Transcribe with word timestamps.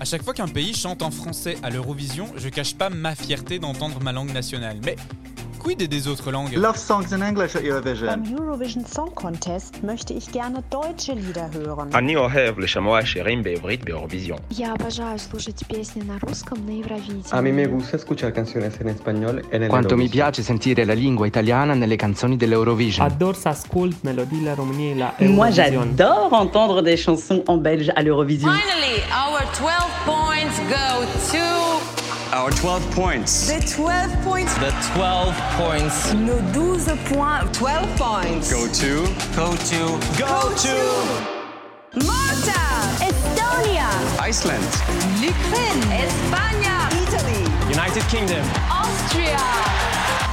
À 0.00 0.06
chaque 0.06 0.22
fois 0.22 0.32
qu'un 0.32 0.48
pays 0.48 0.72
chante 0.72 1.02
en 1.02 1.10
français 1.10 1.58
à 1.62 1.68
l'Eurovision, 1.68 2.32
je 2.34 2.48
cache 2.48 2.74
pas 2.74 2.88
ma 2.88 3.14
fierté 3.14 3.58
d'entendre 3.58 4.00
ma 4.02 4.12
langue 4.12 4.32
nationale. 4.32 4.78
Mais 4.82 4.96
Quid 5.60 5.86
des 5.88 6.08
autres 6.08 6.30
langues? 6.32 6.56
Love 6.56 6.78
songs 6.78 7.12
in 7.12 7.20
English 7.20 7.54
at 7.54 7.62
Eurovision. 7.62 8.06
Beim 8.06 8.24
Eurovision 8.34 8.82
Song 8.86 9.14
Contest 9.14 9.82
möchte 9.82 10.14
ich 10.14 10.32
gerne 10.32 10.62
deutsche 10.70 11.12
Lieder 11.12 11.50
hören. 11.52 11.90
Они 11.92 12.16
оставляют 12.16 12.76
мои 12.76 13.04
шерим 13.04 13.42
беврит 13.42 13.84
Eurovision. 13.84 14.40
Я 14.50 14.72
обожаю 14.72 15.18
слушать 15.18 15.62
песни 15.68 16.00
на 16.02 16.18
русском 16.18 16.64
на 16.64 16.70
Евровидении. 16.70 17.24
A 17.30 17.42
mí 17.42 17.52
me 17.52 17.66
gusta 17.66 17.98
escuchar 17.98 18.32
canciones 18.32 18.80
en 18.80 18.88
español 18.88 19.42
en 19.50 19.64
el 19.64 19.68
Quanto 19.68 19.98
mi 19.98 20.08
piace 20.08 20.42
sentire 20.42 20.86
la 20.86 20.94
lingua 20.94 21.26
italiana 21.26 21.74
nelle 21.74 21.96
canzoni 21.96 22.38
dell'Eurovision. 22.38 23.04
Adore 23.04 23.36
s'ascolt 23.36 24.02
melodie 24.02 24.42
la 24.42 24.54
României 24.54 24.94
la 24.94 25.14
Eurovision. 25.18 25.34
Moi 25.34 25.50
j'adore 25.50 26.32
entendre 26.32 26.80
des 26.80 26.96
chansons 26.96 27.44
en 27.46 27.58
belge 27.58 27.92
à 27.94 28.02
l'Eurovision. 28.02 28.48
Finally, 28.48 29.02
our 29.12 29.40
12 29.58 29.70
points 30.06 30.56
go 30.70 31.04
to 31.30 31.79
Our 32.32 32.50
12 32.52 32.88
points. 32.94 33.48
the 33.48 33.58
12 33.74 34.22
points. 34.22 34.54
The 34.54 34.70
12 34.94 35.34
points 35.58 36.14
Nos 36.14 36.40
12 36.52 36.96
points. 37.08 37.58
12 37.58 37.96
points. 37.96 38.50
go 38.52 38.68
to. 38.68 39.02
Go 39.34 39.56
to. 39.56 39.98
Go 40.16 40.54
to. 40.54 40.76
Malta. 42.06 42.62
Estonia! 43.02 43.88
Iceland. 44.22 44.62
L'Ukraine. 45.20 45.82
Espagne. 45.90 46.70
Italy. 47.02 47.44
United 47.68 48.06
Kingdom. 48.08 48.44
Austria. 48.70 49.36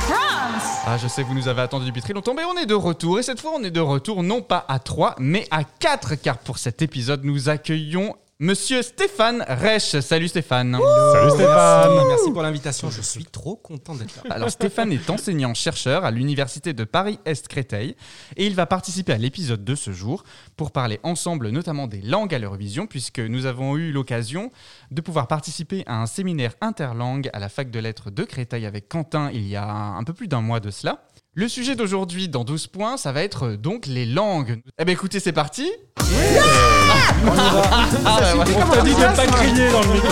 France. 0.02 0.84
Ah, 0.86 0.98
je 1.02 1.08
sais 1.08 1.24
que 1.24 1.28
vous 1.28 1.34
nous 1.34 1.48
avez 1.48 1.64
attendu 1.64 1.88
depuis 1.88 2.04
très 2.04 2.14
longtemps, 2.14 2.36
mais 2.36 2.44
on 2.46 2.56
est 2.58 2.68
de 2.68 2.76
retour. 2.76 3.18
Et 3.18 3.24
cette 3.24 3.42
fois, 3.42 3.54
on 3.56 3.64
est 3.64 3.72
de 3.72 3.80
retour 3.80 4.22
non 4.22 4.44
pas 4.44 4.64
à 4.68 4.78
3, 4.78 5.16
mais 5.18 5.48
à 5.50 5.64
4, 5.64 6.14
car 6.16 6.38
pour 6.38 6.60
cet 6.60 6.84
épisode, 6.84 7.24
nous 7.24 7.50
accueillons 7.50 8.16
Monsieur 8.40 8.84
Stéphane 8.84 9.44
Reich. 9.48 10.00
Salut 10.00 10.28
Stéphane. 10.28 10.78
Salut 11.12 11.32
Stéphane 11.32 12.08
Merci 12.08 12.32
pour 12.32 12.44
l'invitation, 12.44 12.92
je 12.92 13.02
suis 13.02 13.26
trop 13.26 13.56
content 13.56 13.96
d'être 13.96 14.16
là. 14.16 14.36
Alors 14.36 14.52
Stéphane 14.52 14.92
est 14.92 15.10
enseignant-chercheur 15.10 16.06
à 16.06 16.12
l'université 16.12 16.74
de 16.74 16.84
Paris-Est-Créteil 16.84 17.96
et 18.36 18.46
il 18.46 18.54
va 18.54 18.68
participer 18.68 19.14
à 19.14 19.18
l'épisode 19.18 19.64
de 19.64 19.74
ce 19.74 19.92
jour 19.92 20.24
pour 20.56 20.70
parler 20.70 21.00
ensemble 21.02 21.50
notamment 21.50 21.88
des 21.88 22.02
langues 22.04 22.36
à 22.36 22.38
l'Eurovision 22.38 22.86
puisque 22.86 23.18
nous 23.18 23.48
avons 23.48 23.76
eu 23.76 23.92
l'occasion 23.92 24.52
de 24.92 25.02
pouvoir 25.02 25.28
participer 25.28 25.84
à 25.88 26.00
un 26.00 26.06
séminaire 26.06 26.54
interlangue 26.62 27.32
à 27.34 27.40
la 27.40 27.50
fac 27.50 27.72
de 27.72 27.80
lettres 27.80 28.12
de 28.12 28.24
Créteil 28.24 28.68
avec 28.68 28.88
Quentin 28.88 29.32
il 29.34 29.48
y 29.48 29.56
a 29.56 29.68
un 29.68 30.04
peu 30.04 30.14
plus 30.14 30.28
d'un 30.28 30.42
mois 30.42 30.60
de 30.60 30.70
cela. 30.70 31.02
Le 31.40 31.48
sujet 31.48 31.76
d'aujourd'hui 31.76 32.30
dans 32.30 32.44
12 32.44 32.66
points, 32.66 32.98
ça 32.98 33.12
va 33.12 33.22
être 33.22 33.44
euh, 33.44 33.58
donc 33.58 33.86
les 33.86 34.08
langues. 34.08 34.60
Eh 34.80 34.86
bien 34.86 34.94
écoutez, 34.96 35.20
c'est 35.20 35.34
parti 35.34 35.72
Ah, 36.00 36.04
bah, 37.24 38.34
voilà. 38.34 38.52
On 38.58 38.72
t'a 38.72 38.82
dit 38.82 38.90
de 38.90 39.16
pas 39.16 39.28
crier 39.28 39.72
dans 39.72 39.82
le 39.82 39.88
micro. 39.94 40.10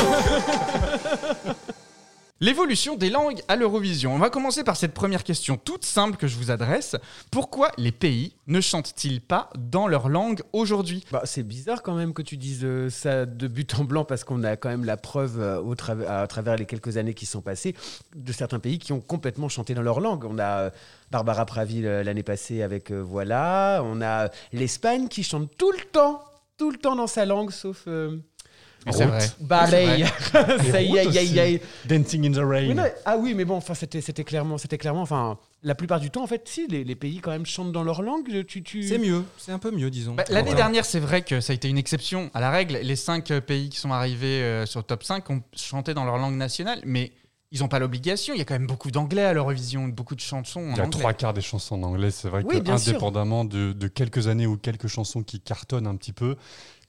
L'évolution 2.42 2.98
des 2.98 3.10
langues 3.10 3.40
à 3.48 3.56
l'Eurovision. 3.56 4.14
On 4.14 4.18
va 4.18 4.30
commencer 4.30 4.66
par 4.66 4.76
cette 4.76 4.94
première 4.94 5.24
question 5.24 5.56
toute 5.56 5.86
simple 5.86 6.18
que 6.18 6.28
je 6.28 6.36
vous 6.36 6.52
adresse. 6.52 6.98
Pourquoi 7.32 7.72
les 7.78 7.94
pays 7.94 8.36
ne 8.48 8.60
chantent-ils 8.60 9.22
pas 9.22 9.50
dans 9.58 9.88
leur 9.88 10.10
langue 10.10 10.42
aujourd'hui? 10.52 11.06
Bah, 11.14 11.22
c'est 11.24 11.44
bizarre 11.44 11.82
quand 11.82 11.96
même 11.96 12.14
que 12.14 12.22
tu 12.22 12.36
dises 12.36 12.66
euh, 12.66 12.90
ça 12.90 13.26
de 13.26 13.48
but 13.48 13.80
en 13.80 13.86
blanc 13.86 14.04
parce 14.04 14.26
qu'on 14.26 14.44
a 14.44 14.58
quand 14.58 14.68
même 14.68 14.84
la 14.84 14.98
preuve 14.98 15.40
euh, 15.40 15.62
au 15.62 15.76
à 16.10 16.28
travers 16.28 16.58
les 16.58 16.66
quelques 16.66 16.98
années 16.98 17.14
qui 17.14 17.26
sont 17.26 17.40
passées 17.40 17.74
de 18.14 18.34
certains 18.34 18.60
pays 18.60 18.80
qui 18.80 18.92
ont 18.92 19.00
complètement 19.00 19.48
chanté 19.48 19.74
dans 19.74 19.82
leur 19.82 20.02
langue. 20.02 20.26
On 20.26 20.38
a 20.38 20.60
euh, 20.60 20.70
Barbara 21.12 21.46
Pravi 21.46 21.84
l'année 21.84 22.24
passée 22.24 22.64
avec 22.64 22.92
Voilà, 22.92 23.82
on 23.86 24.02
a 24.02 24.30
l'Espagne 24.52 25.08
qui 25.08 25.24
chante 25.24 25.56
tout 25.58 25.72
le 25.72 25.86
temps, 25.90 26.22
tout 26.58 26.70
le 26.70 26.78
temps 26.78 26.98
dans 26.98 27.08
sa 27.08 27.26
langue 27.26 27.52
sauf 27.52 27.88
c'est 28.92 29.06
vrai. 29.06 29.20
Ça 30.72 30.82
y 30.82 31.38
est. 31.40 31.62
Dancing 31.86 32.28
in 32.28 32.32
the 32.32 32.46
Rain. 32.46 32.68
Oui, 32.70 32.76
non, 32.76 32.84
ah 33.06 33.18
oui, 33.18 33.34
mais 33.34 33.46
bon, 33.46 33.56
enfin, 33.56 33.74
c'était, 33.74 34.02
c'était 34.02 34.24
clairement, 34.24 34.58
c'était 34.58 34.78
clairement, 34.78 35.02
enfin, 35.02 35.38
la 35.64 35.76
plupart 35.76 36.00
du 36.00 36.12
temps, 36.12 36.24
en 36.24 36.28
fait, 36.28 36.48
si 36.48 36.68
les, 36.68 36.84
les 36.84 36.96
pays 36.96 37.20
quand 37.20 37.32
même 37.32 37.46
chantent 37.46 37.72
dans 37.72 37.84
leur 37.84 38.02
langue, 38.02 38.46
tu, 38.46 38.64
tu... 38.64 38.84
C'est 38.84 38.98
mieux, 38.98 39.24
c'est 39.38 39.52
un 39.52 39.60
peu 39.60 39.72
mieux, 39.72 39.90
disons. 39.90 40.16
Bah, 40.16 40.24
L'année 40.30 40.54
dernière, 40.54 40.86
c'est 40.86 41.00
vrai 41.00 41.22
que 41.24 41.42
ça 41.42 41.52
a 41.52 41.56
été 41.56 41.68
une 41.68 41.78
exception 41.78 42.30
à 42.34 42.42
la 42.42 42.52
règle. 42.52 42.80
Les 42.82 42.96
cinq 42.96 43.32
euh, 43.32 43.42
pays 43.42 43.70
qui 43.70 43.80
sont 43.80 43.92
arrivés 43.92 44.42
euh, 44.42 44.66
sur 44.66 44.80
le 44.80 44.86
top 44.86 45.04
5 45.04 45.30
ont 45.30 45.42
chanté 45.56 45.94
dans 45.94 46.06
leur 46.06 46.18
langue 46.18 46.36
nationale, 46.36 46.80
mais 46.86 47.12
ils 47.52 47.62
n'ont 47.62 47.68
pas 47.68 47.80
l'obligation. 47.80 48.34
Il 48.34 48.38
y 48.38 48.42
a 48.42 48.46
quand 48.46 48.56
même 48.56 48.68
beaucoup 48.68 48.92
d'anglais 48.92 49.24
à 49.24 49.34
l'Eurovision, 49.34 49.88
beaucoup 49.88 50.16
de 50.16 50.20
chansons 50.20 50.60
en 50.60 50.72
Il 50.72 50.78
y 50.78 50.80
a 50.80 50.84
anglais. 50.84 51.00
trois 51.00 51.14
quarts 51.14 51.34
des 51.34 51.42
chansons 51.42 51.76
en 51.76 51.84
anglais. 51.84 52.12
C'est 52.12 52.28
vrai 52.30 52.44
Oui, 52.46 52.62
que 52.62 52.70
indépendamment 52.70 53.46
de, 53.46 53.72
de 53.74 53.88
quelques 53.88 54.28
années 54.28 54.48
ou 54.48 54.58
quelques 54.58 54.88
chansons 54.88 55.24
qui 55.24 55.40
cartonnent 55.40 55.88
un 55.88 55.96
petit 55.96 56.14
peu, 56.14 56.36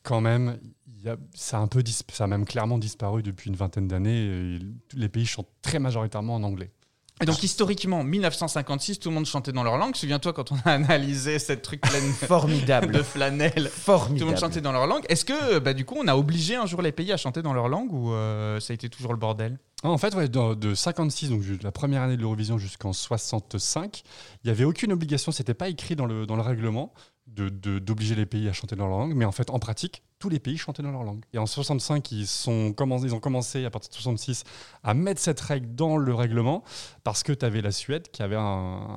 quand 0.02 0.20
même, 0.20 0.58
y 1.06 1.10
a, 1.10 1.16
ça, 1.34 1.58
a 1.58 1.60
un 1.60 1.66
peu 1.66 1.82
dis- 1.82 1.98
ça 2.12 2.24
a 2.24 2.26
même 2.26 2.44
clairement 2.44 2.78
disparu 2.78 3.22
depuis 3.22 3.50
une 3.50 3.56
vingtaine 3.56 3.88
d'années. 3.88 4.58
Les 4.94 5.08
pays 5.08 5.26
chantent 5.26 5.48
très 5.62 5.78
majoritairement 5.78 6.34
en 6.34 6.42
anglais. 6.42 6.70
Et 7.22 7.24
donc 7.24 7.42
historiquement, 7.42 8.04
1956, 8.04 8.98
tout 8.98 9.08
le 9.08 9.14
monde 9.14 9.24
chantait 9.24 9.50
dans 9.52 9.62
leur 9.62 9.78
langue. 9.78 9.96
Souviens-toi 9.96 10.34
quand 10.34 10.52
on 10.52 10.56
a 10.66 10.72
analysé 10.72 11.38
cette 11.38 11.62
truc 11.62 11.80
pleine 11.80 12.12
Formidable. 12.12 12.92
de 12.92 13.02
flanelle. 13.02 13.52
Tout 13.54 13.62
le 13.62 13.68
Formidable. 13.70 14.30
monde 14.32 14.38
chantait 14.38 14.60
dans 14.60 14.72
leur 14.72 14.86
langue. 14.86 15.04
Est-ce 15.08 15.24
que, 15.24 15.58
bah, 15.58 15.72
du 15.72 15.86
coup, 15.86 15.94
on 15.98 16.06
a 16.08 16.14
obligé 16.16 16.56
un 16.56 16.66
jour 16.66 16.82
les 16.82 16.92
pays 16.92 17.12
à 17.12 17.16
chanter 17.16 17.40
dans 17.40 17.54
leur 17.54 17.68
langue 17.70 17.90
ou 17.90 18.12
euh, 18.12 18.60
ça 18.60 18.72
a 18.72 18.74
été 18.74 18.90
toujours 18.90 19.12
le 19.14 19.18
bordel? 19.18 19.58
Ah, 19.82 19.88
En 19.88 19.96
fait, 19.96 20.14
ouais, 20.14 20.28
de, 20.28 20.54
de 20.54 20.74
56, 20.74 21.30
donc 21.30 21.42
la 21.62 21.72
première 21.72 22.02
année 22.02 22.18
de 22.18 22.20
l'Eurovision 22.20 22.58
jusqu'en 22.58 22.92
65, 22.92 24.02
il 24.44 24.48
n'y 24.48 24.50
avait 24.50 24.64
aucune 24.64 24.92
obligation, 24.92 25.32
c'était 25.32 25.54
pas 25.54 25.70
écrit 25.70 25.96
dans 25.96 26.04
le, 26.06 26.26
dans 26.26 26.36
le 26.36 26.42
règlement 26.42 26.92
de- 27.26 27.48
de- 27.48 27.78
d'obliger 27.78 28.14
les 28.14 28.26
pays 28.26 28.48
à 28.48 28.52
chanter 28.52 28.76
dans 28.76 28.86
leur 28.86 28.98
langue, 28.98 29.14
mais 29.14 29.24
en 29.24 29.32
fait, 29.32 29.50
en 29.50 29.58
pratique, 29.58 30.02
tous 30.18 30.28
les 30.30 30.38
pays 30.38 30.56
chantaient 30.56 30.82
dans 30.82 30.92
leur 30.92 31.02
langue. 31.02 31.22
Et 31.34 31.38
en 31.38 31.44
65, 31.44 32.10
ils, 32.12 32.26
sont 32.26 32.74
ils 33.02 33.14
ont 33.14 33.20
commencé, 33.20 33.64
à 33.66 33.70
partir 33.70 33.90
de 33.90 33.94
66, 33.94 34.44
à 34.82 34.94
mettre 34.94 35.20
cette 35.20 35.40
règle 35.40 35.74
dans 35.74 35.98
le 35.98 36.14
règlement, 36.14 36.64
parce 37.04 37.22
que 37.22 37.32
tu 37.32 37.44
avais 37.44 37.60
la 37.60 37.72
Suède 37.72 38.08
qui 38.10 38.22
avait 38.22 38.36
un, 38.36 38.40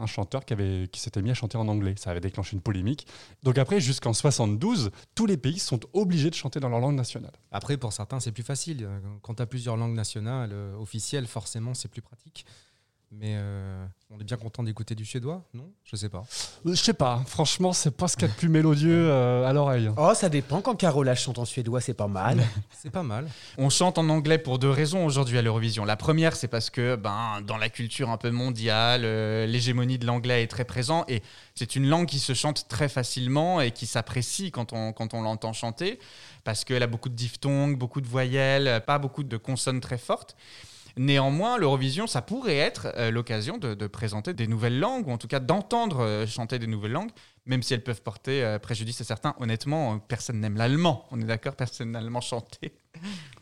un 0.02 0.06
chanteur 0.06 0.46
qui, 0.46 0.56
qui 0.90 1.00
s'était 1.02 1.22
mis 1.22 1.32
à 1.32 1.34
chanter 1.34 1.58
en 1.58 1.68
anglais. 1.68 1.96
Ça 1.98 2.12
avait 2.12 2.22
déclenché 2.22 2.56
une 2.56 2.62
polémique. 2.62 3.06
Donc 3.44 3.58
après, 3.58 3.82
jusqu'en 3.82 4.14
72, 4.14 4.92
tous 5.16 5.26
les 5.26 5.36
pays 5.38 5.60
sont 5.60 5.80
obligés 5.94 6.30
de 6.30 6.36
chanter 6.36 6.60
dans 6.62 6.70
leur 6.70 6.80
langue 6.80 6.96
nationale. 6.96 7.34
Après, 7.52 7.76
pour 7.76 7.92
certains, 7.92 8.22
c'est 8.22 8.32
plus 8.32 8.44
facile. 8.44 8.88
Quand 9.22 9.34
tu 9.36 9.42
as 9.42 9.46
plusieurs 9.48 9.76
langues 9.76 9.96
nationales 9.96 10.52
euh, 10.54 10.76
officielles, 10.78 11.28
forcément, 11.28 11.74
c'est 11.74 11.90
plus 11.90 12.02
pratique. 12.02 12.46
Mais 13.12 13.34
euh, 13.38 13.86
on 14.12 14.20
est 14.20 14.24
bien 14.24 14.38
content 14.38 14.62
d'écouter 14.62 14.94
du 14.94 15.04
suédois, 15.04 15.44
non? 15.56 15.68
Je 15.84 15.96
sais 15.96 16.10
pas. 16.10 16.24
Euh, 16.68 16.76
Je 16.76 16.76
sais 16.76 16.94
pas, 16.94 17.24
franchement, 17.26 17.74
c'est 17.74 17.90
pas 17.90 18.08
ce 18.08 18.16
qu'il 18.16 18.28
y 18.28 18.30
a 18.30 18.34
de 18.34 18.38
plus 18.38 18.50
mélodieux 18.50 19.10
euh, 19.10 19.48
à 19.48 19.52
l'oreille. 19.54 19.90
Oh, 19.98 20.14
ça 20.14 20.30
dépend. 20.30 20.62
Quand 20.62 20.76
Carola 20.76 21.16
chante 21.16 21.40
en 21.40 21.46
suédois, 21.46 21.82
c'est 21.82 21.96
pas 21.96 22.08
mal. 22.08 22.40
C'est 22.82 22.92
pas 22.92 23.04
mal. 23.04 23.28
On 23.58 23.70
chante 23.70 23.98
en 23.98 24.08
anglais 24.08 24.38
pour 24.38 24.58
deux 24.58 24.70
raisons 24.70 25.06
aujourd'hui 25.06 25.38
à 25.38 25.42
l'Eurovision. 25.42 25.84
La 25.84 25.98
première, 25.98 26.36
c'est 26.38 26.48
parce 26.48 26.70
que 26.70 26.96
ben, 26.96 27.42
dans 27.46 27.58
la 27.58 27.68
culture 27.68 28.10
un 28.10 28.16
peu 28.16 28.30
mondiale, 28.32 29.02
euh, 29.04 29.46
l'hégémonie 29.46 29.98
de 29.98 30.06
l'anglais 30.06 30.44
est 30.44 30.48
très 30.48 30.64
présent 30.64 31.04
et 31.10 31.22
c'est 31.56 31.76
une 31.76 31.90
langue 31.90 32.06
qui 32.06 32.20
se 32.20 32.34
chante 32.34 32.68
très 32.70 32.88
facilement 32.88 33.60
et 33.60 33.72
qui 33.72 33.86
s'apprécie 33.86 34.52
quand 34.52 34.72
on, 34.72 34.94
quand 34.94 35.14
on 35.14 35.22
l'entend 35.24 35.52
chanter 35.52 36.00
parce 36.46 36.64
qu'elle 36.64 36.84
a 36.84 36.88
beaucoup 36.88 37.10
de 37.10 37.16
diphtongues, 37.16 37.78
beaucoup 37.78 38.00
de 38.00 38.08
voyelles, 38.08 38.82
pas 38.88 38.98
beaucoup 38.98 39.24
de 39.24 39.36
consonnes 39.36 39.82
très 39.82 39.98
fortes. 39.98 40.38
Néanmoins, 40.98 41.58
l'Eurovision, 41.58 42.08
ça 42.08 42.22
pourrait 42.22 42.58
être 42.58 42.88
euh, 42.98 43.12
l'occasion 43.12 43.58
de, 43.58 43.74
de 43.74 43.88
présenter 43.88 44.34
des 44.34 44.48
nouvelles 44.48 44.80
langues, 44.80 45.08
ou 45.08 45.12
en 45.12 45.18
tout 45.18 45.28
cas 45.28 45.40
d'entendre 45.40 46.02
euh, 46.02 46.28
chanter 46.28 46.60
des 46.60 46.68
nouvelles 46.68 46.92
langues, 46.92 47.12
même 47.46 47.64
si 47.64 47.74
elles 47.74 47.84
peuvent 47.84 48.02
porter 48.02 48.44
euh, 48.44 48.60
préjudice 48.60 49.00
à 49.02 49.04
certains. 49.04 49.36
Honnêtement, 49.40 49.94
euh, 49.94 49.98
personne 50.08 50.40
n'aime 50.40 50.58
l'allemand. 50.58 51.06
On 51.12 51.20
est 51.22 51.26
d'accord, 51.26 51.56
personne 51.56 51.88
n'aime 51.88 51.94
l'allemand 52.02 52.22
chanter. 52.22 52.74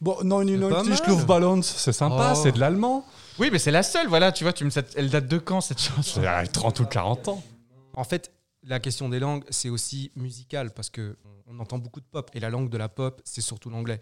Bon, 0.01 0.17
non, 0.23 0.43
non, 0.43 0.69
pas 0.69 0.83
non, 0.83 0.89
mal. 0.89 0.99
Luft 1.07 1.25
Balance, 1.25 1.67
c'est 1.77 1.93
sympa, 1.93 2.33
Oh. 2.35 2.39
c'est 2.41 2.51
de 2.51 2.59
l'allemand. 2.59 3.05
Oui, 3.39 3.49
mais 3.51 3.59
c'est 3.59 3.71
la 3.71 3.83
seule, 3.83 4.07
voilà, 4.07 4.31
tu 4.31 4.43
vois, 4.43 4.53
tu 4.53 4.63
me, 4.65 4.69
cette- 4.69 4.93
elle 4.97 5.09
date 5.09 5.27
de 5.27 5.37
quand 5.37 5.61
cette 5.61 5.81
chanson? 5.81 6.21
C'est 6.21 6.27
à 6.27 6.45
30 6.45 6.79
ou 6.79 6.85
40 6.85 7.27
ans. 7.27 7.43
En 7.95 8.03
fait, 8.03 8.31
la 8.63 8.79
question 8.79 9.09
des 9.09 9.19
langues, 9.19 9.43
c'est 9.49 9.69
aussi 9.69 10.11
musical 10.15 10.71
parce 10.73 10.89
que 10.89 11.17
on 11.49 11.59
entend 11.59 11.77
beaucoup 11.77 12.01
de 12.01 12.05
pop 12.05 12.29
et 12.33 12.39
la 12.41 12.49
langue 12.49 12.69
de 12.69 12.77
la 12.77 12.89
pop, 12.89 13.21
c'est 13.23 13.41
surtout 13.41 13.69
l'anglais. 13.69 14.01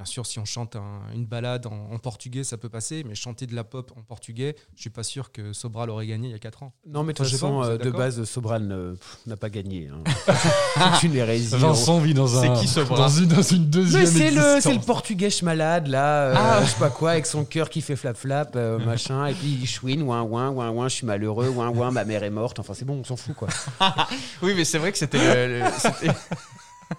Bien 0.00 0.06
sûr, 0.06 0.24
si 0.24 0.38
on 0.38 0.46
chante 0.46 0.76
un- 0.76 1.02
une 1.14 1.26
balade 1.26 1.66
en, 1.66 1.92
en 1.92 1.98
portugais, 1.98 2.42
ça 2.42 2.56
peut 2.56 2.70
passer, 2.70 3.04
mais 3.06 3.14
chanter 3.14 3.44
de 3.46 3.54
la 3.54 3.64
pop 3.64 3.92
en 3.98 4.00
portugais, 4.00 4.56
je 4.74 4.80
suis 4.80 4.88
pas 4.88 5.02
sûr 5.02 5.30
que 5.30 5.52
Sobral 5.52 5.90
aurait 5.90 6.06
gagné 6.06 6.28
il 6.28 6.30
y 6.32 6.34
a 6.34 6.38
4 6.38 6.62
ans. 6.62 6.72
Non, 6.86 7.02
mais 7.02 7.12
de 7.12 7.18
toute 7.18 7.28
façon, 7.28 7.62
euh, 7.62 7.76
de 7.76 7.90
base, 7.90 8.24
Sobral 8.24 8.66
euh, 8.72 8.94
n'a 9.26 9.36
pas 9.36 9.50
gagné. 9.50 9.90
hein. 9.92 10.02
c'est 10.98 11.06
une 11.06 11.16
hérésie. 11.16 11.54
Vincent 11.54 11.98
vit 11.98 12.14
dans 12.14 12.34
un. 12.38 12.56
C'est 12.56 12.66
qui 12.66 12.88
dans 12.88 13.08
une, 13.10 13.26
dans 13.26 13.42
une 13.42 13.66
deuxième 13.68 14.00
Mais 14.00 14.06
c'est 14.06 14.30
le, 14.30 14.38
existence. 14.38 14.62
c'est 14.62 14.72
le 14.74 14.80
portugais 14.80 15.28
malade 15.42 15.86
là, 15.88 16.22
euh, 16.28 16.34
Ah. 16.34 16.60
je 16.64 16.70
sais 16.70 16.78
pas 16.78 16.88
quoi, 16.88 17.10
avec 17.10 17.26
son 17.26 17.44
cœur 17.44 17.68
qui 17.68 17.82
fait 17.82 17.94
flap 17.96 18.16
flap, 18.16 18.56
euh, 18.56 18.78
machin, 18.86 19.26
et 19.26 19.34
puis 19.34 19.58
il 19.60 19.66
chouine, 19.66 20.00
ouin 20.02 20.22
ouin, 20.22 20.48
ouin 20.48 20.70
ouin, 20.70 20.88
je 20.88 20.94
suis 20.94 21.06
malheureux, 21.06 21.50
ouin 21.50 21.68
ouin, 21.68 21.90
ma 21.90 22.06
mère 22.06 22.22
est 22.24 22.30
morte, 22.30 22.58
enfin 22.58 22.72
c'est 22.72 22.86
bon, 22.86 22.94
on 23.00 23.04
s'en 23.04 23.16
fout 23.16 23.34
quoi. 23.36 23.48
Oui, 24.42 24.54
mais 24.56 24.64
c'est 24.64 24.78
vrai 24.78 24.92
que 24.92 24.98
c'était 24.98 25.60
c'était- 25.78 26.14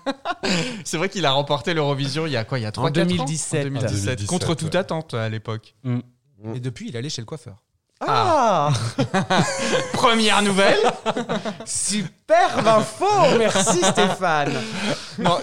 c'est 0.84 0.98
vrai 0.98 1.10
qu'il 1.10 1.26
a 1.26 1.32
remporté 1.32 1.74
l'Eurovision 1.74 2.26
il 2.26 2.32
y 2.34 2.38
a 2.38 2.44
quoi 2.44 2.60
Il 2.60 2.64
y 2.64 2.66
a 2.66 2.72
3 2.72 2.88
En 2.90 2.92
2017. 2.92 3.64
2017. 3.66 4.26
Contre 4.26 4.48
2017, 4.48 4.58
toute 4.58 4.76
attente 4.76 5.14
à 5.14 5.30
l'époque. 5.30 5.76
Et 6.56 6.60
depuis, 6.60 6.90
il 6.90 6.96
est 6.96 7.00
allé 7.00 7.10
chez 7.10 7.22
le 7.22 7.26
coiffeur. 7.28 7.58
Ah, 8.04 8.72
Première 9.94 10.42
nouvelle 10.42 10.80
Superbe 11.66 12.68
info, 12.68 13.06
merci 13.38 13.80
Stéphane. 13.84 14.54
Non, 15.20 15.38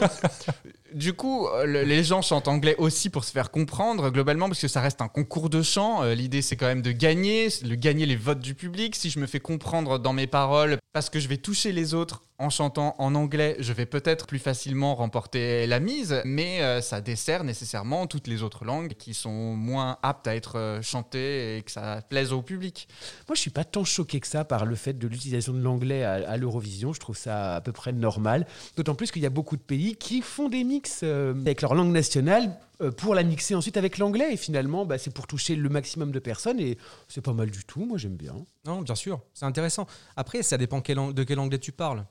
Du 0.92 1.12
coup, 1.12 1.46
le- 1.64 1.84
les 1.84 2.02
gens 2.02 2.22
chantent 2.22 2.48
anglais 2.48 2.74
aussi 2.78 3.10
pour 3.10 3.22
se 3.24 3.30
faire 3.30 3.50
comprendre 3.52 4.10
globalement 4.10 4.48
parce 4.48 4.60
que 4.60 4.66
ça 4.68 4.80
reste 4.80 5.00
un 5.02 5.08
concours 5.08 5.50
de 5.50 5.62
chant. 5.62 6.02
Euh, 6.02 6.14
L'idée 6.14 6.42
c'est 6.42 6.56
quand 6.56 6.66
même 6.66 6.82
de 6.82 6.90
gagner, 6.92 7.48
de 7.62 7.74
gagner 7.74 8.06
les 8.06 8.16
votes 8.16 8.40
du 8.40 8.54
public. 8.54 8.96
Si 8.96 9.10
je 9.10 9.20
me 9.20 9.26
fais 9.26 9.38
comprendre 9.40 9.98
dans 9.98 10.12
mes 10.12 10.26
paroles 10.26 10.78
parce 10.92 11.10
que 11.10 11.20
je 11.20 11.28
vais 11.28 11.36
toucher 11.36 11.70
les 11.72 11.94
autres 11.94 12.22
en 12.38 12.50
chantant 12.50 12.94
en 12.98 13.16
anglais, 13.16 13.56
je 13.58 13.72
vais 13.72 13.86
peut-être 13.86 14.26
plus 14.26 14.38
facilement 14.38 14.94
remporter 14.94 15.66
la 15.66 15.80
mise, 15.80 16.22
mais 16.24 16.62
euh, 16.62 16.80
ça 16.80 17.00
dessert 17.00 17.42
nécessairement 17.42 18.06
toutes 18.06 18.28
les 18.28 18.44
autres 18.44 18.64
langues 18.64 18.94
qui 18.94 19.12
sont 19.12 19.56
moins 19.56 19.98
aptes 20.04 20.28
à 20.28 20.36
être 20.36 20.56
euh, 20.56 20.80
chantées 20.80 21.56
et 21.56 21.62
que 21.62 21.72
ça 21.72 22.00
plaise 22.08 22.32
au 22.32 22.40
public. 22.40 22.86
Moi, 23.26 23.34
je 23.34 23.40
suis 23.40 23.50
pas 23.50 23.64
tant 23.64 23.82
choqué 23.82 24.20
que 24.20 24.28
ça 24.28 24.44
par 24.44 24.66
le 24.66 24.76
fait 24.76 24.92
de 24.92 25.08
l'utilisation 25.08 25.52
de 25.52 25.60
l'anglais 25.60 26.04
à, 26.04 26.30
à 26.30 26.36
l'Eurovision. 26.36 26.92
Je 26.92 27.00
trouve 27.00 27.16
ça 27.16 27.56
à 27.56 27.60
peu 27.60 27.72
près 27.72 27.92
normal. 27.92 28.46
D'autant 28.76 28.94
plus 28.94 29.10
qu'il 29.10 29.22
y 29.22 29.26
a 29.26 29.30
beaucoup 29.30 29.56
de 29.56 29.62
pays 29.62 29.96
qui 29.96 30.22
font 30.22 30.48
des 30.48 30.62
mix 30.62 31.00
euh, 31.02 31.34
avec 31.34 31.60
leur 31.60 31.74
langue 31.74 31.92
nationale 31.92 32.56
pour 32.96 33.16
la 33.16 33.24
mixer 33.24 33.56
ensuite 33.56 33.76
avec 33.76 33.98
l'anglais. 33.98 34.34
Et 34.34 34.36
finalement, 34.36 34.86
bah, 34.86 34.98
c'est 34.98 35.12
pour 35.12 35.26
toucher 35.26 35.56
le 35.56 35.68
maximum 35.68 36.12
de 36.12 36.20
personnes. 36.20 36.60
Et 36.60 36.78
c'est 37.08 37.20
pas 37.20 37.32
mal 37.32 37.50
du 37.50 37.64
tout. 37.64 37.84
Moi, 37.84 37.98
j'aime 37.98 38.14
bien. 38.16 38.36
Non, 38.64 38.82
bien 38.82 38.94
sûr, 38.94 39.20
c'est 39.34 39.46
intéressant. 39.46 39.88
Après, 40.16 40.44
ça 40.44 40.56
dépend 40.56 40.80
quel 40.80 41.12
de 41.12 41.24
quel 41.24 41.40
anglais 41.40 41.58
tu 41.58 41.72
parles. 41.72 42.04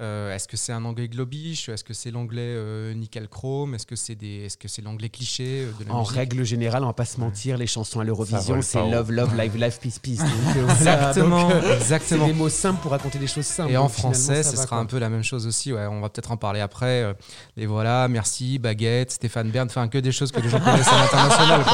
Euh, 0.00 0.34
est-ce 0.34 0.48
que 0.48 0.56
c'est 0.56 0.72
un 0.72 0.84
anglais 0.84 1.06
globish 1.06 1.68
Est-ce 1.68 1.84
que 1.84 1.94
c'est 1.94 2.10
l'anglais 2.10 2.40
euh, 2.42 2.92
nickel 2.94 3.28
chrome? 3.28 3.76
Est-ce 3.76 3.86
que 3.86 3.94
c'est 3.94 4.16
des, 4.16 4.46
est-ce 4.46 4.56
que 4.56 4.66
c'est 4.66 4.82
l'anglais 4.82 5.08
cliché 5.08 5.66
euh, 5.66 5.70
de 5.78 5.84
la 5.88 5.94
En 5.94 6.00
musique? 6.00 6.16
règle 6.16 6.42
générale, 6.44 6.82
on 6.82 6.88
va 6.88 6.92
pas 6.94 7.04
se 7.04 7.20
mentir, 7.20 7.56
les 7.58 7.68
chansons 7.68 8.00
à 8.00 8.04
l'Eurovision, 8.04 8.60
c'est 8.60 8.90
love, 8.90 9.12
love, 9.12 9.36
live, 9.36 9.56
live, 9.56 9.78
peace, 9.80 10.00
peace. 10.02 10.18
Donc, 10.18 10.56
euh. 10.56 10.68
Exactement, 10.68 11.42
Donc, 11.48 11.52
euh, 11.52 11.76
exactement. 11.76 12.26
C'est 12.26 12.32
des 12.32 12.36
mots 12.36 12.48
simples 12.48 12.80
pour 12.82 12.90
raconter 12.90 13.20
des 13.20 13.28
choses 13.28 13.46
simples. 13.46 13.70
Et 13.70 13.76
en 13.76 13.88
français, 13.88 14.42
ça 14.42 14.50
ce 14.50 14.56
sera 14.56 14.66
quoi. 14.66 14.78
un 14.78 14.86
peu 14.86 14.98
la 14.98 15.10
même 15.10 15.22
chose 15.22 15.46
aussi. 15.46 15.72
Ouais, 15.72 15.86
on 15.86 16.00
va 16.00 16.08
peut-être 16.08 16.32
en 16.32 16.36
parler 16.36 16.58
après. 16.58 17.14
Et 17.56 17.66
voilà, 17.66 18.08
merci, 18.08 18.58
baguette, 18.58 19.12
Stéphane 19.12 19.52
Bern, 19.52 19.68
enfin 19.70 19.86
que 19.86 19.98
des 19.98 20.10
choses 20.10 20.32
que 20.32 20.40
les 20.40 20.48
gens 20.48 20.58
connaissent 20.58 20.88
à 20.88 20.98
l'international. 21.02 21.64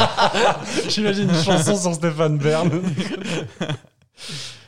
J'imagine 0.91 1.31
une 1.31 1.43
chanson 1.43 1.75
sur 1.75 1.95
Stéphane 1.95 2.37
Bern. 2.37 2.71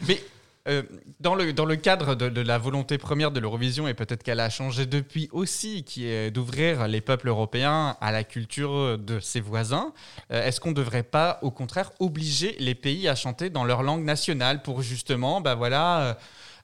Mais 0.08 0.18
euh, 0.68 0.82
dans, 1.18 1.34
le, 1.34 1.52
dans 1.52 1.64
le 1.64 1.76
cadre 1.76 2.14
de, 2.14 2.40
la 2.40 2.58
volonté 2.58 2.96
première 2.96 3.30
de 3.32 3.40
l'Eurovision, 3.40 3.88
et 3.88 3.94
peut-être 3.94 4.22
qu'elle 4.22 4.40
a 4.40 4.48
changé 4.48 4.86
depuis 4.86 5.28
aussi, 5.32 5.82
qui 5.82 6.06
est 6.06 6.30
d'ouvrir 6.30 6.86
les 6.86 7.00
peuples 7.00 7.28
européens 7.28 7.96
à 8.00 8.12
la 8.12 8.22
culture 8.22 8.98
de 8.98 9.18
ses 9.18 9.40
voisins, 9.40 9.92
euh, 10.30 10.46
est-ce 10.46 10.60
qu'on 10.60 10.70
ne 10.70 10.74
devrait 10.74 11.02
pas, 11.02 11.38
au 11.42 11.50
contraire, 11.50 11.90
obliger 11.98 12.54
les 12.58 12.74
pays 12.74 13.08
à 13.08 13.14
chanter 13.14 13.50
dans 13.50 13.64
leur 13.64 13.82
langue 13.82 14.04
nationale 14.04 14.62
pour 14.62 14.82
justement, 14.82 15.40
bah 15.40 15.54
voilà. 15.54 16.16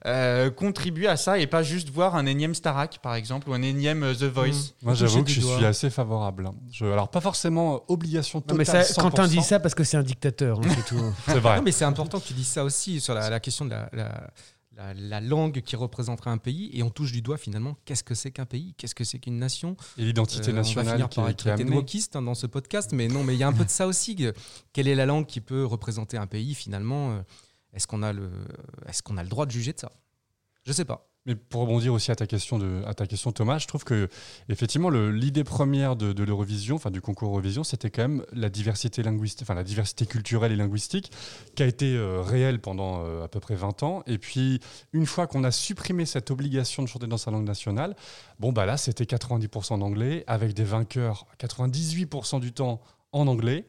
Euh, 0.05 0.49
contribuer 0.49 1.07
à 1.07 1.17
ça 1.17 1.39
et 1.39 1.47
pas 1.47 1.61
juste 1.61 1.89
voir 1.89 2.15
un 2.15 2.25
énième 2.25 2.55
Starak 2.55 2.99
par 3.01 3.15
exemple 3.15 3.49
ou 3.49 3.53
un 3.53 3.61
énième 3.61 4.03
euh, 4.03 4.13
The 4.13 4.23
Voice. 4.23 4.73
Moi, 4.81 4.93
j'avoue 4.93 5.23
que 5.23 5.29
je 5.29 5.41
suis 5.41 5.65
assez 5.65 5.89
favorable. 5.89 6.45
hein. 6.47 6.55
Je- 6.71 6.85
alors, 6.85 7.09
pas 7.09 7.21
forcément 7.21 7.75
euh, 7.75 7.77
obligation 7.89 8.41
Non, 8.47 8.55
mais 8.55 8.65
totale. 8.65 8.85
ça, 8.85 9.01
Quentin 9.01 9.25
100%. 9.25 9.29
dit 9.29 9.41
ça 9.41 9.59
parce 9.59 9.75
que 9.75 9.83
c'est 9.83 9.97
un 9.97 10.03
dictateur, 10.03 10.59
hein, 10.59 10.69
c'est 10.69 10.85
tout. 10.85 11.01
C'est 11.25 11.39
vrai. 11.39 11.57
Non, 11.57 11.63
mais 11.63 11.71
c'est 11.73 11.85
important 11.85 12.19
que 12.19 12.25
tu 12.25 12.33
dises 12.33 12.47
ça 12.47 12.63
aussi 12.63 13.01
sur 13.01 13.13
la, 13.13 13.29
la 13.29 13.39
question 13.39 13.65
de 13.65 13.71
la, 13.71 13.89
la- 13.93 14.29
la- 14.77 14.93
la 14.93 15.19
langue 15.19 15.59
qui 15.59 15.75
représenterait 15.75 16.29
un 16.29 16.37
pays. 16.37 16.69
Et 16.71 16.81
on 16.83 16.89
touche 16.89 17.11
du 17.11 17.21
doigt 17.21 17.37
finalement 17.37 17.75
qu'est-ce 17.83 18.03
que 18.05 18.15
c'est 18.15 18.31
qu'un 18.31 18.45
pays? 18.45 18.73
Qu'est-ce 18.77 18.95
que 18.95 19.03
c'est 19.03 19.19
qu'une 19.19 19.37
nation? 19.37 19.75
Et 19.97 20.03
l'identité 20.05 20.47
Euh, 20.47 20.51
on 20.51 20.55
va 20.55 20.59
nationale 20.61 20.93
finir 20.93 21.09
qui, 21.09 21.15
par 21.17 21.27
est- 21.27 21.31
être 21.31 21.43
qui 21.43 21.49
est 21.49 21.55
traité 21.55 21.69
de 21.69 21.75
wokiste 21.75 22.15
hein, 22.15 22.21
dans 22.21 22.35
ce 22.35 22.47
podcast, 22.47 22.91
mais 22.93 23.09
non, 23.09 23.23
mais 23.25 23.33
il 23.35 23.39
y 23.39 23.43
a 23.43 23.47
un 23.49 23.53
peu 23.53 23.65
de 23.65 23.69
ça 23.69 23.85
aussi. 23.87 24.15
que- 24.15 24.33
quelle 24.71 24.87
est 24.87 24.95
la 24.95 25.05
langue 25.05 25.25
qui 25.25 25.41
peut 25.41 25.65
représenter 25.65 26.15
un 26.15 26.27
pays 26.27 26.55
finalement 26.55 27.11
euh, 27.11 27.19
Est-ce 27.73 27.87
qu'on 27.87 28.03
a 28.03 28.13
le, 28.13 28.29
est-ce 28.87 29.03
qu'on 29.03 29.17
a 29.17 29.23
le 29.23 29.29
droit 29.29 29.45
de 29.45 29.51
juger 29.51 29.73
de 29.73 29.79
ça? 29.79 29.91
Je 30.63 30.73
sais 30.73 30.85
pas. 30.85 31.09
Mais 31.25 31.35
pour 31.35 31.61
rebondir 31.61 31.93
aussi 31.93 32.11
à 32.11 32.15
ta 32.15 32.25
question, 32.25 32.57
de, 32.57 32.81
à 32.85 32.93
ta 32.93 33.05
question 33.05 33.31
Thomas, 33.31 33.59
je 33.59 33.67
trouve 33.67 33.83
que 33.83 34.07
effectivement 34.47 34.89
l'idée 34.89 35.43
première 35.43 35.95
de, 35.95 36.13
de 36.13 36.23
l'Eurovision, 36.23 36.77
enfin 36.77 36.91
du 36.91 37.01
concours 37.01 37.29
Eurovision, 37.29 37.63
c'était 37.63 37.89
quand 37.89 38.03
même 38.03 38.25
la 38.31 38.49
diversité 38.49 39.03
linguistique, 39.03 39.43
enfin 39.43 39.53
la 39.53 39.65
diversité 39.65 40.05
culturelle 40.05 40.53
et 40.53 40.55
linguistique, 40.55 41.11
qui 41.55 41.63
a 41.63 41.65
été 41.65 41.95
euh, 41.95 42.21
réelle 42.21 42.59
pendant 42.59 43.03
euh, 43.05 43.23
à 43.23 43.27
peu 43.27 43.41
près 43.41 43.55
20 43.55 43.83
ans. 43.83 44.01
Et 44.07 44.17
puis 44.17 44.61
une 44.93 45.05
fois 45.05 45.27
qu'on 45.27 45.43
a 45.43 45.51
supprimé 45.51 46.05
cette 46.05 46.31
obligation 46.31 46.83
de 46.83 46.87
chanter 46.87 47.07
dans 47.07 47.17
sa 47.17 47.31
langue 47.31 47.45
nationale, 47.45 47.95
bon 48.39 48.53
bah 48.53 48.65
là 48.65 48.77
c'était 48.77 49.03
90% 49.03 49.79
d'anglais 49.79 50.23
avec 50.25 50.53
des 50.53 50.63
vainqueurs 50.63 51.27
98% 51.39 52.39
du 52.39 52.53
temps 52.53 52.81
en 53.11 53.27
anglais. 53.27 53.65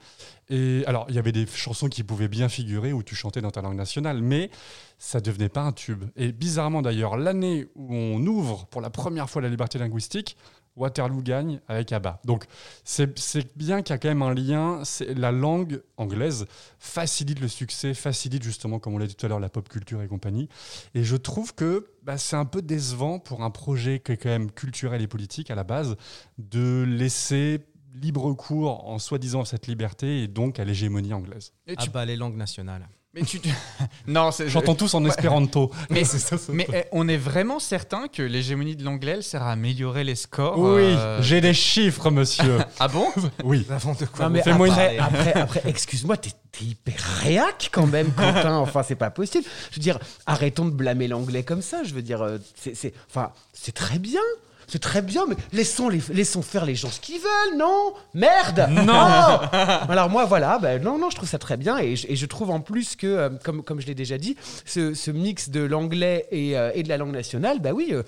Et 0.49 0.83
alors, 0.87 1.07
il 1.09 1.15
y 1.15 1.19
avait 1.19 1.33
des 1.33 1.47
chansons 1.47 1.89
qui 1.89 2.03
pouvaient 2.03 2.29
bien 2.29 2.49
figurer 2.49 2.93
où 2.93 3.03
tu 3.03 3.15
chantais 3.15 3.41
dans 3.41 3.51
ta 3.51 3.63
langue 3.63 3.77
nationale, 3.77 4.21
mais 4.21 4.51
ça 4.99 5.21
devenait 5.21 5.49
pas 5.49 5.63
un 5.63 5.73
tube. 5.73 6.05
Et 6.17 6.33
bizarrement 6.33 6.83
d'ailleurs, 6.83 7.17
l'année 7.17 7.69
où 7.75 7.95
on 7.95 8.25
ouvre 8.27 8.67
pour 8.67 8.81
la 8.81 8.91
première 8.91 9.31
fois 9.31 9.43
la 9.43 9.49
liberté 9.49 9.79
linguistique, 9.79 10.37
Waterloo 10.77 11.23
gagne 11.23 11.61
avec 11.69 11.93
ABBA. 11.93 12.21
Donc 12.25 12.45
c'est 12.85 13.57
bien 13.57 13.83
qu'il 13.83 13.93
y 13.93 13.97
a 13.97 13.99
quand 13.99 14.09
même 14.09 14.23
un 14.23 14.35
lien. 14.35 14.83
La 15.17 15.33
langue 15.33 15.83
anglaise 15.97 16.47
facilite 16.79 17.41
le 17.41 17.49
succès, 17.49 17.93
facilite 17.95 18.43
justement, 18.43 18.79
comme 18.79 18.95
on 18.95 18.99
l'a 18.99 19.07
dit 19.07 19.15
tout 19.15 19.27
à 19.27 19.29
l'heure, 19.29 19.41
la 19.41 19.49
pop 19.49 19.69
culture 19.69 20.03
et 20.03 20.09
compagnie. 20.09 20.49
Et 20.95 21.05
je 21.05 21.17
trouve 21.17 21.55
que 21.55 21.87
bah, 22.03 22.19
c'est 22.19 22.37
un 22.37 22.45
peu 22.45 22.63
décevant 22.63 23.19
pour 23.19 23.43
un 23.43 23.51
projet 23.51 24.01
qui 24.01 24.13
est 24.13 24.17
quand 24.17 24.31
même 24.31 24.51
culturel 24.51 25.03
et 25.03 25.07
politique 25.07 25.51
à 25.51 25.55
la 25.55 25.65
base 25.65 25.97
de 26.39 26.85
laisser 26.89 27.61
libre 27.95 28.33
cours 28.35 28.89
en 28.89 28.99
soi-disant 28.99 29.45
cette 29.45 29.67
liberté 29.67 30.23
et 30.23 30.29
donc 30.29 30.59
à 30.59 30.65
l'hégémonie 30.65 31.13
anglaise. 31.13 31.53
Et 31.67 31.75
Ah 31.77 31.83
tu- 31.83 31.91
bah 31.91 32.05
les 32.05 32.17
langues 32.17 32.37
nationales. 32.37 32.89
Mais 33.13 33.23
tu... 33.23 33.41
non, 34.07 34.31
c'est... 34.31 34.49
Chantons 34.49 34.77
tous 34.77 34.95
en 34.95 35.05
espéranto. 35.05 35.73
Mais, 35.91 36.05
C'est 36.05 36.21
ça, 36.21 36.39
c'est 36.39 36.53
mais 36.53 36.65
ça. 36.67 36.73
eh, 36.79 36.85
on 36.93 37.09
est 37.09 37.17
vraiment 37.17 37.59
certain 37.59 38.07
que 38.07 38.23
l'hégémonie 38.23 38.77
de 38.77 38.85
l'anglais 38.85 39.13
elle 39.17 39.23
sert 39.25 39.43
à 39.43 39.51
améliorer 39.51 40.05
les 40.05 40.15
scores. 40.15 40.57
Oui, 40.57 40.83
euh, 40.83 41.21
j'ai 41.21 41.41
des 41.41 41.53
chiffres, 41.53 42.11
monsieur. 42.13 42.59
Ah 42.79 42.87
bon 42.87 43.07
oui. 43.43 43.67
Avant 43.69 43.95
de 43.95 44.05
quoi 44.05 44.27
Non, 44.27 44.31
mais 44.31 44.43
Fais-moi 44.43 44.69
une- 44.69 44.73
après, 44.75 44.99
après, 44.99 45.33
après, 45.35 45.63
excuse-moi, 45.65 46.17
t'es 46.19 46.31
hyper 46.63 47.01
réac 47.23 47.71
quand 47.73 47.87
même, 47.89 48.13
Quentin. 48.13 48.59
Enfin, 48.59 48.85
c'est 48.85 48.95
pas 48.95 49.11
possible. 49.11 49.45
Je 49.73 49.77
veux 49.77 49.83
dire, 49.83 49.99
arrêtons 50.27 50.67
de 50.67 50.71
blâmer 50.71 51.09
l'anglais 51.09 51.43
comme 51.43 51.63
ça. 51.63 51.83
Je 51.83 51.93
veux 51.95 52.03
dire, 52.03 52.23
euh, 52.23 52.39
c'est, 52.55 52.77
c'est- 52.77 52.95
enfin, 53.09 53.33
c'est 53.53 53.73
très 53.75 53.99
bien. 53.99 54.21
C'est 54.71 54.79
très 54.79 55.03
bien, 55.03 55.27
mais 55.27 55.35
laissons, 55.53 55.89
les, 55.89 56.01
laissons 56.13 56.43
faire 56.43 56.65
les 56.65 56.77
gens 56.77 56.91
ce 56.91 57.01
qu'ils 57.01 57.19
veulent, 57.21 57.59
non? 57.59 57.93
Merde 58.15 58.69
Non. 58.71 58.93
Alors 59.89 60.09
moi, 60.09 60.27
voilà, 60.27 60.59
ben, 60.59 60.81
non, 60.81 60.97
non, 60.97 61.11
je 61.11 61.17
trouve 61.17 61.29
ça 61.29 61.39
très 61.39 61.57
bien. 61.57 61.79
Et 61.79 61.97
je, 61.97 62.07
et 62.09 62.15
je 62.15 62.27
trouve 62.27 62.51
en 62.51 62.61
plus 62.61 62.95
que, 62.95 63.07
euh, 63.07 63.31
comme, 63.43 63.65
comme 63.65 63.81
je 63.81 63.87
l'ai 63.87 63.97
déjà 63.97 64.17
dit, 64.17 64.37
ce, 64.65 64.95
ce 64.95 65.11
mix 65.11 65.49
de 65.51 65.61
l'anglais 65.61 66.27
et, 66.31 66.57
euh, 66.57 66.71
et 66.75 66.85
de 66.85 66.89
la 66.89 66.99
langue 66.99 67.13
nationale, 67.13 67.59
bah 67.59 67.73
oui, 67.73 67.89
euh, 67.91 68.05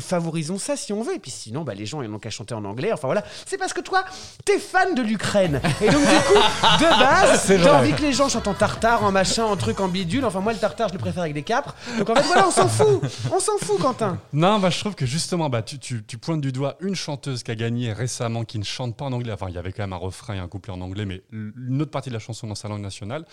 favorisons 0.00 0.58
ça 0.58 0.76
si 0.76 0.92
on 0.92 1.02
veut. 1.02 1.14
Et 1.14 1.18
puis 1.18 1.30
sinon, 1.30 1.62
bah, 1.64 1.74
les 1.74 1.86
gens, 1.86 2.02
ils 2.02 2.08
n'ont 2.10 2.18
qu'à 2.18 2.30
chanter 2.30 2.54
en 2.54 2.64
anglais. 2.64 2.92
Enfin 2.92 3.08
voilà, 3.08 3.24
c'est 3.46 3.58
parce 3.58 3.72
que 3.72 3.80
toi, 3.80 4.04
t'es 4.44 4.58
fan 4.58 4.94
de 4.94 5.02
l'Ukraine. 5.02 5.60
Et 5.80 5.86
donc 5.90 6.00
du 6.02 6.16
coup, 6.16 6.34
de 6.80 6.98
base, 7.00 7.46
t'as 7.46 7.78
envie 7.78 7.92
que 7.92 8.02
les 8.02 8.12
gens 8.12 8.28
chantent 8.28 8.48
en 8.48 8.54
tartare, 8.54 9.04
en 9.04 9.12
machin, 9.12 9.44
en 9.44 9.56
truc, 9.56 9.80
en 9.80 9.88
bidule. 9.88 10.24
Enfin 10.24 10.40
moi, 10.40 10.52
le 10.52 10.58
tartare, 10.58 10.88
je 10.88 10.94
le 10.94 10.98
préfère 10.98 11.22
avec 11.22 11.34
des 11.34 11.42
capres. 11.42 11.74
Donc 11.98 12.08
en 12.10 12.14
fait, 12.14 12.22
voilà, 12.22 12.48
on 12.48 12.50
s'en 12.50 12.68
fout. 12.68 13.00
On 13.32 13.40
s'en 13.40 13.58
fout, 13.58 13.78
Quentin. 13.80 14.18
Non, 14.32 14.58
bah, 14.58 14.70
je 14.70 14.78
trouve 14.80 14.94
que 14.94 15.06
justement, 15.06 15.48
bah, 15.50 15.62
tu, 15.62 15.78
tu- 15.78 16.04
tu 16.04 16.18
pointes 16.18 16.40
du 16.40 16.52
doigt 16.52 16.76
une 16.80 16.94
chanteuse 16.94 17.42
qui 17.42 17.50
a 17.50 17.54
gagné 17.54 17.92
récemment, 17.92 18.44
qui 18.44 18.58
ne 18.58 18.64
chante 18.64 18.96
pas 18.96 19.04
en 19.04 19.12
anglais. 19.12 19.32
Enfin, 19.32 19.46
il 19.48 19.54
y 19.54 19.58
avait 19.58 19.72
quand 19.72 19.82
même 19.82 19.92
un 19.92 19.96
refrain 19.96 20.34
et 20.34 20.38
un 20.38 20.48
couplet 20.48 20.72
en 20.72 20.80
anglais, 20.80 21.04
mais 21.04 21.22
une 21.32 21.80
autre 21.82 21.90
partie 21.90 22.08
de 22.08 22.14
la 22.14 22.20
chanson 22.20 22.46
dans 22.46 22.54
sa 22.54 22.68
langue 22.68 22.80
nationale. 22.82 23.24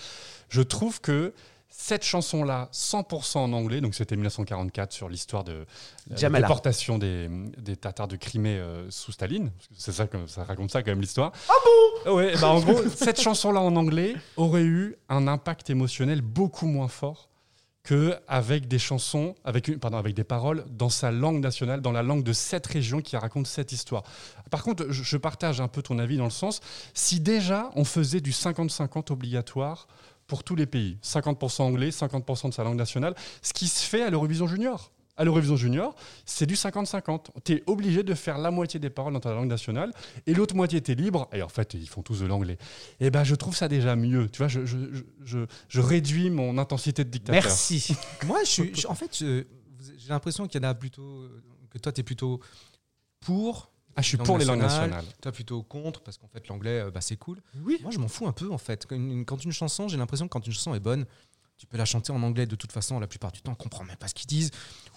Je 0.49 0.61
trouve 0.61 0.99
que 1.01 1.33
cette 1.71 2.03
chanson-là, 2.03 2.67
100% 2.73 3.37
en 3.37 3.53
anglais, 3.53 3.79
donc 3.81 3.95
c'était 3.95 4.15
1944 4.15 4.91
sur 4.91 5.07
l'histoire 5.07 5.43
de 5.43 5.65
la 6.09 6.15
Jamala. 6.17 6.47
déportation 6.47 6.97
des, 6.97 7.29
des 7.57 7.77
Tatars 7.77 8.07
de 8.07 8.15
Crimée 8.15 8.57
euh, 8.57 8.89
sous 8.91 9.11
Staline. 9.11 9.51
C'est 9.77 9.91
ça, 9.91 10.07
que- 10.07 10.27
ça 10.27 10.43
raconte 10.43 10.71
ça 10.71 10.81
quand 10.83 10.91
même 10.91 11.01
l'histoire. 11.01 11.31
Ah 11.47 11.53
bon? 12.05 12.15
Ouais, 12.15 12.33
bah, 12.41 12.49
en 12.49 12.59
gros, 12.61 12.81
cette 12.89 13.21
chanson-là 13.21 13.61
en 13.61 13.75
anglais 13.75 14.15
aurait 14.35 14.63
eu 14.63 14.95
un 15.09 15.27
impact 15.27 15.69
émotionnel 15.69 16.21
beaucoup 16.21 16.65
moins 16.67 16.87
fort 16.89 17.29
que 17.83 18.13
avec 18.27 18.67
des 18.67 18.77
chansons, 18.77 19.35
avec, 19.45 19.67
une, 19.69 19.79
pardon, 19.79 19.97
avec 19.97 20.13
des 20.13 20.25
paroles 20.25 20.65
dans 20.69 20.89
sa 20.89 21.11
langue 21.11 21.39
nationale, 21.41 21.81
dans 21.81 21.93
la 21.93 22.03
langue 22.03 22.23
de 22.23 22.33
cette 22.33 22.67
région 22.67 23.01
qui 23.01 23.15
raconte 23.15 23.47
cette 23.47 23.71
histoire. 23.71 24.03
Par 24.51 24.63
contre, 24.63 24.87
je 24.91 25.17
partage 25.17 25.61
un 25.61 25.67
peu 25.69 25.81
ton 25.81 25.97
avis 25.97 26.17
dans 26.17 26.25
le 26.25 26.29
sens, 26.29 26.59
si 26.93 27.19
déjà 27.21 27.69
on 27.75 27.85
faisait 27.85 28.19
du 28.21 28.31
50-50 28.31 29.11
obligatoire 29.13 29.87
pour 30.29 30.45
tous 30.45 30.55
les 30.55 30.65
pays, 30.67 30.97
50% 31.03 31.63
anglais, 31.63 31.89
50% 31.89 32.49
de 32.49 32.53
sa 32.53 32.63
langue 32.63 32.77
nationale, 32.77 33.13
ce 33.41 33.51
qui 33.51 33.67
se 33.67 33.83
fait 33.83 34.03
à 34.03 34.09
l'Eurovision 34.09 34.47
Junior. 34.47 34.93
À 35.17 35.25
l'Eurovision 35.25 35.57
Junior, 35.57 35.93
c'est 36.25 36.45
du 36.45 36.53
50-50. 36.55 37.25
Tu 37.43 37.55
es 37.55 37.63
obligé 37.67 38.03
de 38.03 38.13
faire 38.13 38.37
la 38.37 38.51
moitié 38.51 38.79
des 38.79 38.89
paroles 38.89 39.11
dans 39.11 39.19
ta 39.19 39.33
langue 39.33 39.49
nationale 39.49 39.91
et 40.25 40.33
l'autre 40.33 40.55
moitié, 40.55 40.79
tu 40.81 40.91
es 40.93 40.95
libre. 40.95 41.27
Et 41.33 41.41
en 41.41 41.49
fait, 41.49 41.73
ils 41.73 41.89
font 41.89 42.01
tous 42.01 42.21
de 42.21 42.25
l'anglais. 42.25 42.57
Et 43.01 43.09
ben, 43.09 43.25
je 43.25 43.35
trouve 43.35 43.53
ça 43.53 43.67
déjà 43.67 43.97
mieux. 43.97 44.29
Tu 44.29 44.37
vois, 44.37 44.47
je, 44.47 44.65
je, 44.65 44.77
je, 45.25 45.39
je- 45.67 45.81
réduis 45.81 46.29
mon 46.29 46.57
intensité 46.57 47.03
de 47.03 47.09
dictateur. 47.09 47.43
Merci. 47.43 47.97
Moi, 48.27 48.39
je 48.45 48.49
suis, 48.49 48.71
je- 48.73 48.87
en 48.87 48.95
fait, 48.95 49.13
j'ai 49.17 49.45
l'impression 50.07 50.47
qu'il 50.47 50.63
y 50.63 50.65
en 50.65 50.69
a 50.69 50.73
plutôt, 50.73 51.25
que 51.69 51.77
toi, 51.79 51.91
tu 51.91 51.99
es 51.99 52.03
plutôt 52.05 52.39
pour. 53.19 53.73
Ah, 53.99 54.01
je 54.01 54.07
suis 54.07 54.17
pour 54.17 54.37
les 54.37 54.45
langues 54.45 54.61
nationales. 54.61 55.03
Toi, 55.21 55.33
plutôt 55.33 55.61
contre, 55.61 55.99
parce 56.01 56.17
qu'en 56.17 56.29
fait, 56.29 56.47
l'anglais, 56.47 56.79
euh, 56.79 56.89
bah, 56.91 57.01
c'est 57.01 57.17
cool. 57.17 57.41
Oui. 57.63 57.77
Moi, 57.81 57.91
je 57.91 57.99
m'en 57.99 58.07
fous 58.07 58.27
un 58.27 58.31
peu, 58.31 58.49
en 58.49 58.57
fait. 58.57 58.85
Quand 58.87 58.95
une, 58.95 59.25
quand 59.25 59.43
une 59.43 59.51
chanson, 59.51 59.89
j'ai 59.89 59.97
l'impression 59.97 60.27
que 60.27 60.31
quand 60.31 60.47
une 60.47 60.53
chanson 60.53 60.73
est 60.73 60.79
bonne, 60.79 61.05
tu 61.57 61.67
peux 61.67 61.77
la 61.77 61.83
chanter 61.83 62.13
en 62.13 62.23
anglais 62.23 62.45
de 62.45 62.55
toute 62.55 62.71
façon, 62.71 62.97
la 63.01 63.07
plupart 63.07 63.33
du 63.33 63.41
temps, 63.41 63.51
on 63.51 63.55
comprend 63.55 63.83
même 63.83 63.97
pas 63.97 64.07
ce 64.07 64.13
qu'ils 64.13 64.27
disent. 64.27 64.51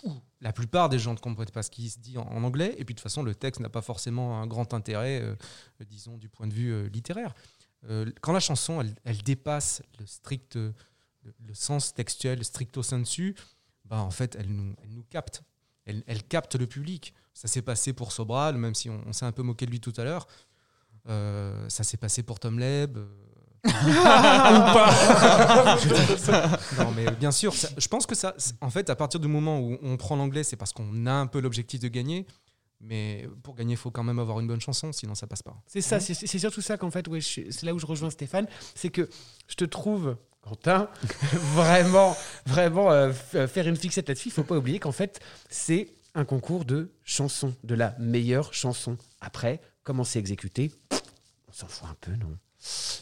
Ou 0.04 0.12
la 0.40 0.52
plupart 0.52 0.88
des 0.88 1.00
gens 1.00 1.12
ne 1.12 1.18
comprennent 1.18 1.50
pas 1.50 1.64
ce 1.64 1.70
qu'ils 1.72 1.90
se 1.90 1.98
dit 1.98 2.16
en, 2.16 2.22
en 2.22 2.44
anglais. 2.44 2.76
Et 2.78 2.84
puis 2.84 2.94
de 2.94 3.00
toute 3.00 3.02
façon, 3.02 3.24
le 3.24 3.34
texte 3.34 3.60
n'a 3.60 3.68
pas 3.68 3.82
forcément 3.82 4.40
un 4.40 4.46
grand 4.46 4.72
intérêt, 4.72 5.20
euh, 5.20 5.34
euh, 5.80 5.84
disons, 5.84 6.16
du 6.18 6.28
point 6.28 6.46
de 6.46 6.54
vue 6.54 6.72
euh, 6.72 6.88
littéraire. 6.88 7.34
Euh, 7.90 8.06
quand 8.20 8.32
la 8.32 8.38
chanson, 8.38 8.80
elle, 8.80 8.94
elle 9.02 9.20
dépasse 9.24 9.82
le 9.98 10.06
strict, 10.06 10.54
le, 10.54 10.72
le 11.44 11.54
sens 11.54 11.94
textuel, 11.94 12.38
le 12.38 12.44
stricto 12.44 12.84
sensu, 12.84 13.34
bah, 13.84 13.98
en 13.98 14.12
fait, 14.12 14.36
elle 14.38 14.46
nous, 14.48 14.76
elle 14.84 14.90
nous 14.90 15.02
capte. 15.10 15.42
Elle, 15.84 16.02
elle 16.06 16.22
capte 16.22 16.54
le 16.56 16.66
public. 16.66 17.14
Ça 17.34 17.48
s'est 17.48 17.62
passé 17.62 17.92
pour 17.92 18.12
Sobral, 18.12 18.56
même 18.56 18.74
si 18.74 18.90
on, 18.90 19.00
on 19.06 19.12
s'est 19.12 19.24
un 19.24 19.32
peu 19.32 19.42
moqué 19.42 19.66
de 19.66 19.70
lui 19.70 19.80
tout 19.80 19.92
à 19.96 20.04
l'heure. 20.04 20.26
Euh, 21.08 21.68
ça 21.68 21.82
s'est 21.82 21.96
passé 21.96 22.22
pour 22.22 22.38
Tom 22.38 22.58
Leb. 22.58 22.98
euh, 22.98 23.06
non, 26.78 26.90
mais 26.94 27.10
bien 27.12 27.32
sûr, 27.32 27.54
ça- 27.54 27.68
je 27.76 27.88
pense 27.88 28.06
que 28.06 28.14
ça, 28.14 28.34
en 28.60 28.70
fait, 28.70 28.90
à 28.90 28.96
partir 28.96 29.20
du 29.20 29.28
moment 29.28 29.60
où 29.60 29.78
on 29.82 29.96
prend 29.96 30.16
l'anglais, 30.16 30.44
c'est 30.44 30.56
parce 30.56 30.72
qu'on 30.72 31.06
a 31.06 31.12
un 31.12 31.26
peu 31.26 31.40
l'objectif 31.40 31.80
de 31.80 31.88
gagner. 31.88 32.26
Mais 32.80 33.28
pour 33.44 33.54
gagner, 33.54 33.74
il 33.74 33.76
faut 33.76 33.92
quand 33.92 34.02
même 34.02 34.18
avoir 34.18 34.40
une 34.40 34.48
bonne 34.48 34.60
chanson, 34.60 34.90
sinon 34.92 35.14
ça 35.14 35.28
passe 35.28 35.42
pas. 35.42 35.56
C'est 35.66 35.80
ça, 35.80 36.00
c'est 36.00 36.38
surtout 36.38 36.62
ça 36.62 36.76
qu'en 36.76 36.90
fait, 36.90 37.06
ouais, 37.06 37.20
c'est 37.20 37.62
là 37.62 37.72
où 37.74 37.78
je 37.78 37.86
rejoins 37.86 38.10
Stéphane, 38.10 38.48
c'est 38.74 38.90
que 38.90 39.08
je 39.46 39.54
te 39.54 39.64
trouve, 39.64 40.16
Quentin, 40.42 40.88
vraiment, 41.54 42.16
vraiment 42.46 42.90
euh, 42.92 43.12
f- 43.12 43.46
faire 43.46 43.66
une 43.68 43.76
fixette 43.76 44.08
là-dessus. 44.08 44.28
Il 44.28 44.32
faut 44.32 44.42
pas 44.42 44.56
oublier 44.56 44.78
qu'en 44.78 44.92
fait, 44.92 45.20
c'est 45.48 45.88
un 46.14 46.24
concours 46.24 46.64
de 46.64 46.90
chansons, 47.04 47.54
de 47.64 47.74
la 47.74 47.94
meilleure 47.98 48.52
chanson. 48.52 48.96
Après, 49.20 49.60
comment 49.84 50.04
c'est 50.04 50.18
exécuté, 50.18 50.72
on 51.48 51.52
s'en 51.52 51.68
fout 51.68 51.88
un 51.90 51.96
peu, 52.00 52.12
non? 52.12 52.36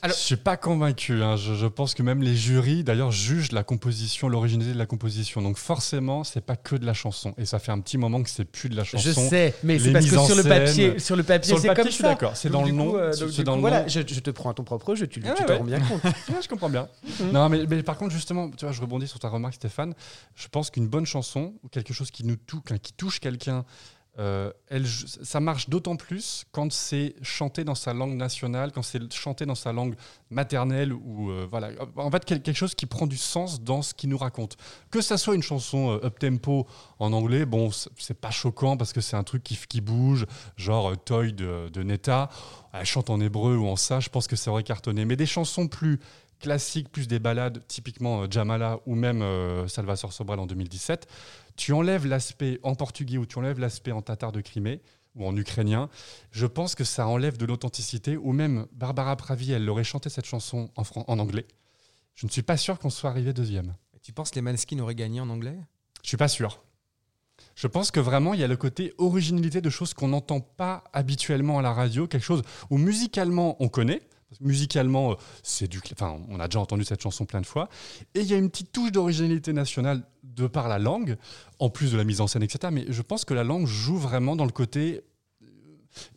Je 0.06 0.12
suis 0.12 0.36
pas 0.36 0.56
convaincu. 0.56 1.22
hein. 1.22 1.36
Je, 1.36 1.54
je 1.54 1.66
pense 1.66 1.94
que 1.94 2.02
même 2.02 2.22
les 2.22 2.34
jurys, 2.34 2.82
d'ailleurs, 2.84 3.10
jugent 3.12 3.52
la 3.52 3.62
composition, 3.62 4.28
l'originalité 4.28 4.72
de 4.72 4.78
la 4.78 4.86
composition. 4.86 5.42
Donc 5.42 5.58
forcément, 5.58 6.24
c'est 6.24 6.40
pas 6.40 6.56
que 6.56 6.76
de 6.76 6.86
la 6.86 6.94
chanson. 6.94 7.34
Et 7.36 7.44
ça 7.44 7.58
fait 7.58 7.72
un 7.72 7.80
petit 7.80 7.98
moment 7.98 8.22
que 8.22 8.30
c'est 8.30 8.44
plus 8.44 8.68
de 8.70 8.76
la 8.76 8.84
chanson. 8.84 9.04
Je 9.04 9.12
sais, 9.28 9.54
mais 9.62 9.78
c'est 9.78 9.92
parce 9.92 10.06
que 10.06 10.10
sur 10.16 10.34
le 10.36 10.42
papier, 10.44 10.98
sur 10.98 11.16
le 11.16 11.22
papier, 11.22 11.48
Sur 11.48 11.56
le 11.56 11.62
c'est 11.62 11.68
papier, 11.68 11.82
comme 11.82 11.90
je 11.90 11.94
suis 11.94 12.02
d'accord. 12.04 12.36
C'est 12.36 12.48
dans 12.50 12.64
le 12.64 12.72
nom. 12.72 12.96
euh, 12.96 13.12
c'est- 13.12 13.20
donc, 13.20 13.30
c'est 13.30 13.36
du 13.38 13.44
dans 13.44 13.52
coup, 13.52 13.56
le 13.56 13.60
voilà, 13.60 13.82
nom. 13.82 13.88
je, 13.88 14.00
je 14.06 14.20
te 14.20 14.30
prends 14.30 14.50
à 14.50 14.54
ton 14.54 14.64
propre 14.64 14.94
jeu, 14.94 15.06
tu, 15.06 15.22
Ah 15.26 15.32
tu 15.36 15.42
ouais, 15.42 15.48
ouais. 15.50 15.56
rends 15.58 15.64
bien 15.64 15.80
compte. 15.80 16.00
Je 16.42 16.48
comprends 16.48 16.70
bien. 16.70 16.88
Non, 17.32 17.48
mais, 17.48 17.64
mais 17.68 17.82
par 17.82 17.96
contre, 17.98 18.12
justement, 18.14 18.50
tu 18.50 18.64
vois, 18.64 18.72
je 18.72 18.80
rebondis 18.80 19.06
sur 19.06 19.18
ta 19.18 19.28
remarque, 19.28 19.54
Stéphane. 19.54 19.94
Je 20.34 20.48
pense 20.48 20.70
qu'une 20.70 20.88
bonne 20.88 21.04
chanson 21.06 21.52
quelque 21.70 21.92
chose 21.92 22.10
qui 22.10 22.24
nous 22.24 22.36
touche, 22.36 22.62
qui 22.82 22.92
touche 22.94 23.20
quelqu'un, 23.20 23.64
euh, 24.20 24.52
elle, 24.68 24.86
ça 24.86 25.40
marche 25.40 25.68
d'autant 25.70 25.96
plus 25.96 26.44
quand 26.52 26.70
c'est 26.72 27.14
chanté 27.22 27.64
dans 27.64 27.74
sa 27.74 27.94
langue 27.94 28.14
nationale, 28.14 28.70
quand 28.70 28.82
c'est 28.82 29.12
chanté 29.12 29.46
dans 29.46 29.54
sa 29.54 29.72
langue 29.72 29.94
maternelle 30.30 30.92
ou 30.92 31.30
euh, 31.30 31.46
voilà. 31.50 31.70
En 31.96 32.10
fait, 32.10 32.24
quel- 32.24 32.42
quelque 32.42 32.56
chose 32.56 32.74
qui 32.74 32.86
prend 32.86 33.06
du 33.06 33.16
sens 33.16 33.62
dans 33.62 33.80
ce 33.82 33.94
qu'il 33.94 34.10
nous 34.10 34.18
raconte. 34.18 34.56
Que 34.90 35.00
ça 35.00 35.16
soit 35.16 35.34
une 35.34 35.42
chanson 35.42 35.98
up 36.04 36.18
tempo 36.18 36.66
en 36.98 37.12
anglais, 37.12 37.46
bon, 37.46 37.70
c'est- 37.70 38.14
pas 38.14 38.30
choquant 38.30 38.76
parce 38.76 38.92
que 38.92 39.00
c'est 39.00 39.16
un 39.16 39.24
truc 39.24 39.42
qui, 39.42 39.56
qui 39.68 39.80
bouge, 39.80 40.26
genre 40.56 40.90
euh, 40.90 40.96
Toy 40.96 41.32
de, 41.32 41.70
de 41.72 41.82
Netta. 41.82 42.28
Elle 42.72 42.84
chante 42.86 43.10
en 43.10 43.20
hébreu 43.20 43.56
ou 43.56 43.66
en 43.66 43.76
ça, 43.76 44.00
je 44.00 44.10
pense 44.10 44.26
que 44.26 44.36
ça 44.36 44.50
aurait 44.50 44.62
cartonné. 44.62 45.04
Mais 45.04 45.16
des 45.16 45.26
chansons 45.26 45.66
plus 45.66 45.98
classiques, 46.40 46.90
plus 46.90 47.06
des 47.06 47.18
ballades, 47.18 47.62
typiquement 47.68 48.22
euh, 48.22 48.26
Jamala 48.28 48.80
ou 48.86 48.94
même 48.94 49.22
euh, 49.22 49.68
Salvador 49.68 50.12
Sobral 50.12 50.40
en 50.40 50.46
2017, 50.46 51.06
tu 51.56 51.72
enlèves 51.72 52.06
l'aspect 52.06 52.58
en 52.62 52.74
portugais 52.74 53.18
ou 53.18 53.26
tu 53.26 53.38
enlèves 53.38 53.60
l'aspect 53.60 53.92
en 53.92 54.02
tatar 54.02 54.32
de 54.32 54.40
Crimée 54.40 54.80
ou 55.14 55.26
en 55.26 55.36
ukrainien, 55.36 55.88
je 56.30 56.46
pense 56.46 56.74
que 56.74 56.84
ça 56.84 57.06
enlève 57.06 57.36
de 57.36 57.44
l'authenticité, 57.44 58.16
ou 58.16 58.32
même 58.32 58.66
Barbara 58.72 59.16
Pravi, 59.16 59.52
elle 59.52 59.68
aurait 59.68 59.84
chanté 59.84 60.08
cette 60.08 60.26
chanson 60.26 60.70
en, 60.76 61.18
anglais. 61.18 61.46
Je 62.14 62.26
ne 62.26 62.30
suis 62.30 62.42
pas 62.42 62.56
sûr 62.56 62.78
qu'on 62.78 62.90
soit 62.90 63.10
arrivé 63.10 63.32
deuxième. 63.32 63.74
Tu 64.02 64.12
penses 64.12 64.30
que 64.30 64.36
les 64.36 64.42
Maneskin 64.42 64.78
auraient 64.78 64.94
gagné 64.94 65.20
en 65.20 65.28
anglais? 65.28 65.58
Je 66.02 66.08
suis 66.08 66.16
pas 66.16 66.28
sûr. 66.28 66.62
Je 67.54 67.66
pense 67.66 67.90
que 67.90 68.00
vraiment, 68.00 68.34
il 68.34 68.40
y 68.40 68.44
a 68.44 68.48
le 68.48 68.56
côté 68.56 68.94
originalité 68.98 69.60
de 69.60 69.70
choses 69.70 69.94
qu'on 69.94 70.08
n'entend 70.08 70.40
pas 70.40 70.84
habituellement 70.92 71.58
à 71.58 71.62
la 71.62 71.72
radio, 71.72 72.06
quelque 72.06 72.24
chose 72.24 72.42
où 72.70 72.78
musicalement 72.78 73.56
on 73.60 73.68
connaît. 73.68 74.02
Musicalement, 74.40 75.12
euh, 75.12 75.14
c'est 75.42 75.68
du, 75.68 75.80
enfin, 75.92 76.18
on 76.28 76.38
a 76.38 76.46
déjà 76.46 76.60
entendu 76.60 76.84
cette 76.84 77.02
chanson 77.02 77.24
plein 77.24 77.40
de 77.40 77.46
fois, 77.46 77.68
et 78.14 78.20
il 78.20 78.26
y 78.26 78.34
a 78.34 78.36
une 78.36 78.48
petite 78.50 78.72
touche 78.72 78.92
d'originalité 78.92 79.52
nationale 79.52 80.02
de 80.22 80.46
par 80.46 80.68
la 80.68 80.78
langue, 80.78 81.16
en 81.58 81.68
plus 81.68 81.92
de 81.92 81.96
la 81.96 82.04
mise 82.04 82.20
en 82.20 82.26
scène, 82.26 82.42
etc. 82.42 82.72
Mais 82.72 82.86
je 82.88 83.02
pense 83.02 83.24
que 83.24 83.34
la 83.34 83.44
langue 83.44 83.66
joue 83.66 83.96
vraiment 83.96 84.36
dans 84.36 84.44
le 84.44 84.52
côté 84.52 85.02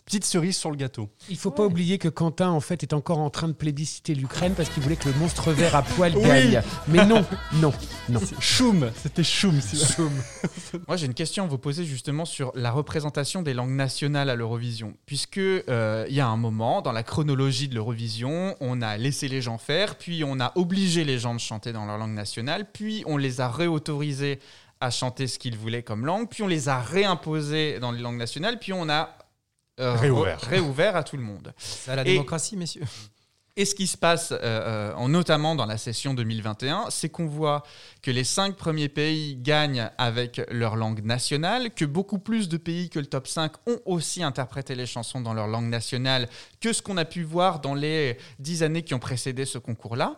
petite 0.05 0.25
cerise 0.25 0.57
sur 0.57 0.69
le 0.69 0.75
gâteau. 0.75 1.09
Il 1.29 1.37
faut 1.37 1.49
pas 1.51 1.65
oublier 1.65 1.97
que 1.97 2.07
Quentin, 2.09 2.49
en 2.49 2.59
fait, 2.59 2.83
est 2.83 2.93
encore 2.93 3.19
en 3.19 3.29
train 3.29 3.47
de 3.47 3.53
plébisciter 3.53 4.13
l'Ukraine 4.15 4.53
parce 4.53 4.69
qu'il 4.69 4.83
voulait 4.83 4.95
que 4.97 5.07
le 5.07 5.15
monstre 5.15 5.51
vert 5.51 5.75
à 5.75 5.81
poil 5.81 6.13
Oui. 6.15 6.23
gagne. 6.23 6.61
Mais 6.87 7.05
non, 7.05 7.25
non, 7.53 7.71
non. 8.09 8.19
Choum, 8.39 8.91
c'était 9.01 9.23
choum. 9.23 9.59
Moi, 10.87 10.97
j'ai 10.97 11.05
une 11.05 11.13
question 11.13 11.45
à 11.45 11.47
vous 11.47 11.57
poser 11.57 11.85
justement 11.85 12.25
sur 12.25 12.51
la 12.55 12.71
représentation 12.71 13.41
des 13.41 13.53
langues 13.53 13.71
nationales 13.71 14.29
à 14.29 14.35
l'Eurovision. 14.35 14.93
Puisque 15.05 15.37
euh, 15.37 16.05
il 16.09 16.15
y 16.15 16.19
a 16.19 16.27
un 16.27 16.37
moment, 16.37 16.81
dans 16.81 16.91
la 16.91 17.03
chronologie 17.03 17.67
de 17.67 17.75
l'Eurovision, 17.75 18.55
on 18.59 18.81
a 18.81 18.97
laissé 18.97 19.27
les 19.27 19.41
gens 19.41 19.57
faire, 19.57 19.95
puis 19.95 20.23
on 20.23 20.39
a 20.39 20.51
obligé 20.55 21.03
les 21.05 21.17
gens 21.17 21.33
de 21.33 21.39
chanter 21.39 21.71
dans 21.71 21.85
leur 21.85 21.97
langue 21.97 22.13
nationale, 22.13 22.67
puis 22.71 23.03
on 23.05 23.17
les 23.17 23.41
a 23.41 23.49
réautorisés 23.49 24.39
à 24.81 24.89
chanter 24.91 25.27
ce 25.27 25.39
qu'ils 25.39 25.57
voulaient 25.57 25.83
comme 25.83 26.05
langue, 26.05 26.27
puis 26.29 26.43
on 26.43 26.47
les 26.47 26.67
a 26.67 26.79
réimposés 26.81 27.79
dans 27.79 27.91
les 27.91 28.01
langues 28.01 28.17
nationales, 28.17 28.59
puis 28.59 28.73
on 28.73 28.89
a 28.89 29.15
Réouvert. 29.77 30.39
re- 30.39 30.47
réouvert 30.49 30.95
à 30.95 31.03
tout 31.03 31.17
le 31.17 31.23
monde. 31.23 31.53
C'est 31.57 31.91
à 31.91 31.95
la 31.95 32.01
Et- 32.03 32.11
démocratie, 32.13 32.55
messieurs. 32.55 32.83
et 33.55 33.65
ce 33.65 33.75
qui 33.75 33.87
se 33.87 33.97
passe, 33.97 34.31
euh, 34.31 34.37
euh, 34.41 34.93
en- 34.95 35.09
notamment 35.09 35.55
dans 35.55 35.65
la 35.65 35.77
session 35.77 36.13
2021, 36.13 36.85
c'est 36.89 37.09
qu'on 37.09 37.25
voit 37.27 37.63
que 38.01 38.11
les 38.11 38.23
cinq 38.23 38.55
premiers 38.55 38.89
pays 38.89 39.35
gagnent 39.35 39.89
avec 39.97 40.41
leur 40.51 40.75
langue 40.75 41.03
nationale, 41.03 41.71
que 41.73 41.85
beaucoup 41.85 42.19
plus 42.19 42.49
de 42.49 42.57
pays 42.57 42.89
que 42.89 42.99
le 42.99 43.05
top 43.07 43.27
5 43.27 43.53
ont 43.67 43.79
aussi 43.85 44.23
interprété 44.23 44.75
les 44.75 44.85
chansons 44.85 45.21
dans 45.21 45.33
leur 45.33 45.47
langue 45.47 45.69
nationale 45.69 46.27
que 46.61 46.71
ce 46.73 46.81
qu'on 46.81 46.97
a 46.97 47.05
pu 47.05 47.23
voir 47.23 47.59
dans 47.59 47.73
les 47.75 48.17
dix 48.39 48.63
années 48.63 48.83
qui 48.83 48.93
ont 48.93 48.99
précédé 48.99 49.45
ce 49.45 49.57
concours-là. 49.57 50.15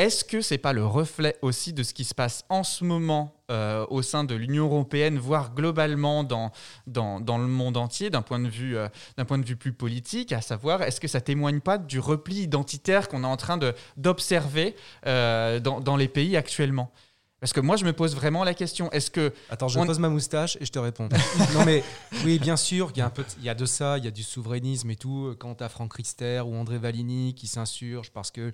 Est-ce 0.00 0.24
que 0.24 0.40
c'est 0.40 0.56
pas 0.56 0.72
le 0.72 0.86
reflet 0.86 1.36
aussi 1.42 1.74
de 1.74 1.82
ce 1.82 1.92
qui 1.92 2.04
se 2.04 2.14
passe 2.14 2.44
en 2.48 2.64
ce 2.64 2.84
moment 2.84 3.34
euh, 3.50 3.84
au 3.90 4.00
sein 4.00 4.24
de 4.24 4.34
l'Union 4.34 4.64
européenne, 4.64 5.18
voire 5.18 5.54
globalement 5.54 6.24
dans, 6.24 6.52
dans, 6.86 7.20
dans 7.20 7.36
le 7.36 7.46
monde 7.46 7.76
entier, 7.76 8.08
d'un 8.08 8.22
point, 8.22 8.38
de 8.40 8.48
vue, 8.48 8.78
euh, 8.78 8.88
d'un 9.18 9.26
point 9.26 9.36
de 9.36 9.44
vue 9.44 9.56
plus 9.56 9.74
politique, 9.74 10.32
à 10.32 10.40
savoir, 10.40 10.80
est-ce 10.80 11.00
que 11.02 11.08
ça 11.08 11.20
témoigne 11.20 11.60
pas 11.60 11.76
du 11.76 11.98
repli 11.98 12.36
identitaire 12.40 13.08
qu'on 13.08 13.24
est 13.24 13.26
en 13.26 13.36
train 13.36 13.58
de, 13.58 13.74
d'observer 13.98 14.74
euh, 15.06 15.60
dans, 15.60 15.80
dans 15.80 15.96
les 15.96 16.08
pays 16.08 16.34
actuellement? 16.38 16.90
Parce 17.38 17.52
que 17.52 17.60
moi, 17.60 17.76
je 17.76 17.84
me 17.84 17.92
pose 17.92 18.14
vraiment 18.14 18.42
la 18.42 18.54
question, 18.54 18.90
est-ce 18.92 19.10
que... 19.10 19.34
Attends, 19.50 19.68
je 19.68 19.78
on- 19.78 19.86
pose 19.86 19.98
ma 19.98 20.08
moustache 20.08 20.56
et 20.62 20.64
je 20.64 20.72
te 20.72 20.78
réponds. 20.78 21.10
non 21.54 21.64
mais 21.66 21.84
oui, 22.24 22.38
bien 22.38 22.56
sûr, 22.56 22.90
il 22.94 22.98
y 22.98 23.02
a 23.02 23.06
un 23.06 23.10
peu, 23.10 23.22
de- 23.22 23.28
il 23.38 23.44
y 23.44 23.50
a 23.50 23.54
de 23.54 23.66
ça, 23.66 23.98
il 23.98 24.04
y 24.04 24.08
a 24.08 24.10
du 24.10 24.22
souverainisme 24.22 24.88
et 24.90 24.96
tout. 24.96 25.34
Quand 25.38 25.54
t'as 25.56 25.68
Franck 25.68 25.92
Rister 25.92 26.40
ou 26.46 26.54
André 26.54 26.78
Valigny 26.78 27.34
qui 27.34 27.46
s'insurgent 27.48 28.10
parce 28.12 28.30
que 28.30 28.52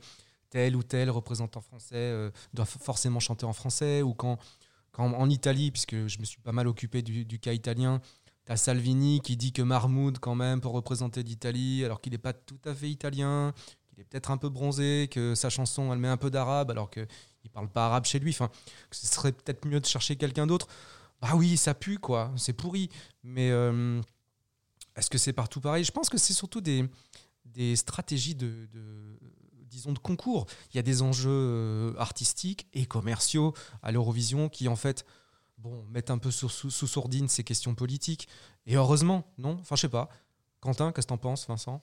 tel 0.50 0.76
ou 0.76 0.82
tel 0.82 1.10
représentant 1.10 1.60
français 1.60 1.94
euh, 1.96 2.30
doit 2.54 2.64
forcément 2.64 3.20
chanter 3.20 3.46
en 3.46 3.52
français, 3.52 4.02
ou 4.02 4.14
quand, 4.14 4.38
quand 4.92 5.12
en 5.12 5.28
Italie, 5.30 5.70
puisque 5.70 6.06
je 6.06 6.18
me 6.18 6.24
suis 6.24 6.40
pas 6.40 6.52
mal 6.52 6.66
occupé 6.66 7.02
du, 7.02 7.38
cas 7.38 7.52
italien, 7.52 8.00
t'as 8.44 8.56
Salvini 8.56 9.20
qui 9.20 9.36
dit 9.36 9.52
que 9.52 9.62
Mahmoud 9.62 10.18
quand 10.18 10.34
même 10.34 10.60
pour 10.60 10.72
représenter 10.72 11.22
l'Italie, 11.22 11.84
alors 11.84 12.00
qu'il 12.00 12.12
n'est 12.12 12.18
pas 12.18 12.32
tout 12.32 12.60
à 12.64 12.74
fait 12.74 12.88
italien, 12.88 13.52
qu'il 13.88 14.00
est 14.00 14.04
peut-être 14.04 14.30
un 14.30 14.36
peu 14.36 14.48
bronzé, 14.48 15.08
que 15.10 15.34
sa 15.34 15.50
chanson 15.50 15.92
elle 15.92 15.98
met 15.98 16.08
un 16.08 16.16
peu 16.16 16.30
d'arabe 16.30 16.70
alors 16.70 16.90
qu'il 16.90 17.06
il 17.44 17.50
parle 17.50 17.68
pas 17.68 17.86
arabe 17.86 18.04
chez 18.04 18.18
lui. 18.18 18.30
Enfin, 18.30 18.48
que 18.90 18.96
ce 18.96 19.06
serait 19.06 19.32
peut-être 19.32 19.66
mieux 19.66 19.80
de 19.80 19.86
chercher 19.86 20.16
quelqu'un 20.16 20.46
d'autre. 20.46 20.66
Bah 21.20 21.30
oui, 21.34 21.56
ça 21.56 21.74
pue, 21.74 21.98
quoi. 21.98 22.32
C'est 22.36 22.52
pourri. 22.52 22.90
Mais 23.22 23.50
euh, 23.50 24.00
est-ce 24.96 25.08
que 25.10 25.18
c'est 25.18 25.32
partout 25.32 25.60
pareil? 25.60 25.84
Je 25.84 25.92
pense 25.92 26.08
que 26.08 26.18
c'est 26.18 26.32
surtout 26.32 26.60
des, 26.60 26.84
des 27.44 27.76
stratégies 27.76 28.34
de- 28.34 28.68
disons, 29.70 29.92
de 29.92 29.98
concours. 29.98 30.46
Il 30.72 30.76
y 30.76 30.78
a 30.78 30.82
des 30.82 31.02
enjeux 31.02 31.30
euh, 31.30 31.94
artistiques 31.98 32.66
et 32.72 32.86
commerciaux 32.86 33.54
à 33.82 33.92
l'Eurovision 33.92 34.48
qui, 34.48 34.68
en 34.68 34.76
fait, 34.76 35.04
bon, 35.58 35.84
mettent 35.90 36.10
un 36.10 36.18
peu 36.18 36.30
sous, 36.30 36.48
sous, 36.48 36.70
sous 36.70 36.86
sourdine 36.86 37.28
ces 37.28 37.44
questions 37.44 37.74
politiques. 37.74 38.28
Et 38.66 38.76
heureusement, 38.76 39.24
non? 39.38 39.58
Enfin, 39.60 39.76
je 39.76 39.82
sais 39.82 39.88
pas. 39.88 40.08
Quentin, 40.60 40.92
qu'est-ce 40.92 41.06
que 41.06 41.10
t'en 41.10 41.18
penses, 41.18 41.46
Vincent? 41.46 41.82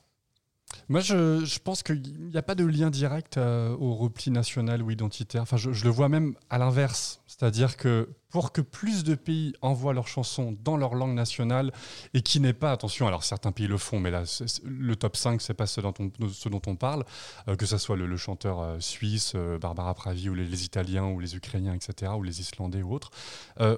Moi, 0.90 1.02
je, 1.02 1.46
je 1.46 1.60
pense 1.60 1.84
qu'il 1.84 2.02
n'y 2.30 2.38
a 2.38 2.42
pas 2.42 2.56
de 2.56 2.66
lien 2.66 2.90
direct 2.90 3.38
euh, 3.38 3.76
au 3.78 3.96
repli 3.96 4.32
national 4.32 4.82
ou 4.82 4.92
identitaire. 4.92 5.44
Enfin, 5.44 5.58
je, 5.58 5.72
je 5.72 5.84
le 5.84 5.92
vois 5.92 6.10
même 6.10 6.36
à 6.50 6.58
l'inverse. 6.58 7.22
C'est-à-dire 7.28 7.78
que 7.78 8.10
pour 8.34 8.52
que 8.52 8.62
plus 8.62 9.04
de 9.04 9.14
pays 9.14 9.54
envoient 9.62 9.94
leurs 9.94 10.08
chansons 10.08 10.58
dans 10.64 10.76
leur 10.76 10.96
langue 10.96 11.14
nationale 11.14 11.72
et 12.16 12.24
qui 12.24 12.40
n'est 12.40 12.54
pas, 12.54 12.72
attention, 12.72 13.06
alors 13.06 13.24
certains 13.24 13.52
pays 13.52 13.68
le 13.68 13.78
font, 13.78 14.00
mais 14.00 14.10
là, 14.10 14.24
le 14.64 14.96
top 14.96 15.16
5, 15.16 15.40
c'est 15.40 15.54
pas 15.54 15.68
ce 15.68 15.82
dont 15.82 15.94
on, 16.00 16.10
ce 16.30 16.50
dont 16.50 16.62
on 16.66 16.76
parle, 16.76 17.06
euh, 17.48 17.56
que 17.56 17.68
ce 17.68 17.78
soit 17.78 17.96
le, 17.96 18.18
chanteur 18.18 18.60
euh, 18.60 18.80
suisse, 18.80 19.34
euh, 19.36 19.60
Barbara 19.60 19.94
Pravi, 19.94 20.30
ou 20.30 20.34
les, 20.34 20.66
Italiens, 20.66 21.06
ou 21.06 21.20
les 21.20 21.36
Ukrainiens, 21.36 21.76
etc., 21.76 22.12
ou 22.18 22.24
les 22.24 22.42
Islandais 22.42 22.82
ou 22.82 22.92
autres. 22.92 23.12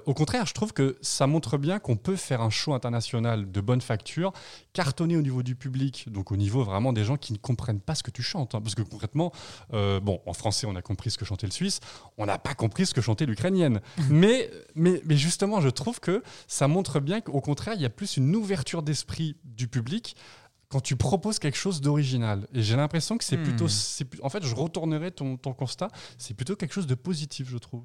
au 0.05 0.13
contraire, 0.13 0.45
je 0.45 0.53
trouve 0.53 0.71
que 0.71 0.97
ça 1.01 1.27
montre 1.27 1.57
bien 1.57 1.79
qu'on 1.79 1.97
peut 1.97 2.15
faire 2.15 2.41
un 2.41 2.49
show 2.49 2.73
international 2.73 3.51
de 3.51 3.59
bonne 3.59 3.81
facture, 3.81 4.31
cartonner 4.71 5.17
au 5.17 5.21
niveau 5.21 5.43
du 5.43 5.55
public, 5.55 6.05
donc 6.09 6.31
au 6.31 6.37
niveau 6.37 6.63
vraiment 6.63 6.93
des 6.93 7.03
gens 7.03 7.17
qui 7.17 7.33
ne 7.33 7.37
comprennent 7.37 7.81
pas 7.81 7.95
ce 7.95 8.03
que 8.03 8.11
tu 8.11 8.23
chantes. 8.23 8.55
Hein, 8.55 8.61
parce 8.61 8.75
que 8.75 8.83
concrètement, 8.83 9.33
bon, 9.71 10.21
en 10.25 10.33
français, 10.33 10.65
on 10.65 10.77
a 10.77 10.81
compris 10.81 11.11
ce 11.11 11.17
que 11.17 11.25
chantait 11.25 11.47
le 11.47 11.51
suisse, 11.51 11.81
on 12.17 12.25
n'a 12.25 12.37
pas 12.37 12.53
compris 12.53 12.85
ce 12.85 12.93
que 12.93 13.01
chantait 13.01 13.25
l'ukrainienne. 13.25 13.81
mais, 14.09 14.44
mais, 14.75 15.01
mais 15.05 15.17
justement, 15.17 15.61
je 15.61 15.69
trouve 15.69 15.99
que 15.99 16.23
ça 16.47 16.67
montre 16.67 16.99
bien 16.99 17.21
qu'au 17.21 17.41
contraire, 17.41 17.73
il 17.75 17.81
y 17.81 17.85
a 17.85 17.89
plus 17.89 18.17
une 18.17 18.35
ouverture 18.35 18.81
d'esprit 18.83 19.35
du 19.43 19.67
public 19.67 20.15
quand 20.69 20.79
tu 20.81 20.95
proposes 20.95 21.39
quelque 21.39 21.57
chose 21.57 21.79
d'original. 21.81 22.47
Et 22.53 22.61
j'ai 22.63 22.75
l'impression 22.75 23.17
que 23.17 23.23
c'est 23.23 23.37
Hmm. 23.37 23.43
plutôt. 23.43 23.67
En 24.23 24.29
fait, 24.29 24.43
je 24.43 24.55
retournerai 24.55 25.11
ton, 25.11 25.37
ton 25.37 25.53
constat. 25.53 25.89
C'est 26.17 26.33
plutôt 26.33 26.55
quelque 26.55 26.73
chose 26.73 26.87
de 26.87 26.95
positif, 26.95 27.47
je 27.49 27.57
trouve. 27.57 27.83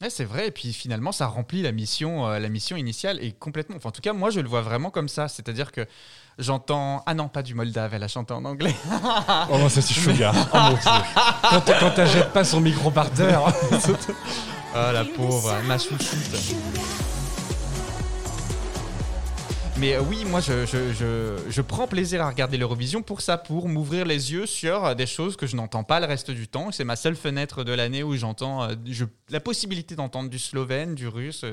Ouais, 0.00 0.08
c'est 0.08 0.24
vrai, 0.24 0.46
et 0.46 0.50
puis 0.50 0.72
finalement, 0.72 1.12
ça 1.12 1.26
remplit 1.26 1.60
la 1.60 1.72
mission, 1.72 2.26
euh, 2.26 2.38
la 2.38 2.48
mission 2.48 2.74
initiale, 2.78 3.22
et 3.22 3.32
complètement. 3.32 3.76
Enfin, 3.76 3.90
en 3.90 3.92
tout 3.92 4.00
cas, 4.00 4.14
moi, 4.14 4.30
je 4.30 4.40
le 4.40 4.48
vois 4.48 4.62
vraiment 4.62 4.88
comme 4.90 5.08
ça. 5.10 5.28
C'est-à-dire 5.28 5.72
que 5.72 5.84
j'entends. 6.38 7.02
Ah 7.04 7.12
non, 7.12 7.28
pas 7.28 7.42
du 7.42 7.54
Moldave, 7.54 7.92
elle 7.92 8.02
a 8.02 8.08
chanté 8.08 8.32
en 8.32 8.46
anglais. 8.46 8.74
Oh 9.50 9.58
non, 9.58 9.68
ça 9.68 9.82
c'est 9.82 9.92
Sugar. 10.00 10.34
Oh. 10.54 10.76
Quand 11.50 11.62
Quand 11.80 11.90
t'achètes 11.90 12.32
pas 12.32 12.44
son 12.44 12.62
micro 12.62 12.90
par 12.90 13.10
terre. 13.10 13.42
Ah, 14.74 14.92
la 14.92 15.04
pauvre, 15.04 15.52
ma 15.66 15.78
chouchoute. 15.78 16.54
Mais 19.78 19.94
euh, 19.94 20.02
oui, 20.02 20.24
moi, 20.26 20.40
je, 20.40 20.66
je, 20.66 20.92
je, 20.92 21.38
je 21.48 21.62
prends 21.62 21.88
plaisir 21.88 22.22
à 22.22 22.28
regarder 22.28 22.56
l'Eurovision 22.56 23.02
pour 23.02 23.20
ça, 23.20 23.38
pour 23.38 23.68
m'ouvrir 23.68 24.04
les 24.04 24.32
yeux 24.32 24.46
sur 24.46 24.84
euh, 24.84 24.94
des 24.94 25.06
choses 25.06 25.36
que 25.36 25.46
je 25.46 25.56
n'entends 25.56 25.84
pas 25.84 26.00
le 26.00 26.06
reste 26.06 26.30
du 26.30 26.46
temps. 26.46 26.70
C'est 26.70 26.84
ma 26.84 26.96
seule 26.96 27.16
fenêtre 27.16 27.64
de 27.64 27.72
l'année 27.72 28.02
où 28.02 28.14
j'entends 28.14 28.62
euh, 28.62 28.74
la 29.30 29.40
possibilité 29.40 29.96
d'entendre 29.96 30.30
du 30.30 30.38
slovène, 30.38 30.94
du 30.94 31.08
russe. 31.08 31.44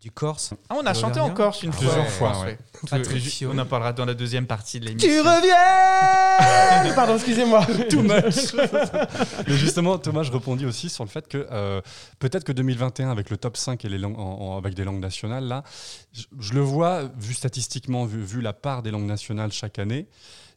Du 0.00 0.12
corse. 0.12 0.54
Ah, 0.68 0.76
on 0.80 0.86
a 0.86 0.94
chanté 0.94 1.18
en. 1.18 1.30
Corse 1.30 1.64
une 1.64 1.70
Plusieurs 1.72 2.08
fois. 2.08 2.32
fois, 2.32 2.44
ouais. 2.44 2.58
Patrick 2.88 3.18
ju- 3.20 3.30
Fiori. 3.30 3.56
On 3.56 3.60
en 3.60 3.66
parlera 3.66 3.92
dans 3.92 4.04
la 4.04 4.14
deuxième 4.14 4.46
partie 4.46 4.78
de 4.78 4.86
l'émission. 4.86 5.10
Tu 5.10 5.20
reviens 5.20 6.94
Pardon, 6.94 7.16
excusez-moi. 7.16 7.66
Too 7.90 8.02
much. 8.02 8.54
Mais 9.48 9.56
justement, 9.56 9.98
Thomas, 9.98 10.22
je 10.22 10.30
répondis 10.30 10.66
aussi 10.66 10.88
sur 10.88 11.02
le 11.04 11.10
fait 11.10 11.26
que 11.26 11.48
euh, 11.50 11.80
peut-être 12.20 12.44
que 12.44 12.52
2021, 12.52 13.10
avec 13.10 13.28
le 13.30 13.36
top 13.36 13.56
5 13.56 13.84
et 13.84 13.88
les 13.88 13.98
langues, 13.98 14.18
en- 14.18 14.22
en- 14.52 14.56
avec 14.56 14.74
des 14.74 14.84
langues 14.84 15.00
nationales, 15.00 15.44
là, 15.44 15.64
je, 16.12 16.22
je 16.38 16.54
le 16.54 16.60
vois, 16.60 17.02
vu 17.18 17.34
statistiquement, 17.34 18.04
vu, 18.04 18.22
vu 18.22 18.40
la 18.40 18.52
part 18.52 18.82
des 18.82 18.92
langues 18.92 19.06
nationales 19.06 19.50
chaque 19.50 19.80
année, 19.80 20.06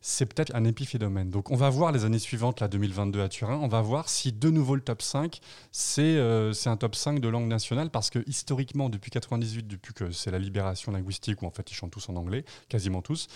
c'est 0.01 0.25
peut-être 0.25 0.53
un 0.55 0.65
épiphénomène. 0.65 1.29
Donc 1.29 1.51
on 1.51 1.55
va 1.55 1.70
voir 1.70 1.91
les 1.91 2.05
années 2.05 2.20
suivantes, 2.20 2.60
la 2.60 2.67
2022 2.67 3.22
à 3.22 3.29
Turin, 3.29 3.60
on 3.62 3.67
va 3.67 3.81
voir 3.81 4.10
si 4.10 4.31
de 4.31 4.50
nouveau 4.50 4.75
le 4.75 4.81
top 4.81 5.01
5, 5.01 5.39
c'est 5.72 6.01
euh, 6.01 6.53
c'est 6.53 6.70
un 6.70 6.77
top 6.77 6.96
5 6.96 7.20
de 7.20 7.29
langue 7.29 7.48
nationale, 7.48 7.91
parce 7.91 8.10
que 8.10 8.20
historiquement, 8.27 8.89
depuis 8.89 9.12
98, 9.12 9.67
depuis 9.67 9.93
que 9.93 10.12
c'est 10.12 10.31
la 10.31 10.39
libération 10.39 10.91
linguistique, 10.91 11.41
où 11.43 11.46
en 11.46 11.51
fait 11.51 11.70
ils 11.72 11.75
chantent 11.75 11.91
tous 11.91 12.10
en 12.10 12.15
anglais, 12.15 12.43
quasiment 12.67 13.01
tous, 13.01 13.27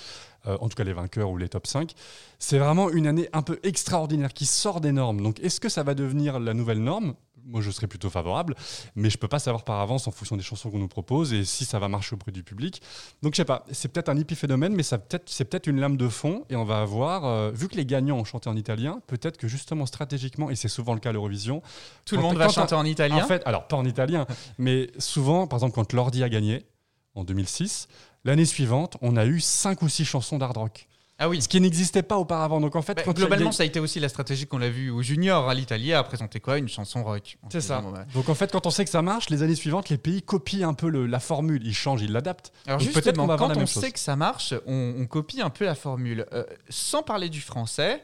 euh, 0.47 0.57
en 0.59 0.67
tout 0.67 0.75
cas 0.75 0.83
les 0.83 0.93
vainqueurs 0.93 1.29
ou 1.29 1.37
les 1.37 1.49
top 1.49 1.67
5, 1.67 1.93
c'est 2.39 2.57
vraiment 2.57 2.89
une 2.89 3.07
année 3.07 3.29
un 3.33 3.43
peu 3.43 3.59
extraordinaire 3.63 4.33
qui 4.33 4.45
sort 4.45 4.81
des 4.81 4.91
normes. 4.91 5.21
Donc 5.21 5.39
est-ce 5.41 5.59
que 5.59 5.69
ça 5.69 5.83
va 5.83 5.93
devenir 5.93 6.39
la 6.39 6.53
nouvelle 6.53 6.83
norme? 6.83 7.13
Moi 7.45 7.61
je 7.61 7.69
serais 7.69 7.87
plutôt 7.87 8.09
favorable, 8.09 8.55
mais 8.95 9.09
je 9.09 9.17
peux 9.17 9.27
pas 9.27 9.39
savoir 9.39 9.63
par 9.63 9.79
avance 9.79 10.07
en 10.07 10.11
fonction 10.11 10.35
des 10.35 10.43
chansons 10.43 10.71
qu'on 10.71 10.79
nous 10.79 10.87
propose 10.87 11.31
et 11.31 11.45
si 11.45 11.63
ça 11.63 11.77
va 11.77 11.87
marcher 11.87 12.15
auprès 12.15 12.31
du 12.31 12.43
public. 12.43 12.81
Donc 13.21 13.33
je 13.33 13.37
sais 13.37 13.45
pas, 13.45 13.65
c'est 13.71 13.87
peut-être 13.87 14.09
un 14.09 14.17
épiphénomène, 14.17 14.73
mais 14.73 14.83
ça 14.83 14.97
peut-être 14.97 15.29
c'est 15.29 15.45
peut-être 15.45 15.67
une 15.67 15.79
lame 15.79 15.97
de 15.97 16.09
fond 16.09 16.45
et 16.49 16.55
on 16.55 16.65
va 16.65 16.81
avoir, 16.81 17.25
euh, 17.25 17.51
vu 17.51 17.67
que 17.67 17.75
les 17.75 17.85
gagnants 17.85 18.17
ont 18.17 18.23
chanté 18.23 18.49
en 18.49 18.55
italien, 18.55 18.99
peut-être 19.07 19.37
que 19.37 19.47
justement 19.47 19.85
stratégiquement, 19.85 20.49
et 20.49 20.55
c'est 20.55 20.67
souvent 20.67 20.93
le 20.93 20.99
cas 20.99 21.09
à 21.09 21.13
l'Eurovision, 21.13 21.61
Tout 22.05 22.15
le 22.15 22.21
monde 22.21 22.37
va 22.37 22.49
chanter 22.49 22.75
en 22.75 22.85
italien. 22.85 23.23
En 23.23 23.27
fait, 23.27 23.43
alors 23.45 23.67
pas 23.67 23.77
en 23.77 23.85
italien, 23.85 24.25
mais 24.57 24.89
souvent, 24.97 25.47
par 25.47 25.57
exemple, 25.57 25.75
quand 25.75 25.93
Lordi 25.93 26.23
a 26.23 26.29
gagné 26.29 26.65
en 27.13 27.23
2006, 27.23 27.87
l'année 28.23 28.45
suivante, 28.45 28.97
on 29.01 29.15
a 29.17 29.25
eu 29.25 29.39
cinq 29.39 29.81
ou 29.81 29.89
six 29.89 30.05
chansons 30.05 30.37
d'hard 30.37 30.53
rock. 30.53 30.87
Ah 31.17 31.29
oui. 31.29 31.41
Ce 31.41 31.47
qui 31.47 31.61
n'existait 31.61 32.03
pas 32.03 32.17
auparavant. 32.17 32.59
Donc 32.59 32.75
en 32.75 32.81
fait, 32.81 32.95
Bah, 32.95 33.01
quand 33.05 33.13
globalement, 33.15 33.51
ça 33.53 33.63
a 33.63 33.65
été 33.65 33.79
aussi 33.79 33.99
la 34.01 34.09
stratégie 34.09 34.47
qu'on 34.47 34.57
l'a 34.57 34.69
vu 34.69 34.89
au 34.89 35.01
junior. 35.01 35.49
à 35.49 35.53
L'Italien 35.53 35.99
a 35.99 36.03
présenté 36.03 36.39
quoi? 36.41 36.57
Une 36.57 36.67
chanson 36.67 37.03
rock. 37.03 37.37
C'est 37.49 37.61
ça. 37.61 37.81
Donc 38.13 38.27
en 38.29 38.35
fait, 38.35 38.51
quand 38.51 38.65
on 38.67 38.69
sait 38.69 38.83
que 38.83 38.91
ça 38.91 39.01
marche, 39.01 39.29
les 39.29 39.41
années 39.41 39.55
suivantes, 39.55 39.89
les 39.89 39.97
pays 39.97 40.21
copient 40.21 40.67
un 40.67 40.73
peu 40.73 40.89
le- 40.89 41.05
la 41.07 41.19
formule. 41.19 41.61
Ils 41.65 41.73
changent, 41.73 42.01
ils 42.01 42.11
l'adaptent. 42.11 42.51
Alors 42.67 42.79
Donc 42.79 42.89
peut-être 42.91 43.05
justement, 43.05 43.27
va 43.27 43.37
quand 43.37 43.49
on 43.55 43.65
chose. 43.65 43.81
sait 43.81 43.91
que 43.91 43.99
ça 43.99 44.15
marche, 44.15 44.53
on, 44.65 44.95
on 44.99 45.05
copie 45.05 45.41
un 45.41 45.49
peu 45.49 45.63
la 45.65 45.75
formule. 45.75 46.25
Euh, 46.33 46.43
sans 46.69 47.01
parler 47.01 47.29
du 47.29 47.39
français, 47.41 48.03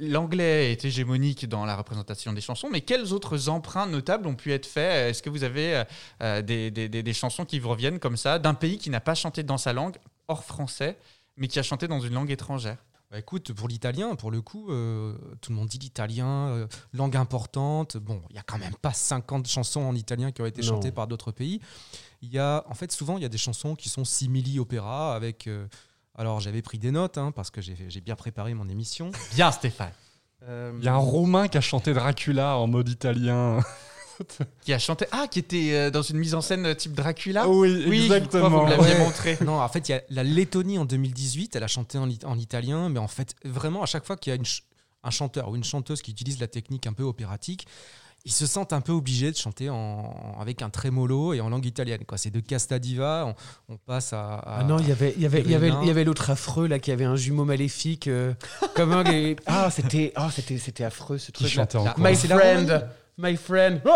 l'anglais 0.00 0.72
est 0.72 0.84
hégémonique 0.84 1.48
dans 1.48 1.64
la 1.64 1.76
représentation 1.76 2.32
des 2.32 2.40
chansons, 2.40 2.68
mais 2.70 2.80
quels 2.80 3.12
autres 3.12 3.48
emprunts 3.48 3.86
notables 3.86 4.26
ont 4.26 4.34
pu 4.34 4.52
être 4.52 4.66
faits? 4.66 5.10
Est-ce 5.10 5.22
que 5.22 5.30
vous 5.30 5.44
avez 5.44 5.76
euh, 5.76 5.84
euh, 6.22 6.42
des, 6.42 6.70
des- 6.70 6.88
des- 6.88 7.02
des 7.02 7.12
chansons 7.12 7.44
qui 7.44 7.58
vous 7.58 7.68
reviennent 7.70 7.98
comme 7.98 8.16
ça, 8.16 8.38
d'un 8.38 8.54
pays 8.54 8.78
qui 8.78 8.90
n'a 8.90 9.00
pas 9.00 9.14
chanté 9.14 9.42
dans 9.42 9.58
sa 9.58 9.72
langue, 9.72 9.96
hors 10.28 10.44
français, 10.44 10.98
mais 11.40 11.48
qui 11.48 11.58
a 11.58 11.62
chanté 11.64 11.88
dans 11.88 11.98
une 11.98 12.14
langue 12.14 12.30
étrangère 12.30 12.78
Bah 13.10 13.18
écoute, 13.18 13.52
pour 13.52 13.66
l'italien, 13.66 14.14
pour 14.14 14.30
le 14.30 14.40
coup, 14.40 14.70
euh, 14.70 15.16
tout 15.40 15.50
le 15.50 15.56
monde 15.56 15.66
dit 15.68 15.78
l'italien, 15.78 16.48
euh, 16.50 16.66
langue 16.92 17.16
importante. 17.16 17.96
Bon, 17.96 18.22
il 18.30 18.36
y 18.36 18.38
a 18.38 18.42
quand 18.44 18.58
même 18.58 18.74
pas 18.80 18.92
50 18.92 19.48
chansons 19.48 19.80
en 19.82 19.96
italien 19.96 20.30
qui 20.30 20.42
ont 20.42 20.46
été 20.46 20.60
Non. 20.62 20.68
chantées 20.68 20.92
par 20.92 21.08
d'autres 21.08 21.32
pays. 21.32 21.60
Il 22.22 22.30
y 22.30 22.38
a, 22.38 22.62
en 22.68 22.74
fait, 22.74 22.92
souvent, 22.92 23.16
il 23.16 23.22
y 23.22 23.26
a 23.26 23.28
des 23.30 23.38
chansons 23.38 23.74
qui 23.74 23.88
sont 23.88 24.04
simili-opéra 24.04 25.16
avec. 25.16 25.46
euh, 25.48 25.66
alors, 26.14 26.38
j'avais 26.40 26.60
pris 26.62 26.78
des 26.78 26.90
notes 26.90 27.18
hein, 27.18 27.32
parce 27.32 27.50
que 27.50 27.60
j'ai 27.62 28.00
bien 28.00 28.14
préparé 28.16 28.52
mon 28.54 28.68
émission. 28.68 29.10
Bien, 29.34 29.50
Stéphane. 29.50 29.92
Euh, 30.42 30.72
Il 30.78 30.84
y 30.84 30.88
a 30.88 30.94
un 30.94 30.98
Roumain 30.98 31.48
qui 31.48 31.56
a 31.58 31.60
chanté 31.60 31.92
Dracula 31.94 32.56
en 32.58 32.66
mode 32.66 32.88
italien. 32.88 33.60
Qui 34.62 34.72
a 34.72 34.78
chanté 34.78 35.06
Ah, 35.12 35.26
qui 35.30 35.38
était 35.38 35.70
euh, 35.72 35.90
dans 35.90 36.02
une 36.02 36.18
mise 36.18 36.34
en 36.34 36.40
scène 36.40 36.74
type 36.74 36.92
Dracula 36.94 37.48
oui, 37.48 37.84
Oui, 37.86 37.98
je 38.00 38.04
crois, 38.04 38.16
exactement. 38.18 38.64
vous 38.64 38.70
l'aviez 38.70 38.94
Ouais. 38.94 38.98
montré. 38.98 39.38
Non, 39.44 39.60
en 39.60 39.68
fait, 39.68 39.88
il 39.88 39.92
y 39.92 39.94
a 39.94 40.02
la 40.10 40.22
Lettonie 40.22 40.78
en 40.78 40.84
2018, 40.84 41.56
elle 41.56 41.62
a 41.64 41.68
chanté 41.68 41.98
en, 41.98 42.08
en 42.24 42.38
italien, 42.38 42.88
mais 42.88 42.98
en 42.98 43.08
fait, 43.08 43.34
vraiment, 43.44 43.82
à 43.82 43.86
chaque 43.86 44.04
fois 44.06 44.16
qu'il 44.16 44.30
y 44.30 44.34
a 44.34 44.36
une 44.36 44.44
ch- 44.44 44.64
un 45.02 45.10
chanteur 45.10 45.48
ou 45.50 45.56
une 45.56 45.64
chanteuse 45.64 46.02
qui 46.02 46.10
utilise 46.10 46.40
la 46.40 46.46
technique 46.48 46.86
un 46.86 46.92
peu 46.92 47.02
opératique, 47.04 47.66
ils 48.26 48.32
se 48.32 48.44
sentent 48.44 48.74
un 48.74 48.82
peu 48.82 48.92
obligés 48.92 49.30
de 49.32 49.36
chanter 49.38 49.70
en, 49.70 50.36
avec 50.38 50.60
un 50.60 50.68
trémolo 50.68 51.32
et 51.32 51.40
en 51.40 51.48
langue 51.48 51.64
italienne. 51.64 52.04
quoi. 52.06 52.18
C'est 52.18 52.28
de 52.28 52.40
Casta 52.40 52.78
Diva, 52.78 53.24
on, 53.68 53.72
on 53.74 53.76
passe 53.78 54.12
à, 54.12 54.34
à- 54.34 54.58
Ah 54.58 54.64
non, 54.64 54.78
il 54.78 54.88
y 54.88 54.92
avait, 54.92 55.14
il 55.16 55.22
y 55.22 55.24
avait, 55.24 55.40
il 55.40 55.50
y 55.50 55.54
avait, 55.54 55.68
y 55.86 55.88
avait 55.90 56.04
l'autre 56.04 56.28
affreux 56.28 56.66
là 56.66 56.78
qui 56.78 56.92
avait 56.92 57.06
un 57.06 57.16
jumeau 57.16 57.46
maléfique. 57.46 58.08
euh, 58.08 58.34
comme 58.74 58.92
un 58.92 59.04
gars- 59.04 59.36
Ah, 59.46 59.70
c'était, 59.70 60.12
ah, 60.16 60.28
c'était, 60.30 60.58
c'était 60.58 60.84
affreux 60.84 61.16
ce 61.16 61.30
Qui 61.32 61.44
truc. 61.44 61.48
chantait 61.54 61.78
en 61.78 61.84
La- 61.84 61.92
quoi 61.92 62.10
My 62.10 62.14
C'est 62.14 62.28
la 62.28 62.36
friend. 62.38 62.88
My 63.20 63.36
friend. 63.36 63.80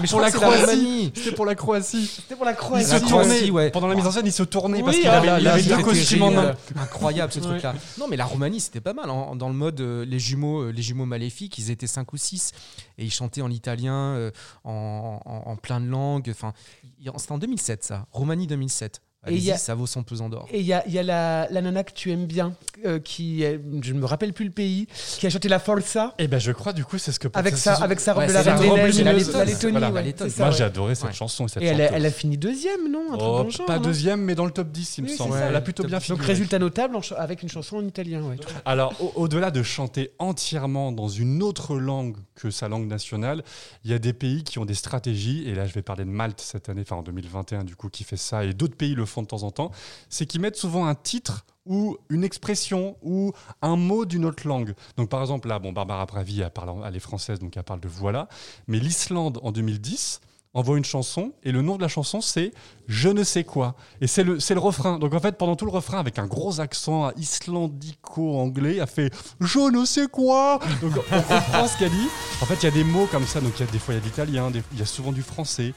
Mais 0.00 0.06
je 0.06 0.10
Pour 0.10 0.20
la 0.20 0.30
Croatie. 0.30 1.12
C'était 1.14 1.32
pour 1.34 1.44
la 1.46 1.54
Croatie. 1.54 2.06
C'était 2.06 2.34
pour 2.36 2.44
la 2.44 2.52
Il 2.52 2.56
Croatie. 2.56 2.84
se 2.86 2.92
La 2.92 3.00
tournait. 3.00 3.50
Ouais. 3.50 3.70
Pendant 3.70 3.88
la 3.88 3.94
mise 3.94 4.06
en 4.06 4.10
scène, 4.12 4.26
il 4.26 4.32
se 4.32 4.42
tournait 4.42 4.82
parce 4.82 4.96
qu'il 4.96 5.08
ah, 5.08 5.18
avait, 5.18 5.26
là, 5.26 5.38
il 5.40 5.46
avait 5.48 5.62
deux 5.62 5.82
costumes 5.82 6.22
en 6.22 6.30
main. 6.30 6.54
Incroyable 6.80 7.32
ce 7.32 7.40
Ouais. 7.40 7.46
truc-là. 7.46 7.74
Non, 7.98 8.06
mais 8.08 8.16
la 8.16 8.24
Roumanie, 8.24 8.60
c'était 8.60 8.80
pas 8.80 8.92
mal. 8.94 9.10
En- 9.10 9.36
dans 9.36 9.48
le 9.48 9.54
mode, 9.54 9.80
euh, 9.80 10.04
les 10.04 10.18
jumeaux, 10.18 10.62
euh, 10.62 10.70
les 10.72 10.82
jumeaux 10.82 11.06
maléfiques, 11.06 11.58
ils 11.58 11.70
étaient 11.70 11.86
5 11.86 12.12
ou 12.12 12.16
6 12.16 12.52
et 12.98 13.04
ils 13.04 13.12
chantaient 13.12 13.42
en 13.42 13.50
italien, 13.50 14.14
euh, 14.16 14.30
en, 14.64 15.20
en- 15.24 15.50
en 15.50 15.56
plein 15.56 15.80
de 15.80 15.86
langues. 15.86 16.28
Enfin, 16.30 16.52
il- 17.00 17.10
c'était 17.16 17.32
en 17.32 17.38
2007, 17.38 17.84
ça. 17.84 18.06
Roumanie 18.12 18.46
2007. 18.46 19.00
Et 19.28 19.30
il 19.30 19.34
y 19.34 19.36
Allez-y, 19.38 19.52
a- 19.52 19.56
ça 19.56 19.74
vaut 19.76 19.86
son 19.86 20.02
pesant 20.02 20.28
d'or. 20.28 20.48
Et 20.50 20.58
il 20.58 20.66
y 20.66 20.72
a, 20.72 20.82
il 20.88 20.92
y 20.92 20.98
a 20.98 21.04
la, 21.04 21.46
la 21.48 21.62
nana 21.62 21.84
que 21.84 21.92
tu 21.92 22.10
aimes 22.10 22.26
bien, 22.26 22.54
euh, 22.84 22.98
qui, 22.98 23.44
est- 23.44 23.60
je 23.82 23.92
ne 23.92 24.00
me 24.00 24.04
rappelle 24.04 24.32
plus 24.32 24.44
le 24.46 24.50
pays, 24.50 24.88
qui 25.18 25.26
a 25.28 25.30
chanté 25.30 25.48
la 25.48 25.60
Forza 25.60 26.12
Et 26.18 26.26
ben 26.26 26.40
je 26.40 26.50
crois 26.50 26.72
du 26.72 26.84
coup 26.84 26.98
c'est 26.98 27.12
ce 27.12 27.20
que 27.20 27.28
avec 27.34 27.56
sa, 27.56 27.74
avec 27.74 28.00
sa 28.00 28.14
robe 28.14 28.22
Ouais, 28.22 28.26
de 28.28 28.32
la 28.32 28.42
robe 28.42 28.78
Lettonie, 28.78 29.70
Voilà, 29.70 29.92
ouais, 29.92 30.14
ça, 30.18 30.26
Moi 30.38 30.48
ouais. 30.48 30.54
j'ai 30.56 30.64
adoré 30.64 30.94
cette 30.96 31.12
chanson 31.12 31.44
et 31.46 31.48
cette 31.48 31.62
Et 31.62 31.66
elle 31.66 31.80
a, 31.80 31.84
chanteuse. 31.84 31.96
elle 31.98 32.06
a 32.06 32.10
fini 32.10 32.36
deuxième, 32.36 32.90
non 32.90 33.12
Un 33.12 33.16
Oh, 33.20 33.48
genre, 33.48 33.66
pas 33.66 33.76
non 33.76 33.82
deuxième 33.82 34.20
mais 34.22 34.34
dans 34.34 34.44
le 34.44 34.50
top 34.50 34.72
10 34.72 34.98
il 34.98 35.04
me 35.04 35.08
semble. 35.08 35.36
Elle 35.36 35.54
a 35.54 35.60
plutôt 35.60 35.84
bien 35.84 35.98
Donc 35.98 36.02
figuré. 36.04 36.26
résultat 36.26 36.58
notable 36.58 36.96
avec 37.16 37.42
une 37.44 37.48
chanson 37.48 37.76
en 37.76 37.84
italien. 37.86 38.22
Alors, 38.64 38.92
au- 39.00 39.12
au-delà 39.22 39.52
de 39.52 39.62
chanter 39.62 40.10
entièrement 40.18 40.90
dans 40.90 41.08
une 41.08 41.44
autre 41.44 41.76
langue 41.76 42.16
que 42.42 42.50
sa 42.50 42.68
langue 42.68 42.88
nationale, 42.88 43.44
il 43.84 43.90
y 43.90 43.94
a 43.94 44.00
des 44.00 44.12
pays 44.12 44.42
qui 44.42 44.58
ont 44.58 44.64
des 44.64 44.74
stratégies, 44.74 45.48
et 45.48 45.54
là 45.54 45.66
je 45.66 45.72
vais 45.74 45.82
parler 45.82 46.04
de 46.04 46.10
Malte 46.10 46.40
cette 46.40 46.68
année, 46.68 46.82
enfin 46.82 46.96
en 46.96 47.02
2021 47.02 47.62
du 47.62 47.76
coup, 47.76 47.88
qui 47.88 48.02
fait 48.02 48.16
ça, 48.16 48.44
et 48.44 48.52
d'autres 48.52 48.76
pays 48.76 48.94
le 48.94 49.06
font 49.06 49.22
de 49.22 49.28
temps 49.28 49.44
en 49.44 49.52
temps, 49.52 49.70
c'est 50.08 50.26
qu'ils 50.26 50.40
mettent 50.40 50.56
souvent 50.56 50.86
un 50.86 50.96
titre 50.96 51.46
ou 51.64 51.96
une 52.10 52.24
expression 52.24 52.96
ou 53.02 53.32
un 53.60 53.76
mot 53.76 54.04
d'une 54.04 54.24
autre 54.24 54.48
langue. 54.48 54.74
Donc 54.96 55.08
par 55.08 55.20
exemple 55.20 55.46
là, 55.46 55.60
bon, 55.60 55.72
Barbara 55.72 56.04
Pravi, 56.06 56.40
elle, 56.40 56.50
parle, 56.50 56.82
elle 56.84 56.96
est 56.96 57.00
française, 57.00 57.38
donc 57.38 57.56
elle 57.56 57.62
parle 57.62 57.80
de 57.80 57.88
voilà, 57.88 58.28
mais 58.66 58.80
l'Islande 58.80 59.38
en 59.42 59.52
2010, 59.52 60.20
envoie 60.54 60.76
une 60.76 60.84
chanson 60.84 61.32
et 61.44 61.52
le 61.52 61.62
nom 61.62 61.76
de 61.76 61.82
la 61.82 61.88
chanson 61.88 62.20
c'est 62.20 62.52
Je 62.86 63.08
ne 63.08 63.24
sais 63.24 63.44
quoi. 63.44 63.74
Et 64.00 64.06
c'est 64.06 64.22
le, 64.22 64.38
c'est 64.38 64.54
le 64.54 64.60
refrain. 64.60 64.98
Donc 64.98 65.14
en 65.14 65.20
fait, 65.20 65.38
pendant 65.38 65.56
tout 65.56 65.64
le 65.64 65.70
refrain, 65.70 65.98
avec 65.98 66.18
un 66.18 66.26
gros 66.26 66.60
accent 66.60 67.10
islandico-anglais, 67.16 68.80
a 68.80 68.86
fait 68.86 69.10
Je 69.40 69.70
ne 69.70 69.84
sais 69.84 70.06
quoi. 70.08 70.60
Donc 70.80 70.92
on 71.10 71.20
comprend 71.22 71.66
ce 71.66 71.78
qu'elle 71.78 71.90
dit. 71.90 72.08
En 72.40 72.46
fait, 72.46 72.56
il 72.56 72.64
y 72.64 72.68
a 72.68 72.70
des 72.72 72.84
mots 72.84 73.06
comme 73.10 73.26
ça. 73.26 73.40
Donc 73.40 73.52
il 73.58 73.64
y 73.64 73.68
a 73.68 73.72
des 73.72 73.78
fois, 73.78 73.94
il 73.94 73.96
y 73.96 74.00
a 74.00 74.02
de 74.02 74.06
l'italien, 74.06 74.52
il 74.72 74.78
y 74.78 74.82
a 74.82 74.86
souvent 74.86 75.12
du 75.12 75.22
français. 75.22 75.72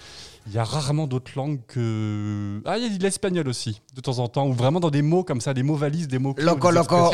Il 0.48 0.54
y 0.54 0.60
a 0.60 0.64
rarement 0.64 1.08
d'autres 1.08 1.32
langues 1.36 1.60
que. 1.68 2.62
Ah, 2.66 2.78
il 2.78 2.84
y 2.84 2.86
a 2.94 2.98
de 2.98 3.02
l'espagnol 3.02 3.48
aussi, 3.48 3.82
de 3.96 4.02
temps 4.02 4.20
en 4.20 4.28
temps, 4.28 4.46
ou 4.48 4.54
vraiment 4.54 4.80
dans 4.80 4.92
des 4.92 5.02
mots 5.02 5.24
comme 5.24 5.42
ça, 5.42 5.56
des 5.56 5.64
mots 5.64 5.76
valises, 5.76 6.08
des 6.08 6.20
mots. 6.20 6.36
Loco, 6.38 6.70
loco. 6.70 7.12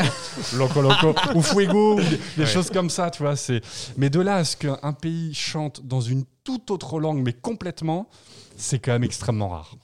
loco, 0.56 0.82
loco. 0.82 1.14
ou 1.34 1.40
fuego, 1.40 1.94
ou 1.94 2.00
des, 2.00 2.04
des 2.08 2.18
Ouais. 2.42 2.46
choses 2.46 2.68
comme 2.70 2.90
ça, 2.90 3.10
tu 3.10 3.22
vois. 3.22 3.34
C'est... 3.36 3.62
Mais 3.96 4.10
de 4.10 4.20
là 4.20 4.36
à 4.36 4.44
ce 4.44 4.56
qu'un 4.58 4.92
pays 4.92 5.32
chante 5.32 5.80
dans 5.86 6.02
une 6.02 6.24
toute 6.44 6.70
autre 6.70 7.00
langue, 7.00 7.22
mais 7.24 7.32
complètement, 7.32 8.06
c'est 8.58 8.78
quand 8.80 8.92
même 8.92 9.04
extrêmement 9.04 9.48
rare. 9.48 9.76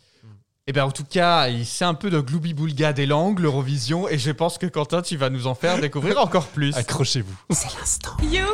Eh 0.66 0.72
bien, 0.72 0.84
en 0.84 0.90
tout 0.90 1.04
cas, 1.04 1.48
il- 1.48 1.64
c'est 1.64 1.86
un 1.86 1.94
peu 1.94 2.10
de 2.10 2.20
gloubi-boulga 2.20 2.92
des 2.92 3.06
langues, 3.06 3.38
l'Eurovision, 3.38 4.06
et 4.10 4.18
je 4.18 4.30
pense 4.30 4.58
que 4.58 4.66
Quentin, 4.66 5.00
tu 5.00 5.16
vas 5.16 5.30
nous 5.30 5.46
en 5.46 5.54
faire 5.54 5.80
découvrir 5.80 6.18
encore 6.18 6.48
plus. 6.48 6.76
Accrochez-vous. 6.76 7.34
C'est 7.50 7.74
l'instant. 7.78 8.12
You. 8.22 8.44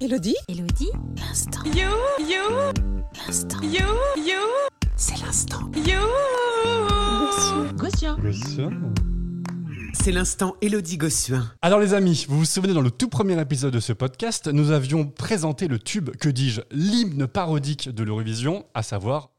Elodie 0.00 0.36
Elodie. 0.48 0.90
L'instant. 1.16 1.60
You. 1.64 1.90
You. 2.20 2.72
L'instant. 3.26 3.58
You. 3.62 3.84
You. 4.16 4.38
C'est 4.96 5.20
l'instant. 5.20 5.70
You. 5.74 5.98
Gossuin. 7.76 8.16
C'est 9.94 10.12
l'instant 10.12 10.54
Elodie 10.62 10.98
Gossuin. 10.98 11.50
Alors 11.62 11.80
les 11.80 11.94
amis, 11.94 12.26
vous 12.28 12.38
vous 12.38 12.44
souvenez 12.44 12.74
dans 12.74 12.80
le 12.80 12.92
tout 12.92 13.08
premier 13.08 13.40
épisode 13.40 13.72
de 13.72 13.80
ce 13.80 13.92
podcast, 13.92 14.46
nous 14.46 14.70
avions 14.70 15.04
présenté 15.04 15.66
le 15.66 15.80
tube, 15.80 16.10
que 16.10 16.28
dis-je, 16.28 16.60
l'hymne 16.70 17.26
parodique 17.26 17.88
de 17.92 18.04
l'Eurovision, 18.04 18.66
à 18.74 18.84
savoir 18.84 19.30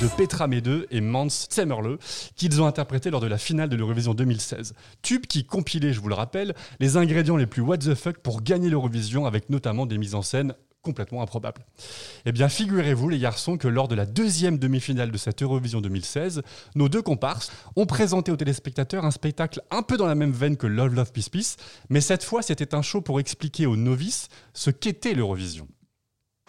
de 0.00 0.08
Petra 0.08 0.46
Mede 0.46 0.86
et 0.90 1.02
Mans 1.02 1.28
Zemmerle, 1.28 1.98
qu'ils 2.34 2.62
ont 2.62 2.66
interprété 2.66 3.10
lors 3.10 3.20
de 3.20 3.26
la 3.26 3.36
finale 3.36 3.68
de 3.68 3.76
l'Eurovision 3.76 4.14
2016. 4.14 4.72
Tube 5.02 5.26
qui 5.26 5.44
compilait, 5.44 5.92
je 5.92 6.00
vous 6.00 6.08
le 6.08 6.14
rappelle, 6.14 6.54
les 6.78 6.96
ingrédients 6.96 7.36
les 7.36 7.46
plus 7.46 7.60
what 7.60 7.78
the 7.78 7.94
fuck 7.94 8.18
pour 8.18 8.40
gagner 8.40 8.70
l'Eurovision, 8.70 9.26
avec 9.26 9.50
notamment 9.50 9.84
des 9.84 9.98
mises 9.98 10.14
en 10.14 10.22
scène 10.22 10.54
complètement 10.80 11.20
improbables. 11.20 11.66
Eh 12.24 12.32
bien, 12.32 12.48
figurez-vous, 12.48 13.10
les 13.10 13.18
garçons, 13.18 13.58
que 13.58 13.68
lors 13.68 13.88
de 13.88 13.94
la 13.94 14.06
deuxième 14.06 14.58
demi-finale 14.58 15.10
de 15.10 15.18
cette 15.18 15.42
Eurovision 15.42 15.82
2016, 15.82 16.40
nos 16.74 16.88
deux 16.88 17.02
comparses 17.02 17.52
ont 17.76 17.84
présenté 17.84 18.32
aux 18.32 18.36
téléspectateurs 18.36 19.04
un 19.04 19.10
spectacle 19.10 19.60
un 19.70 19.82
peu 19.82 19.98
dans 19.98 20.06
la 20.06 20.14
même 20.14 20.32
veine 20.32 20.56
que 20.56 20.66
Love 20.66 20.94
Love 20.94 21.12
Peace 21.12 21.28
Peace, 21.30 21.56
mais 21.90 22.00
cette 22.00 22.24
fois, 22.24 22.40
c'était 22.40 22.74
un 22.74 22.80
show 22.80 23.02
pour 23.02 23.20
expliquer 23.20 23.66
aux 23.66 23.76
novices 23.76 24.28
ce 24.54 24.70
qu'était 24.70 25.12
l'Eurovision. 25.12 25.68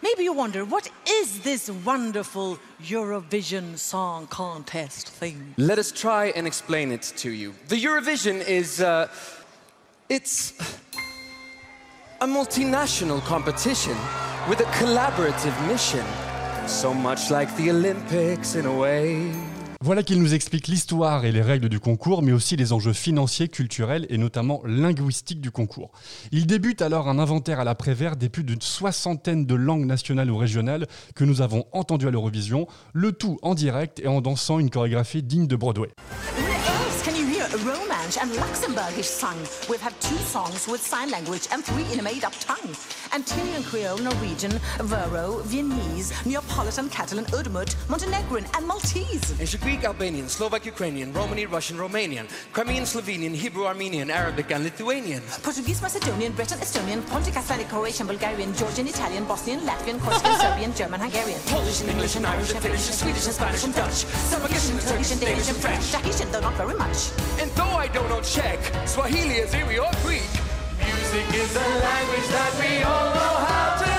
Maybe 0.02 0.24
you 0.24 0.32
wonder, 0.32 0.64
what 0.64 0.90
is 1.08 1.40
this 1.42 1.70
wonderful 1.70 2.58
Eurovision 2.82 3.78
Song 3.78 4.26
Contest 4.26 5.08
thing? 5.08 5.54
Let 5.56 5.78
us 5.78 5.92
try 5.92 6.32
and 6.34 6.44
explain 6.44 6.90
it 6.90 7.12
to 7.18 7.30
you. 7.30 7.54
The 7.68 7.76
Eurovision 7.76 8.44
is, 8.44 8.80
uh, 8.80 9.06
it's 10.08 10.54
a 12.20 12.26
multinational 12.26 13.20
competition 13.22 13.96
with 14.48 14.58
a 14.58 14.70
collaborative 14.80 15.56
mission. 15.68 16.04
So 16.66 16.92
much 16.92 17.30
like 17.30 17.56
the 17.56 17.70
Olympics 17.70 18.56
in 18.56 18.66
a 18.66 18.76
way. 18.76 19.32
Voilà 19.84 20.04
qu'il 20.04 20.20
nous 20.20 20.32
explique 20.32 20.68
l'histoire 20.68 21.24
et 21.24 21.32
les 21.32 21.42
règles 21.42 21.68
du 21.68 21.80
concours, 21.80 22.22
mais 22.22 22.30
aussi 22.30 22.54
les 22.54 22.72
enjeux 22.72 22.92
financiers, 22.92 23.48
culturels 23.48 24.06
et 24.10 24.16
notamment 24.16 24.62
linguistiques 24.64 25.40
du 25.40 25.50
concours. 25.50 25.90
Il 26.30 26.46
débute 26.46 26.82
alors 26.82 27.08
un 27.08 27.18
inventaire 27.18 27.58
à 27.58 27.64
l'après-vert 27.64 28.14
des 28.14 28.28
plus 28.28 28.44
d'une 28.44 28.62
soixantaine 28.62 29.44
de 29.44 29.54
langues 29.56 29.84
nationales 29.84 30.30
ou 30.30 30.36
régionales 30.36 30.86
que 31.16 31.24
nous 31.24 31.42
avons 31.42 31.64
entendues 31.72 32.06
à 32.06 32.12
l'Eurovision, 32.12 32.68
le 32.92 33.10
tout 33.10 33.40
en 33.42 33.56
direct 33.56 33.98
et 33.98 34.06
en 34.06 34.20
dansant 34.20 34.60
une 34.60 34.70
chorégraphie 34.70 35.24
digne 35.24 35.48
de 35.48 35.56
Broadway. 35.56 35.90
Romansh 38.12 38.22
and 38.22 38.32
Luxembourgish 38.32 39.04
sung? 39.04 39.36
We've 39.68 39.80
had 39.80 39.98
two 40.00 40.16
songs 40.16 40.66
with 40.68 40.80
sign 40.80 41.10
language 41.10 41.48
and 41.52 41.64
three 41.64 41.84
in 41.92 42.00
a 42.00 42.02
made-up 42.02 42.32
tongue. 42.40 42.74
Antillean 43.12 43.64
Creole, 43.64 43.98
Norwegian, 43.98 44.52
Vero, 44.80 45.40
Viennese, 45.44 46.12
Neapolitan, 46.24 46.88
Catalan, 46.88 47.24
Udmurt, 47.26 47.74
Montenegrin, 47.88 48.46
and 48.56 48.66
Maltese. 48.66 49.38
Ancient 49.40 49.62
Greek, 49.62 49.84
Albanian, 49.84 50.28
Slovak, 50.28 50.64
Ukrainian, 50.66 51.12
Romani, 51.12 51.46
Russian, 51.46 51.76
Romanian, 51.76 52.26
Crimean, 52.52 52.84
Slovenian, 52.84 53.34
Hebrew, 53.34 53.66
Armenian, 53.66 54.10
Arabic, 54.10 54.50
and 54.50 54.64
Lithuanian. 54.64 55.22
Portuguese, 55.42 55.80
Macedonian, 55.82 56.32
Breton, 56.32 56.58
Estonian, 56.58 57.00
Pontic, 57.02 57.36
Icelandic, 57.36 57.68
Croatian, 57.68 58.06
Bulgarian, 58.06 58.54
Georgian, 58.54 58.88
Italian, 58.88 59.24
Bosnian, 59.24 59.60
Latvian, 59.60 60.00
Corsican, 60.00 60.38
Serbian, 60.40 60.74
German, 60.74 61.00
Hungarian. 61.00 61.40
Polish 61.46 61.80
and 61.82 61.90
English 61.90 62.16
and 62.16 62.26
Irish 62.26 62.52
and 62.52 62.60
Finnish 62.60 62.88
and 62.88 62.96
Swedish 62.96 63.26
and 63.26 63.34
Spanish 63.34 63.64
and 63.64 63.74
Dutch. 63.74 64.04
Russian, 64.72 64.78
Turkish, 64.88 65.12
and 65.12 65.20
Danish, 65.20 65.48
and 65.48 65.58
French. 65.58 65.90
Tahitian, 65.90 66.30
though 66.32 66.40
not 66.40 66.54
very 66.54 66.74
much. 66.74 67.10
And 67.40 67.50
though 67.52 67.76
I 67.76 67.88
don't 67.88 68.01
know 68.08 68.20
Czech, 68.20 68.58
Swahili, 68.86 69.40
Azeri, 69.42 69.78
or 69.78 69.90
Greek, 70.04 70.30
music 70.78 71.26
is 71.34 71.56
a 71.56 71.68
language 71.80 72.28
that 72.30 72.52
we 72.58 72.82
all 72.84 73.12
know 73.14 73.34
how 73.46 73.78
to 73.78 73.92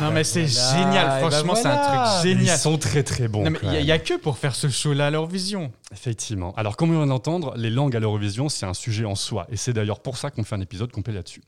Non, 0.00 0.10
mais 0.12 0.24
c'est 0.24 0.46
Voilà, 0.46 0.82
génial, 0.84 1.08
ben 1.08 1.30
franchement, 1.30 1.54
c'est 1.54 1.66
un 1.66 1.76
truc 1.76 2.22
génial. 2.22 2.56
Ils 2.56 2.58
sont 2.58 2.78
très 2.78 3.02
très 3.02 3.28
bons. 3.28 3.44
Non, 3.44 3.50
mais 3.50 3.58
quand 3.58 3.70
il 3.72 3.84
n'y 3.84 3.92
a, 3.92 3.98
que 3.98 4.14
pour 4.16 4.38
faire 4.38 4.54
ce 4.54 4.68
show-là 4.68 5.08
à 5.08 5.10
l'Eurovision. 5.10 5.70
Effectivement. 5.92 6.54
Alors, 6.56 6.76
comme 6.76 6.90
on 6.90 6.98
vient 6.98 7.06
d'entendre, 7.06 7.52
les 7.56 7.68
langues 7.68 7.94
à 7.94 8.00
l'Eurovision, 8.00 8.48
c'est 8.48 8.64
un 8.64 8.72
sujet 8.72 9.04
en 9.04 9.14
soi. 9.14 9.46
Et 9.50 9.56
c'est 9.56 9.74
d'ailleurs 9.74 10.00
pour 10.00 10.16
ça 10.16 10.30
qu'on 10.30 10.42
fait 10.42 10.54
un 10.54 10.60
épisode 10.60 10.90
complet 10.90 11.12
là-dessus. 11.12 11.42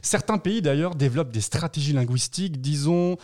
Certains 0.00 0.38
pays, 0.38 0.62
d'ailleurs, 0.62 0.94
développent 0.94 1.30
des 1.30 1.42
stratégies 1.42 1.92
linguistiques, 1.92 2.60
disons, 2.60 3.18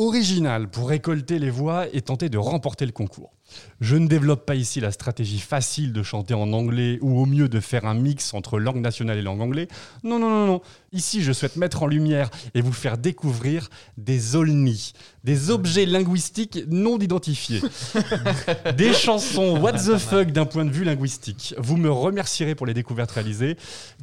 originales 0.00 0.68
pour 0.68 0.88
récolter 0.88 1.38
les 1.38 1.50
voix 1.50 1.86
et 1.92 2.00
tenter 2.00 2.28
de 2.30 2.38
remporter 2.38 2.86
le 2.86 2.92
concours. 2.92 3.32
Je 3.80 3.96
ne 3.96 4.06
développe 4.06 4.46
pas 4.46 4.54
ici 4.54 4.80
la 4.80 4.92
stratégie 4.92 5.40
facile 5.40 5.92
de 5.92 6.02
chanter 6.02 6.34
en 6.34 6.52
anglais 6.52 6.98
ou 7.02 7.20
au 7.20 7.26
mieux 7.26 7.48
de 7.48 7.60
faire 7.60 7.84
un 7.84 7.94
mix 7.94 8.32
entre 8.32 8.58
langue 8.58 8.80
nationale 8.80 9.18
et 9.18 9.22
langue 9.22 9.40
anglaise. 9.40 9.66
Non, 10.04 10.18
non, 10.18 10.30
non, 10.30 10.46
non. 10.46 10.60
Ici, 10.92 11.22
je 11.22 11.32
souhaite 11.32 11.56
mettre 11.56 11.82
en 11.82 11.86
lumière 11.86 12.30
et 12.54 12.62
vous 12.62 12.72
faire 12.72 12.96
découvrir 12.96 13.68
des 13.98 14.36
olni, 14.36 14.92
des 15.24 15.50
objets 15.50 15.84
linguistiques 15.84 16.60
non 16.68 16.98
identifiés. 16.98 17.60
Des 18.76 18.92
chansons 18.92 19.58
what 19.60 19.72
the 19.72 19.98
fuck 19.98 20.30
d'un 20.30 20.46
point 20.46 20.64
de 20.64 20.70
vue 20.70 20.84
linguistique. 20.84 21.54
Vous 21.58 21.76
me 21.76 21.90
remercierez 21.90 22.54
pour 22.54 22.66
les 22.66 22.74
découvertes 22.74 23.10
réalisées. 23.10 23.56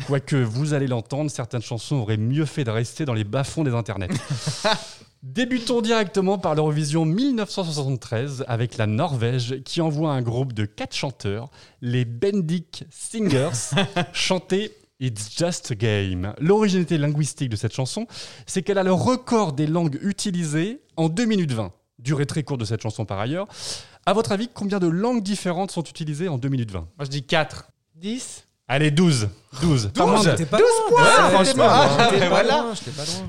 Quoique 0.05 0.35
vous 0.35 0.73
allez 0.73 0.87
l'entendre, 0.87 1.31
certaines 1.31 1.61
chansons 1.61 1.95
auraient 1.95 2.17
mieux 2.17 2.45
fait 2.45 2.63
de 2.63 2.71
rester 2.71 3.05
dans 3.05 3.13
les 3.13 3.23
bas-fonds 3.23 3.63
des 3.63 3.73
internets. 3.73 4.09
Débutons 5.23 5.81
directement 5.81 6.37
par 6.37 6.53
l'Eurovision 6.53 7.03
1973 7.03 8.45
avec 8.47 8.77
la 8.77 8.85
Norvège 8.85 9.63
qui 9.63 9.81
envoie 9.81 10.11
un 10.11 10.21
groupe 10.21 10.53
de 10.53 10.65
quatre 10.65 10.95
chanteurs, 10.95 11.49
les 11.81 12.05
Bendik 12.05 12.85
Singers, 12.91 13.75
chanter 14.13 14.71
It's 14.99 15.35
Just 15.35 15.71
a 15.71 15.75
Game. 15.75 16.33
L'originalité 16.39 16.99
linguistique 16.99 17.49
de 17.49 17.55
cette 17.55 17.73
chanson, 17.73 18.05
c'est 18.45 18.61
qu'elle 18.61 18.77
a 18.77 18.83
le 18.83 18.93
record 18.93 19.53
des 19.53 19.65
langues 19.65 19.97
utilisées 20.03 20.81
en 20.97 21.09
2 21.09 21.25
minutes 21.25 21.51
20. 21.51 21.71
Durée 21.97 22.27
très 22.27 22.43
courte 22.43 22.59
de 22.59 22.65
cette 22.65 22.81
chanson 22.81 23.05
par 23.05 23.19
ailleurs. 23.19 23.47
À 24.05 24.13
votre 24.13 24.31
avis, 24.31 24.49
combien 24.53 24.77
de 24.77 24.87
langues 24.87 25.23
différentes 25.23 25.71
sont 25.71 25.83
utilisées 25.83 26.27
en 26.27 26.37
2 26.37 26.47
minutes 26.47 26.71
20 26.71 26.79
Moi, 26.79 27.05
je 27.05 27.09
dis 27.09 27.23
4. 27.23 27.71
10 27.95 28.46
Allez, 28.69 28.91
12. 28.91 29.29
12. 29.61 29.91
Pas 29.95 30.05
moins 30.05 30.21
de- 30.21 30.43
pas 30.43 30.57
12 30.57 30.67
loin. 30.67 30.89
points, 30.89 31.01
Ouais, 31.03 31.09
franchement. 31.31 31.43
j'étais 31.45 31.57
pas 31.57 31.63
loin, 31.67 31.97
Ah, 31.97 32.07
pas 32.19 32.29
voilà. 32.29 32.57
loin, 32.63 32.73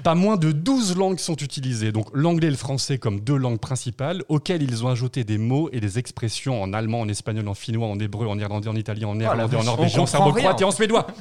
pas 0.02 0.14
moins 0.16 0.36
de 0.36 0.50
12 0.50 0.96
langues 0.96 1.20
sont 1.20 1.36
utilisées, 1.36 1.92
donc 1.92 2.08
l'anglais 2.12 2.48
et 2.48 2.50
le 2.50 2.56
français 2.56 2.98
comme 2.98 3.20
deux 3.20 3.36
langues 3.36 3.60
principales, 3.60 4.24
auxquelles 4.28 4.62
ils 4.64 4.84
ont 4.84 4.88
ajouté 4.88 5.22
des 5.22 5.38
mots 5.38 5.68
et 5.72 5.78
des 5.78 5.98
expressions 6.00 6.60
en 6.60 6.72
allemand, 6.72 7.00
en 7.02 7.08
espagnol, 7.08 7.46
en 7.46 7.54
finnois, 7.54 7.86
en 7.86 7.98
hébreu, 8.00 8.26
en 8.26 8.36
irlandais, 8.38 8.68
en 8.68 8.74
italien, 8.74 9.06
en 9.08 9.14
néerlandais, 9.14 9.56
en 9.56 9.62
norvégien, 9.62 10.00
on 10.00 10.02
en 10.02 10.06
serbo-croate 10.06 10.60
et 10.60 10.64
en 10.64 10.70
suédois. 10.72 11.06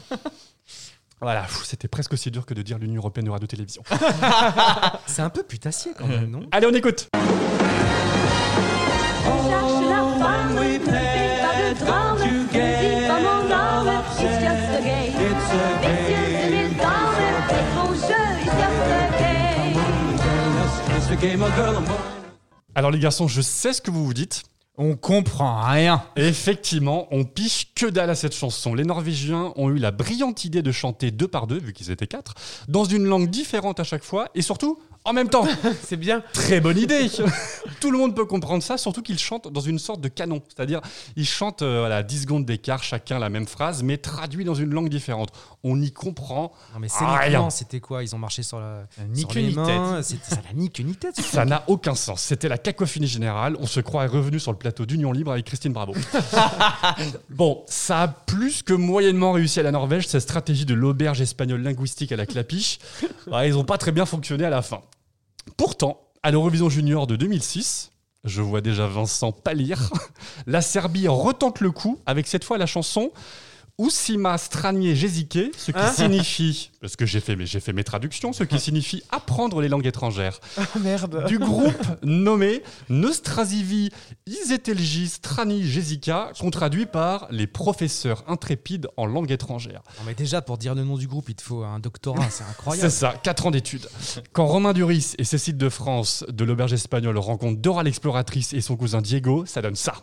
Voilà, 1.20 1.48
c'était 1.64 1.88
presque 1.88 2.14
aussi 2.14 2.30
dur 2.30 2.46
que 2.46 2.54
de 2.54 2.62
dire 2.62 2.78
l'Union 2.78 2.98
Européenne 3.02 3.26
de 3.26 3.32
Radio-Télévision. 3.32 3.82
C'est 5.08 5.24
un 5.24 5.32
peu 5.32 5.42
putassier 5.42 5.94
quand 5.98 6.06
même, 6.06 6.30
non? 6.30 6.42
Allez, 6.52 6.68
on 6.68 6.74
écoute 6.76 7.08
Alors 22.76 22.92
les 22.92 23.00
garçons, 23.00 23.30
je 23.30 23.40
sais 23.40 23.72
ce 23.72 23.82
que 23.82 23.90
vous 23.90 24.06
vous 24.06 24.14
dites. 24.14 24.44
On 24.78 24.98
comprend 24.98 25.62
rien. 25.62 26.04
Effectivement, 26.18 27.08
on 27.12 27.24
piche 27.24 27.74
que 27.74 27.86
dalle 27.86 28.10
à 28.10 28.16
cette 28.16 28.36
chanson. 28.36 28.76
Les 28.76 28.84
Norvégiens 28.84 29.54
ont 29.56 29.70
eu 29.70 29.78
la 29.78 29.92
brillante 29.92 30.44
idée 30.44 30.62
de 30.62 30.72
chanter 30.72 31.12
deux 31.12 31.30
par 31.30 31.48
deux, 31.48 31.60
vu 31.60 31.72
qu'ils 31.72 31.92
étaient 31.92 32.08
quatre, 32.08 32.34
dans 32.68 32.84
une 32.84 33.06
langue 33.06 33.30
différente 33.30 33.80
à 33.80 33.86
chaque 33.86 34.04
fois, 34.04 34.28
et 34.36 34.42
surtout 34.42 34.80
en 35.08 35.14
même 35.14 35.30
temps. 35.30 35.48
C'est 35.84 35.98
bien. 35.98 36.22
Très 36.34 36.60
bonne 36.60 36.78
idée. 36.78 37.10
Tout 37.80 37.92
le 37.92 37.98
monde 37.98 38.16
peut 38.16 38.26
comprendre 38.26 38.62
ça, 38.62 38.78
surtout 38.78 39.02
qu'ils 39.02 39.20
chantent 39.20 39.48
dans 39.52 39.62
une 39.62 39.80
sorte 39.80 40.02
de 40.02 40.10
canon. 40.10 40.42
C'est-à-dire, 40.48 40.82
ils 41.16 41.26
chantent 41.28 41.62
euh, 41.62 41.80
voilà, 41.80 42.04
10 42.04 42.22
secondes 42.24 42.46
d'écart, 42.46 42.84
chacun 42.84 43.18
la 43.18 43.30
même 43.30 43.48
phrase, 43.48 43.84
mais 43.84 43.98
traduit 43.98 44.44
dans 44.44 44.54
une 44.54 44.72
langue 44.72 44.90
différente. 44.90 45.30
On 45.64 45.82
y 45.82 45.92
comprend 45.92 46.52
Non 46.74 46.80
mais 46.80 46.88
rien. 46.88 47.20
scéniquement, 47.22 47.50
c'était 47.50 47.80
quoi? 47.80 48.04
Ils 48.04 48.14
ont 48.16 48.20
marché 48.20 48.44
sur 48.44 48.60
la 48.60 48.84
ni 49.10 49.22
sur 49.22 49.34
les 49.34 49.52
mains, 49.52 50.02
c'était- 50.04 50.30
Ça 50.30 50.36
n'a 50.38 50.54
ni 50.54 50.70
tête. 50.70 51.16
Ça 51.20 51.46
n'a 51.46 51.64
aucun 51.68 51.96
sens. 51.96 52.22
C'était 52.22 52.50
la 52.50 52.58
cacophonie 52.58 53.08
générale. 53.08 53.56
On 53.60 53.66
se 53.68 53.80
croit 53.80 54.06
revenu 54.08 54.40
sur 54.40 54.52
le 54.52 54.58
plateau 54.58 54.86
d'Union 54.86 55.12
Libre 55.12 55.32
avec 55.32 55.46
Christine 55.46 55.74
Bravo. 55.74 55.94
bon, 57.30 57.64
ça 57.68 58.02
a 58.04 58.08
plus 58.08 58.62
que 58.64 58.74
moyennement 58.74 59.32
réussi 59.32 59.60
à 59.60 59.64
la 59.64 59.72
Norvège, 59.72 60.08
cette 60.08 60.22
stratégie 60.22 60.66
de 60.66 60.74
l'auberge 60.74 61.22
espagnole 61.22 61.62
linguistique 61.62 62.12
à 62.12 62.16
la 62.18 62.26
clapiche. 62.26 62.80
Ouais, 63.28 63.50
ils 63.50 63.54
n'ont 63.54 63.64
pas 63.64 63.78
très 63.78 63.92
bien 63.92 64.06
fonctionné 64.06 64.44
à 64.46 64.50
la 64.50 64.62
fin. 64.62 64.82
Pourtant, 65.56 66.02
à 66.24 66.32
l'Eurovision 66.32 66.70
Junior 66.70 67.08
de 67.08 67.16
2006, 67.16 67.92
je 68.24 68.42
vois 68.42 68.62
déjà 68.62 68.88
Vincent 68.88 69.32
pâlir, 69.32 69.92
la 70.48 70.62
Serbie 70.62 71.08
retente 71.08 71.62
le 71.62 71.72
coup 71.72 72.00
avec 72.06 72.28
cette 72.28 72.44
fois 72.44 72.58
la 72.58 72.66
chanson 72.66 73.12
Usima 73.80 74.38
Stranie 74.40 74.96
Jezike, 74.96 75.52
ce 75.56 75.72
qui 75.72 75.78
Hein 75.78 75.92
signifie, 75.94 76.72
parce 76.82 76.96
que 76.96 77.06
j'ai 77.06 77.20
fait, 77.20 77.36
mes- 77.36 77.46
j'ai 77.46 77.60
fait 77.60 77.74
mes 77.74 77.84
traductions, 77.84 78.34
ce 78.34 78.44
qui 78.44 78.60
signifie 78.60 79.04
apprendre 79.12 79.62
les 79.62 79.68
langues 79.70 79.86
étrangères 79.86 80.40
Oh 80.58 80.80
merde. 80.80 81.26
du 81.28 81.38
groupe 81.38 81.76
nommé 82.02 82.64
Nostrasivi 82.90 83.92
Izetelji 84.26 85.08
Strani 85.08 85.64
Jezika, 85.64 86.32
qu'on 86.40 86.50
traduit 86.50 86.88
par 86.88 87.28
les 87.30 87.46
professeurs 87.46 88.24
intrépides 88.28 88.88
en 88.98 89.06
langue 89.06 89.32
étrangère. 89.32 89.84
Non 90.00 90.06
mais 90.08 90.16
déjà 90.16 90.42
pour 90.42 90.58
dire 90.58 90.74
le 90.74 90.84
nom 90.84 90.98
du 90.98 91.08
groupe, 91.08 91.30
il 91.30 91.36
te 91.36 91.44
faut 91.44 91.64
un 91.64 91.80
doctorat, 91.80 92.28
c'est 92.32 92.44
incroyable. 92.46 92.90
C'est 92.90 92.98
ça, 92.98 93.14
4 93.22 93.46
ans 93.46 93.52
d'études. 93.52 93.88
Quand 94.34 94.48
Romain 94.48 94.74
Duris 94.74 95.14
et 95.20 95.24
Cécile 95.24 95.56
de 95.58 95.70
France 95.70 96.26
de 96.30 96.44
l'auberge 96.44 96.74
espagnole 96.74 97.18
rencontrent 97.20 97.62
Dora 97.62 97.84
l'exploratrice 97.84 98.54
et 98.54 98.62
son 98.62 98.76
cousin 98.76 99.02
Diego, 99.02 99.46
ça 99.46 99.62
donne 99.62 99.76
ça. 99.76 99.94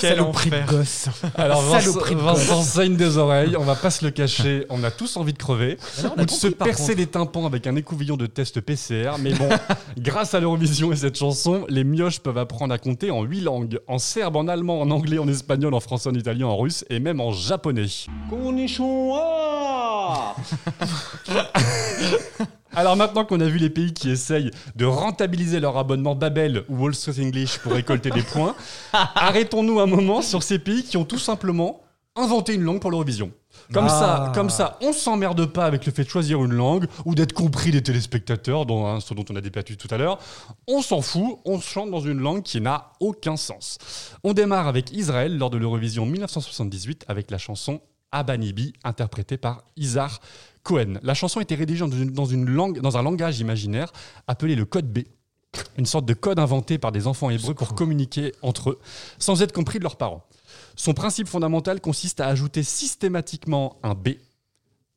Quel 0.00 0.16
Saloperie 0.16 0.50
de 0.50 0.56
enfer. 0.56 0.66
gosse. 0.66 1.08
Alors 1.34 1.62
Vincent, 1.62 1.80
Saloperie 1.80 2.14
de 2.14 2.20
Vincent 2.20 2.56
gosse. 2.56 2.66
saigne 2.66 2.96
des 2.96 3.18
oreilles, 3.18 3.56
on 3.56 3.64
va 3.64 3.74
pas 3.74 3.90
se 3.90 4.04
le 4.04 4.10
cacher, 4.10 4.66
on 4.70 4.82
a 4.84 4.90
tous 4.90 5.16
envie 5.16 5.32
de 5.32 5.38
crever, 5.38 5.78
non, 6.02 6.12
on 6.16 6.18
a 6.18 6.22
ou 6.22 6.26
de 6.26 6.30
se 6.30 6.48
compris, 6.48 6.64
percer 6.64 6.94
les 6.94 7.06
tympans 7.06 7.46
avec 7.46 7.66
un 7.66 7.76
écouvillon 7.76 8.16
de 8.16 8.26
test 8.26 8.60
PCR, 8.60 9.12
mais 9.20 9.32
bon, 9.32 9.48
grâce 9.98 10.34
à 10.34 10.40
l'Eurovision 10.40 10.92
et 10.92 10.96
cette 10.96 11.16
chanson, 11.16 11.64
les 11.68 11.84
mioches 11.84 12.20
peuvent 12.20 12.38
apprendre 12.38 12.74
à 12.74 12.78
compter 12.78 13.10
en 13.10 13.22
huit 13.22 13.40
langues, 13.40 13.78
en 13.86 13.98
serbe, 13.98 14.36
en 14.36 14.48
allemand, 14.48 14.80
en 14.80 14.90
anglais, 14.90 15.18
en 15.18 15.28
espagnol, 15.28 15.74
en 15.74 15.80
français, 15.80 16.08
en 16.08 16.14
italien, 16.14 16.46
en 16.46 16.56
russe 16.56 16.84
et 16.90 17.00
même 17.00 17.20
en 17.20 17.32
japonais. 17.32 17.86
Alors 22.76 22.94
maintenant 22.94 23.24
qu'on 23.24 23.40
a 23.40 23.46
vu 23.48 23.56
les 23.56 23.70
pays 23.70 23.94
qui 23.94 24.10
essayent 24.10 24.50
de 24.76 24.84
rentabiliser 24.84 25.60
leur 25.60 25.78
abonnement 25.78 26.14
Babel 26.14 26.62
ou 26.68 26.76
Wall 26.76 26.94
Street 26.94 27.24
English 27.24 27.56
pour 27.58 27.72
récolter 27.72 28.10
des 28.10 28.22
points, 28.22 28.54
arrêtons-nous 28.92 29.80
un 29.80 29.86
moment 29.86 30.20
sur 30.20 30.42
ces 30.42 30.58
pays 30.58 30.84
qui 30.84 30.98
ont 30.98 31.06
tout 31.06 31.18
simplement 31.18 31.80
inventé 32.16 32.52
une 32.52 32.62
langue 32.62 32.80
pour 32.80 32.90
l'Eurovision. 32.90 33.32
Comme 33.72 33.88
ça, 33.88 34.26
Ah. 34.28 34.32
comme 34.34 34.50
ça, 34.50 34.78
on 34.82 34.92
s'emmerde 34.92 35.46
pas 35.46 35.64
avec 35.64 35.86
le 35.86 35.92
fait 35.92 36.04
de 36.04 36.08
choisir 36.10 36.44
une 36.44 36.52
langue 36.52 36.86
ou 37.06 37.14
d'être 37.14 37.32
compris 37.32 37.70
des 37.70 37.82
téléspectateurs, 37.82 38.66
dont, 38.66 38.86
hein, 38.86 39.00
ce 39.00 39.14
dont 39.14 39.24
on 39.30 39.36
a 39.36 39.40
débattu 39.40 39.78
tout 39.78 39.88
à 39.90 39.96
l'heure. 39.96 40.18
On 40.68 40.82
s'en 40.82 41.00
fout, 41.00 41.38
on 41.46 41.58
chante 41.58 41.90
dans 41.90 42.00
une 42.00 42.18
langue 42.20 42.42
qui 42.42 42.60
n'a 42.60 42.92
aucun 43.00 43.38
sens. 43.38 43.78
On 44.22 44.34
démarre 44.34 44.68
avec 44.68 44.92
Israël 44.92 45.36
lors 45.38 45.48
de 45.48 45.56
l'Eurovision 45.56 46.04
1978 46.04 47.06
avec 47.08 47.30
la 47.30 47.38
chanson 47.38 47.80
Abanibi, 48.12 48.72
interprétée 48.84 49.36
par 49.36 49.62
Isar 49.76 50.20
Cohen. 50.66 50.94
La 51.02 51.14
chanson 51.14 51.40
était 51.40 51.54
rédigée 51.54 51.80
dans 51.80 51.90
une, 51.90 52.10
dans 52.10 52.24
une 52.24 52.50
langue, 52.50 52.80
dans 52.80 52.96
un 52.96 53.02
langage 53.02 53.38
imaginaire 53.38 53.92
appelé 54.26 54.56
le 54.56 54.64
code 54.64 54.92
B. 54.92 55.04
Une 55.78 55.86
sorte 55.86 56.04
de 56.04 56.12
code 56.12 56.40
inventé 56.40 56.76
par 56.76 56.90
des 56.90 57.06
enfants 57.06 57.30
hébreux 57.30 57.54
pour 57.54 57.74
communiquer 57.74 58.32
entre 58.42 58.70
eux, 58.70 58.80
sans 59.18 59.42
être 59.42 59.52
compris 59.52 59.78
de 59.78 59.84
leurs 59.84 59.96
parents. 59.96 60.26
Son 60.74 60.92
principe 60.92 61.28
fondamental 61.28 61.80
consiste 61.80 62.20
à 62.20 62.26
ajouter 62.26 62.64
systématiquement 62.64 63.78
un 63.84 63.94
B 63.94 64.08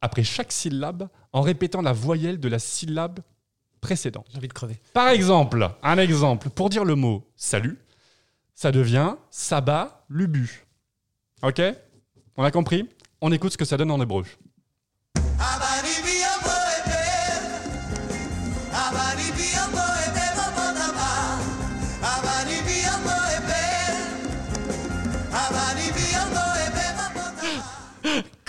après 0.02 0.24
chaque 0.24 0.52
syllabe 0.52 1.08
en 1.34 1.42
répétant 1.42 1.84
la 1.84 1.94
voyelle 1.94 2.40
de 2.40 2.50
la 2.50 2.58
syllabe 2.58 3.20
précédente. 3.80 4.26
J'ai 4.32 4.38
envie 4.38 4.48
de 4.48 4.54
crever. 4.54 4.82
Par 4.94 5.10
exemple, 5.10 5.70
un 5.84 5.98
exemple, 6.00 6.50
pour 6.50 6.70
dire 6.70 6.84
le 6.84 6.96
mot 6.96 7.30
salut, 7.36 7.78
ça 8.56 8.72
devient 8.72 9.16
Saba 9.30 10.04
Lubu. 10.10 10.66
Ok? 11.44 11.62
On 12.38 12.44
a 12.44 12.50
compris? 12.50 12.90
On 13.22 13.32
écoute 13.32 13.52
ce 13.52 13.58
que 13.58 13.66
ça 13.66 13.78
donne 13.78 13.92
en 13.92 14.02
hébreu. 14.02 14.26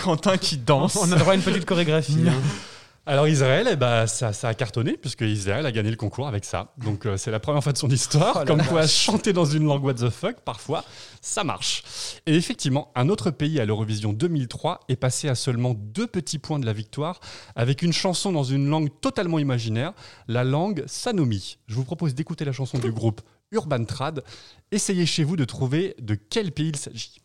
Quentin 0.03 0.37
qui 0.39 0.57
danse. 0.57 0.97
On 0.97 1.11
a 1.13 1.17
droit 1.17 1.33
à 1.33 1.37
une 1.37 1.43
petite 1.43 1.65
chorégraphie. 1.67 2.17
hein. 2.29 2.33
Alors 3.07 3.27
Israël, 3.27 3.67
eh 3.73 3.77
ben, 3.77 4.07
ça, 4.07 4.33
ça 4.33 4.49
a 4.49 4.55
cartonné 4.55 4.97
puisque 4.97 5.23
Israël 5.23 5.65
a 5.67 5.73
gagné 5.73 5.91
le 5.91 5.97
concours 5.97 6.29
avec 6.29 6.45
ça. 6.45 6.75
Donc 6.77 7.07
euh, 7.07 7.17
c'est 7.17 7.31
la 7.31 7.41
première 7.41 7.63
fois 7.63 7.73
de 7.73 7.79
son 7.79 7.89
histoire. 7.89 8.39
Oh 8.43 8.45
Comme 8.47 8.63
quoi 8.63 8.83
vache. 8.83 8.93
chanter 8.95 9.33
dans 9.33 9.47
une 9.47 9.65
langue 9.65 9.83
what 9.83 9.95
the 9.95 10.11
fuck, 10.11 10.41
parfois, 10.45 10.85
ça 11.23 11.43
marche. 11.43 11.83
Et 12.27 12.37
effectivement, 12.37 12.93
un 12.95 13.09
autre 13.09 13.31
pays 13.31 13.59
à 13.59 13.65
l'Eurovision 13.65 14.13
2003 14.13 14.81
est 14.89 14.97
passé 14.97 15.29
à 15.29 15.35
seulement 15.35 15.75
deux 15.75 16.07
petits 16.07 16.39
points 16.39 16.59
de 16.59 16.67
la 16.67 16.75
victoire 16.75 17.21
avec 17.57 17.83
une 17.83 17.93
chanson 17.93 18.33
dans 18.33 18.45
une 18.45 18.69
langue 18.69 18.91
totalement 19.01 19.39
imaginaire, 19.39 19.93
la 20.29 20.45
langue 20.45 20.85
Sanomi. 20.87 21.57
Je 21.67 21.75
vous 21.75 21.85
propose 21.85 22.15
d'écouter 22.15 22.45
la 22.45 22.53
chanson 22.53 22.79
du 22.79 22.93
groupe 22.93 23.23
Urban 23.51 23.85
Trad. 23.87 24.23
Essayez 24.71 25.07
chez 25.07 25.25
vous 25.25 25.37
de 25.37 25.45
trouver 25.47 25.97
de 26.01 26.15
quel 26.15 26.53
pays 26.53 26.69
il 26.69 26.77
s'agit. 26.77 27.17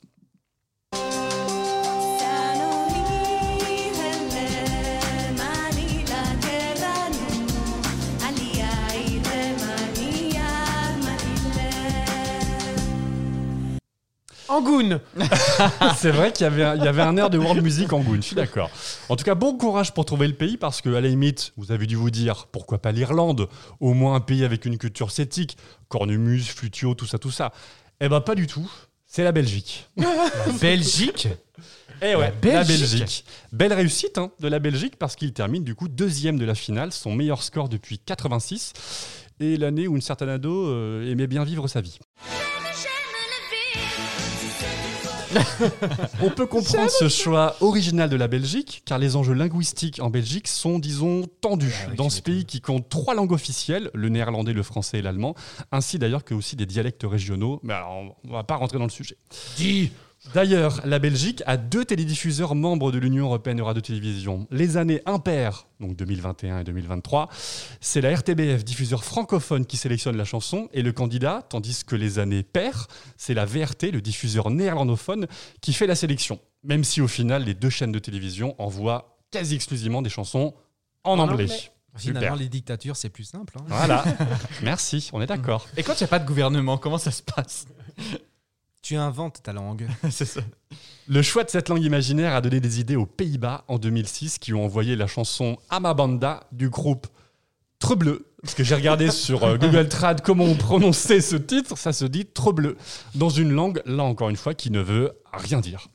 Angoun 14.47 14.99
C'est 15.97 16.11
vrai 16.11 16.31
qu'il 16.31 16.43
y 16.43 16.47
avait, 16.47 16.63
un- 16.63 16.75
il 16.75 16.83
y 16.83 16.87
avait 16.87 17.01
un 17.01 17.17
air 17.17 17.29
de 17.29 17.37
world 17.37 17.63
music 17.63 17.91
en 17.93 17.99
Goon, 17.99 18.15
je 18.17 18.21
suis 18.21 18.35
d'accord. 18.35 18.69
En 19.09 19.15
tout 19.15 19.23
cas, 19.23 19.35
bon 19.35 19.57
courage 19.57 19.93
pour 19.93 20.05
trouver 20.05 20.27
le 20.27 20.33
pays 20.33 20.57
parce 20.57 20.81
que, 20.81 20.89
à 20.89 21.01
la 21.01 21.07
limite, 21.09 21.53
vous 21.57 21.71
avez 21.71 21.87
dû 21.87 21.95
vous 21.95 22.11
dire 22.11 22.47
pourquoi 22.51 22.79
pas 22.81 22.91
l'Irlande, 22.91 23.47
au 23.79 23.93
moins 23.93 24.15
un 24.15 24.19
pays 24.21 24.43
avec 24.45 24.65
une 24.65 24.77
culture 24.77 25.11
celtique, 25.11 25.57
cornemuse, 25.89 26.47
flutio, 26.49 26.93
tout 26.93 27.05
ça, 27.07 27.17
tout 27.17 27.31
ça. 27.31 27.51
Eh 28.01 28.09
ben, 28.09 28.21
pas 28.21 28.35
du 28.35 28.45
tout. 28.47 28.69
C'est 29.07 29.23
la 29.23 29.31
Belgique. 29.31 29.89
Belgique? 30.61 31.27
Eh 32.01 32.15
ouais, 32.15 32.33
La. 32.43 32.63
Belgique. 32.65 33.23
Belle 33.53 33.71
réussite 33.73 34.17
hein, 34.17 34.29
de 34.41 34.47
la 34.49 34.59
Belgique 34.59 34.97
parce 34.99 35.15
qu'il 35.15 35.31
termine 35.31 35.63
du 35.63 35.75
coup 35.75 35.87
deuxième 35.87 36.37
de 36.37 36.43
la 36.43 36.53
finale, 36.53 36.91
son 36.91 37.13
meilleur 37.13 37.41
score 37.41 37.69
depuis 37.69 37.99
86 37.99 38.73
et 39.39 39.55
l'année 39.55 39.87
où 39.87 39.95
une 39.95 40.01
certaine 40.01 40.27
ado 40.29 40.67
euh, 40.67 41.09
aimait 41.09 41.27
bien 41.27 41.45
vivre 41.45 41.67
sa 41.69 41.79
vie. 41.79 41.97
On 46.21 46.29
peut 46.29 46.45
comprendre 46.45 46.89
ce 46.89 47.09
choix 47.09 47.55
original 47.61 48.09
de 48.09 48.15
la 48.15 48.27
Belgique, 48.27 48.83
car 48.85 48.97
les 48.97 49.15
enjeux 49.15 49.33
linguistiques 49.33 49.99
en 50.01 50.09
Belgique 50.09 50.47
sont, 50.47 50.79
disons, 50.79 51.23
tendus. 51.41 51.75
Dans 51.95 52.09
ce 52.09 52.21
pays 52.21 52.45
qui 52.45 52.61
compte 52.61 52.89
trois 52.89 53.15
langues 53.15 53.31
officielles, 53.31 53.89
le 53.93 54.09
néerlandais, 54.09 54.53
le 54.53 54.63
français 54.63 54.99
et 54.99 55.01
l'allemand, 55.01 55.35
ainsi 55.71 55.99
d'ailleurs 55.99 56.23
que 56.23 56.33
aussi 56.33 56.55
des 56.55 56.65
dialectes 56.65 57.03
régionaux. 57.03 57.59
Mais 57.63 57.73
alors, 57.73 58.15
on 58.27 58.31
va 58.31 58.43
pas 58.43 58.55
rentrer 58.55 58.77
dans 58.77 58.85
le 58.85 58.89
sujet. 58.89 59.17
Dis 59.57 59.91
D'ailleurs, 60.33 60.81
la 60.85 60.99
Belgique 60.99 61.43
a 61.45 61.55
deux 61.55 61.85
télédiffuseurs 61.85 62.55
membres 62.55 62.91
de 62.91 62.97
l'Union 62.97 63.25
européenne 63.25 63.57
de 63.57 63.61
radio-télévision. 63.61 64.47
Les 64.51 64.75
années 64.75 65.01
impaires, 65.05 65.67
donc 65.79 65.95
2021 65.95 66.59
et 66.59 66.63
2023, 66.63 67.29
c'est 67.79 68.01
la 68.01 68.13
RTBF, 68.15 68.63
diffuseur 68.65 69.03
francophone, 69.03 69.65
qui 69.65 69.77
sélectionne 69.77 70.17
la 70.17 70.25
chanson 70.25 70.67
et 70.73 70.81
le 70.81 70.91
candidat, 70.91 71.45
tandis 71.49 71.83
que 71.85 71.95
les 71.95 72.19
années 72.19 72.43
paires, 72.43 72.87
c'est 73.17 73.33
la 73.33 73.45
VRT, 73.45 73.91
le 73.93 74.01
diffuseur 74.01 74.49
néerlandophone, 74.49 75.27
qui 75.61 75.73
fait 75.73 75.87
la 75.87 75.95
sélection. 75.95 76.39
Même 76.63 76.83
si 76.83 77.01
au 77.01 77.07
final, 77.07 77.43
les 77.43 77.53
deux 77.53 77.69
chaînes 77.69 77.91
de 77.91 77.99
télévision 77.99 78.55
envoient 78.57 79.17
quasi 79.31 79.55
exclusivement 79.55 80.01
des 80.01 80.09
chansons 80.09 80.53
en, 81.03 81.11
En 81.19 81.19
anglais. 81.19 81.43
anglais. 81.45 81.71
Finalement, 81.97 82.35
les 82.35 82.49
dictatures, 82.49 82.97
c'est 82.97 83.09
plus 83.09 83.23
simple. 83.23 83.53
hein. 83.59 83.63
Voilà. 83.67 84.03
Merci, 84.63 85.09
on 85.13 85.21
est 85.21 85.27
d'accord. 85.27 85.65
Et 85.77 85.83
quand 85.83 85.93
il 85.93 85.99
n'y 86.03 86.05
a 86.05 86.09
pas 86.09 86.19
de 86.19 86.25
gouvernement, 86.27 86.77
comment 86.77 86.97
ça 86.97 87.11
se 87.11 87.21
passe? 87.23 87.65
Tu 88.85 88.95
inventes 88.97 89.41
ta 89.41 89.51
langue. 89.51 89.87
C'est 90.11 90.25
ça. 90.25 90.41
Le 91.07 91.23
choix 91.23 91.43
de 91.43 91.49
cette 91.49 91.69
langue 91.69 91.81
imaginaire 91.81 92.35
a 92.35 92.41
donné 92.41 92.59
des 92.59 92.79
idées 92.79 92.95
aux 92.95 93.07
Pays-Bas 93.07 93.63
en 93.67 93.79
2006 93.79 94.37
qui 94.37 94.53
ont 94.53 94.63
envoyé 94.63 94.95
la 94.95 95.07
chanson 95.07 95.57
Amabanda 95.71 96.43
du 96.51 96.69
groupe 96.69 97.07
Trebleu 97.79 98.27
Parce 98.43 98.53
que 98.53 98.63
j'ai 98.63 98.75
regardé 98.75 99.09
sur 99.11 99.43
euh, 99.43 99.57
Google 99.57 99.89
Trad 99.89 100.21
comment 100.21 100.43
on 100.43 100.53
prononçait 100.53 101.19
ce 101.19 101.35
titre, 101.35 101.75
ça 101.79 101.93
se 101.93 102.05
dit 102.05 102.27
trop 102.27 102.53
bleu. 102.53 102.77
Dans 103.15 103.29
une 103.29 103.51
langue, 103.51 103.81
là 103.87 104.03
encore 104.03 104.29
une 104.29 104.37
fois, 104.37 104.53
qui 104.53 104.69
ne 104.69 104.81
veut 104.81 105.13
rien 105.33 105.61
dire. 105.61 105.87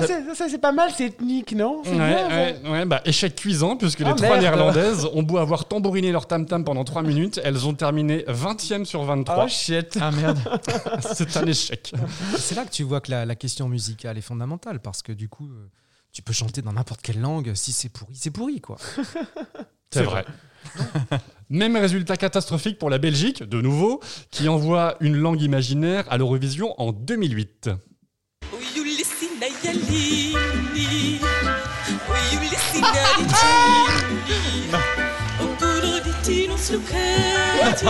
Ça, 0.00 0.06
c'est- 0.06 0.24
ça, 0.24 0.34
ça, 0.34 0.48
c'est 0.48 0.58
pas 0.58 0.72
mal, 0.72 0.90
c'est 0.96 1.06
ethnique, 1.06 1.52
non? 1.52 1.82
Ouais, 1.84 1.90
bien, 1.96 2.28
ça. 2.28 2.36
ouais, 2.36 2.70
ouais, 2.70 2.84
bah, 2.84 3.00
échec 3.04 3.34
cuisant, 3.34 3.76
puisque 3.76 4.00
Ah, 4.02 4.10
les 4.10 4.16
trois 4.16 4.28
merde. 4.30 4.40
néerlandaises 4.40 5.06
ont 5.12 5.22
beau 5.22 5.38
avoir 5.38 5.66
tambouriné 5.66 6.12
leur 6.12 6.26
tam-tam 6.26 6.64
pendant 6.64 6.84
3 6.84 7.02
minutes, 7.02 7.40
elles 7.44 7.66
ont 7.66 7.74
terminé 7.74 8.24
20e 8.28 8.84
sur 8.84 9.02
23. 9.04 9.44
Oh 9.44 9.48
shit. 9.48 9.98
Ah 10.00 10.10
merde. 10.10 10.38
C'est 11.14 11.36
un 11.36 11.46
échec. 11.46 11.92
C'est 12.36 12.54
là 12.54 12.64
que 12.64 12.70
tu 12.70 12.82
vois 12.82 13.00
que 13.00 13.10
la, 13.10 13.24
la 13.26 13.34
question 13.34 13.68
musicale 13.68 14.16
est 14.18 14.22
fondamentale 14.22 14.80
parce 14.80 15.02
que 15.02 15.12
du 15.12 15.28
coup, 15.28 15.48
euh, 15.48 15.68
tu 16.12 16.22
peux 16.22 16.32
chanter 16.32 16.62
dans 16.62 16.72
n'importe 16.72 17.02
quelle 17.02 17.20
langue. 17.20 17.52
Si 17.54 17.72
c'est 17.72 17.88
pourri, 17.90 18.14
c'est 18.14 18.30
pourri 18.30 18.60
quoi. 18.60 18.76
C'est 19.90 20.02
vrai. 20.02 20.26
Même 21.48 21.76
résultat 21.76 22.18
catastrophique 22.18 22.78
pour 22.78 22.90
la 22.90 22.98
Belgique, 22.98 23.42
de 23.42 23.62
nouveau, 23.62 24.00
qui 24.30 24.48
envoie 24.50 24.96
une 25.00 25.16
langue 25.16 25.40
imaginaire 25.40 26.04
à 26.10 26.18
l'Eurovision 26.18 26.74
en 26.78 26.92
2008. 26.92 27.70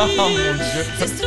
Oh 0.00 0.06
mon 0.16 0.28
dieu. 0.28 0.54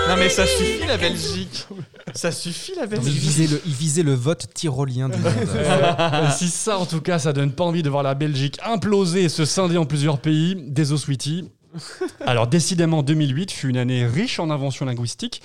Non 0.07 0.15
mais 0.17 0.29
ça 0.29 0.45
suffit 0.45 0.85
la 0.87 0.97
Belgique. 0.97 1.67
Ça 2.13 2.31
suffit 2.31 2.73
la 2.75 2.83
Il 2.83 2.89
Belgique. 2.89 3.13
visait 3.13 3.47
le, 3.47 3.61
il 3.65 3.73
visait 3.73 4.03
le 4.03 4.13
vote 4.13 4.47
tyrolien 4.53 5.09
du 5.09 5.17
monde. 5.17 5.31
Euh, 5.51 6.29
si 6.37 6.47
ça, 6.49 6.77
en 6.77 6.85
tout 6.85 7.01
cas, 7.01 7.19
ça 7.19 7.33
donne 7.33 7.51
pas 7.51 7.63
envie 7.63 7.83
de 7.83 7.89
voir 7.89 8.03
la 8.03 8.15
Belgique 8.15 8.57
imploser 8.65 9.23
et 9.23 9.29
se 9.29 9.45
scinder 9.45 9.77
en 9.77 9.85
plusieurs 9.85 10.19
pays, 10.19 10.55
des 10.67 10.85
Sweetie. 10.85 11.49
Alors, 12.25 12.47
décidément, 12.47 13.01
2008 13.01 13.51
fut 13.51 13.69
une 13.69 13.77
année 13.77 14.05
riche 14.05 14.39
en 14.39 14.49
inventions 14.49 14.85
linguistiques. 14.85 15.41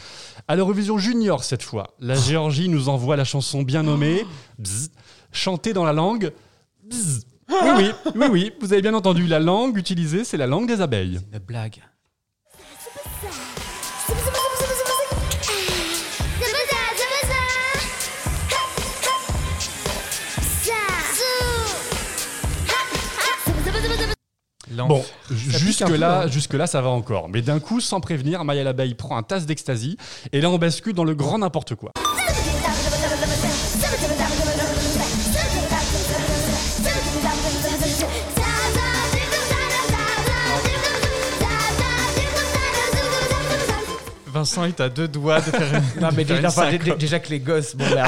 À 0.49 0.57
l'Eurovision 0.57 0.99
Junior, 0.99 1.45
cette 1.45 1.63
fois, 1.63 1.95
la 2.01 2.15
Géorgie 2.15 2.69
nous 2.69 2.89
envoie 2.89 3.17
la 3.17 3.25
chanson 3.25 3.63
bien 3.63 3.83
nommée, 3.85 4.27
Bzz, 4.59 4.91
chantée 5.37 5.73
dans 5.73 5.85
la 5.85 5.93
langue. 5.93 6.33
Bzz. 6.85 7.27
Oui, 7.49 7.71
oui, 7.77 7.91
oui, 8.17 8.27
oui, 8.31 8.53
vous 8.61 8.73
avez 8.73 8.83
bien 8.83 8.95
entendu, 8.95 9.27
la 9.27 9.39
langue 9.39 9.77
utilisée, 9.77 10.25
c'est 10.25 10.37
la 10.37 10.49
langue 10.49 10.67
des 10.67 10.81
abeilles. 10.81 11.21
Une 11.33 11.39
blague. 11.39 11.81
Bon, 24.89 25.03
jusque-là, 25.31 26.23
hein. 26.23 26.27
jusque-là, 26.29 26.67
ça 26.67 26.81
va 26.83 26.91
encore. 26.91 27.29
Mais 27.29 27.41
d'un 27.41 27.61
coup, 27.61 27.81
sans 27.81 28.01
prévenir, 28.01 28.45
Maya 28.45 28.63
l'abeille 28.63 28.95
prend 28.95 29.17
un 29.17 29.23
tasse 29.23 29.47
d'ecstasy 29.47 29.97
et 30.33 30.41
là, 30.41 30.51
on 30.51 30.59
bascule 30.59 30.93
dans 30.93 31.05
le 31.05 31.15
grand 31.15 31.39
n'importe 31.39 31.75
quoi. 31.75 31.93
Vincent 44.47 44.65
est 44.65 44.81
à 44.81 44.89
deux 44.89 45.09
doigts 45.09 45.39
de 45.41 45.51
faire 45.51 45.75
une, 45.75 46.01
Non, 46.01 46.09
mais 46.17 46.25
déjà, 46.25 46.39
une 46.41 46.47
enfin, 46.47 46.71
dé- 46.71 46.79
syncope. 46.79 46.99
déjà 46.99 47.19
que 47.19 47.31
les 47.31 47.41
gosses, 47.41 47.75
bon, 47.75 47.85
bah, 47.93 48.07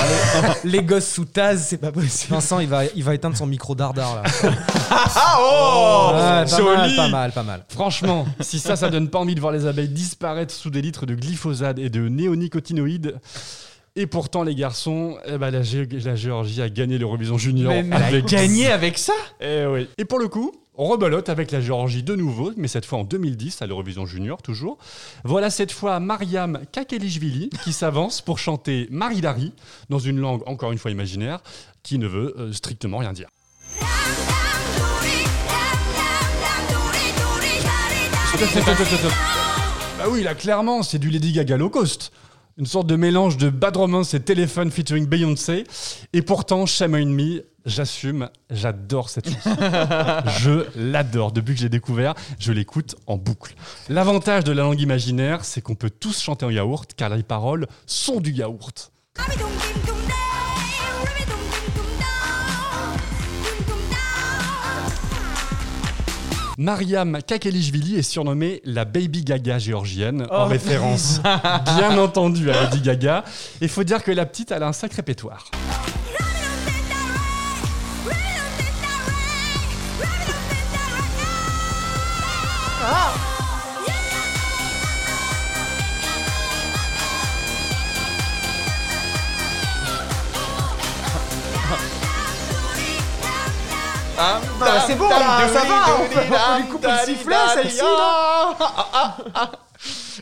les, 0.64 0.70
les 0.70 0.83
gosses 0.85 1.09
sous 1.09 1.24
Taz, 1.24 1.66
c'est 1.68 1.79
pas 1.79 1.90
possible. 1.90 2.33
Vincent, 2.35 2.61
il 2.61 2.68
va, 2.68 2.83
il 2.94 3.03
va 3.03 3.14
éteindre 3.14 3.37
son 3.37 3.46
micro 3.46 3.74
dardard 3.74 4.22
là. 4.22 4.22
Ah 4.90 5.38
oh 5.40 6.11
Ouais, 6.12 6.20
pas 6.20 6.46
joli. 6.46 6.77
mal, 6.77 6.96
pas 6.96 7.09
mal, 7.09 7.33
pas 7.33 7.42
mal. 7.42 7.64
Franchement, 7.70 8.27
si 8.40 8.59
ça, 8.61 8.77
ça 8.77 8.88
donne 8.88 9.09
pas 9.09 9.18
envie 9.18 9.35
de 9.35 9.40
voir 9.40 9.53
les 9.53 9.66
abeilles 9.66 9.88
disparaître 9.88 10.55
sous 10.55 10.70
des 10.70 10.81
litres 10.83 11.07
de 11.07 11.14
glyphosate 11.14 11.79
et 11.79 11.90
de 11.90 12.09
néonicotinoïdes. 12.09 13.16
Et 13.96 14.07
pourtant, 14.07 14.44
les 14.44 14.55
garçons, 14.55 15.16
eh 15.27 15.38
ben, 15.38 15.51
la, 15.51 15.62
Gé- 15.62 16.05
la 16.05 16.14
Géorgie 16.14 16.62
a 16.62 16.68
gagné 16.68 16.98
l'Eurovision 16.98 17.37
Junior. 17.37 17.72
Mais 17.72 17.81
elle 17.85 17.92
a 18.03 18.07
avec- 18.07 18.27
gagné 18.27 18.70
avec 18.70 18.96
ça? 18.96 19.12
Eh 19.40 19.66
oui. 19.66 19.88
Et 19.98 20.05
pour 20.05 20.20
le 20.20 20.29
coup, 20.29 20.53
on 20.78 20.86
rebelote 20.86 21.28
avec 21.28 21.50
la 21.50 21.60
Géorgie 21.60 22.04
de 22.04 22.14
nouveau, 22.14 22.52
mais 22.56 22.68
cette 22.68 22.86
fois 22.86 23.00
en 23.00 23.04
2010 23.04 23.62
à 23.62 23.66
l'Eurovision 23.66 24.06
Junior 24.06 24.40
toujours. 24.40 24.78
Voilà 25.24 25.50
cette 25.50 25.72
fois 25.72 25.98
Mariam 25.98 26.60
Kakelishvili 26.70 27.50
qui 27.64 27.72
s'avance 27.72 28.20
pour 28.20 28.38
chanter 28.38 28.86
Maridari 28.90 29.52
dans 29.90 29.98
une 29.98 30.20
langue 30.20 30.42
encore 30.46 30.70
une 30.70 30.78
fois 30.78 30.92
imaginaire 30.92 31.40
qui 31.82 31.98
ne 31.98 32.06
veut 32.06 32.32
euh, 32.38 32.52
strictement 32.52 32.98
rien 32.98 33.12
dire. 33.12 33.28
Bah 39.98 40.04
oui, 40.08 40.22
là 40.22 40.36
clairement, 40.36 40.84
c'est 40.84 41.00
du 41.00 41.10
Lady 41.10 41.32
Gaga 41.32 41.56
low 41.56 41.70
cost. 41.70 42.12
Une 42.56 42.66
sorte 42.66 42.86
de 42.86 42.94
mélange 42.94 43.36
de 43.36 43.50
Bad 43.50 43.76
Romance 43.76 44.14
et 44.14 44.20
Téléphone 44.20 44.70
featuring 44.70 45.06
Beyoncé. 45.06 45.64
Et 46.12 46.22
pourtant, 46.22 46.66
Shame 46.66 46.94
on 46.94 47.06
Me, 47.06 47.44
j'assume, 47.68 48.28
j'adore 48.50 49.09
cette 49.11 49.31
chanson. 49.31 49.57
je 50.40 50.66
l'adore. 50.76 51.33
Depuis 51.33 51.54
que 51.54 51.61
j'ai 51.61 51.68
découvert, 51.68 52.14
je 52.38 52.52
l'écoute 52.52 52.96
en 53.07 53.16
boucle. 53.16 53.54
L'avantage 53.88 54.44
de 54.44 54.52
la 54.52 54.62
langue 54.62 54.81
imaginaire, 54.81 55.44
c'est 55.44 55.61
qu'on 55.61 55.74
peut 55.74 55.90
tous 55.90 56.20
chanter 56.20 56.46
en 56.46 56.50
yaourt, 56.50 56.92
car 56.96 57.11
les 57.11 57.22
paroles 57.22 57.66
sont 57.87 58.20
du 58.20 58.33
yaourt. 58.33 58.92
Mariam 66.61 67.18
Kakelishvili 67.22 67.98
est 67.98 68.02
surnommée 68.02 68.61
la 68.64 68.85
Baby 68.85 69.22
Gaga 69.22 69.61
géorgienne, 69.61 70.26
en 70.31 70.44
Oh, 70.44 70.46
référence 70.46 71.20
bien 71.76 71.96
entendu 71.98 72.50
à 72.50 72.64
Lady 72.64 72.81
Gaga. 72.81 73.22
Il 73.61 73.68
faut 73.68 73.85
dire 73.85 74.02
que 74.02 74.11
la 74.11 74.26
petite, 74.26 74.50
elle 74.50 74.64
a 74.64 74.66
un 74.66 74.72
sacré 74.72 75.02
pétoire. 75.02 75.48
C'est 94.88 94.94
bon, 94.94 95.09
là, 95.11 95.48
ça 95.53 95.61
va, 95.66 95.85
on 96.01 96.09
peut, 96.14 96.20
on 96.51 96.57
lui 96.57 96.68
coupe 96.68 96.85
le 96.85 97.05
sifflet, 97.05 97.35
celle-ci, 97.55 97.81
là. 97.83 98.57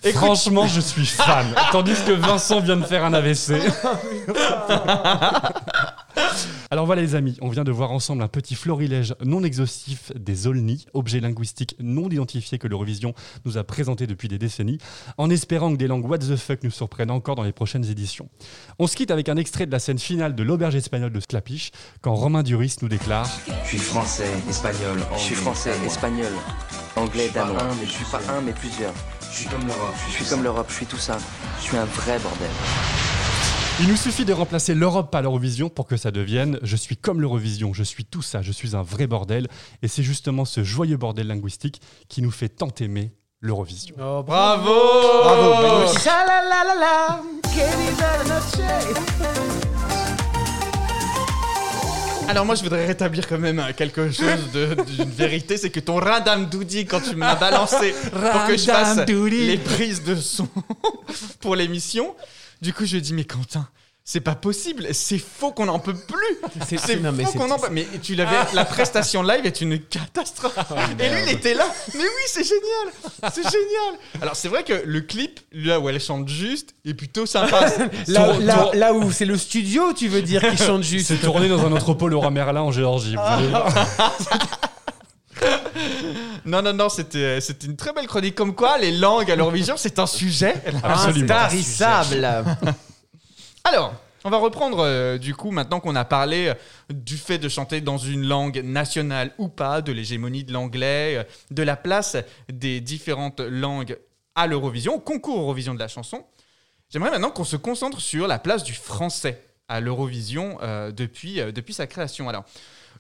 Franchement, 0.15 0.67
je 0.67 0.81
suis 0.81 1.07
fan. 1.07 1.55
Tandis 1.73 1.95
que 2.07 2.13
Vincent 2.13 2.61
vient 2.61 2.77
de 2.77 2.85
faire 2.85 3.05
un 3.05 3.15
AVC. 3.15 3.53
Alors 6.71 6.87
voilà 6.87 7.03
les 7.03 7.15
amis, 7.15 7.37
on 7.41 7.49
vient 7.49 7.65
de 7.65 7.71
voir 7.71 7.93
ensemble 7.93 8.23
un 8.23 8.29
petit 8.29 8.55
florilège 8.55 9.15
non 9.25 9.45
exhaustif 9.45 10.13
des 10.17 10.47
Olni, 10.47 10.87
objets 10.95 11.21
linguistiques 11.21 11.77
non 11.79 12.09
identifiés 12.09 12.59
que 12.59 12.67
l'Eurovision 12.67 13.15
nous 13.45 13.57
a 13.59 13.65
présentés 13.65 14.07
depuis 14.07 14.29
des 14.29 14.39
décennies, 14.39 14.79
en 15.19 15.31
espérant 15.31 15.71
que 15.73 15.77
des 15.77 15.87
langues 15.87 16.09
what 16.09 16.19
the 16.19 16.37
fuck 16.37 16.63
nous 16.65 16.71
surprennent 16.71 17.11
encore 17.11 17.37
dans 17.37 17.43
les 17.45 17.53
prochaines 17.53 17.85
éditions. 17.85 18.29
On 18.79 18.87
se 18.87 18.97
quitte 18.97 19.11
avec 19.11 19.29
un 19.29 19.37
extrait 19.37 19.67
de 19.67 19.73
la 19.73 19.79
scène 19.79 19.99
finale 19.99 20.35
de 20.35 20.43
l'auberge 20.43 20.75
espagnole 20.75 21.13
de 21.13 21.21
Sclapiche, 21.21 21.71
quand 22.01 22.15
Romain 22.15 22.43
Duris 22.43 22.77
nous 22.83 22.89
déclare 22.89 23.29
Je 23.65 23.69
suis 23.69 23.79
français, 23.79 24.31
espagnol, 24.49 24.99
Je 25.15 25.19
suis 25.21 25.35
anglais, 25.35 25.43
français, 25.45 25.71
danois. 25.71 25.87
espagnol, 25.87 26.33
anglais, 26.97 27.23
Je 27.27 27.31
suis 27.31 27.33
pas 27.33 27.47
danois. 27.47 27.63
un, 27.63 27.75
mais 27.81 27.87
Je 27.87 27.91
suis 27.93 28.05
pas 28.05 28.21
un, 28.37 28.41
mais 28.41 28.53
plusieurs. 28.53 28.95
Je 29.31 29.37
suis 29.37 29.49
comme 29.49 29.67
l'Europe. 29.67 29.95
Je 30.09 30.13
suis 30.15 30.25
comme 30.25 30.43
l'Europe, 30.43 30.67
je 30.71 30.75
suis 30.75 30.87
tout 30.87 30.97
ça. 30.97 31.19
Je 31.61 31.65
suis 31.65 31.77
un 31.77 31.85
vrai 31.85 32.19
bordel. 32.19 32.51
Il 33.81 33.89
nous 33.89 33.97
suffit 33.97 34.25
de 34.25 34.33
remplacer 34.33 34.75
l'Europe 34.75 35.11
par 35.11 35.21
l'Eurovision 35.23 35.69
pour 35.69 35.87
que 35.87 35.97
ça 35.99 36.11
devienne 36.11 36.59
Je 36.63 36.77
suis 36.77 36.97
comme 36.97 37.21
l'Eurovision, 37.21 37.75
je 37.75 37.83
suis 37.83 38.05
tout 38.07 38.23
ça, 38.23 38.41
je 38.41 38.51
suis 38.53 38.75
un 38.75 38.83
vrai 38.83 39.07
bordel. 39.07 39.49
Et 39.83 39.89
c'est 39.89 40.03
justement 40.03 40.45
ce 40.47 40.65
joyeux 40.65 40.97
bordel 40.97 41.27
linguistique 41.27 41.81
qui 42.09 42.23
nous 42.23 42.31
fait 42.31 42.49
tant 42.49 42.71
aimer 42.81 43.13
l'Eurovision. 43.41 43.95
Oh, 44.01 44.23
Bravo 44.27 44.71
Bravo. 45.23 45.87
Alors 52.29 52.45
moi 52.45 52.55
je 52.57 52.63
voudrais 52.65 52.87
rétablir 52.87 53.29
quand 53.29 53.39
même 53.39 53.63
quelque 53.77 54.11
chose 54.11 54.51
de- 54.53 54.75
d'une 54.97 55.11
vérité, 55.11 55.57
c'est 55.59 55.71
que 55.71 55.79
ton 55.81 55.97
Radam 55.97 56.47
Doudi 56.47 56.85
quand 56.87 57.01
tu 57.01 57.15
m'as 57.15 57.37
balancé 57.37 57.95
pour 58.11 58.47
que 58.47 58.57
je 58.57 58.65
fasse 58.65 59.07
les 59.07 59.59
prises 59.59 60.03
de 60.03 60.17
son 60.17 60.49
pour 61.41 61.55
l'émission, 61.55 62.15
du 62.63 62.73
coup 62.73 62.85
je 62.87 62.97
dis 62.99 63.15
mais 63.15 63.25
Quentin, 63.25 63.69
C'est 64.09 64.21
pas 64.21 64.37
possible, 64.37 64.87
c'est 64.95 65.19
faux 65.19 65.51
qu'on 65.51 65.65
n'en 65.67 65.81
peut 65.81 65.93
plus. 65.93 66.39
C'est- 66.65 66.79
mais 67.01 67.25
faux 67.25 67.31
c'est- 67.33 67.39
qu'on 67.39 67.51
en 67.51 67.59
peut. 67.59 67.67
Mais 67.73 67.85
tu 68.01 68.15
l'avais, 68.15 68.37
la 68.55 68.65
prestation 68.65 69.21
live 69.25 69.45
est 69.45 69.61
une 69.61 69.81
catastrophe. 69.81 70.55
Et 71.01 71.09
lui, 71.09 71.23
il 71.27 71.33
était 71.33 71.55
là. 71.55 71.67
Mais 71.93 72.05
oui, 72.05 72.25
c'est 72.29 72.45
génial, 72.45 72.95
c'est 73.35 73.43
génial. 73.43 73.99
Alors 74.23 74.37
c'est 74.37 74.47
vrai 74.47 74.63
que 74.63 74.81
le 74.87 75.01
clip, 75.01 75.41
là 75.51 75.81
où 75.81 75.89
elle 75.89 75.99
chante 76.01 76.29
juste, 76.29 76.77
est 76.85 76.95
plutôt 76.95 77.27
sympa. 77.27 77.67
Là, 78.07 78.39
là, 78.39 78.71
là 78.75 78.95
où 78.95 79.11
c'est 79.11 79.25
le 79.25 79.37
studio, 79.37 79.93
tu 79.93 80.07
veux 80.07 80.23
dire, 80.23 80.41
qui 80.53 80.57
chante 80.57 80.85
juste. 80.85 81.09
C'est 81.09 81.17
tourné 81.19 81.49
dans 81.49 81.67
un 81.67 81.73
entrepôt 81.73 82.07
Laura 82.09 82.31
Merlin 82.31 82.61
en 82.63 82.71
Géorgie. 82.71 83.17
vous 83.17 83.49
voir. 83.51 83.75
Non, 86.45 86.63
non, 86.63 86.73
non, 86.73 86.89
c'était, 86.89 87.41
c'était 87.41 87.67
une 87.67 87.77
très 87.77 87.93
belle 87.93 88.07
chronique. 88.07 88.35
Comme 88.35 88.55
quoi, 88.55 88.79
les 88.79 88.93
langues 88.93 89.31
à 89.31 89.37
l'Eurovision, 89.37 89.77
c'est 89.77 89.99
un 89.99 90.07
sujet. 90.07 90.55
Intarissable. 90.83 92.25
Alors, 93.65 93.95
on 94.25 94.31
va 94.31 94.39
reprendre 94.39 94.79
euh, 94.81 95.19
du 95.19 95.35
coup, 95.35 95.51
maintenant 95.51 95.81
qu'on 95.81 95.97
a 95.97 96.05
parlé 96.05 96.49
euh, 96.49 96.55
du 96.91 97.17
fait 97.17 97.39
de 97.39 97.49
chanter 97.49 97.81
dans 97.81 97.99
une 97.99 98.27
langue 98.27 98.61
nationale 98.63 99.33
ou 99.39 99.49
pas, 99.49 99.83
de 99.83 99.93
l'hégémonie 99.93 100.45
de 100.45 100.53
l'anglais, 100.53 101.17
euh, 101.17 101.25
de 101.51 101.63
la 101.63 101.77
place 101.77 102.17
des 102.49 102.81
différentes 102.81 103.41
langues 103.41 103.99
à 104.37 104.47
l'Eurovision, 104.47 104.95
au 104.95 105.01
concours 105.01 105.41
Eurovision 105.41 105.75
de 105.75 105.81
la 105.81 105.89
chanson. 105.89 106.25
J'aimerais 106.91 107.11
maintenant 107.11 107.31
qu'on 107.31 107.45
se 107.45 107.57
concentre 107.57 108.01
sur 108.01 108.29
la 108.29 108.39
place 108.39 108.63
du 108.63 108.73
français 108.73 109.43
à 109.69 109.81
l'Eurovision 109.81 110.59
euh, 110.63 110.93
depuis, 110.93 111.41
euh, 111.41 111.51
depuis 111.51 111.75
sa 111.75 111.87
création. 111.87 112.29
Alors, 112.29 112.45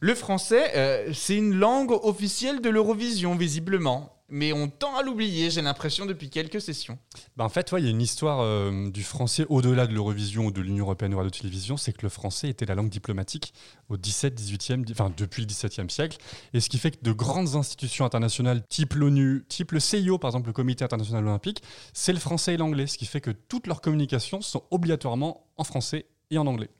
le 0.00 0.14
français, 0.14 0.72
euh, 0.76 1.12
c'est 1.14 1.36
une 1.36 1.54
langue 1.54 1.92
officielle 1.92 2.60
de 2.60 2.68
l'Eurovision, 2.70 3.34
visiblement. 3.36 4.12
Mais 4.28 4.52
on 4.52 4.66
tend 4.68 4.96
à 4.96 5.04
l'oublier, 5.04 5.50
j'ai 5.50 5.62
l'impression, 5.62 6.04
depuis 6.04 6.30
quelques 6.30 6.60
sessions. 6.60 6.98
Bah, 7.36 7.44
en 7.44 7.48
fait, 7.48 7.72
il 7.78 7.84
y 7.84 7.86
a 7.86 7.90
une 7.90 8.02
histoire 8.02 8.40
euh, 8.40 8.90
du 8.90 9.04
français 9.04 9.46
au-delà 9.48 9.86
de 9.86 9.92
l'Eurovision 9.92 10.46
ou 10.46 10.50
de 10.50 10.60
l'Union 10.60 10.84
européenne 10.84 11.12
de 11.14 11.28
télévision, 11.28 11.76
c'est 11.76 11.92
que 11.92 12.02
le 12.02 12.08
français 12.08 12.48
était 12.48 12.66
la 12.66 12.74
langue 12.74 12.88
diplomatique 12.88 13.54
au 13.88 13.96
17, 13.96 14.34
18e, 14.40 14.82
di- 14.84 14.92
enfin 14.94 15.12
depuis 15.16 15.42
le 15.42 15.46
17e 15.46 15.88
siècle. 15.90 16.18
Et 16.54 16.58
ce 16.58 16.68
qui 16.68 16.78
fait 16.78 16.90
que 16.90 17.02
de 17.02 17.12
grandes 17.12 17.54
institutions 17.54 18.04
internationales, 18.04 18.64
type 18.68 18.94
l'ONU, 18.94 19.44
type 19.48 19.70
le 19.70 19.78
CIO, 19.78 20.18
par 20.18 20.30
exemple 20.30 20.48
le 20.48 20.52
Comité 20.54 20.82
international 20.82 21.24
olympique, 21.24 21.62
c'est 21.92 22.12
le 22.12 22.18
français 22.18 22.54
et 22.54 22.56
l'anglais. 22.56 22.88
Ce 22.88 22.98
qui 22.98 23.06
fait 23.06 23.20
que 23.20 23.30
toutes 23.30 23.68
leurs 23.68 23.80
communications 23.80 24.40
sont 24.40 24.64
obligatoirement 24.72 25.46
en 25.56 25.62
français 25.62 26.06
et 26.32 26.38
en 26.38 26.48
anglais. 26.48 26.70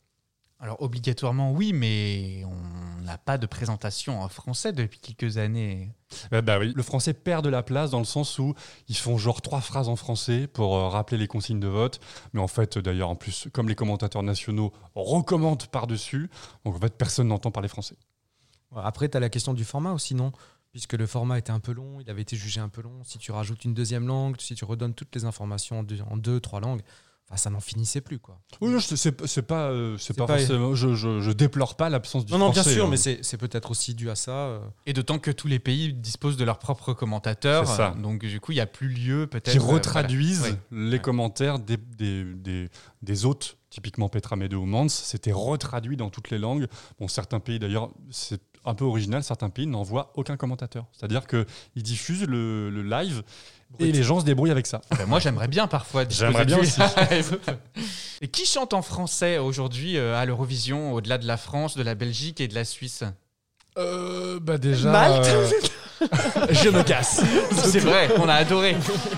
Alors 0.59 0.81
obligatoirement 0.81 1.53
oui, 1.53 1.75
mais 1.75 2.43
on 2.47 3.03
n'a 3.03 3.19
pas 3.19 3.37
de 3.37 3.47
présentation 3.47 4.23
en 4.23 4.29
français 4.29 4.73
depuis 4.73 4.99
quelques 4.99 5.37
années. 5.37 5.93
Bah, 6.31 6.41
bah 6.41 6.59
oui, 6.59 6.73
le 6.75 6.83
français 6.83 7.13
perd 7.13 7.45
de 7.45 7.51
la 7.51 7.63
place 7.63 7.91
dans 7.91 7.99
le 7.99 8.07
sens 8.07 8.39
où 8.39 8.55
ils 8.89 8.97
font 8.97 9.19
genre 9.19 9.43
trois 9.43 9.61
phrases 9.61 9.89
en 9.89 9.97
français 9.97 10.47
pour 10.47 10.75
euh, 10.75 10.89
rappeler 10.89 11.19
les 11.19 11.27
consignes 11.27 11.61
de 11.61 11.69
vote. 11.69 12.01
Mais 12.33 12.41
en 12.41 12.49
fait, 12.49 12.79
d'ailleurs, 12.79 13.11
en 13.11 13.17
plus, 13.17 13.49
comme 13.53 13.69
les 13.69 13.75
commentateurs 13.75 14.23
nationaux 14.23 14.73
recommandent 14.95 15.67
par-dessus, 15.67 16.31
donc 16.65 16.77
en 16.77 16.81
fait, 16.81 16.97
personne 16.97 17.29
n'entend 17.29 17.51
parler 17.51 17.69
français. 17.69 17.97
Après, 18.75 19.09
tu 19.09 19.17
as 19.17 19.21
la 19.21 19.29
question 19.29 19.53
du 19.53 19.65
format 19.65 19.93
aussi, 19.93 20.15
non? 20.15 20.33
Puisque 20.73 20.95
le 20.95 21.07
format 21.07 21.39
était 21.39 21.53
un 21.53 21.61
peu 21.61 21.73
long, 21.73 22.01
il 22.01 22.11
avait 22.11 22.23
été 22.23 22.37
jugé 22.37 22.61
un 22.61 22.69
peu 22.69 22.83
long. 22.83 23.03
Si 23.05 23.19
tu 23.19 23.31
rajoutes 23.31 23.65
une 23.65 23.73
deuxième 23.73 24.07
langue, 24.07 24.37
si 24.41 24.55
tu 24.55 24.65
redonnes 24.65 24.95
toutes 24.95 25.15
les 25.15 25.25
informations 25.25 25.81
en 25.81 25.83
deux, 25.83 26.01
en 26.03 26.17
deux 26.17 26.41
trois 26.41 26.61
langues, 26.61 26.83
enfin, 27.29 27.37
ça 27.37 27.51
n'en 27.51 27.61
finissait 27.61 28.01
plus. 28.01 28.19
quoi. 28.19 28.39
Oui, 28.61 28.71
non, 28.71 28.79
je- 28.79 28.95
c'est 28.97 29.27
c'est 29.27 29.43
pas, 29.43 29.71
euh, 29.71 29.97
c'est 29.99 30.09
C'est 30.09 30.15
pas, 30.19 30.27
pas- 30.27 30.39
forcément. 30.39 30.75
Je, 30.75 30.95
je, 30.95 31.21
je 31.21 31.31
déplore 31.33 31.77
pas 31.77 31.89
l'absence 31.89 32.25
du 32.25 32.33
Non, 32.33 32.39
non, 32.39 32.51
bien 32.51 32.63
sûr, 32.63 32.87
hein. 32.87 32.89
mais 32.91 32.97
c'est 32.97 33.19
c'est 33.23 33.37
peut-être 33.37 33.71
aussi 33.71 33.95
dû 33.95 34.11
à 34.11 34.15
ça. 34.15 34.33
euh. 34.33 34.61
Et 34.87 34.93
d'autant 34.93 35.19
que 35.19 35.31
tous 35.31 35.49
les 35.49 35.59
pays 35.59 35.93
disposent 35.93 36.37
de 36.37 36.45
leurs 36.45 36.59
propres 36.59 36.93
commentateurs, 36.93 37.67
C'est 37.67 37.77
ça. 37.77 37.95
donc 38.01 38.21
du 38.25 38.41
coup 38.41 38.53
il 38.53 38.57
n'y 38.57 38.61
a 38.61 38.67
plus 38.67 38.89
lieu 38.89 39.27
peut-être. 39.27 39.51
qui 39.53 39.59
euh, 39.59 39.63
retraduisent 39.63 40.39
voilà. 40.41 40.57
les 40.91 40.97
Ouais. 40.97 41.03
commentaires 41.03 41.59
des, 41.59 41.77
des, 41.77 42.25
des, 42.25 42.69
des 43.03 43.25
hôtes, 43.25 43.57
typiquement 43.71 44.09
Petra 44.09 44.37
Mede 44.37 44.55
ou 44.55 44.65
Mans, 44.65 44.89
c'était 44.89 45.33
retraduit 45.33 45.97
dans 45.97 46.11
toutes 46.11 46.31
les 46.31 46.39
langues. 46.39 46.67
Bon, 47.01 47.09
certains 47.09 47.41
pays 47.41 47.59
d'ailleurs, 47.59 47.91
c'est 48.11 48.41
un 48.65 48.75
peu 48.75 48.85
original, 48.85 49.23
certains 49.23 49.49
pays 49.49 49.67
n'envoient 49.69 50.11
aucun 50.17 50.37
commentateur. 50.37 50.87
C'est-à-dire 50.93 51.27
qu'ils 51.29 51.83
diffusent 51.85 52.27
le, 52.27 52.69
le 52.71 52.83
live 52.83 53.23
et 53.79 53.93
les 53.93 54.03
gens 54.03 54.21
se 54.21 54.25
débrouillent 54.25 54.51
avec 54.51 54.67
ça. 54.67 54.81
Ben, 54.99 55.07
moi 55.07 55.19
j'aimerais 55.21 55.49
bien 55.49 55.67
parfois. 55.67 56.05
J'aimerais 56.09 56.45
bien 56.45 56.59
aussi. 56.59 56.81
Et 58.23 58.29
qui 58.29 58.47
chante 58.47 58.73
en 58.73 58.81
français 58.83 59.37
aujourd'hui 59.39 59.99
euh, 59.99 60.17
à 60.17 60.25
l'Eurovision, 60.25 60.93
au-delà 60.95 61.19
de 61.19 61.27
la 61.27 61.37
France, 61.37 61.77
de 61.77 61.83
la 61.83 61.95
Belgique 61.95 62.41
et 62.41 62.49
de 62.49 62.55
la 62.55 62.65
Suisse? 62.65 63.05
Euh, 63.79 64.39
bah 64.41 64.57
déjà. 64.57 64.91
Malte 64.91 65.27
euh, 65.27 65.51
Je 66.51 66.69
me 66.71 66.83
casse. 66.83 67.21
C'est 67.53 67.81
vrai, 67.81 68.09
on 68.19 68.29
a 68.29 68.35
adoré. 68.35 68.75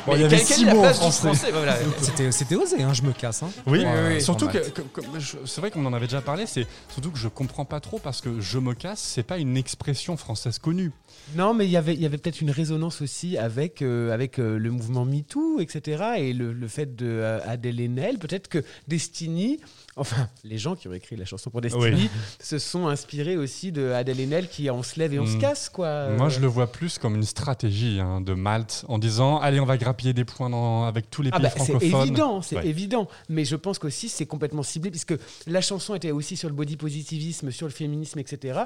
Bon, 0.06 0.14
il 0.16 0.22
y 0.22 0.24
avait 0.24 0.38
six 0.38 0.64
mots 0.64 0.84
en 0.84 0.92
français. 0.92 1.28
français? 1.28 1.50
Voilà. 1.52 1.76
C'était 2.00 2.32
c'était 2.32 2.54
osé, 2.56 2.82
hein, 2.82 2.92
je 2.92 3.02
me 3.02 3.12
casse. 3.12 3.42
hein. 3.44 3.50
Oui, 3.66 3.84
surtout 4.20 4.48
que, 4.48 4.58
que- 4.58 4.82
que- 4.82 5.00
je- 5.18 5.36
c'est 5.44 5.60
vrai 5.60 5.70
qu'on 5.70 5.84
en 5.86 5.92
avait 5.92 6.06
déjà 6.06 6.20
parlé, 6.20 6.46
c'est 6.46 6.66
surtout 6.92 7.10
que 7.12 7.18
je 7.18 7.28
comprends 7.28 7.64
pas 7.64 7.78
trop 7.80 7.98
parce 8.00 8.20
que 8.20 8.40
je 8.40 8.58
me 8.58 8.74
casse, 8.74 9.00
c'est 9.00 9.22
pas 9.22 9.38
une 9.38 9.56
expression 9.56 10.16
française 10.16 10.58
connue. 10.58 10.92
Non, 11.36 11.52
mais 11.54 11.66
il 11.66 11.70
y 11.70 11.76
avait, 11.76 11.94
il 11.94 12.00
y 12.00 12.06
avait 12.06 12.18
peut-être 12.18 12.40
une 12.40 12.50
résonance 12.50 13.02
aussi 13.02 13.36
avec, 13.36 13.82
euh, 13.82 14.12
avec 14.12 14.38
euh, 14.38 14.58
le 14.58 14.70
mouvement 14.70 15.04
MeToo, 15.04 15.60
etc. 15.60 16.04
Et 16.18 16.32
le, 16.32 16.52
le 16.52 16.68
fait 16.68 16.96
de 16.96 17.06
euh, 17.06 17.38
Adèle 17.46 17.80
Haenel. 17.80 18.18
Peut-être 18.18 18.48
que 18.48 18.64
Destiny, 18.88 19.60
enfin, 19.96 20.28
les 20.44 20.58
gens 20.58 20.74
qui 20.74 20.88
ont 20.88 20.92
écrit 20.94 21.16
la 21.16 21.24
chanson 21.26 21.50
pour 21.50 21.60
Destiny, 21.60 21.84
Oui. 21.84 22.10
se 22.40 22.58
sont 22.58 22.86
inspirés 22.88 23.36
aussi 23.36 23.72
de 23.72 23.90
Adèle 23.90 24.20
Haenel 24.20 24.48
qui 24.48 24.70
on 24.70 24.82
se 24.82 24.98
lève 24.98 25.12
et 25.12 25.18
on 25.18 25.26
se 25.26 25.36
Mm. 25.36 25.40
casse, 25.40 25.68
quoi. 25.68 25.86
Euh, 25.86 26.16
Moi, 26.16 26.28
je 26.30 26.40
le 26.40 26.46
vois 26.46 26.72
plus 26.72 26.98
comme 26.98 27.14
une 27.14 27.22
stratégie 27.24 28.00
hein, 28.00 28.20
de 28.20 28.32
Malte 28.32 28.84
en 28.88 28.98
disant 28.98 29.38
allez, 29.38 29.60
on 29.60 29.66
va 29.66 29.76
grappiller 29.76 30.14
des 30.14 30.24
points 30.24 30.48
dans- 30.50 30.84
avec 30.84 31.10
tous 31.10 31.22
les 31.22 31.30
Ah 31.32 31.36
pays 31.38 31.42
bah, 31.42 31.50
c'est 31.58 31.64
francophones. 31.72 32.00
évident, 32.02 32.42
c'est 32.42 32.56
Ouais. 32.56 32.66
évident. 32.66 33.06
Mais 33.28 33.44
je 33.44 33.56
pense 33.56 33.78
qu'aussi 33.78 34.08
c'est 34.08 34.26
complètement 34.26 34.62
ciblé 34.62 34.90
puisque 34.90 35.14
la 35.46 35.60
chanson 35.60 35.94
était 35.94 36.10
aussi 36.10 36.36
sur 36.36 36.48
le 36.48 36.54
body 36.54 36.76
positivisme, 36.76 37.50
sur 37.50 37.66
le 37.66 37.72
féminisme, 37.72 38.18
etc. 38.18 38.60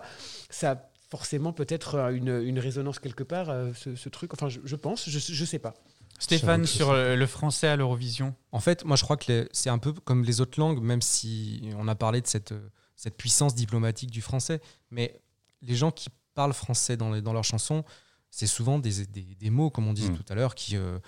Ça 0.49 0.89
forcément 1.13 1.53
peut-être 1.53 1.97
euh, 1.97 2.11
une, 2.17 2.41
une 2.43 2.59
résonance 2.59 2.99
quelque 2.99 3.23
part, 3.23 3.51
euh, 3.51 3.73
ce, 3.75 3.95
ce 3.97 4.09
truc. 4.09 4.33
Enfin, 4.33 4.49
je, 4.49 4.61
je 4.65 4.77
pense, 4.77 5.11
je, 5.11 5.19
je 5.19 5.45
sais 5.45 5.59
pas. 5.59 5.75
Stéphane, 6.19 6.65
sur 6.65 6.89
euh, 6.91 7.17
le 7.17 7.27
français 7.27 7.67
à 7.69 7.77
l'Eurovision 7.77 8.35
En 8.51 8.61
fait, 8.61 8.85
moi, 8.87 8.97
je 8.97 9.03
crois 9.05 9.19
que 9.19 9.47
c'est 9.53 9.69
un 9.69 9.77
peu 9.79 9.93
comme 9.93 10.25
les 10.25 10.41
autres 10.41 10.59
langues, 10.59 10.81
même 10.83 11.03
si 11.03 11.71
on 11.77 11.87
a 11.87 11.95
parlé 11.95 12.23
de 12.23 12.27
cette, 12.27 12.55
cette 12.97 13.17
puissance 13.19 13.55
diplomatique 13.55 14.11
du 14.11 14.23
français. 14.23 14.61
Mais 14.91 15.21
les 15.61 15.75
gens 15.75 15.91
qui 15.91 16.09
parlent 16.35 16.55
français 16.55 16.97
dans, 16.97 17.11
les- 17.13 17.21
dans 17.21 17.35
leurs 17.35 17.45
chansons, 17.45 17.85
c'est 18.31 18.47
souvent 18.47 18.79
des, 18.79 19.05
des- 19.07 19.35
des 19.39 19.51
mots, 19.51 19.69
comme 19.69 19.87
on 19.87 19.93
disait 19.93 20.13
Mm. 20.13 20.17
tout 20.17 20.33
à 20.33 20.35
l'heure, 20.35 20.55
qui. 20.55 20.77
euh, 20.79 20.99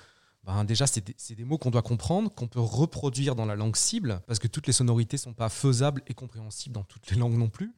ben, 0.43 0.63
déjà, 0.65 0.87
c'est 0.87 1.07
des, 1.07 1.15
c'est 1.17 1.35
des 1.35 1.45
mots 1.45 1.57
qu'on 1.57 1.71
doit 1.71 1.81
comprendre, 1.81 2.31
qu'on 2.35 2.49
peut 2.49 2.61
reproduire 2.61 3.35
dans 3.35 3.47
la 3.47 3.57
langue 3.57 3.77
cible, 3.77 4.21
parce 4.27 4.39
que 4.39 4.49
toutes 4.49 4.67
les 4.67 4.75
sonorités 4.75 5.17
sont 5.17 5.33
pas 5.33 5.49
faisables 5.49 6.03
et 6.07 6.13
compréhensibles 6.13 6.75
dans 6.75 6.85
toutes 6.85 7.11
les 7.11 7.17
langues 7.17 7.39
non 7.39 7.49
plus. 7.49 7.73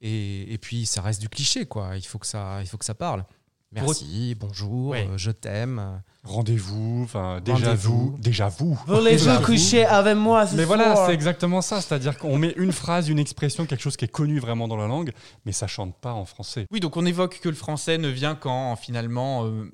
Et, 0.00 0.52
et 0.52 0.58
puis, 0.58 0.86
ça 0.86 1.02
reste 1.02 1.20
du 1.20 1.28
cliché, 1.28 1.66
quoi. 1.66 1.90
Il 1.96 2.06
faut 2.06 2.18
que 2.18 2.26
ça, 2.26 2.58
il 2.62 2.66
faut 2.66 2.78
que 2.78 2.84
ça 2.84 2.94
parle. 2.94 3.24
Merci, 3.72 4.34
bonjour, 4.34 4.94
euh, 4.96 5.16
je 5.16 5.30
t'aime. 5.30 6.02
Rendez-vous, 6.24 7.02
enfin 7.04 7.40
déjà 7.40 7.72
vous, 7.74 8.16
déjà 8.18 8.48
vous. 8.48 8.76
Voulez-vous 8.88 9.40
coucher 9.44 9.84
avec 9.84 10.16
moi 10.16 10.44
ce 10.44 10.56
Mais 10.56 10.64
voilà, 10.64 11.06
c'est 11.06 11.14
exactement 11.14 11.60
ça. 11.60 11.80
C'est-à-dire 11.80 12.18
qu'on 12.18 12.36
met 12.36 12.52
une 12.56 12.72
phrase, 12.72 13.08
une 13.08 13.20
expression, 13.20 13.66
quelque 13.66 13.80
chose 13.82 13.96
qui 13.96 14.06
est 14.06 14.08
connu 14.08 14.40
vraiment 14.40 14.66
dans 14.66 14.76
la 14.76 14.88
langue, 14.88 15.12
mais 15.46 15.52
ça 15.52 15.68
chante 15.68 15.94
pas 16.00 16.14
en 16.14 16.24
français. 16.24 16.66
Oui, 16.72 16.80
donc 16.80 16.96
on 16.96 17.06
évoque 17.06 17.38
que 17.40 17.48
le 17.48 17.54
français 17.54 17.96
ne 17.96 18.08
vient 18.08 18.34
qu'en 18.34 18.74
finalement. 18.74 19.44
euh, 19.46 19.70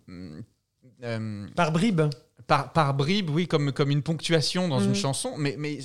euh, 1.03 1.47
Par 1.57 1.73
bribes. 1.73 2.03
par, 2.47 2.75
par 2.75 2.93
bribes, 2.93 3.31
oui, 3.31 3.49
comme, 3.49 3.73
comme 3.73 3.91
une 3.91 4.03
ponctuation 4.03 4.69
dans 4.69 4.81
une 4.81 4.95
chanson. 4.95 5.33
Mais, 5.39 5.57
mais 5.59 5.79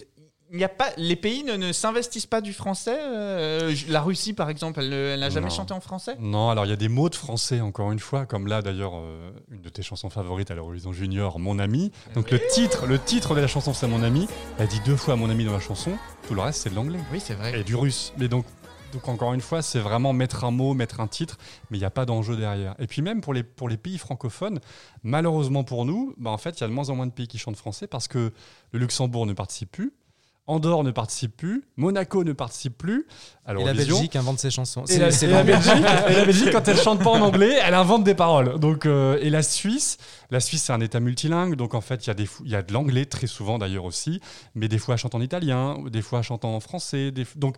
il 0.51 0.57
n'y 0.57 0.63
a 0.63 0.69
pas, 0.69 0.89
les 0.97 1.15
pays 1.15 1.43
ne, 1.43 1.53
ne 1.55 1.71
s'investissent 1.71 2.25
pas 2.25 2.41
du 2.41 2.51
français. 2.53 2.97
euh, 2.99 3.73
la 3.87 4.01
Russie, 4.01 4.33
par 4.33 4.49
exemple, 4.49 4.81
elle, 4.81 5.19
n'a 5.19 5.29
jamais 5.29 5.47
Non. 5.47 5.55
chanté 5.55 5.73
en 5.73 5.79
français? 5.79 6.15
Non, 6.19 6.49
alors 6.49 6.65
il 6.65 6.69
y 6.69 6.73
a 6.73 6.77
des 6.77 6.89
mots 6.89 7.09
de 7.09 7.15
français, 7.15 7.61
encore 7.61 7.91
une 7.91 7.99
fois, 7.99 8.25
comme 8.25 8.47
là 8.47 8.61
d'ailleurs, 8.61 8.93
euh, 8.97 9.31
une 9.51 9.61
de 9.61 9.69
tes 9.69 9.81
chansons 9.81 10.09
favorites 10.09 10.51
à 10.51 10.55
l'Eurovision 10.55 10.91
Junior, 10.93 11.39
Mon 11.39 11.57
ami. 11.57 11.91
Donc 12.15 12.31
le 12.31 12.39
titre, 12.51 12.85
le 12.85 12.99
titre 12.99 13.33
de 13.35 13.39
la 13.41 13.47
chanson, 13.47 13.73
c'est 13.73 13.87
Mon 13.87 14.03
ami. 14.03 14.27
Elle 14.59 14.67
dit 14.67 14.81
deux 14.85 14.95
fois 14.97 15.15
Mon 15.15 15.29
ami 15.29 15.45
dans 15.45 15.53
la 15.53 15.59
chanson. 15.59 15.91
Tout 16.27 16.35
le 16.35 16.41
reste, 16.41 16.61
c'est 16.61 16.69
de 16.69 16.75
l'anglais. 16.75 16.99
Oui, 17.11 17.19
c'est 17.19 17.33
vrai. 17.35 17.59
Et 17.59 17.63
du 17.63 17.75
russe. 17.75 18.11
Mais 18.17 18.27
donc, 18.27 18.45
donc 18.91 19.07
encore 19.07 19.33
une 19.33 19.39
fois, 19.39 19.61
c'est 19.61 19.79
vraiment 19.79 20.11
mettre 20.11 20.43
un 20.43 20.51
mot, 20.51 20.73
mettre 20.73 20.99
un 20.99 21.07
titre, 21.07 21.37
mais 21.69 21.77
il 21.77 21.79
n'y 21.79 21.85
a 21.85 21.89
pas 21.89 22.05
d'enjeu 22.05 22.35
derrière. 22.35 22.75
Et 22.77 22.87
puis 22.87 23.01
même 23.01 23.21
pour 23.21 23.33
les, 23.33 23.43
pour 23.43 23.69
les 23.69 23.77
pays 23.77 23.97
francophones, 23.97 24.59
malheureusement 25.03 25.63
pour 25.63 25.85
nous, 25.85 26.13
bah 26.17 26.29
en 26.29 26.37
fait, 26.37 26.59
il 26.59 26.61
y 26.61 26.63
a 26.65 26.67
de 26.67 26.73
moins 26.73 26.89
en 26.89 26.95
moins 26.95 27.07
de 27.07 27.13
pays 27.13 27.27
qui 27.29 27.37
chantent 27.37 27.55
français 27.55 27.87
parce 27.87 28.09
que 28.09 28.33
le 28.73 28.79
Luxembourg 28.79 29.25
ne 29.25 29.31
participe 29.33 29.71
plus. 29.71 29.93
Andorre 30.51 30.83
ne 30.83 30.91
participe 30.91 31.35
plus, 31.37 31.63
Monaco 31.77 32.23
ne 32.23 32.33
participe 32.33 32.77
plus. 32.77 33.07
À 33.45 33.53
Et 33.53 33.63
la. 33.63 33.73
Belgique 33.73 34.15
invente 34.15 34.39
ses 34.39 34.51
chansons. 34.51 34.83
Et 34.85 34.97
la, 34.97 35.07
et. 35.07 35.43
Belgique, 35.43 35.85
et 36.09 36.13
la 36.13 36.25
Belgique, 36.25 36.51
quand 36.51 36.67
elle 36.67 36.77
chante 36.81 37.01
pas 37.01 37.09
en 37.09 37.21
anglais, 37.21 37.57
elle 37.63 37.73
invente 37.73 38.03
des 38.03 38.13
paroles. 38.13 38.59
Donc, 38.59 38.85
euh, 38.85 39.17
et 39.21 39.29
la 39.29 39.43
Suisse, 39.43 39.97
la 40.29 40.39
Suisse 40.39 40.63
c'est 40.63 40.73
un 40.73 40.81
État 40.81 40.99
multilingue, 40.99 41.55
donc 41.55 41.73
en 41.73 41.81
fait 41.81 42.05
il 42.05 42.09
y 42.09 42.53
a 42.55 42.59
y 42.59 42.63
de 42.63 42.73
l'anglais 42.73 43.05
très 43.05 43.27
souvent 43.27 43.57
d'ailleurs 43.57 43.85
aussi, 43.85 44.19
mais 44.53 44.67
des 44.67 44.77
fois 44.77 44.95
elle 44.95 44.99
chante 44.99 45.15
en 45.15 45.21
italien, 45.21 45.77
des 45.89 46.01
fois 46.01 46.19
elle 46.19 46.25
chante 46.25 46.45
en 46.45 46.59
français. 46.59 47.11
des 47.11 47.25
donc 47.35 47.55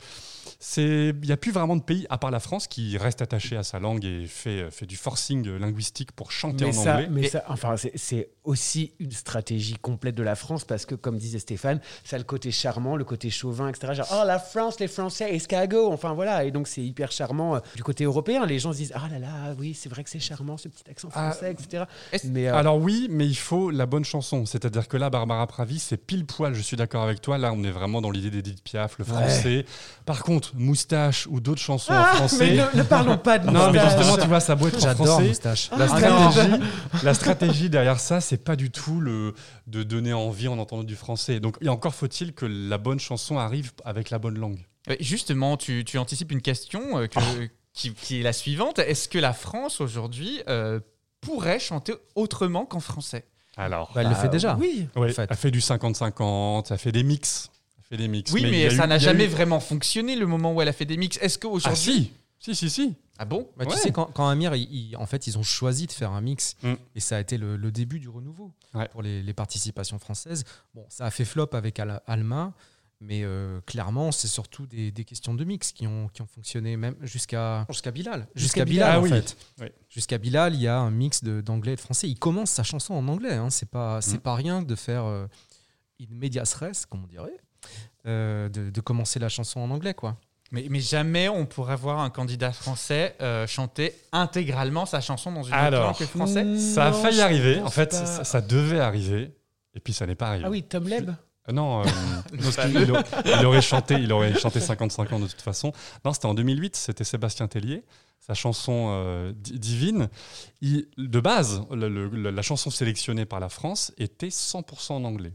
il 0.78 1.26
y 1.26 1.32
a 1.32 1.38
plus 1.38 1.52
vraiment 1.52 1.76
de 1.76 1.82
pays 1.82 2.06
à 2.10 2.18
part 2.18 2.32
la 2.32 2.40
France 2.40 2.68
qui 2.68 2.98
reste 2.98 3.22
attaché 3.22 3.56
à 3.58 3.64
sa 3.64 3.80
langue 3.80 4.04
et 4.06 4.26
fait 4.28 4.70
fait 4.72 4.86
du 4.86 4.96
forcing 4.98 5.48
linguistique 5.58 6.12
pour 6.12 6.32
chanter 6.32 6.66
Mais 6.66 6.78
en 6.78 6.84
ça, 6.84 6.94
anglais. 6.96 7.08
mais 7.12 7.22
Et- 7.24 7.30
ça, 7.30 7.44
enfin, 7.48 7.78
c'est- 7.78 7.92
c'est 7.96 8.30
aussi 8.44 8.94
une 9.00 9.12
stratégie 9.12 9.76
complète 9.82 10.16
de 10.16 10.24
la 10.24 10.36
France 10.36 10.66
parce 10.66 10.86
que, 10.86 10.96
comme 10.96 11.18
disait 11.18 11.40
Stéphane, 11.40 11.80
ça 12.04 12.16
a 12.18 12.20
le 12.20 12.26
côté 12.26 12.52
charmant, 12.52 12.96
le 12.96 13.06
côté 13.06 13.30
chauvin, 13.30 13.70
etc. 13.70 13.94
Genre, 13.94 14.08
oh 14.22 14.24
la 14.26 14.40
France, 14.40 14.80
les 14.80 14.88
Français, 14.88 15.34
escargot. 15.36 15.92
Enfin 15.92 16.14
voilà. 16.14 16.44
Et 16.44 16.52
donc, 16.52 16.68
c'est 16.68 16.84
hyper 16.84 17.12
charmant 17.12 17.56
euh, 17.56 17.60
du 17.76 17.84
côté 17.84 18.04
européen. 18.04 18.46
Les 18.46 18.60
gens 18.60 18.72
se 18.74 18.78
disent, 18.78 18.94
ah 18.96 19.08
là 19.12 19.20
là, 19.20 19.56
oui, 19.60 19.74
c'est 19.74 19.90
vrai 19.90 20.04
que 20.04 20.10
c'est 20.10 20.20
charmant 20.20 20.58
ce 20.58 20.68
petit 20.68 20.84
accent 20.90 21.10
Ah, 21.14 21.32
français, 21.32 21.52
etc. 21.52 21.84
Mais 22.26 22.48
euh, 22.48 22.56
Alors 22.56 22.78
oui, 22.78 23.08
mais 23.10 23.26
il 23.28 23.36
faut 23.38 23.70
la 23.72 23.86
bonne 23.86 24.04
chanson. 24.06 24.46
C'est-à-dire 24.46 24.88
que 24.88 24.98
là, 24.98 25.10
Barbara 25.10 25.48
Pravi, 25.48 25.80
c'est 25.80 25.98
pile 25.98 26.26
poil, 26.26 26.54
je 26.54 26.62
suis 26.62 26.76
d'accord 26.78 27.04
avec 27.04 27.22
toi. 27.22 27.38
Là, 27.38 27.54
on 27.54 27.64
est 27.64 27.72
vraiment 27.72 28.02
dans 28.02 28.12
l'idée 28.12 28.30
d'Edith 28.30 28.64
Piaf, 28.64 28.98
le 28.98 29.06
Ouais. 29.06 29.10
français. 29.12 29.66
Par 30.06 30.24
contre, 30.24 30.33
Moustache 30.56 31.28
ou 31.28 31.40
d'autres 31.40 31.62
chansons 31.62 31.94
Ah, 31.96 32.12
en 32.14 32.16
français... 32.16 32.56
mais 32.56 32.56
ne- 32.74 32.78
ne 32.80 32.84
parlons 32.84 33.18
pas 33.18 33.40
de 33.40 33.46
Non, 33.48 33.72
mais 33.72 33.80
Moustache. 33.80 33.98
justement, 33.98 34.18
tu 34.22 34.28
vois, 34.28 34.40
ça 34.40 34.56
doit 34.56 34.68
être 34.70 34.86
en 34.86 34.96
français. 34.96 35.28
Moustache. 35.28 35.70
La, 35.78 35.86
Ah, 35.86 35.88
stratégie, 35.88 36.64
la 37.04 37.14
stratégie 37.14 37.70
derrière 37.70 38.00
ça, 38.00 38.22
c'est 38.22 38.38
pas 38.44 38.56
du 38.56 38.72
tout 38.72 39.00
le, 39.00 39.34
de 39.68 39.84
donner 39.84 40.14
envie 40.14 40.48
en 40.48 40.58
entendant 40.60 40.84
du 40.84 40.96
français. 40.96 41.40
Donc, 41.40 41.58
et 41.62 41.70
encore 41.70 41.96
faut-il 41.96 42.34
que 42.34 42.46
la 42.46 42.78
bonne 42.78 43.00
chanson 43.00 43.38
arrive 43.38 43.72
avec 43.86 44.10
la 44.10 44.20
bonne 44.20 44.38
langue. 44.38 44.60
Justement, 45.00 45.56
tu, 45.58 45.86
tu 45.86 45.98
anticipes 45.98 46.32
une 46.32 46.42
question 46.42 46.98
euh, 47.00 47.08
que- 47.08 47.20
qui, 47.74 47.94
qui 47.94 48.20
est 48.20 48.24
la 48.24 48.34
suivante. 48.34 48.80
Est-ce 48.80 49.08
que 49.08 49.18
la 49.18 49.34
France 49.34 49.82
aujourd'hui 49.82 50.42
euh, 50.50 50.80
pourrait 51.22 51.60
chanter 51.60 51.94
autrement 52.16 52.66
qu'en 52.66 52.80
français? 52.82 53.26
Alors, 53.56 53.92
Bah, 53.94 54.02
elle 54.02 54.10
le 54.10 54.16
fait 54.16 54.30
déjà. 54.30 54.58
Oui. 54.60 54.88
Ouais, 54.96 55.12
en 55.12 55.14
fait. 55.14 55.28
elle 55.30 55.38
fait 55.38 55.52
du 55.52 55.60
50-50, 55.60 56.68
elle 56.72 56.78
fait 56.78 56.92
des 56.92 57.04
mix. 57.04 57.50
Elle 57.94 57.98
fait 58.00 58.04
des 58.04 58.08
mix. 58.08 58.32
Oui, 58.32 58.42
mais, 58.44 58.70
ça 58.72 58.88
n'a 58.88 58.98
jamais 58.98 59.26
eu- 59.26 59.28
vraiment 59.30 59.60
fonctionné 59.60 60.16
le 60.16 60.26
moment 60.26 60.54
où 60.54 60.62
elle 60.62 60.68
a 60.68 60.74
fait 60.74 60.86
des 60.86 60.98
mix. 60.98 61.18
Est-ce 61.22 61.38
Ah 61.38 61.42
qu'aujourd'hui. 61.44 61.80
si, 61.80 62.12
si, 62.40 62.56
si, 62.56 62.70
si. 62.70 62.96
Ah 63.20 63.26
bon? 63.26 63.48
Bah, 63.56 63.66
Ouais. 63.66 63.72
Tu 63.74 63.78
sais, 63.80 63.92
quand, 63.92 64.06
quand 64.14 64.28
Amir, 64.28 64.56
il- 64.56 64.64
il- 64.90 64.98
en 64.98 65.06
fait, 65.06 65.28
ils 65.28 65.38
ont 65.38 65.44
choisi 65.44 65.86
de 65.86 65.92
faire 65.92 66.12
un 66.12 66.22
mix 66.22 66.56
Mm. 66.64 66.74
et 66.96 67.00
ça 67.00 67.18
a 67.18 67.20
été 67.20 67.38
le, 67.38 67.56
le 67.56 67.72
début 67.72 68.00
du 68.00 68.10
renouveau 68.10 68.52
Ouais. 68.74 68.88
pour 68.90 69.04
les, 69.04 69.22
les 69.22 69.34
participations 69.34 70.00
françaises. 70.00 70.44
Bon, 70.74 70.84
ça 70.90 71.06
a 71.06 71.12
fait 71.12 71.26
flop 71.26 71.50
avec 71.54 71.80
Al- 71.80 72.02
Alma, 72.08 72.54
mais 73.00 73.22
euh, 73.24 73.62
clairement, 73.68 74.12
c'est 74.12 74.28
surtout 74.28 74.66
des, 74.66 74.92
des 74.92 75.04
questions 75.04 75.36
de 75.36 75.44
mix 75.44 75.72
qui 75.72 75.86
ont, 75.86 76.08
qui 76.08 76.24
ont 76.24 76.28
fonctionné 76.28 76.76
même 76.76 76.96
jusqu'à 77.04 77.66
jusqu'à 77.70 77.92
Bilal. 77.92 78.28
Jusqu'à 78.34 78.66
Bilal, 78.66 78.90
Ah 78.96 79.00
en 79.00 79.04
oui. 79.04 79.10
fait. 79.10 79.38
Oui. 79.62 79.68
Jusqu'à 79.90 80.18
Bilal, 80.18 80.56
il 80.56 80.62
y 80.62 80.68
a 80.68 80.80
un 80.80 80.90
mix 80.90 81.24
de- 81.24 81.42
d'anglais 81.42 81.74
et 81.74 81.76
de 81.76 81.82
français. 81.82 82.10
Il 82.10 82.18
commence 82.18 82.50
sa 82.50 82.64
chanson 82.64 82.96
en 82.96 83.08
anglais. 83.08 83.34
Hein. 83.36 83.52
C'est 83.52 83.70
pas, 83.70 84.02
c'est 84.02 84.18
Mm. 84.18 84.22
pas 84.22 84.34
rien 84.36 84.62
de 84.64 84.74
faire 84.76 85.04
euh, 85.06 85.28
in 86.02 86.06
medias 86.10 86.56
res, 86.60 86.88
comme 86.90 87.04
on 87.04 87.08
dirait, 87.08 87.38
de, 88.06 88.70
de 88.70 88.82
commencer 88.82 89.20
la 89.20 89.30
chanson 89.30 89.60
en 89.62 89.70
anglais, 89.72 89.94
quoi. 89.94 90.18
Mais, 90.52 90.68
mais 90.70 90.82
jamais 90.82 91.30
on 91.30 91.46
pourrait 91.48 91.76
voir 91.76 92.00
un 92.00 92.10
candidat 92.12 92.52
français 92.52 93.16
euh, 93.22 93.48
chanter 93.48 93.96
intégralement 94.12 94.86
sa 94.86 95.02
chanson 95.02 95.32
dans 95.32 95.42
une 95.44 95.54
Alors, 95.54 95.86
langue 95.88 95.98
que 95.98 96.06
français. 96.06 96.60
Ça 96.60 96.88
a 96.88 96.94
failli 96.94 97.22
arriver. 97.22 97.60
En 97.62 97.70
fait, 97.72 97.90
pas. 97.90 98.06
ça, 98.06 98.24
ça 98.24 98.40
devait 98.42 98.80
arriver. 98.80 99.32
Et 99.74 99.80
puis 99.80 99.94
ça 99.94 100.06
n'est 100.06 100.14
pas 100.16 100.28
arrivé. 100.28 100.44
Ah 100.46 100.50
oui, 100.52 100.62
Tom 100.62 100.88
Leb. 100.88 101.10
Euh, 101.50 101.52
Non, 101.52 101.82
euh, 101.82 101.86
il, 102.34 102.92
aurait- 102.92 103.04
il 103.26 103.46
aurait 103.46 103.62
chanté, 103.64 103.96
il 103.96 104.12
aurait 104.14 104.38
chanté 104.38 104.60
55 104.60 105.12
ans 105.14 105.20
de 105.20 105.28
toute 105.28 105.42
façon. 105.42 105.72
Non, 106.06 106.14
c'était 106.14 106.28
en 106.28 106.36
2008, 106.36 106.76
c'était 106.76 107.04
Sébastien 107.04 107.48
Tellier, 107.48 107.84
sa 108.20 108.36
chanson 108.36 108.90
euh, 108.92 109.34
Di- 109.36 109.58
Divine. 109.60 110.10
Il- 110.62 110.88
de 110.98 111.20
base, 111.20 111.64
le- 111.72 111.90
le- 111.90 112.30
la 112.30 112.42
chanson 112.44 112.70
sélectionnée 112.70 113.26
par 113.26 113.40
la 113.40 113.50
France 113.50 113.92
était 113.98 114.30
100% 114.30 114.94
en 114.94 115.04
anglais. 115.04 115.34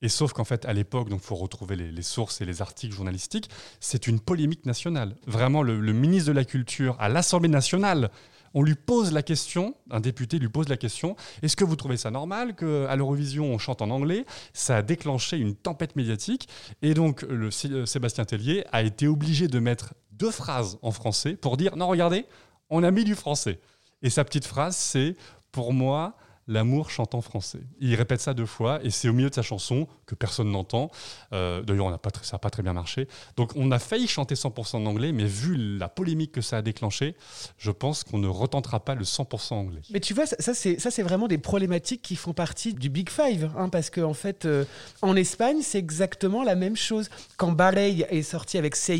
Et 0.00 0.08
sauf 0.08 0.32
qu'en 0.32 0.44
fait, 0.44 0.64
à 0.64 0.72
l'époque, 0.72 1.08
donc 1.08 1.20
faut 1.20 1.34
retrouver 1.34 1.74
les, 1.74 2.02
sources 2.02 2.40
et 2.40 2.44
les 2.44 2.62
articles 2.62 2.94
journalistiques, 2.94 3.50
c'est 3.80 4.06
une 4.06 4.20
polémique 4.20 4.64
nationale. 4.64 5.16
Vraiment, 5.26 5.62
le, 5.62 5.92
ministre 5.92 6.28
de 6.28 6.34
la 6.34 6.44
Culture 6.44 6.96
à 7.00 7.08
l'Assemblée 7.08 7.48
nationale, 7.48 8.10
on 8.54 8.62
lui 8.62 8.76
pose 8.76 9.12
la 9.12 9.22
question, 9.22 9.74
un 9.90 10.00
député 10.00 10.38
lui 10.38 10.48
pose 10.48 10.68
la 10.68 10.76
question, 10.76 11.16
est-ce 11.42 11.56
que 11.56 11.64
vous 11.64 11.76
trouvez 11.76 11.96
ça 11.96 12.10
normal 12.10 12.54
qu'à 12.54 12.94
l'Eurovision 12.96 13.52
on 13.52 13.58
chante 13.58 13.82
en 13.82 13.90
anglais? 13.90 14.24
Ça 14.52 14.76
a 14.78 14.82
déclenché 14.82 15.36
une 15.36 15.54
tempête 15.54 15.96
médiatique. 15.96 16.48
Et 16.80 16.94
donc, 16.94 17.22
le 17.22 17.48
euh, 17.48 17.86
Sébastien 17.86 18.24
Tellier 18.24 18.64
a 18.72 18.82
été 18.82 19.08
obligé 19.08 19.48
de 19.48 19.58
mettre 19.58 19.94
deux 20.12 20.30
phrases 20.30 20.78
en 20.82 20.92
français 20.92 21.34
pour 21.34 21.56
dire, 21.56 21.76
non, 21.76 21.88
regardez, 21.88 22.24
on 22.70 22.82
a 22.84 22.90
mis 22.90 23.04
du 23.04 23.14
français. 23.14 23.58
Et 24.02 24.10
sa 24.10 24.24
petite 24.24 24.44
phrase, 24.44 24.76
c'est, 24.76 25.16
pour 25.50 25.72
moi, 25.72 26.16
L'amour 26.48 26.90
chante 26.90 27.14
en 27.14 27.20
français. 27.20 27.60
Il 27.78 27.94
répète 27.94 28.20
ça 28.20 28.34
deux 28.34 28.46
fois 28.46 28.80
et 28.82 28.90
c'est 28.90 29.08
au 29.08 29.12
milieu 29.12 29.30
de 29.30 29.34
sa 29.34 29.42
chanson 29.42 29.86
que 30.06 30.14
personne 30.14 30.50
n'entend. 30.50 30.90
Euh, 31.32 31.62
D'ailleurs, 31.62 31.86
on 31.86 31.98
pas 31.98 32.10
ça 32.22 32.36
n'a 32.36 32.38
pas 32.38 32.50
très 32.50 32.62
bien 32.62 32.72
marché. 32.72 33.06
Donc, 33.36 33.52
on 33.54 33.70
a 33.70 33.78
failli 33.78 34.08
chanter 34.08 34.34
100% 34.34 34.76
en 34.76 34.86
anglais, 34.86 35.12
mais 35.12 35.24
vu 35.24 35.56
la 35.56 35.88
polémique 35.88 36.32
que 36.32 36.40
ça 36.40 36.56
a 36.56 36.62
déclenché, 36.62 37.14
je 37.58 37.70
pense 37.70 38.02
qu'on 38.02 38.18
ne 38.18 38.28
retentera 38.28 38.80
pas 38.80 38.94
le 38.94 39.04
100% 39.04 39.54
anglais. 39.54 39.82
Mais 39.90 40.00
tu 40.00 40.14
vois, 40.14 40.26
ça, 40.26 40.54
c'est 40.54 40.80
ça, 40.80 40.90
c'est 40.90 41.02
vraiment 41.02 41.28
des 41.28 41.38
problématiques 41.38 42.02
qui 42.02 42.16
font 42.16 42.32
partie 42.32 42.74
du 42.74 42.88
Big 42.88 43.10
Five, 43.10 43.50
hein, 43.56 43.68
parce 43.68 43.90
qu'en 43.90 44.10
en 44.10 44.14
fait, 44.14 44.46
euh, 44.46 44.64
en 45.02 45.16
Espagne, 45.16 45.58
c'est 45.62 45.78
exactement 45.78 46.42
la 46.42 46.54
même 46.54 46.76
chose. 46.76 47.08
Quand 47.36 47.52
Barey 47.52 48.06
est 48.10 48.22
sorti 48.22 48.58
avec 48.58 48.74
Say 48.74 48.98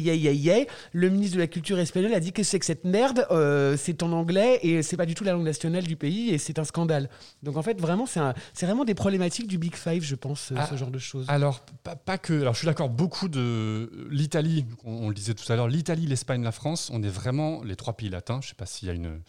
le 0.92 1.08
ministre 1.10 1.36
de 1.36 1.40
la 1.40 1.46
Culture 1.46 1.78
espagnol 1.78 2.12
a 2.12 2.20
dit 2.20 2.32
que 2.32 2.42
c'est 2.42 2.58
que 2.58 2.66
cette 2.66 2.84
merde, 2.84 3.26
euh, 3.30 3.76
c'est 3.76 4.02
en 4.02 4.12
anglais 4.12 4.58
et 4.62 4.82
c'est 4.82 4.96
pas 4.96 5.06
du 5.06 5.14
tout 5.14 5.24
la 5.24 5.32
langue 5.32 5.44
nationale 5.44 5.84
du 5.84 5.96
pays 5.96 6.30
et 6.30 6.38
c'est 6.38 6.58
un 6.58 6.64
scandale. 6.64 7.08
Donc 7.42 7.56
en 7.56 7.62
fait, 7.62 7.80
vraiment, 7.80 8.04
c'est 8.06 8.66
vraiment 8.66 8.84
des 8.84 8.94
problématiques 8.94 9.46
du 9.46 9.58
Big 9.58 9.76
Five, 9.76 10.02
je 10.02 10.16
pense, 10.16 10.50
euh, 10.50 10.56
Ah, 10.58 10.66
ce 10.68 10.76
genre 10.76 10.90
de 10.90 10.98
choses. 10.98 11.24
Alors, 11.28 11.60
pas, 11.84 11.94
pas 11.94 12.18
que. 12.18 12.40
Alors, 12.40 12.52
je 12.54 12.58
suis 12.58 12.66
d'accord, 12.66 12.88
beaucoup 12.90 13.28
de. 13.28 13.90
L'Italie, 14.10 14.66
on, 14.84 15.04
on 15.04 15.08
le 15.08 15.14
disait 15.14 15.34
tout 15.34 15.50
à 15.52 15.54
l'heure, 15.56 15.68
l'Italie, 15.68 16.06
l'Espagne, 16.06 16.42
la 16.42 16.50
France, 16.52 16.90
on 16.92 17.02
est 17.02 17.08
vraiment 17.08 17.62
les 17.62 17.76
trois 17.76 17.92
pays 17.96 18.08
latins. 18.10 18.40
Je 18.42 18.46
ne 18.46 18.48
sais 18.50 18.54
pas 18.56 18.66
s'il 18.66 18.88
y 18.88 18.90
a 18.90 18.94
une, 18.94 19.20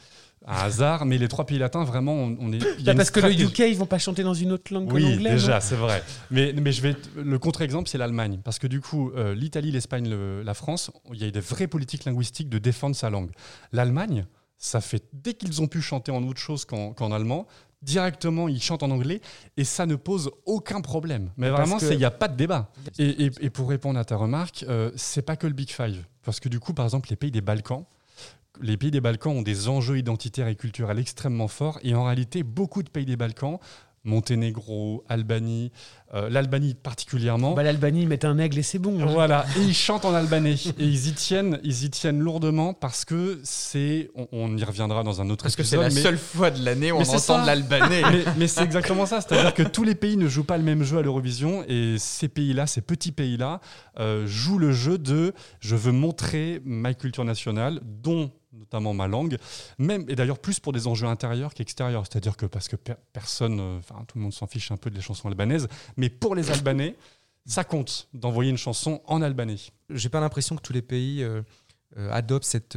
un 0.47 0.55
hasard, 0.55 1.05
mais 1.05 1.19
les 1.19 1.27
trois 1.27 1.45
pays 1.45 1.59
latins, 1.59 1.83
vraiment, 1.83 2.13
on, 2.13 2.35
on 2.39 2.51
est. 2.51 2.59
y 2.81 2.89
a 2.89 2.95
parce 2.95 3.11
que 3.11 3.19
le. 3.19 3.31
UK, 3.31 3.59
ils 3.59 3.77
vont 3.77 3.85
pas 3.85 3.99
chanter 3.99 4.23
dans 4.23 4.33
une 4.33 4.53
autre 4.53 4.73
langue 4.73 4.87
que 4.89 4.93
Oui, 4.95 5.03
l'anglais. 5.03 5.29
déjà, 5.31 5.61
c'est 5.61 5.75
vrai. 5.75 6.01
Mais, 6.31 6.51
mais 6.53 6.71
je 6.71 6.81
vais 6.81 6.95
le 7.15 7.37
contre-exemple, 7.37 7.89
c'est 7.89 7.99
l'Allemagne. 7.99 8.39
Parce 8.43 8.57
que 8.57 8.65
du 8.65 8.81
coup, 8.81 9.11
euh, 9.11 9.35
l'Italie, 9.35 9.69
l'Espagne, 9.69 10.09
le- 10.09 10.41
la 10.41 10.53
France, 10.55 10.89
il 11.13 11.19
y 11.23 11.25
a 11.25 11.29
des 11.29 11.39
vraies 11.41 11.67
politiques 11.67 12.05
linguistiques 12.05 12.49
de 12.49 12.57
défendre 12.57 12.95
sa 12.95 13.11
langue. 13.11 13.29
L'Allemagne, 13.71 14.25
ça 14.57 14.81
fait 14.81 15.03
dès 15.13 15.35
qu'ils 15.35 15.61
ont 15.61 15.67
pu 15.67 15.81
chanter 15.81 16.11
en 16.11 16.23
autre 16.23 16.39
chose 16.41 16.65
qu'en 16.65 16.91
qu'en 16.91 17.11
allemand, 17.13 17.47
directement 17.81 18.47
ils 18.47 18.61
chantent 18.61 18.83
en 18.83 18.91
anglais 18.91 19.21
et 19.57 19.63
ça 19.63 19.85
ne 19.85 19.95
pose 19.95 20.31
aucun 20.45 20.81
problème. 20.81 21.31
Mais 21.37 21.49
Parce 21.49 21.61
vraiment, 21.61 21.79
que- 21.79 21.93
il 21.93 21.97
n'y 21.97 22.05
a 22.05 22.11
pas 22.11 22.27
de 22.27 22.35
débat. 22.35 22.71
Et, 22.97 23.25
et- 23.25 23.31
et 23.41 23.49
pour 23.49 23.69
répondre 23.69 23.99
à 23.99 24.05
ta 24.05 24.15
remarque, 24.15 24.65
euh, 24.67 24.91
c'est 24.95 25.21
pas 25.21 25.35
que 25.35 25.47
le 25.47 25.53
Big 25.53 25.69
Five. 25.71 26.03
Parce 26.23 26.39
que 26.39 26.49
du 26.49 26.59
coup, 26.59 26.73
par 26.73 26.85
exemple, 26.85 27.09
les 27.09 27.15
pays 27.15 27.31
des 27.31 27.41
Balkans, 27.41 27.85
les 28.61 28.75
pays 28.77 28.91
des 28.91 28.99
Balkans 29.01 29.31
ont 29.37 29.41
des 29.41 29.69
enjeux 29.69 29.97
identitaires 29.97 30.47
et 30.47 30.55
culturels 30.55 30.99
extrêmement 30.99 31.47
forts. 31.47 31.79
Et 31.83 31.95
en 31.95 32.03
réalité, 32.03 32.43
beaucoup 32.43 32.83
de 32.83 32.89
pays 32.89 33.05
des 33.05 33.15
Balkans, 33.15 33.57
Monténégro, 34.03 35.03
Albanie, 35.09 35.71
euh, 36.13 36.29
l'Albanie 36.29 36.73
particulièrement. 36.75 37.53
Bah, 37.53 37.63
L'Albanie, 37.63 38.01
ils 38.03 38.07
mettent 38.07 38.25
un 38.25 38.37
aigle 38.39 38.59
et 38.59 38.63
c'est 38.63 38.79
bon. 38.79 38.99
hein. 39.01 39.05
Voilà, 39.07 39.45
et 39.57 39.61
ils 39.61 39.73
chantent 39.73 40.05
en 40.05 40.13
albanais 40.13 40.53
et 40.53 40.83
ils 40.83 41.07
y 41.07 41.13
tiennent, 41.13 41.59
ils 41.63 41.83
y 41.85 41.89
tiennent 41.89 42.19
lourdement 42.19 42.73
parce 42.73 43.05
que 43.05 43.39
c'est, 43.43 44.09
on, 44.15 44.27
on 44.31 44.57
y 44.57 44.63
reviendra 44.63 45.03
dans 45.03 45.21
un 45.21 45.29
autre 45.29 45.43
Parce 45.43 45.55
que 45.55 45.63
c'est 45.63 45.75
épisode. 45.75 45.91
la 45.91 45.95
mais- 45.95 46.01
seule 46.01 46.17
fois 46.17 46.51
de 46.51 46.63
l'année 46.63 46.91
où 46.91 46.95
on 46.95 46.99
mais 46.99 47.09
entend 47.09 47.41
de 47.41 47.45
l'albanais. 47.47 48.01
mais 48.11 48.23
mais 48.37 48.47
c'est 48.47 48.63
exactement 48.63 49.05
ça, 49.05 49.21
c'est-à-dire 49.21 49.53
que 49.53 49.63
tous 49.63 49.83
les 49.83 49.95
pays 49.95 50.17
ne 50.17 50.27
jouent 50.27 50.43
pas 50.43 50.57
le 50.57 50.63
même 50.63 50.83
jeu 50.83 50.97
à 50.97 51.01
l'Eurovision 51.01 51.63
et 51.67 51.95
ces 51.99 52.27
pays-là, 52.27 52.67
ces 52.67 52.81
petits 52.81 53.11
pays-là, 53.11 53.59
euh, 53.99 54.25
jouent 54.27 54.59
le 54.59 54.71
jeu 54.71 54.97
de 54.97 55.33
je 55.59 55.75
veux 55.75 55.91
montrer 55.91 56.61
ma 56.65 56.93
culture 56.93 57.25
nationale, 57.25 57.81
dont 57.83 58.31
notamment 58.53 58.93
ma 58.93 59.07
langue, 59.07 59.37
même 59.77 60.05
et 60.09 60.15
d'ailleurs 60.15 60.39
plus 60.39 60.59
pour 60.59 60.73
des 60.73 60.87
enjeux 60.87 61.07
intérieurs 61.07 61.53
qu'extérieurs, 61.53 62.05
c'est-à-dire 62.09 62.35
que 62.35 62.45
parce 62.45 62.67
que 62.67 62.75
per- 62.75 62.95
personne, 63.13 63.59
euh, 63.59 63.77
enfin 63.79 64.03
tout 64.07 64.17
le 64.17 64.23
monde 64.23 64.33
s'en 64.33 64.47
fiche 64.47 64.71
un 64.71 64.77
peu 64.77 64.89
des 64.89 65.01
chansons 65.01 65.27
albanaises, 65.27 65.67
mais 65.97 66.09
pour 66.09 66.35
les 66.35 66.49
Albanais, 66.51 66.95
ça 67.45 67.63
compte 67.63 68.07
d'envoyer 68.13 68.49
une 68.51 68.57
chanson 68.57 69.01
en 69.05 69.21
albanais. 69.21 69.57
J'ai 69.89 70.09
pas 70.09 70.19
l'impression 70.19 70.55
que 70.55 70.61
tous 70.61 70.73
les 70.73 70.81
pays 70.81 71.23
euh, 71.23 71.41
euh, 71.97 72.11
adoptent 72.11 72.45
cette, 72.45 72.75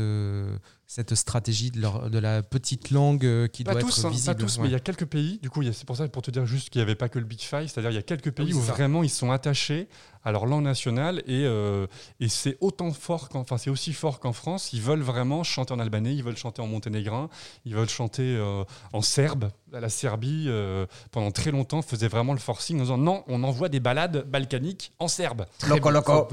cette 0.94 1.14
stratégie 1.14 1.70
de, 1.70 1.80
leur, 1.80 2.10
de 2.10 2.18
la 2.18 2.42
petite 2.42 2.90
langue 2.90 3.24
euh, 3.24 3.46
qui 3.48 3.64
Pas 3.64 3.72
doit 3.72 3.80
tous, 3.80 3.98
être 4.00 4.04
hein, 4.04 4.10
visible. 4.10 4.36
pas 4.36 4.42
tous, 4.42 4.56
Ouais. 4.58 4.62
mais 4.64 4.68
il 4.68 4.72
y 4.72 4.74
a 4.74 4.80
quelques 4.80 5.06
pays. 5.06 5.38
Du 5.42 5.48
coup, 5.48 5.62
c'est 5.62 5.86
pour 5.86 5.96
ça, 5.96 6.06
pour 6.06 6.20
te 6.20 6.30
dire 6.30 6.44
juste 6.44 6.68
qu'il 6.68 6.80
n'y 6.80 6.82
avait 6.82 6.94
pas 6.96 7.08
que 7.08 7.18
le 7.18 7.24
Big 7.24 7.40
Five, 7.40 7.66
c'est-à-dire 7.68 7.90
il 7.92 7.94
y 7.94 7.98
a 7.98 8.02
quelques 8.02 8.30
pays 8.30 8.44
oui, 8.46 8.52
où 8.52 8.62
ça. 8.62 8.72
vraiment 8.72 9.02
ils 9.02 9.08
sont 9.08 9.30
attachés 9.30 9.88
à 10.24 10.30
leur 10.32 10.44
langue 10.46 10.62
nationale 10.62 11.18
et, 11.26 11.44
euh, 11.46 11.86
et 12.20 12.28
c'est 12.28 12.56
autant 12.60 12.92
fort, 12.92 13.28
qu'en- 13.30 13.40
enfin 13.40 13.56
c'est 13.58 13.70
aussi 13.70 13.92
fort 13.94 14.20
qu'en 14.20 14.32
France. 14.34 14.72
Ils 14.74 14.82
veulent 14.82 15.00
vraiment 15.00 15.42
chanter 15.44 15.72
en 15.72 15.78
albanais, 15.80 16.14
ils 16.14 16.22
veulent 16.22 16.36
chanter 16.36 16.60
en 16.62 16.66
monténégrin, 16.66 17.28
ils 17.64 17.74
veulent 17.74 17.88
chanter 17.88 18.36
euh, 18.36 18.62
en 18.92 19.00
serbe. 19.00 19.48
La 19.72 19.88
Serbie, 19.88 20.44
euh, 20.48 20.84
pendant 21.10 21.30
très 21.30 21.50
longtemps, 21.50 21.80
faisait 21.80 22.06
vraiment 22.06 22.34
le 22.34 22.38
forcing 22.38 22.76
en 22.78 22.82
disant 22.82 22.98
non, 22.98 23.24
on 23.28 23.42
envoie 23.42 23.70
des 23.70 23.80
balades 23.80 24.26
balkaniques 24.30 24.92
en 24.98 25.08
serbe. 25.08 25.46
Loco, 25.66 25.90
loco. 25.90 26.28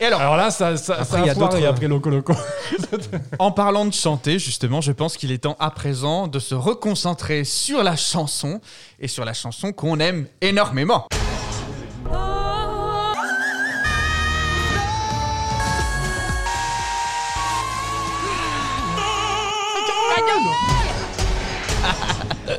Et 0.00 0.04
alors, 0.04 0.20
Alors 0.20 0.36
là, 0.36 0.50
ça, 0.50 0.76
ça, 0.76 0.92
Après, 1.00 1.04
ça 1.06 1.18
il 1.20 1.26
y 1.26 1.28
a 1.30 1.32
a 1.32 1.34
foiré 1.34 1.54
d'autres- 1.60 1.66
après 1.66 1.88
Loco 1.88 2.10
Loco. 2.10 2.34
En 3.38 3.50
parlant 3.50 3.77
de 3.86 3.92
chanter, 3.92 4.38
justement, 4.38 4.80
je 4.80 4.92
pense 4.92 5.16
qu'il 5.16 5.32
est 5.32 5.38
temps 5.38 5.56
à 5.60 5.70
présent 5.70 6.26
de 6.26 6.38
se 6.38 6.54
reconcentrer 6.54 7.44
sur 7.44 7.82
la 7.82 7.96
chanson 7.96 8.60
et 8.98 9.08
sur 9.08 9.24
la 9.24 9.34
chanson 9.34 9.72
qu'on 9.72 10.00
aime 10.00 10.26
énormément. 10.40 11.06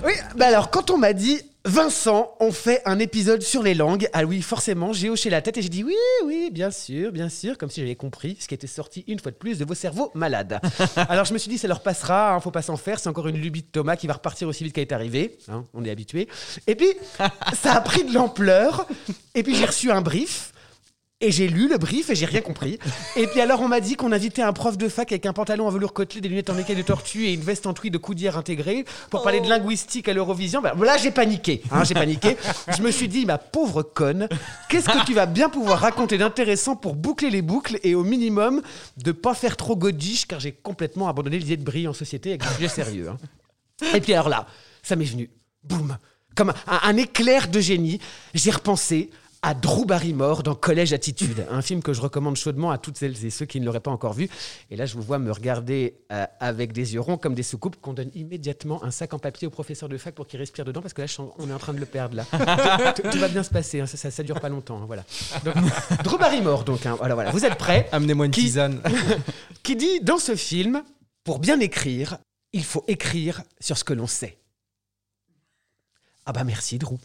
Oui, 0.06 0.14
bah 0.38 0.48
alors 0.48 0.70
quand 0.70 0.92
on 0.92 0.98
m'a 0.98 1.14
dit 1.14 1.42
Vincent, 1.70 2.36
on 2.40 2.52
fait 2.52 2.82
un 2.86 2.98
épisode 2.98 3.44
sur 3.44 3.62
les 3.62 3.76
langues, 3.76 4.10
ah 4.14 4.26
oui, 4.26 4.42
forcément, 4.42 4.92
j'ai 4.92 5.08
hoché 5.08 5.30
la 5.30 5.44
tête 5.44 5.60
et 5.60 5.62
j'ai 5.62 5.70
dit 5.70 5.84
oui, 5.84 5.94
oui, 6.26 6.50
bien 6.52 6.72
sûr, 6.72 7.12
bien 7.12 7.30
sûr, 7.30 7.60
comme 7.60 7.70
si 7.70 7.80
j'avais 7.80 7.96
compris 7.96 8.38
ce 8.40 8.48
qui 8.48 8.56
était 8.56 8.66
sorti 8.66 9.04
une 9.08 9.20
fois 9.20 9.32
de 9.32 9.38
plus 9.38 9.60
de 9.60 9.66
vos 9.66 9.76
cerveaux 9.76 10.10
malades. 10.16 10.60
alors 10.96 11.26
je 11.26 11.34
me 11.34 11.38
suis 11.38 11.48
dit, 11.48 11.60
ça 11.60 11.68
leur 11.68 11.82
passera, 11.82 12.34
hein, 12.34 12.40
faut 12.40 12.50
pas 12.50 12.64
s'en 12.64 12.76
faire, 12.76 13.00
c'est 13.00 13.08
encore 13.08 13.28
une 13.28 13.38
lubie 13.38 13.62
de 13.62 13.68
Thomas 13.68 13.98
qui 13.98 14.08
va 14.08 14.14
repartir 14.14 14.48
aussi 14.48 14.64
vite 14.64 14.74
qu'elle 14.74 14.88
est 14.88 14.94
arrivée, 14.94 15.38
hein, 15.48 15.64
on 15.76 15.86
est 15.86 15.92
habitué. 15.92 16.28
Et 16.66 16.74
puis, 16.74 16.92
ça 17.62 17.74
a 17.74 17.82
pris 17.82 18.04
de 18.04 18.16
l'ampleur, 18.16 18.88
et 19.36 19.44
puis 19.44 19.54
j'ai 19.54 19.66
reçu 19.66 19.92
un 19.92 20.02
brief. 20.02 20.54
Et 21.22 21.32
j'ai 21.34 21.50
lu 21.50 21.68
le 21.68 21.78
brief 21.78 22.10
et 22.10 22.16
j'ai 22.16 22.26
rien 22.26 22.40
compris. 22.40 22.80
Et 23.18 23.28
puis 23.28 23.42
alors 23.42 23.60
on 23.60 23.68
m'a 23.68 23.82
dit 23.82 23.96
qu'on 23.98 24.14
invitait 24.14 24.42
un 24.42 24.54
prof 24.54 24.78
de 24.78 24.88
fac 24.88 25.12
avec 25.12 25.26
un 25.26 25.34
pantalon 25.34 25.68
en 25.68 25.70
velours 25.70 25.92
côtelé, 25.92 26.22
des 26.22 26.30
lunettes 26.30 26.50
en 26.50 26.58
écaille 26.58 26.78
de 26.78 26.82
tortue 26.82 27.26
et 27.26 27.34
une 27.34 27.42
veste 27.42 27.68
en 27.68 27.74
tweed 27.74 27.92
de 27.92 27.98
coudière 27.98 28.38
intégrée 28.38 28.86
pour 29.10 29.22
parler 29.22 29.42
de 29.42 29.50
linguistique 29.50 30.08
à 30.08 30.14
l'Eurovision. 30.14 30.62
Ben, 30.62 30.72
là 30.82 30.96
j'ai 30.98 31.12
paniqué, 31.12 31.62
hein, 31.72 31.84
j'ai 31.84 31.94
paniqué. 31.94 32.38
Je 32.74 32.82
me 32.82 32.90
suis 32.90 33.10
dit 33.10 33.26
ma 33.26 33.38
pauvre 33.38 33.84
conne, 33.84 34.30
qu'est-ce 34.70 34.88
que 34.88 35.06
tu 35.06 35.14
vas 35.14 35.26
bien 35.26 35.50
pouvoir 35.50 35.80
raconter 35.82 36.18
d'intéressant 36.18 36.78
pour 36.78 36.96
boucler 36.96 37.30
les 37.32 37.42
boucles 37.42 37.80
et 37.84 37.96
au 37.96 38.06
minimum 38.06 38.62
de 38.96 39.12
pas 39.12 39.34
faire 39.34 39.58
trop 39.58 39.76
godiche 39.76 40.26
car 40.26 40.40
j'ai 40.40 40.54
complètement 40.54 41.10
abandonné 41.10 41.38
l'idée 41.38 41.58
de 41.58 41.66
briller 41.66 41.90
en 41.90 41.94
société 41.94 42.30
avec 42.30 42.44
des 42.44 42.54
sujets 42.56 42.70
sérieux. 42.70 43.10
hein. 43.10 43.18
Et 43.94 44.00
puis 44.00 44.14
alors 44.14 44.30
là, 44.30 44.48
ça 44.84 44.96
m'est 44.96 45.04
venu, 45.04 45.30
boum, 45.66 45.98
comme 46.34 46.52
un, 46.66 46.80
un 46.84 46.96
éclair 46.96 47.50
de 47.50 47.60
génie. 47.60 48.00
J'ai 48.34 48.52
repensé 48.52 49.10
à 49.42 49.54
Drew 49.54 49.86
Barrymore 49.86 50.44
dans 50.44 50.54
Collège 50.56 50.92
Attitude, 50.92 51.46
un 51.50 51.62
film 51.62 51.82
que 51.82 51.94
je 51.94 52.02
recommande 52.02 52.36
chaudement 52.36 52.72
à 52.72 52.78
toutes 52.78 52.98
celles 52.98 53.26
et 53.26 53.30
ceux 53.30 53.46
qui 53.46 53.62
ne 53.62 53.66
l'auraient 53.66 53.80
pas 53.80 53.92
encore 53.92 54.12
vu. 54.14 54.30
Et 54.70 54.76
là, 54.76 54.86
je 54.86 54.96
vous 54.96 55.02
vois 55.02 55.18
me 55.18 55.32
regarder 55.32 55.96
euh, 56.12 56.26
avec 56.42 56.74
des 56.74 56.94
yeux 56.94 57.00
ronds 57.00 57.18
comme 57.18 57.36
des 57.36 57.44
soucoupes 57.44 57.78
qu'on 57.80 57.94
donne 57.94 58.12
immédiatement 58.16 58.84
un 58.84 58.92
sac 58.92 59.14
en 59.14 59.20
papier 59.20 59.48
au 59.48 59.50
professeur 59.50 59.88
de 59.88 59.98
fac 59.98 60.14
pour 60.14 60.28
qu'il 60.28 60.40
respire 60.40 60.66
dedans 60.66 60.82
parce 60.82 60.94
que 60.94 61.02
là, 61.02 61.08
je 61.08 61.16
on 61.38 61.50
est 61.50 61.54
en 61.54 61.58
train 61.58 61.74
de 61.74 61.80
le 61.80 61.86
perdre 61.86 62.18
là. 62.18 62.26
tout, 62.94 63.02
tout- 63.02 63.10
tout 63.12 63.18
va 63.20 63.30
bien 63.30 63.44
se 63.44 63.50
passer, 63.50 63.80
hein, 63.80 63.86
ça, 63.86 63.96
ça, 63.98 64.12
ça 64.12 64.24
dure 64.24 64.40
pas 64.42 64.50
longtemps. 64.50 64.78
hein, 64.82 64.86
voilà. 64.86 65.04
Donc, 65.46 65.56
Drew 66.04 66.18
Barrymore, 66.18 66.64
donc, 66.66 66.86
hein, 66.86 66.96
voilà, 66.98 67.16
voilà. 67.16 67.32
Vous 67.32 67.46
êtes 67.46 67.56
prêts? 67.58 67.88
Amenez-moi 67.94 68.26
une 68.26 68.32
tisane. 68.34 68.82
qui 69.64 69.76
dit 69.78 70.00
dans 70.02 70.18
ce 70.18 70.36
film, 70.36 70.84
pour 71.24 71.40
bien 71.40 71.60
écrire, 71.62 72.18
il 72.52 72.64
faut 72.66 72.84
écrire 72.88 73.44
sur 73.62 73.78
ce 73.78 73.84
que 73.86 73.94
l'on 73.94 74.08
sait. 74.08 74.38
Ah 76.30 76.32
bah 76.32 76.44
merci 76.44 76.78
Drew. 76.78 76.96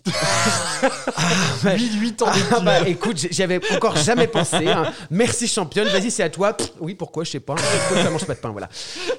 ah, 1.16 1.75
8, 1.75 2.20
ans 2.20 2.27
ah 2.53 2.61
bah 2.61 2.87
écoute, 2.87 3.27
j'avais 3.31 3.59
encore 3.75 3.97
jamais 3.97 4.27
pensé. 4.27 4.68
hein. 4.68 4.93
Merci 5.11 5.49
championne, 5.49 5.89
vas-y 5.89 6.11
c'est 6.11 6.22
à 6.22 6.29
toi. 6.29 6.53
Pff, 6.53 6.72
oui 6.81 6.95
pourquoi 6.95 7.25
je 7.25 7.31
sais 7.31 7.41
pas. 7.41 7.55
Pourquoi 7.55 8.03
ça 8.05 8.11
mange 8.11 8.27
pas 8.27 8.35
de 8.35 8.41
pain 8.41 8.51
voilà. 8.51 8.68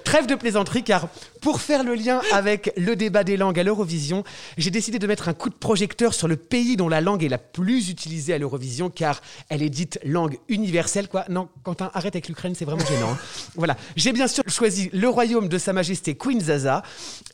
Trêve 0.04 0.28
de 0.28 0.36
plaisanterie 0.36 0.84
car 0.84 1.08
pour 1.42 1.60
faire 1.60 1.84
le 1.84 1.96
lien 1.96 2.22
avec 2.32 2.72
le 2.78 2.96
débat 2.96 3.24
des 3.24 3.36
langues 3.36 3.60
à 3.60 3.64
l'Eurovision, 3.64 4.24
j'ai 4.60 4.70
décidé 4.70 5.00
de 5.00 5.08
mettre 5.08 5.28
un 5.28 5.34
coup 5.34 5.50
de 5.50 5.56
projecteur 5.56 6.14
sur 6.14 6.28
le 6.28 6.36
pays 6.36 6.78
dont 6.78 6.88
la 6.88 7.02
langue 7.02 7.24
est 7.24 7.30
la 7.30 7.40
plus 7.40 7.90
utilisée 7.90 8.36
à 8.36 8.38
l'Eurovision 8.38 8.92
car 8.92 9.22
elle 9.50 9.64
est 9.64 9.72
dite 9.72 9.98
langue 10.04 10.38
universelle 10.50 11.08
quoi. 11.08 11.26
Non 11.30 11.50
Quentin 11.64 11.90
arrête 11.96 12.14
avec 12.16 12.28
l'Ukraine 12.28 12.54
c'est 12.54 12.66
vraiment 12.66 12.86
gênant. 12.86 13.14
hein. 13.14 13.18
Voilà, 13.56 13.76
j'ai 13.96 14.14
bien 14.14 14.28
sûr 14.28 14.44
choisi 14.50 14.92
le 14.94 15.10
royaume 15.10 15.50
de 15.50 15.58
Sa 15.58 15.74
Majesté 15.74 16.14
Queen 16.16 16.40
Zaza 16.42 16.84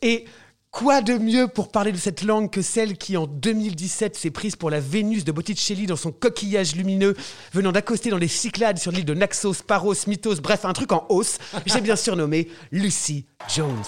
et 0.02 0.24
Quoi 0.72 1.02
de 1.02 1.18
mieux 1.18 1.50
pour 1.50 1.68
parler 1.68 1.92
de 1.92 1.98
cette 1.98 2.24
langue 2.24 2.50
que 2.50 2.62
celle 2.62 2.98
qui, 2.98 3.18
en 3.18 3.28
2017, 3.28 4.16
s'est 4.16 4.32
prise 4.32 4.56
pour 4.56 4.70
la 4.70 4.80
Vénus 4.80 5.26
de 5.26 5.34
Botticelli 5.34 5.86
dans 5.86 5.98
son 5.98 6.14
coquillage 6.14 6.76
lumineux, 6.78 7.16
venant 7.52 7.74
d'accoster 7.74 8.10
dans 8.10 8.18
les 8.18 8.30
Cyclades 8.30 8.78
sur 8.78 8.92
l'île 8.94 9.04
de 9.04 9.14
Naxos, 9.14 9.64
Paros, 9.68 9.94
Mythos, 10.08 10.36
bref, 10.42 10.64
un 10.64 10.72
truc 10.72 10.94
en 10.94 11.06
hausse. 11.10 11.40
J'ai 11.66 11.82
bien 11.82 11.98
surnommé 11.98 12.48
Lucy 12.72 13.26
Jones. 13.54 13.84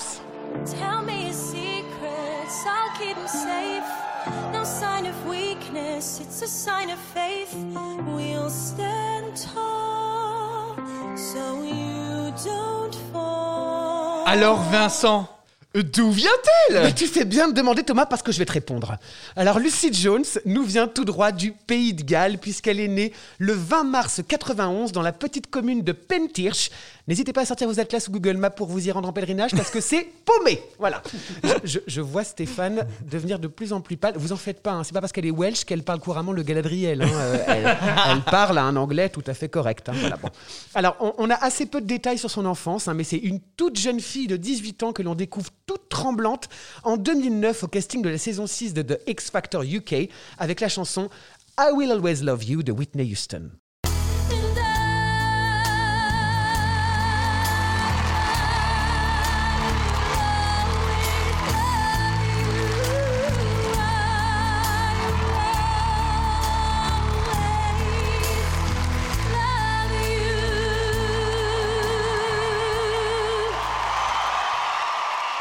Tell 0.65 1.03
me 1.05 1.23
your 1.23 1.33
secrets, 1.33 2.65
I'll 2.65 2.91
keep 2.99 3.17
'em 3.17 3.27
safe. 3.27 3.83
No 4.51 4.65
sign 4.65 5.07
of 5.07 5.15
weakness, 5.25 6.19
it's 6.19 6.43
a 6.43 6.47
sign 6.47 6.89
of 6.89 6.99
faith. 7.13 7.55
We'll 8.13 8.49
stand 8.49 9.33
tall, 9.53 10.75
so 11.15 11.63
you 11.63 12.33
don't 12.43 12.95
fall. 13.13 14.25
Alors 14.27 14.61
Vincent, 14.69 15.27
d'où 15.81 16.11
vient-elle? 16.11 16.93
Tu 16.93 17.07
fais 17.07 17.25
bien 17.25 17.47
de 17.47 17.53
demander 17.53 17.83
Thomas 17.83 18.05
parce 18.05 18.21
que 18.21 18.31
je 18.31 18.37
vais 18.37 18.45
te 18.45 18.51
répondre. 18.51 18.97
Alors 19.35 19.59
Lucy 19.59 19.91
Jones 19.91 20.25
nous 20.45 20.63
vient 20.63 20.87
tout 20.87 21.03
droit 21.03 21.31
du 21.31 21.51
pays 21.51 21.93
de 21.93 22.03
Galles 22.03 22.37
puisqu'elle 22.37 22.79
est 22.79 22.87
née 22.87 23.11
le 23.39 23.53
20 23.53 23.83
mars 23.83 24.21
91 24.27 24.91
dans 24.91 25.01
la 25.01 25.11
petite 25.11 25.49
commune 25.49 25.81
de 25.81 25.91
Pentirch. 25.91 26.69
N'hésitez 27.07 27.33
pas 27.33 27.41
à 27.41 27.45
sortir 27.45 27.67
vos 27.67 27.79
atlas 27.81 28.07
ou 28.07 28.11
Google 28.11 28.37
Maps 28.37 28.49
pour 28.49 28.67
vous 28.67 28.87
y 28.87 28.91
rendre 28.91 29.09
en 29.09 29.13
pèlerinage 29.13 29.51
parce 29.51 29.69
que 29.69 29.81
c'est 29.81 30.07
paumé. 30.23 30.61
Voilà. 30.79 31.01
Je, 31.65 31.99
vois 32.01 32.23
Stéphane 32.23 32.87
devenir 33.01 33.39
de 33.39 33.47
plus 33.49 33.73
en 33.73 33.81
plus 33.81 33.97
pâle. 33.97 34.13
Vous 34.15 34.31
en 34.31 34.37
faites 34.37 34.61
pas. 34.61 34.71
hein. 34.71 34.83
C'est 34.85 34.93
pas 34.93 35.01
parce 35.01 35.11
qu'elle 35.11 35.25
est 35.25 35.31
Welsh 35.31 35.65
qu'elle 35.65 35.83
parle 35.83 35.99
couramment 35.99 36.31
le 36.31 36.43
Galadriel. 36.43 37.01
hein. 37.01 37.09
Euh, 37.11 37.43
elle, 37.47 37.65
elle 38.09 38.21
parle 38.21 38.57
un 38.57 38.75
anglais 38.77 39.09
tout 39.09 39.23
à 39.27 39.33
fait 39.33 39.49
correct. 39.49 39.89
hein. 39.89 39.93
Voilà, 39.99 40.15
bon. 40.15 40.29
Alors 40.75 40.95
on, 41.01 41.13
on 41.17 41.29
a 41.29 41.35
assez 41.35 41.65
peu 41.65 41.81
de 41.81 41.87
détails 41.87 42.17
sur 42.17 42.31
son 42.31 42.45
enfance, 42.45 42.87
mais 42.87 43.03
c'est 43.03 43.17
une 43.17 43.41
toute 43.57 43.77
jeune 43.77 43.99
fille 43.99 44.27
de 44.27 44.37
18 44.37 44.83
ans 44.83 44.93
que 44.93 45.01
l'on 45.01 45.15
découvre 45.15 45.49
toute 45.65 45.89
tremblante 45.89 46.47
en 46.83 46.95
2009 46.95 47.63
au 47.63 47.67
casting 47.67 48.01
de 48.01 48.09
la 48.09 48.17
saison 48.17 48.47
6 48.47 48.73
de 48.73 48.81
The 48.81 48.99
X 49.07 49.29
Factor 49.29 49.63
UK 49.63 50.09
avec 50.37 50.61
la 50.61 50.69
chanson 50.69 51.09
I 51.59 51.71
Will 51.73 51.91
Always 51.91 52.21
Love 52.23 52.43
You 52.45 52.63
de 52.63 52.71
Whitney 52.71 53.11
Houston. 53.11 53.49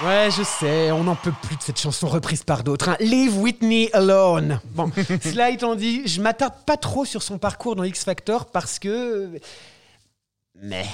Ouais, 0.05 0.29
je 0.37 0.43
sais, 0.43 0.91
on 0.91 1.05
n'en 1.05 1.15
peut 1.15 1.33
plus 1.43 1.57
de 1.57 1.63
cette 1.63 1.79
chanson 1.79 2.09
reprise 2.09 2.43
par 2.43 2.65
d'autres. 2.65 2.89
hein. 2.89 2.97
Leave 2.99 3.37
Whitney 3.39 3.89
alone. 3.93 4.61
Bon, 4.75 4.91
cela 5.23 5.51
étant 5.51 5.75
dit, 5.77 6.07
je 6.07 6.21
m'attarde 6.21 6.55
pas 6.67 6.77
trop 6.77 7.05
sur 7.05 7.23
son 7.23 7.39
parcours 7.39 7.77
dans 7.77 7.85
X 7.85 8.05
Factor 8.05 8.47
parce 8.47 8.79
que. 8.79 9.31
Mais. 10.61 10.87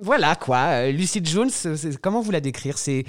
Voilà 0.00 0.36
quoi. 0.36 0.58
Euh, 0.58 0.92
Lucy 0.92 1.20
Jones, 1.24 1.50
comment 2.02 2.20
vous 2.20 2.30
la 2.30 2.40
décrire? 2.40 2.78
C'est. 2.78 3.04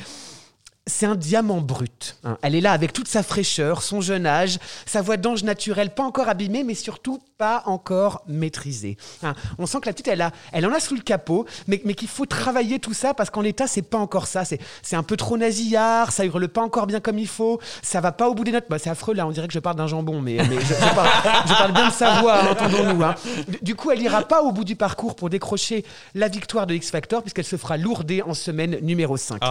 C'est 0.87 1.05
un 1.05 1.15
diamant 1.15 1.61
brut. 1.61 2.17
hein. 2.23 2.37
Elle 2.41 2.55
est 2.55 2.61
là 2.61 2.71
avec 2.71 2.93
toute 2.93 3.07
sa 3.07 3.21
fraîcheur, 3.21 3.83
son 3.83 4.01
jeune 4.01 4.25
âge, 4.25 4.57
sa 4.85 5.01
voix 5.01 5.17
d'ange 5.17 5.43
naturelle, 5.43 5.91
pas 5.91 6.03
encore 6.03 6.29
abîmée, 6.29 6.63
mais 6.63 6.73
surtout 6.73 7.19
pas 7.37 7.61
encore 7.65 8.23
maîtrisée. 8.27 8.97
hein. 9.21 9.35
On 9.59 9.67
sent 9.67 9.79
que 9.81 9.85
la 9.85 9.93
petite, 9.93 10.07
elle, 10.07 10.21
a, 10.21 10.31
elle 10.51 10.65
en 10.65 10.73
a 10.73 10.79
sous 10.79 10.95
le 10.95 11.01
capot, 11.01 11.45
mais, 11.67 11.79
mais 11.85 11.93
qu'il 11.93 12.07
faut 12.07 12.25
travailler 12.25 12.79
tout 12.79 12.93
ça 12.93 13.13
parce 13.13 13.29
qu'en 13.29 13.41
l'état, 13.41 13.67
c'est 13.67 13.83
pas 13.83 13.97
encore 13.99 14.25
ça. 14.25 14.43
C'est 14.45 14.95
un 14.95 15.03
peu 15.03 15.17
trop 15.17 15.37
nasillard, 15.37 16.11
ça 16.11 16.25
hurle 16.25 16.47
pas 16.47 16.61
encore 16.61 16.87
bien 16.87 16.99
comme 16.99 17.19
il 17.19 17.27
faut, 17.27 17.59
ça 17.83 18.01
va 18.01 18.11
pas 18.11 18.27
au 18.29 18.33
bout 18.33 18.43
des 18.43 18.51
notes. 18.53 18.65
Bah, 18.69 18.79
c'est 18.79 18.89
affreux 18.89 19.13
là, 19.13 19.27
on 19.27 19.31
dirait 19.31 19.47
que 19.47 19.53
je 19.53 19.59
parle 19.59 19.75
d'un 19.75 19.87
jambon, 19.87 20.19
mais, 20.21 20.37
mais 20.49 20.59
je, 20.59 20.73
je 20.73 20.95
parle, 20.95 21.09
je 21.47 21.53
parle 21.53 21.71
bien 21.73 21.87
de 21.89 21.93
sa 21.93 22.21
voix, 22.21 22.39
hein, 22.41 22.47
entendons-nous. 22.51 23.03
Du- 23.47 23.57
Du 23.61 23.75
coup, 23.75 23.91
elle 23.91 24.01
ira 24.01 24.21
pas 24.23 24.41
au 24.41 24.51
bout 24.51 24.63
du 24.63 24.75
parcours 24.75 25.15
pour 25.15 25.29
décrocher 25.29 25.83
la 26.15 26.29
victoire 26.29 26.65
de 26.65 26.73
X 26.73 26.89
Factor, 26.89 27.21
puisqu'elle 27.21 27.45
se 27.45 27.57
fera 27.57 27.75
lourder 27.77 28.21
en 28.21 28.33
semaine 28.33 28.77
numéro 28.81 29.17
5. 29.17 29.43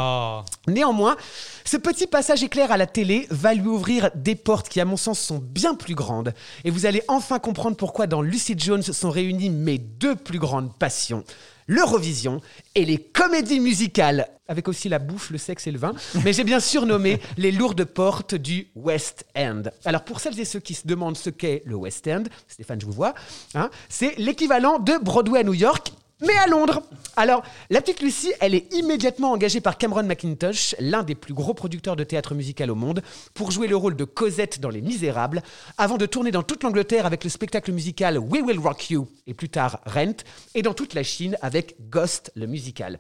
Néanmoins, 0.67 1.17
ce 1.65 1.77
petit 1.77 2.07
passage 2.07 2.45
éclair 2.45 2.71
à 2.71 2.77
la 2.77 2.87
télé 2.87 3.27
va 3.31 3.53
lui 3.53 3.67
ouvrir 3.67 4.11
des 4.15 4.37
portes 4.37 4.69
qui, 4.69 4.81
à 4.81 4.85
mon 4.85 4.97
sens, 4.97 5.19
sont 5.19 5.39
bien 5.39 5.75
plus 5.75 5.97
grandes. 5.97 6.33
Et 6.65 6.71
vous 6.71 6.87
allez 6.87 7.03
enfin 7.09 7.41
comprendre 7.41 7.77
pourquoi 7.77 8.07
dans 8.07 8.23
Lucy 8.23 8.55
Jones 8.57 8.83
sont 8.83 9.11
réunies 9.11 9.51
mes 9.51 9.79
deux 9.79 10.15
plus 10.15 10.39
grandes 10.39 10.73
passions. 10.79 11.25
L'Eurovision 11.67 12.41
et 12.77 12.85
les 12.85 12.99
comédies 12.99 13.59
musicales, 13.59 14.29
avec 14.47 14.69
aussi 14.69 14.89
la 14.89 15.01
bouffe, 15.01 15.31
le 15.31 15.39
sexe 15.39 15.67
et 15.67 15.73
le 15.73 15.79
vin, 15.79 15.93
mais 16.23 16.33
j'ai 16.33 16.45
bien 16.45 16.61
surnommé 16.61 17.21
les 17.37 17.51
lourdes 17.51 17.85
portes 17.85 18.37
du 18.37 18.69
West 18.77 19.27
End. 19.37 19.65
Alors 19.85 20.05
pour 20.05 20.21
celles 20.21 20.39
et 20.39 20.45
ceux 20.45 20.61
qui 20.61 20.75
se 20.75 20.87
demandent 20.87 21.17
ce 21.17 21.31
qu'est 21.31 21.65
le 21.67 21.75
West 21.75 22.07
End, 22.07 22.23
Stéphane, 22.47 22.81
je 22.81 22.87
vous 22.87 22.93
vois, 22.93 23.15
hein, 23.57 23.71
c'est 23.89 24.17
l'équivalent 24.19 24.79
de 24.79 24.93
Broadway 25.03 25.41
à 25.41 25.43
New 25.43 25.55
York, 25.55 25.93
mais 26.21 26.37
à 26.37 26.47
Londres. 26.47 26.83
Alors, 27.17 27.43
la 27.71 27.81
petite 27.81 28.01
Lucie, 28.01 28.33
elle 28.41 28.55
est 28.55 28.73
immédiatement 28.75 29.33
engagée 29.33 29.61
par 29.61 29.79
Cameron 29.79 30.05
McIntosh, 30.05 30.75
l'un 30.79 31.03
des 31.03 31.15
plus 31.15 31.35
gros 31.35 31.55
producteurs 31.55 31.97
de 31.97 32.05
théâtre 32.05 32.35
musical 32.35 32.71
au 32.71 32.75
monde, 32.75 33.03
pour 33.35 33.51
jouer 33.51 33.69
le 33.69 33.77
rôle 33.77 33.97
de 33.97 34.05
Cosette 34.05 34.61
dans 34.61 34.71
Les 34.71 34.83
Misérables, 34.83 35.43
avant 35.79 35.97
de 35.97 36.07
tourner 36.07 36.31
dans 36.31 36.43
toute 36.43 36.63
l'Angleterre 36.63 37.07
avec 37.07 37.25
le 37.25 37.31
spectacle 37.31 37.73
musical 37.73 38.19
We 38.19 38.43
Will 38.43 38.59
Rock 38.59 38.91
You, 38.91 39.09
et 39.27 39.35
plus 39.35 39.49
tard 39.49 39.81
Rent, 39.87 40.17
et 40.55 40.63
dans 40.63 40.75
toute 40.75 40.95
la 40.95 41.03
Chine 41.03 41.37
avec 41.43 41.77
Ghost, 41.89 42.33
le 42.35 42.47
musical. 42.47 42.99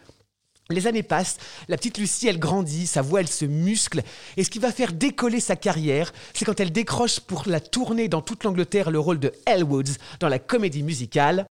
Les 0.69 0.89
années 0.89 1.05
passent, 1.05 1.37
la 1.69 1.77
petite 1.77 1.97
Lucie, 1.97 2.27
elle 2.27 2.41
grandit, 2.41 2.89
sa 2.89 3.01
voix, 3.01 3.21
elle 3.21 3.29
se 3.29 3.45
muscle, 3.45 4.03
et 4.37 4.43
ce 4.43 4.51
qui 4.51 4.59
va 4.59 4.73
faire 4.73 4.93
décoller 4.93 5.39
sa 5.39 5.55
carrière, 5.55 6.13
c'est 6.35 6.45
quand 6.45 6.59
elle 6.59 6.73
décroche 6.73 7.21
pour 7.21 7.45
la 7.47 7.61
tournée 7.61 8.09
dans 8.09 8.21
toute 8.21 8.43
l'Angleterre 8.43 8.91
le 8.91 8.99
rôle 8.99 9.21
de 9.21 9.33
Elle 9.47 9.63
Woods 9.63 9.95
dans 10.19 10.29
la 10.29 10.41
comédie 10.41 10.83
musicale. 10.83 11.47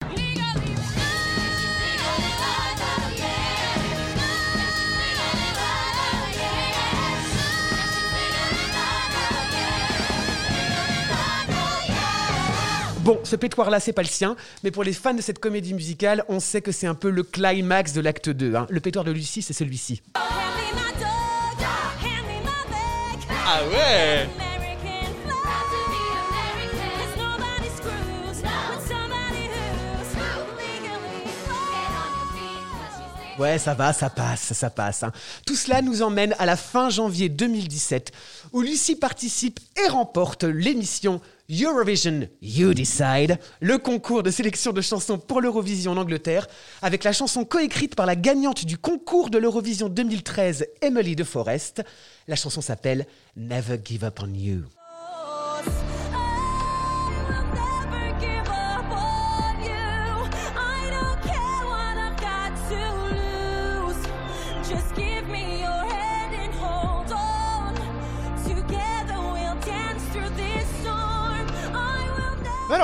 Bon, 13.05 13.21
ce 13.23 13.37
pétoire-là, 13.37 13.81
c'est 13.81 13.93
pas 13.93 14.01
le 14.03 14.09
sien, 14.09 14.35
mais 14.63 14.71
pour 14.71 14.83
les 14.83 14.95
fans 14.95 15.13
de 15.13 15.21
cette 15.21 15.39
comédie 15.39 15.75
musicale, 15.75 16.25
on 16.29 16.41
sait 16.41 16.63
que 16.63 16.73
c'est 16.73 16.87
un 16.87 16.95
peu 16.95 17.11
le 17.11 17.23
climax 17.23 17.93
de 17.93 18.01
l'acte 18.01 18.31
2. 18.31 18.55
hein. 18.55 18.67
Le 18.71 18.81
pétoire 18.81 19.05
de 19.05 19.11
Lucie, 19.13 19.43
c'est 19.43 19.53
celui-ci. 19.53 20.01
Ah 23.47 23.61
ouais 23.71 24.27
Ouais, 33.37 33.59
ça 33.59 33.75
va, 33.75 33.93
ça 33.93 34.11
passe, 34.11 34.53
ça 34.53 34.71
passe. 34.71 35.03
hein. 35.03 35.11
Tout 35.45 35.57
cela 35.57 35.83
nous 35.83 36.03
emmène 36.03 36.37
à 36.39 36.47
la 36.47 36.55
fin 36.57 36.89
janvier 36.89 37.29
2017, 37.29 38.13
où 38.53 38.61
Lucie 38.63 38.95
participe 38.95 39.59
et 39.85 39.89
remporte 39.89 40.45
l'émission 40.45 41.21
Eurovision 41.51 42.29
You 42.41 42.73
Decide, 42.73 43.39
le 43.61 43.77
concours 43.77 44.23
de 44.23 44.31
sélection 44.31 44.73
de 44.73 44.81
chansons 44.81 45.19
pour 45.19 45.43
l'Eurovision 45.43 45.93
en 45.93 45.99
Angleterre, 45.99 46.47
avec 46.81 47.05
la 47.05 47.13
chanson 47.13 47.45
coécrite 47.45 47.95
par 47.95 48.07
la 48.07 48.17
gagnante 48.17 48.65
du 48.65 48.79
concours 48.79 49.29
de 49.29 49.39
l'Eurovision 49.39 49.89
2013, 49.91 50.67
Emily 50.81 51.17
de 51.17 51.25
Forest. 51.25 51.83
La 52.29 52.37
chanson 52.37 52.63
s'appelle 52.63 53.07
Never 53.37 53.79
Give 53.85 54.05
Up 54.05 54.21
on 54.23 54.33
You. 54.33 54.63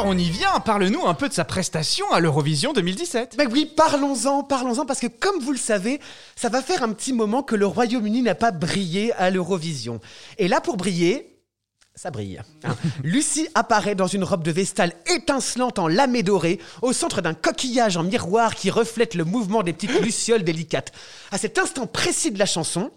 Alors 0.01 0.12
on 0.14 0.16
y 0.16 0.30
vient, 0.30 0.59
parle-nous 0.61 1.07
un 1.07 1.12
peu 1.12 1.28
de 1.28 1.34
sa 1.34 1.44
prestation 1.44 2.11
à 2.11 2.20
l'Eurovision 2.20 2.72
2017. 2.72 3.34
Ben 3.36 3.46
oui, 3.53 3.70
parlons-en, 3.76 4.42
parlons-en, 4.42 4.86
parce 4.86 4.98
que 4.98 5.09
comme 5.09 5.38
vous 5.40 5.53
le 5.53 5.59
savez, 5.59 6.01
ça 6.36 6.48
va 6.48 6.62
faire 6.62 6.82
un 6.82 6.94
petit 6.94 7.12
moment 7.12 7.42
que 7.42 7.55
le 7.55 7.66
Royaume-Uni 7.66 8.22
n'a 8.22 8.34
pas 8.34 8.51
brillé 8.51 9.12
à 9.12 9.28
l'Eurovision. 9.28 10.01
Et 10.38 10.48
là, 10.48 10.62
pour 10.62 10.78
briller, 10.78 11.42
ça 11.94 12.11
brille. 12.11 12.40
hein. 12.64 12.74
Lucie 13.05 13.48
apparaît 13.55 13.94
dans 13.94 14.07
une 14.07 14.24
robe 14.24 14.42
de 14.42 14.53
vestale 14.53 14.94
étincelante 15.05 15.78
en 15.78 15.86
lamé 15.86 16.22
doré, 16.22 16.61
au 16.80 16.94
centre 16.94 17.20
d'un 17.20 17.34
coquillage 17.34 17.98
en 17.98 18.03
miroir 18.03 18.55
qui 18.55 18.70
reflète 18.70 19.14
le 19.14 19.26
mouvement 19.26 19.62
des 19.62 19.74
petites 19.74 20.01
lucioles 20.01 20.44
délicates. 20.44 20.92
À 21.30 21.36
cet 21.36 21.59
instant 21.59 21.86
précis 21.86 22.30
de 22.30 22.38
la 22.38 22.46
chanson, 22.46 22.90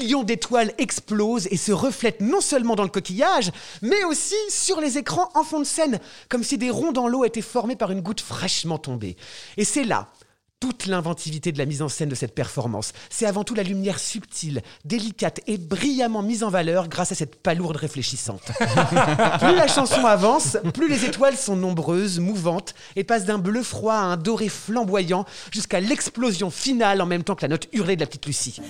millions 0.00 0.22
d'étoiles 0.22 0.72
explosent 0.78 1.46
et 1.50 1.56
se 1.56 1.72
reflètent 1.72 2.20
non 2.20 2.40
seulement 2.40 2.74
dans 2.74 2.82
le 2.82 2.88
coquillage, 2.88 3.50
mais 3.82 4.02
aussi 4.04 4.34
sur 4.48 4.80
les 4.80 4.98
écrans 4.98 5.30
en 5.34 5.44
fond 5.44 5.60
de 5.60 5.64
scène, 5.64 6.00
comme 6.28 6.42
si 6.42 6.58
des 6.58 6.70
ronds 6.70 6.92
dans 6.92 7.08
l'eau 7.08 7.24
étaient 7.24 7.42
formés 7.42 7.76
par 7.76 7.90
une 7.90 8.00
goutte 8.00 8.20
fraîchement 8.20 8.78
tombée. 8.78 9.16
Et 9.56 9.64
c'est 9.64 9.84
là 9.84 10.08
toute 10.60 10.84
l'inventivité 10.84 11.52
de 11.52 11.58
la 11.58 11.64
mise 11.64 11.80
en 11.80 11.88
scène 11.88 12.10
de 12.10 12.14
cette 12.14 12.34
performance. 12.34 12.92
C'est 13.08 13.24
avant 13.24 13.44
tout 13.44 13.54
la 13.54 13.62
lumière 13.62 13.98
subtile, 13.98 14.60
délicate 14.84 15.40
et 15.46 15.56
brillamment 15.56 16.22
mise 16.22 16.44
en 16.44 16.50
valeur 16.50 16.88
grâce 16.88 17.12
à 17.12 17.14
cette 17.14 17.36
palourde 17.42 17.76
réfléchissante. 17.76 18.42
plus 19.40 19.56
la 19.56 19.68
chanson 19.68 20.04
avance, 20.04 20.58
plus 20.74 20.88
les 20.88 21.06
étoiles 21.06 21.38
sont 21.38 21.56
nombreuses, 21.56 22.20
mouvantes 22.20 22.74
et 22.94 23.04
passent 23.04 23.24
d'un 23.24 23.38
bleu 23.38 23.62
froid 23.62 23.94
à 23.94 24.02
un 24.02 24.16
doré 24.18 24.50
flamboyant 24.50 25.24
jusqu'à 25.50 25.80
l'explosion 25.80 26.50
finale 26.50 27.00
en 27.00 27.06
même 27.06 27.24
temps 27.24 27.34
que 27.34 27.42
la 27.42 27.48
note 27.48 27.68
hurlée 27.72 27.96
de 27.96 28.00
la 28.00 28.06
petite 28.06 28.26
Lucie. 28.26 28.60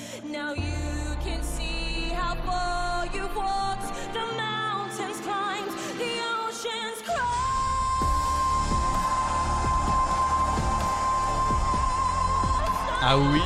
Ah 13.12 13.18
oui 13.18 13.40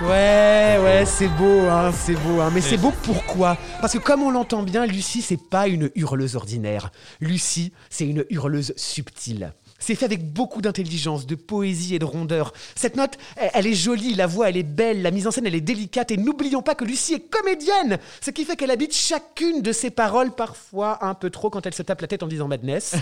Ouais, 0.00 0.78
ouais, 0.82 1.04
c'est 1.04 1.28
beau, 1.28 1.60
hein, 1.68 1.92
c'est 1.92 2.14
beau, 2.14 2.40
hein. 2.40 2.50
Mais 2.54 2.62
c'est 2.62 2.78
beau 2.78 2.90
pourquoi? 3.02 3.58
Parce 3.82 3.92
que 3.92 3.98
comme 3.98 4.22
on 4.22 4.30
l'entend 4.30 4.62
bien, 4.62 4.86
Lucie, 4.86 5.20
c'est 5.20 5.50
pas 5.50 5.68
une 5.68 5.90
hurleuse 5.94 6.36
ordinaire. 6.36 6.90
Lucie, 7.20 7.74
c'est 7.90 8.06
une 8.06 8.24
hurleuse 8.30 8.72
subtile. 8.78 9.52
C'est 9.78 9.94
fait 9.94 10.06
avec 10.06 10.32
beaucoup 10.32 10.62
d'intelligence, 10.62 11.26
de 11.26 11.34
poésie 11.34 11.96
et 11.96 11.98
de 11.98 12.06
rondeur. 12.06 12.54
Cette 12.76 12.96
note, 12.96 13.18
elle, 13.36 13.50
elle 13.52 13.66
est 13.66 13.74
jolie, 13.74 14.14
la 14.14 14.26
voix, 14.26 14.48
elle 14.48 14.56
est 14.56 14.62
belle, 14.62 15.02
la 15.02 15.10
mise 15.10 15.26
en 15.26 15.32
scène, 15.32 15.46
elle 15.46 15.54
est 15.54 15.60
délicate. 15.60 16.10
Et 16.10 16.16
n'oublions 16.16 16.62
pas 16.62 16.74
que 16.74 16.86
Lucie 16.86 17.12
est 17.12 17.28
comédienne, 17.28 17.98
ce 18.22 18.30
qui 18.30 18.46
fait 18.46 18.56
qu'elle 18.56 18.70
habite 18.70 18.94
chacune 18.94 19.60
de 19.60 19.72
ses 19.72 19.90
paroles, 19.90 20.30
parfois 20.30 21.04
un 21.04 21.12
peu 21.12 21.28
trop 21.28 21.50
quand 21.50 21.66
elle 21.66 21.74
se 21.74 21.82
tape 21.82 22.00
la 22.00 22.06
tête 22.06 22.22
en 22.22 22.26
disant 22.26 22.48
madness. 22.48 22.94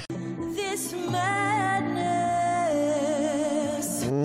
This 0.56 0.96
madness. 1.08 1.65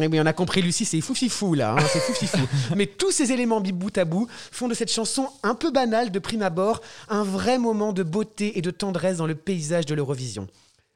Eh 0.02 0.08
oui, 0.08 0.20
on 0.20 0.26
a 0.26 0.34
compris, 0.34 0.62
Lucie, 0.62 0.86
c'est 0.86 1.02
foufifou 1.02 1.54
là, 1.54 1.76
hein, 1.78 1.84
c'est 1.92 2.00
foufifou. 2.00 2.48
Mais 2.76 2.86
tous 2.86 3.12
ces 3.12 3.32
éléments 3.32 3.62
bout 3.62 3.98
à 3.98 4.06
bout 4.06 4.28
font 4.52 4.68
de 4.68 4.74
cette 4.74 4.92
chanson 4.92 5.30
un 5.44 5.56
peu 5.56 5.72
banale 5.72 6.12
de 6.12 6.20
prime 6.20 6.42
abord 6.42 6.82
un 7.10 7.24
vrai 7.24 7.58
moment 7.58 7.94
de 7.94 8.04
beauté 8.04 8.58
et 8.58 8.62
de 8.62 8.72
tendresse 8.72 9.18
dans 9.18 9.28
le 9.28 9.36
paysage 9.36 9.86
de 9.86 9.96
l'Eurovision. 9.96 10.48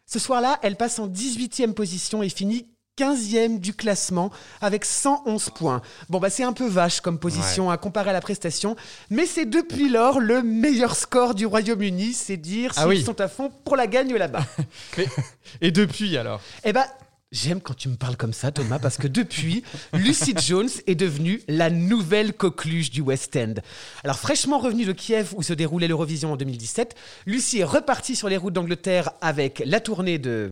Ce 0.05 0.19
soir-là, 0.19 0.59
elle 0.61 0.75
passe 0.75 0.99
en 0.99 1.07
18e 1.07 1.73
position 1.73 2.21
et 2.21 2.29
finit 2.29 2.67
15e 2.97 3.59
du 3.59 3.73
classement 3.73 4.31
avec 4.61 4.85
111 4.85 5.49
points. 5.49 5.81
Bon, 6.09 6.19
bah 6.19 6.29
c'est 6.29 6.43
un 6.43 6.53
peu 6.53 6.65
vache 6.67 7.01
comme 7.01 7.19
position 7.19 7.69
à 7.69 7.77
comparer 7.77 8.11
à 8.11 8.13
la 8.13 8.21
prestation, 8.21 8.75
mais 9.09 9.25
c'est 9.25 9.45
depuis 9.45 9.89
lors 9.89 10.19
le 10.19 10.41
meilleur 10.41 10.95
score 10.95 11.35
du 11.35 11.45
Royaume-Uni, 11.45 12.13
c'est 12.13 12.37
dire 12.37 12.71
Ah 12.77 12.81
s'ils 12.81 12.89
oui. 12.89 13.03
sont 13.03 13.19
à 13.19 13.27
fond 13.27 13.51
pour 13.65 13.75
la 13.75 13.87
gagne 13.87 14.15
là-bas. 14.15 14.45
Et 15.61 15.71
depuis 15.71 16.15
alors? 16.17 16.39
Eh 16.63 16.71
ben, 16.71 16.85
j'aime 17.35 17.61
quand 17.61 17.73
tu 17.75 17.89
me 17.89 17.95
parles 17.95 18.15
comme 18.17 18.33
ça, 18.33 18.51
Thomas, 18.51 18.79
parce 18.79 18.97
que 18.97 19.07
depuis, 19.07 19.63
Lucy 19.93 20.33
Jones 20.41 20.69
est 20.87 20.95
devenue 20.95 21.41
la 21.47 21.69
nouvelle 21.69 22.33
coqueluche 22.33 22.89
du 22.91 23.01
West 23.01 23.35
End. 23.35 23.55
Alors, 24.03 24.17
fraîchement 24.17 24.57
revenue 24.59 24.85
de 24.85 24.93
Kiev 24.93 25.33
où 25.35 25.43
se 25.43 25.53
déroulait 25.53 25.87
l'Eurovision 25.87 26.31
en 26.31 26.37
2017, 26.37 26.95
Lucy 27.25 27.59
est 27.59 27.63
repartie 27.65 28.15
sur 28.15 28.29
les 28.29 28.37
routes 28.37 28.53
d'Angleterre 28.53 29.11
avec 29.21 29.61
la 29.65 29.79
tournée 29.79 30.17
de. 30.17 30.49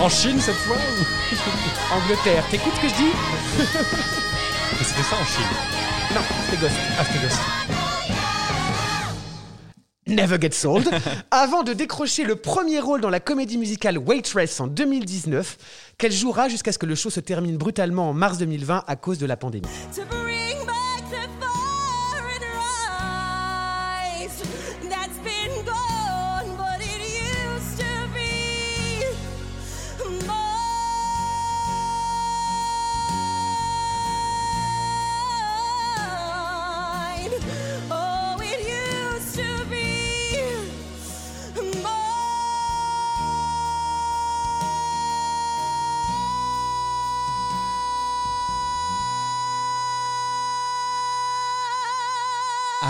En 0.00 0.08
Chine 0.08 0.40
cette 0.40 0.56
fois 0.56 0.76
ou- 0.76 1.94
Angleterre, 1.94 2.44
t'écoutes 2.50 2.72
ce 2.76 2.80
que 2.82 2.88
je 2.88 2.94
dis? 2.94 3.12
C'était 4.82 5.02
ça 5.02 5.16
en 5.20 5.24
Chine. 5.24 5.44
Non, 6.14 6.20
c'était 6.44 6.60
Ghost. 6.60 6.74
Ah, 6.98 7.04
c'était 7.04 7.20
Ghost. 7.24 7.38
Never 10.06 10.38
Get 10.40 10.50
Sold, 10.50 10.88
avant 11.30 11.62
de 11.62 11.72
décrocher 11.72 12.24
le 12.24 12.36
premier 12.36 12.80
rôle 12.80 13.00
dans 13.00 13.10
la 13.10 13.20
comédie 13.20 13.56
musicale 13.56 13.98
Waitress 13.98 14.60
en 14.60 14.66
2019, 14.66 15.94
qu'elle 15.96 16.12
jouera 16.12 16.48
jusqu'à 16.48 16.72
ce 16.72 16.78
que 16.78 16.86
le 16.86 16.94
show 16.94 17.10
se 17.10 17.20
termine 17.20 17.56
brutalement 17.56 18.10
en 18.10 18.12
mars 18.12 18.38
2020 18.38 18.84
à 18.86 18.96
cause 18.96 19.18
de 19.18 19.26
la 19.26 19.36
pandémie. 19.36 19.68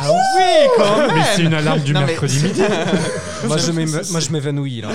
Ah 0.04 0.10
oui, 0.36 0.68
quand 0.76 0.96
même 0.98 1.10
Mais 1.14 1.22
c'est 1.36 1.42
une 1.42 1.54
alarme 1.54 1.80
du 1.80 1.92
Non, 1.92 2.00
mais- 2.00 2.06
mercredi 2.06 2.40
midi. 2.42 2.62
moi, 3.46 3.56
je 3.56 3.70
m'éme- 3.72 4.02
moi, 4.10 4.20
je 4.20 4.30
m'évanouis 4.30 4.80
là. 4.80 4.88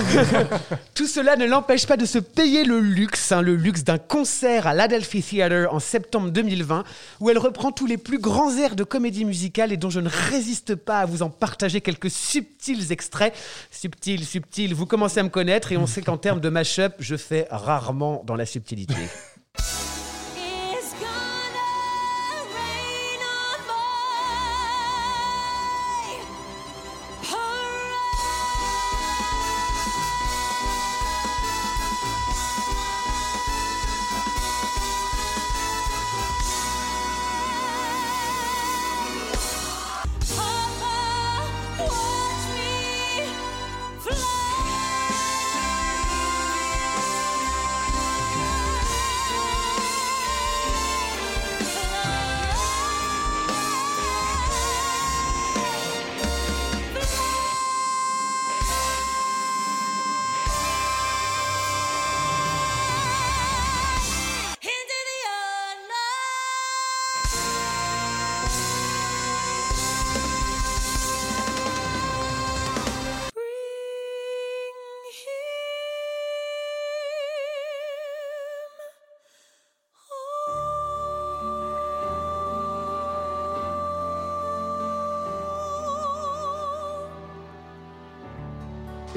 Tout 0.94 1.06
cela 1.06 1.36
ne 1.36 1.46
l'empêche 1.46 1.86
pas 1.86 1.96
de 1.96 2.04
se 2.04 2.18
payer 2.18 2.64
le 2.64 2.80
luxe, 2.80 3.32
hein, 3.32 3.40
le 3.42 3.54
luxe 3.56 3.84
d'un 3.84 3.98
concert 3.98 4.66
à 4.66 4.74
l'Adelphi 4.74 5.22
Theatre 5.22 5.72
en 5.72 5.78
septembre 5.80 6.30
2020, 6.30 6.84
où 7.20 7.30
elle 7.30 7.38
reprend 7.38 7.72
tous 7.72 7.86
les 7.86 7.96
plus 7.96 8.18
grands 8.18 8.54
airs 8.58 8.76
de 8.76 8.84
comédie 8.84 9.24
musicale 9.24 9.72
et 9.72 9.76
dont 9.76 9.90
je 9.90 10.00
ne 10.00 10.10
résiste 10.30 10.74
pas 10.74 10.98
à 11.00 11.06
vous 11.06 11.22
en 11.22 11.30
partager 11.30 11.80
quelques 11.80 12.10
subtils 12.10 12.92
extraits. 12.92 13.32
Subtils, 13.70 14.24
subtils, 14.24 14.74
vous 14.74 14.86
commencez 14.86 15.20
à 15.20 15.22
me 15.22 15.28
connaître 15.28 15.72
et 15.72 15.76
on 15.76 15.86
sait 15.86 16.02
qu'en 16.02 16.16
termes 16.18 16.40
de 16.40 16.48
mash-up, 16.48 16.94
je 16.98 17.16
fais 17.16 17.46
rarement 17.50 18.22
dans 18.26 18.34
la 18.36 18.46
subtilité. 18.46 18.94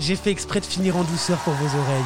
J'ai 0.01 0.15
fait 0.15 0.31
exprès 0.31 0.59
de 0.59 0.65
finir 0.65 0.97
en 0.97 1.03
douceur 1.03 1.37
pour 1.39 1.53
vos 1.53 1.77
oreilles. 1.79 2.01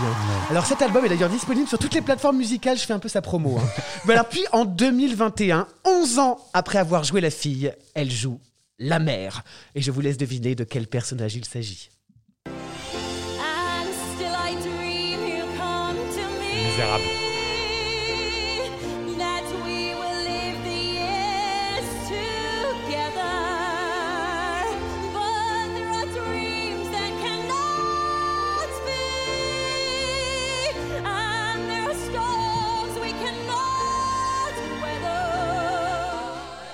Alors 0.50 0.66
cet 0.66 0.82
album 0.82 1.06
est 1.06 1.10
d'ailleurs 1.10 1.30
disponible 1.30 1.68
sur 1.68 1.80
toutes 1.80 1.94
les 1.94 2.02
plateformes 2.02 2.38
musicales, 2.38 2.78
je 2.78 2.84
fais 2.86 2.94
un 2.94 3.00
peu 3.00 3.08
sa 3.08 3.22
promo. 3.22 3.58
hein. 3.58 3.82
Mais 4.06 4.14
alors 4.14 4.28
puis 4.28 4.44
en 4.52 4.66
2021, 4.66 5.66
11 5.86 6.20
ans 6.20 6.38
après 6.54 6.78
avoir 6.78 7.06
joué 7.06 7.22
la 7.22 7.32
fille, 7.32 7.72
elle 7.94 8.12
joue 8.12 8.40
la 8.80 9.00
mère. 9.00 9.44
Et 9.76 9.82
je 9.82 9.92
vous 9.92 10.02
laisse 10.02 10.18
deviner 10.18 10.56
de 10.56 10.66
quel 10.66 10.88
personnage 10.88 11.36
il 11.36 11.46
s'agit. 11.46 11.90
And 16.78 17.25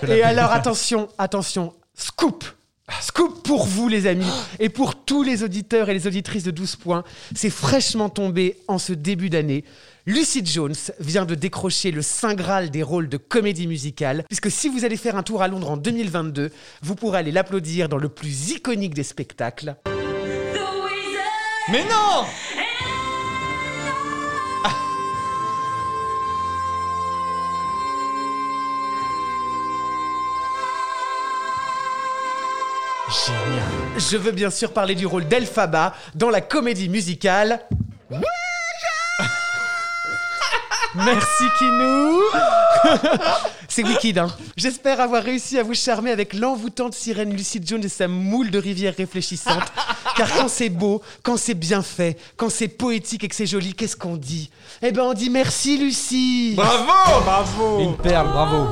Et 0.08 0.24
alors 0.24 0.52
attention, 0.52 1.10
attention, 1.18 1.74
scoop. 1.96 2.44
Scoop 3.02 3.44
pour 3.44 3.66
vous 3.66 3.88
les 3.88 4.06
amis 4.06 4.30
et 4.60 4.68
pour 4.68 4.96
tous 5.06 5.24
les 5.24 5.44
auditeurs 5.44 5.90
et 5.90 5.94
les 5.94 6.08
auditrices 6.08 6.44
de 6.44 6.52
12 6.52 6.76
points, 6.76 7.04
c'est 7.34 7.50
fraîchement 7.50 8.10
tombé 8.10 8.58
en 8.68 8.78
ce 8.80 8.92
début 8.92 9.30
d'année. 9.30 9.64
Lucy 10.06 10.46
Jones 10.46 10.76
vient 11.00 11.26
de 11.26 11.36
décrocher 11.36 11.92
le 11.92 12.02
Saint 12.02 12.34
Graal 12.34 12.70
des 12.70 12.84
rôles 12.84 13.08
de 13.08 13.18
comédie 13.18 13.68
musicale, 13.68 14.26
puisque 14.28 14.52
si 14.52 14.68
vous 14.68 14.84
allez 14.84 14.98
faire 14.98 15.16
un 15.16 15.24
tour 15.24 15.42
à 15.42 15.48
Londres 15.48 15.72
en 15.72 15.78
2022, 15.78 16.52
vous 16.82 16.96
pourrez 16.96 17.20
aller 17.20 17.32
l'applaudir 17.32 17.88
dans 17.88 17.98
le 17.98 18.10
plus 18.10 18.50
iconique 18.52 18.94
des 18.94 19.04
spectacles. 19.04 19.76
Mais 21.72 21.84
non 21.84 22.26
Génial. 33.12 33.64
Je 33.98 34.18
veux 34.18 34.32
bien 34.32 34.50
sûr 34.50 34.72
parler 34.72 34.96
du 34.96 35.06
rôle 35.06 35.28
d'Elphaba 35.28 35.94
dans 36.16 36.30
la 36.30 36.40
comédie 36.40 36.88
musicale. 36.88 37.60
Merci 40.96 41.46
Kinou 41.58 42.20
C'est 43.70 43.84
Wicked, 43.84 44.18
hein 44.18 44.28
J'espère 44.58 45.00
avoir 45.00 45.24
réussi 45.24 45.58
à 45.58 45.64
vous 45.64 45.74
charmer 45.74 46.12
avec 46.12 46.34
l'envoûtante 46.34 46.94
sirène 46.94 47.34
Lucy 47.34 47.62
Jones 47.64 47.84
et 47.84 47.90
sa 47.90 48.10
moule 48.10 48.52
de 48.52 48.60
rivière 48.60 48.94
réfléchissante. 48.98 49.64
Car 50.18 50.30
quand 50.34 50.50
c'est 50.50 50.70
beau, 50.70 51.02
quand 51.24 51.38
c'est 51.38 51.54
bien 51.54 51.82
fait, 51.82 52.18
quand 52.36 52.50
c'est 52.50 52.68
poétique 52.68 53.24
et 53.24 53.30
que 53.30 53.36
c'est 53.36 53.46
joli, 53.46 53.74
qu'est-ce 53.74 53.96
qu'on 53.96 54.18
dit? 54.18 54.52
Eh 54.82 54.92
ben 54.92 55.04
on 55.04 55.14
dit 55.14 55.30
merci 55.30 55.78
Lucie 55.78 56.54
Bravo 56.56 57.22
Bravo 57.24 57.80
Une 57.80 57.96
perle, 57.96 58.28
bravo. 58.28 58.68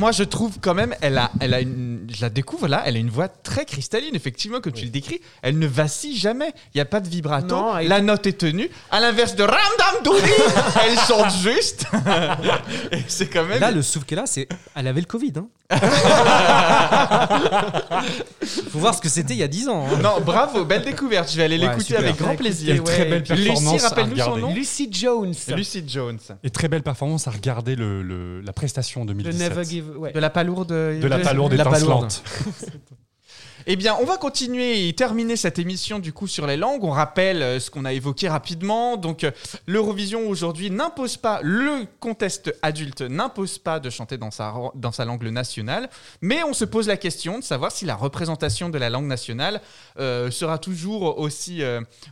Moi, 0.00 0.12
je 0.12 0.22
trouve 0.22 0.56
quand 0.62 0.72
même, 0.72 0.94
elle 1.02 1.18
a, 1.18 1.30
elle 1.40 1.52
a 1.52 1.60
une, 1.60 1.89
je 2.14 2.20
la 2.22 2.30
découvre 2.30 2.68
là, 2.68 2.82
elle 2.84 2.96
a 2.96 2.98
une 2.98 3.10
voix 3.10 3.28
très 3.28 3.64
cristalline, 3.64 4.14
effectivement, 4.14 4.60
comme 4.60 4.72
tu 4.72 4.84
le 4.84 4.90
décris. 4.90 5.20
Elle 5.42 5.58
ne 5.58 5.66
vacille 5.66 6.16
jamais. 6.16 6.52
Il 6.74 6.78
n'y 6.78 6.80
a 6.80 6.84
pas 6.86 7.00
de 7.00 7.08
vibrato. 7.08 7.54
Non, 7.54 7.74
La 7.76 8.00
note 8.00 8.26
est 8.26 8.38
tenue. 8.38 8.68
À 8.90 9.00
l'inverse 9.00 9.34
de 9.36 9.42
Ramdam 9.44 10.02
Doudi, 10.04 10.30
elle 10.84 10.98
chante 10.98 11.32
juste. 11.42 11.86
Et 12.92 12.98
c'est 13.08 13.28
quand 13.28 13.44
même. 13.44 13.60
Là, 13.60 13.70
le 13.70 13.82
souffle 13.82 14.04
qu'elle 14.06 14.18
a, 14.18 14.26
c'est. 14.26 14.48
Elle 14.74 14.86
avait 14.88 15.00
le 15.00 15.06
Covid. 15.06 15.32
Hein. 15.36 15.46
Faut 18.70 18.78
voir 18.78 18.94
ce 18.94 19.00
que 19.00 19.08
c'était 19.08 19.34
il 19.34 19.38
y 19.38 19.42
a 19.42 19.48
10 19.48 19.68
ans. 19.68 19.86
hein. 19.86 19.98
Non, 20.02 20.20
bravo, 20.24 20.64
belle 20.64 20.82
découverte. 20.82 21.30
Je 21.30 21.36
vais 21.36 21.44
aller 21.44 21.58
Ouais, 21.58 21.68
l'écouter 21.68 21.96
avec 21.96 22.16
grand 22.16 22.34
plaisir. 22.36 22.82
très 22.84 23.04
belle 23.04 23.22
performance 23.22 23.72
Lucie, 23.72 23.84
rappelle-nous 23.86 24.16
son 24.16 24.36
nom. 24.36 24.54
Lucy 24.54 24.88
Jones 24.90 25.34
Lucy 25.56 25.84
Jones. 25.86 26.18
Et 26.42 26.50
très 26.50 26.68
belle 26.68 26.82
performance 26.82 27.28
à 27.28 27.30
regarder 27.30 27.76
le, 27.76 28.02
le- 28.02 28.40
la 28.40 28.52
prestation 28.52 29.02
en 29.02 29.04
de 29.04 29.12
2017. 29.12 29.48
Never 29.50 29.64
Give... 29.64 29.84
ouais. 29.96 30.12
De 30.12 30.18
la 30.20 30.30
palourde. 30.30 30.68
De 30.70 31.06
la 31.06 31.18
palourde 31.18 31.54
palourde. 32.00 32.22
Eh 33.66 33.76
bien, 33.76 33.94
on 34.00 34.04
va 34.04 34.16
continuer 34.16 34.88
et 34.88 34.92
terminer 34.94 35.36
cette 35.36 35.58
émission 35.58 35.98
du 35.98 36.14
coup 36.14 36.26
sur 36.26 36.46
les 36.46 36.56
langues. 36.56 36.82
On 36.82 36.90
rappelle 36.90 37.42
euh, 37.42 37.60
ce 37.60 37.70
qu'on 37.70 37.84
a 37.84 37.92
évoqué 37.92 38.26
rapidement. 38.26 38.96
Donc, 38.96 39.22
euh, 39.22 39.30
l'Eurovision 39.66 40.26
aujourd'hui 40.28 40.70
n'impose 40.70 41.18
pas, 41.18 41.40
le 41.42 41.86
contest 42.00 42.54
adulte 42.62 43.02
n'impose 43.02 43.58
pas 43.58 43.78
de 43.78 43.90
chanter 43.90 44.16
dans 44.16 44.30
sa, 44.30 44.54
dans 44.74 44.92
sa 44.92 45.04
langue 45.04 45.24
nationale, 45.24 45.90
mais 46.22 46.42
on 46.42 46.54
se 46.54 46.64
pose 46.64 46.88
la 46.88 46.96
question 46.96 47.38
de 47.38 47.44
savoir 47.44 47.70
si 47.70 47.84
la 47.84 47.96
représentation 47.96 48.70
de 48.70 48.78
la 48.78 48.88
langue 48.88 49.06
nationale 49.06 49.60
euh, 49.98 50.30
sera 50.30 50.56
toujours 50.56 51.18
aussi, 51.18 51.62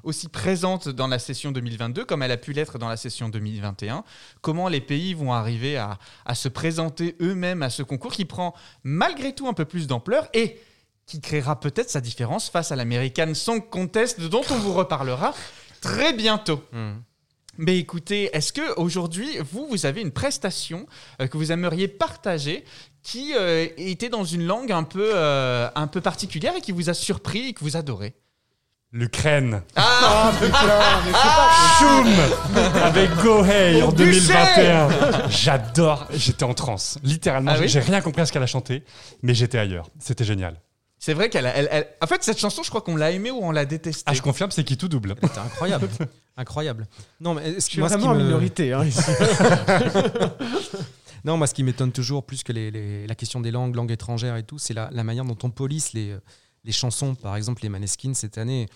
aussi 0.03 0.29
présente 0.29 0.89
dans 0.89 1.07
la 1.07 1.19
session 1.19 1.51
2022 1.53 2.05
comme 2.05 2.23
elle 2.23 2.33
a 2.33 2.37
pu 2.37 2.53
l'être 2.53 2.79
dans 2.79 2.89
la 2.89 2.97
session 2.97 3.31
2021. 3.31 4.05
Comment 4.43 4.69
les 4.69 4.81
pays 4.81 5.15
vont 5.15 5.33
arriver 5.33 5.79
à, 5.79 5.99
à 6.27 6.35
se 6.35 6.49
présenter 6.49 7.17
eux-mêmes 7.23 7.63
à 7.63 7.71
ce 7.71 7.83
concours 7.83 8.13
qui 8.13 8.27
prend 8.27 8.55
malgré 8.85 9.35
tout 9.35 9.49
un 9.49 9.55
peu 9.55 9.65
plus 9.65 9.87
d'ampleur 9.87 10.29
et 10.35 10.59
qui 11.09 11.21
créera 11.21 11.59
peut-être 11.59 11.91
sa 11.91 12.01
différence 12.01 12.49
face 12.51 12.71
à 12.71 12.77
l'American 12.77 13.35
Song 13.35 13.61
Contest 13.69 14.21
dont 14.21 14.43
on 14.51 14.59
vous 14.59 14.75
reparlera 14.75 15.35
très 15.81 16.13
bientôt. 16.13 16.63
Mais 17.57 17.77
écoutez, 17.79 18.31
est-ce 18.37 18.53
que 18.53 18.79
aujourd'hui 18.79 19.39
vous 19.53 19.67
vous 19.69 19.85
avez 19.87 20.01
une 20.01 20.13
prestation 20.13 20.87
euh, 21.21 21.27
que 21.27 21.37
vous 21.37 21.51
aimeriez 21.51 21.89
partager 21.89 22.65
qui 23.03 23.33
euh, 23.35 23.67
était 23.77 24.11
dans 24.11 24.23
une 24.23 24.47
langue 24.47 24.71
un 24.71 24.85
peu 24.85 25.11
euh, 25.15 25.69
un 25.75 25.87
peu 25.89 26.01
particulière 26.01 26.55
et 26.57 26.61
qui 26.61 26.71
vous 26.71 26.89
a 26.89 26.95
surpris 26.95 27.49
et 27.49 27.53
que 27.55 27.65
vous 27.65 27.77
adorez? 27.77 28.15
L'Ukraine. 28.93 29.63
Ah, 29.77 30.33
Choum 31.79 32.07
Avec 32.83 33.11
Go 33.17 33.45
Hey 33.45 33.83
en 33.83 33.89
Au 33.89 33.93
bûcher 33.93 34.21
2021. 34.29 35.29
J'adore. 35.29 36.07
J'étais 36.13 36.45
en 36.45 36.55
transe. 36.55 36.99
Littéralement, 37.03 37.53
Ah 37.55 37.59
oui? 37.61 37.69
j'ai 37.69 37.81
rien 37.81 38.01
compris 38.01 38.23
à 38.23 38.27
ce 38.27 38.33
qu'elle 38.33 38.43
a 38.43 38.47
chanté, 38.47 38.85
mais 39.23 39.35
j'étais 39.35 39.59
ailleurs. 39.59 39.91
C'était 39.99 40.25
génial. 40.25 40.61
C'est 41.01 41.15
vrai 41.15 41.29
qu'elle 41.31 41.47
a- 41.47 41.55
elle- 41.57 41.69
elle- 41.71 41.89
en 42.03 42.07
fait 42.09 42.23
cette 42.25 42.39
chanson 42.39 42.63
je 42.65 42.69
crois 42.71 42.81
qu'on 42.81 42.97
l'a 42.97 43.11
aimée 43.13 43.31
ou 43.31 43.39
on 43.41 43.51
l'a 43.53 43.65
détestée. 43.65 44.03
Ah, 44.07 44.15
je 44.15 44.23
confirme, 44.23 44.51
c'est 44.51 44.65
qui 44.65 44.77
tout 44.77 44.89
double. 44.89 45.15
C'était 45.23 45.39
incroyable. 45.39 45.89
incroyable. 46.37 46.89
Non, 47.21 47.35
mais 47.35 47.55
Je 47.55 47.61
ce 47.61 47.67
qui, 47.67 47.73
suis 47.73 47.79
moi, 47.81 47.89
vraiment 47.89 48.09
en 48.09 48.15
me- 48.15 48.25
minorité 48.25 48.73
hein, 48.73 48.85
ici. 48.85 49.01
Non, 51.25 51.37
moi, 51.37 51.47
ce 51.49 51.55
qui 51.55 51.65
m'étonne 51.65 51.91
toujours 51.93 52.25
plus 52.25 52.43
que 52.45 52.53
les- 52.53 52.71
les- 52.71 53.07
la 53.07 53.15
question 53.17 53.41
des 53.41 53.51
langues, 53.51 53.75
langues 53.75 53.91
étrangères 53.91 54.37
et 54.37 54.45
tout, 54.45 54.59
c'est 54.59 54.73
la, 54.73 54.89
la 54.93 55.03
manière 55.05 55.25
dont 55.25 55.37
on 55.43 55.51
police 55.51 55.93
les, 55.93 56.17
les 56.65 56.73
chansons. 56.73 57.15
Par 57.17 57.35
exemple, 57.37 57.63
les 57.65 57.69
Maneskin 57.69 58.15
cette 58.15 58.39
année, 58.39 58.69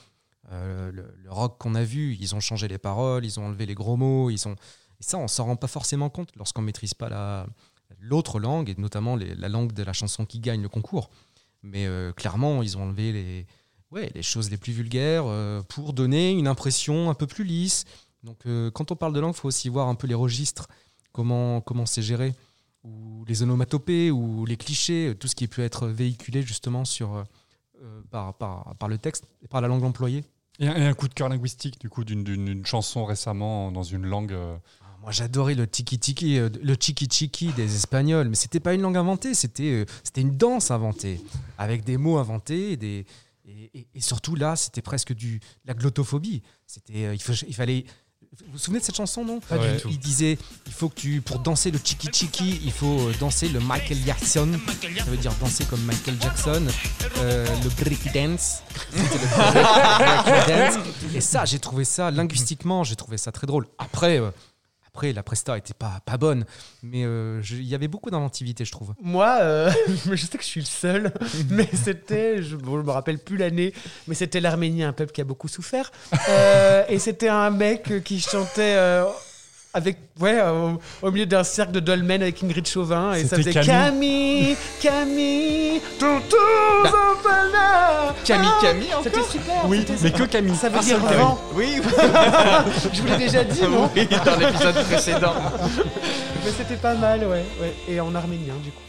euh, 0.51 0.91
le, 0.91 1.15
le 1.23 1.31
rock 1.31 1.57
qu'on 1.59 1.77
a 1.77 1.85
vu, 1.85 2.17
ils 2.21 2.35
ont 2.35 2.41
changé 2.41 2.67
les 2.67 2.79
paroles, 2.79 3.25
ils 3.25 3.39
ont 3.39 3.47
enlevé 3.47 3.65
les 3.65 3.75
gros 3.75 3.97
mots, 3.97 4.29
ils 4.29 4.49
ont. 4.49 4.53
Et 5.01 5.05
ça, 5.05 5.19
on 5.19 5.29
s'en 5.29 5.45
rend 5.45 5.57
pas 5.57 5.69
forcément 5.69 6.11
compte 6.11 6.31
lorsqu'on 6.37 6.63
maîtrise 6.63 6.95
pas 6.95 7.09
la 7.09 7.47
l'autre 8.01 8.41
langue 8.41 8.69
et 8.71 8.75
notamment 8.77 9.15
les- 9.15 9.35
la 9.37 9.49
langue 9.49 9.73
de 9.73 9.83
la 9.85 9.93
chanson 9.93 10.25
qui 10.27 10.41
gagne 10.41 10.63
le 10.63 10.69
concours. 10.69 11.11
Mais 11.63 11.87
euh, 11.87 12.13
clairement, 12.13 12.63
ils 12.63 12.77
ont 12.77 12.83
enlevé 12.83 13.13
les 13.13 13.47
ouais 13.91 14.11
les 14.15 14.23
choses 14.23 14.51
les 14.51 14.57
plus 14.57 14.73
vulgaires 14.73 15.25
euh, 15.27 15.63
pour 15.63 15.93
donner 15.93 16.33
une 16.33 16.49
impression 16.49 17.11
un 17.11 17.15
peu 17.15 17.27
plus 17.27 17.45
lisse. 17.45 17.85
Donc, 18.25 18.39
euh, 18.47 18.71
quand 18.71 18.91
on 18.91 18.97
parle 18.97 19.13
de 19.13 19.21
langue, 19.21 19.35
il 19.35 19.39
faut 19.39 19.49
aussi 19.49 19.69
voir 19.69 19.89
un 19.89 19.95
peu 19.95 20.07
les 20.07 20.15
registres 20.15 20.69
comment 21.13 21.61
comment 21.61 21.87
c'est 21.87 22.03
géré 22.03 22.35
ou 22.85 23.25
les 23.27 23.43
onomatopées 23.43 24.11
ou 24.11 24.45
les 24.45 24.57
clichés, 24.57 25.15
tout 25.19 25.29
ce 25.29 25.37
qui 25.37 25.47
peut 25.47 25.63
être 25.63 25.87
véhiculé 25.87 26.43
justement 26.43 26.85
sur, 26.85 27.23
par, 28.11 28.35
par, 28.35 28.75
par 28.77 28.89
le 28.89 28.99
texte 28.99 29.25
et 29.45 29.47
par 29.47 29.61
la 29.61 29.69
langue 29.69 29.85
employée. 29.85 30.25
Et 30.59 30.67
un, 30.67 30.93
coup 30.93 31.07
de 31.07 31.15
cœur 31.15 31.29
linguistique, 31.29 31.81
du 31.81 31.89
coup, 31.89 32.03
d'une 32.03 32.67
chanson 32.67 33.05
récemment 33.05 33.71
dans 33.71 33.85
une 33.85 34.05
langue. 34.05 34.37
Moi, 35.03 35.11
j'adorais 35.11 35.55
le 35.55 35.67
tiki 35.67 35.99
tiki, 35.99 36.39
euh, 36.39 36.49
le 36.63 36.75
chiki 36.79 37.09
chiki 37.11 37.49
des 37.55 37.75
Espagnols, 37.75 38.29
mais 38.29 38.37
c'était 38.37 38.61
pas 38.61 38.73
une 38.75 38.83
langue 38.83 38.97
inventée, 38.97 39.35
c'était 39.35 39.65
euh, 39.73 39.85
c'était 40.05 40.21
une 40.21 40.37
danse 40.37 40.71
inventée 40.71 41.21
avec 41.59 41.83
des 41.85 41.97
mots 41.97 42.19
inventés 42.19 42.73
et 42.73 42.77
des 42.77 43.05
et, 43.45 43.71
et- 43.75 43.87
et 43.97 44.01
surtout 44.01 44.37
là, 44.37 44.55
c'était 44.55 44.83
presque 44.83 45.13
du 45.13 45.39
de 45.41 45.45
la 45.67 45.75
glottophobie. 45.75 46.43
C'était 46.69 47.07
euh, 47.07 47.15
il, 47.15 47.21
faut- 47.21 47.33
il 47.49 47.55
fallait 47.55 47.85
vous 48.47 48.53
vous 48.53 48.59
souvenez 48.59 48.79
de 48.81 48.85
cette 48.85 48.95
chanson, 48.97 49.25
non? 49.27 49.41
Pas 49.41 49.59
du 49.59 49.65
Ouais. 49.65 49.77
tout. 49.79 49.89
Il 49.91 49.99
disait 49.99 50.39
il 50.67 50.73
faut 50.73 50.89
que 50.89 50.95
tu, 50.95 51.21
pour 51.21 51.41
danser 51.41 51.71
le 51.73 51.79
chiki 51.83 52.09
chiki, 52.13 52.61
il 52.65 52.73
faut 52.73 53.11
danser 53.21 53.49
le 53.49 53.59
Michael 53.61 53.99
Jackson. 54.07 54.49
Ça 54.99 55.05
veut 55.05 55.17
dire 55.19 55.35
danser 55.41 55.65
comme 55.67 55.83
Michael 55.83 56.17
Jackson. 56.21 56.65
Euh, 57.19 57.45
le 57.65 57.69
break 57.85 58.13
dance. 58.15 58.63
Le 58.95 59.03
break 60.47 60.49
dance. 60.49 60.87
Et 61.15 61.21
ça, 61.21 61.45
j'ai 61.45 61.59
trouvé 61.59 61.85
ça, 61.85 62.11
linguistiquement, 62.11 62.85
j'ai 62.85 62.97
trouvé 62.97 63.19
ça 63.19 63.33
très 63.33 63.47
drôle. 63.47 63.67
Après, 63.79 64.19
après 64.95 65.15
la 65.15 65.23
presta 65.23 65.57
était 65.57 65.73
pas, 65.73 66.01
pas 66.05 66.19
bonne, 66.19 66.45
mais 66.83 67.05
euh, 67.05 67.41
il 67.51 67.65
y 67.65 67.75
avait 67.75 67.89
beaucoup 67.89 68.11
d'inventivité, 68.11 68.67
je 68.67 68.73
trouve. 68.73 68.95
Moi, 69.01 69.39
euh, 69.41 69.73
je 70.11 70.17
sais 70.17 70.37
que 70.37 70.45
je 70.45 70.49
suis 70.49 70.61
le 70.61 70.67
seul, 70.67 71.13
mais 71.51 71.69
c'était, 71.73 72.43
je, 72.43 72.57
bon, 72.57 72.83
me 72.83 72.91
rappelle 72.91 73.19
plus 73.19 73.39
l'année, 73.39 73.73
mais 74.07 74.15
c'était 74.15 74.41
l'Arménie, 74.41 74.83
un 74.83 74.93
peuple 74.93 75.13
qui 75.13 75.23
a 75.23 75.25
beaucoup 75.25 75.49
souffert. 75.49 75.91
Euh, 76.29 76.85
et 76.91 76.99
c'était 76.99 77.29
un 77.29 77.51
mec 77.51 78.05
qui 78.05 78.21
chantait. 78.21 78.77
Euh, 79.75 79.79
Avec, 79.79 79.99
ouais, 80.21 80.41
au, 80.43 80.81
au 81.07 81.11
milieu 81.11 81.27
d'un 81.27 81.45
cercle 81.45 81.73
de 81.73 81.81
dolmen 81.81 82.23
avec 82.23 82.43
Ingrid 82.43 82.67
Chauvin. 82.67 83.15
Et 83.15 83.25
ça 83.25 83.37
faisait 83.37 83.53
Camille. 83.53 84.57
Camille, 84.81 85.81
tout 85.99 86.07
là. 87.53 88.15
Camille, 88.25 88.49
Ah, 88.53 88.59
Camille, 88.61 88.89
C'était 89.03 89.23
super. 89.23 89.67
Oui, 89.67 89.85
mais 89.89 89.97
super. 89.97 90.13
que 90.15 90.25
Camille. 90.25 90.57
Ça 90.57 90.69
veut 90.69 90.79
Un 90.79 90.83
dire 90.83 90.99
vent. 90.99 91.41
Oui, 91.55 91.81
Je 92.93 93.01
vous 93.01 93.07
l'ai 93.09 93.17
déjà 93.17 93.45
dit, 93.45 93.63
non 93.63 93.91
oui, 93.97 94.07
dans 94.25 94.37
l'épisode 94.37 94.85
précédent. 94.85 95.35
Mais 96.45 96.51
c'était 96.57 96.77
pas 96.77 96.95
mal, 96.95 97.21
ouais, 97.21 97.45
ouais. 97.61 97.75
Et 97.89 98.01
en 98.01 98.15
arménien, 98.15 98.55
du 98.63 98.71
coup. 98.71 98.81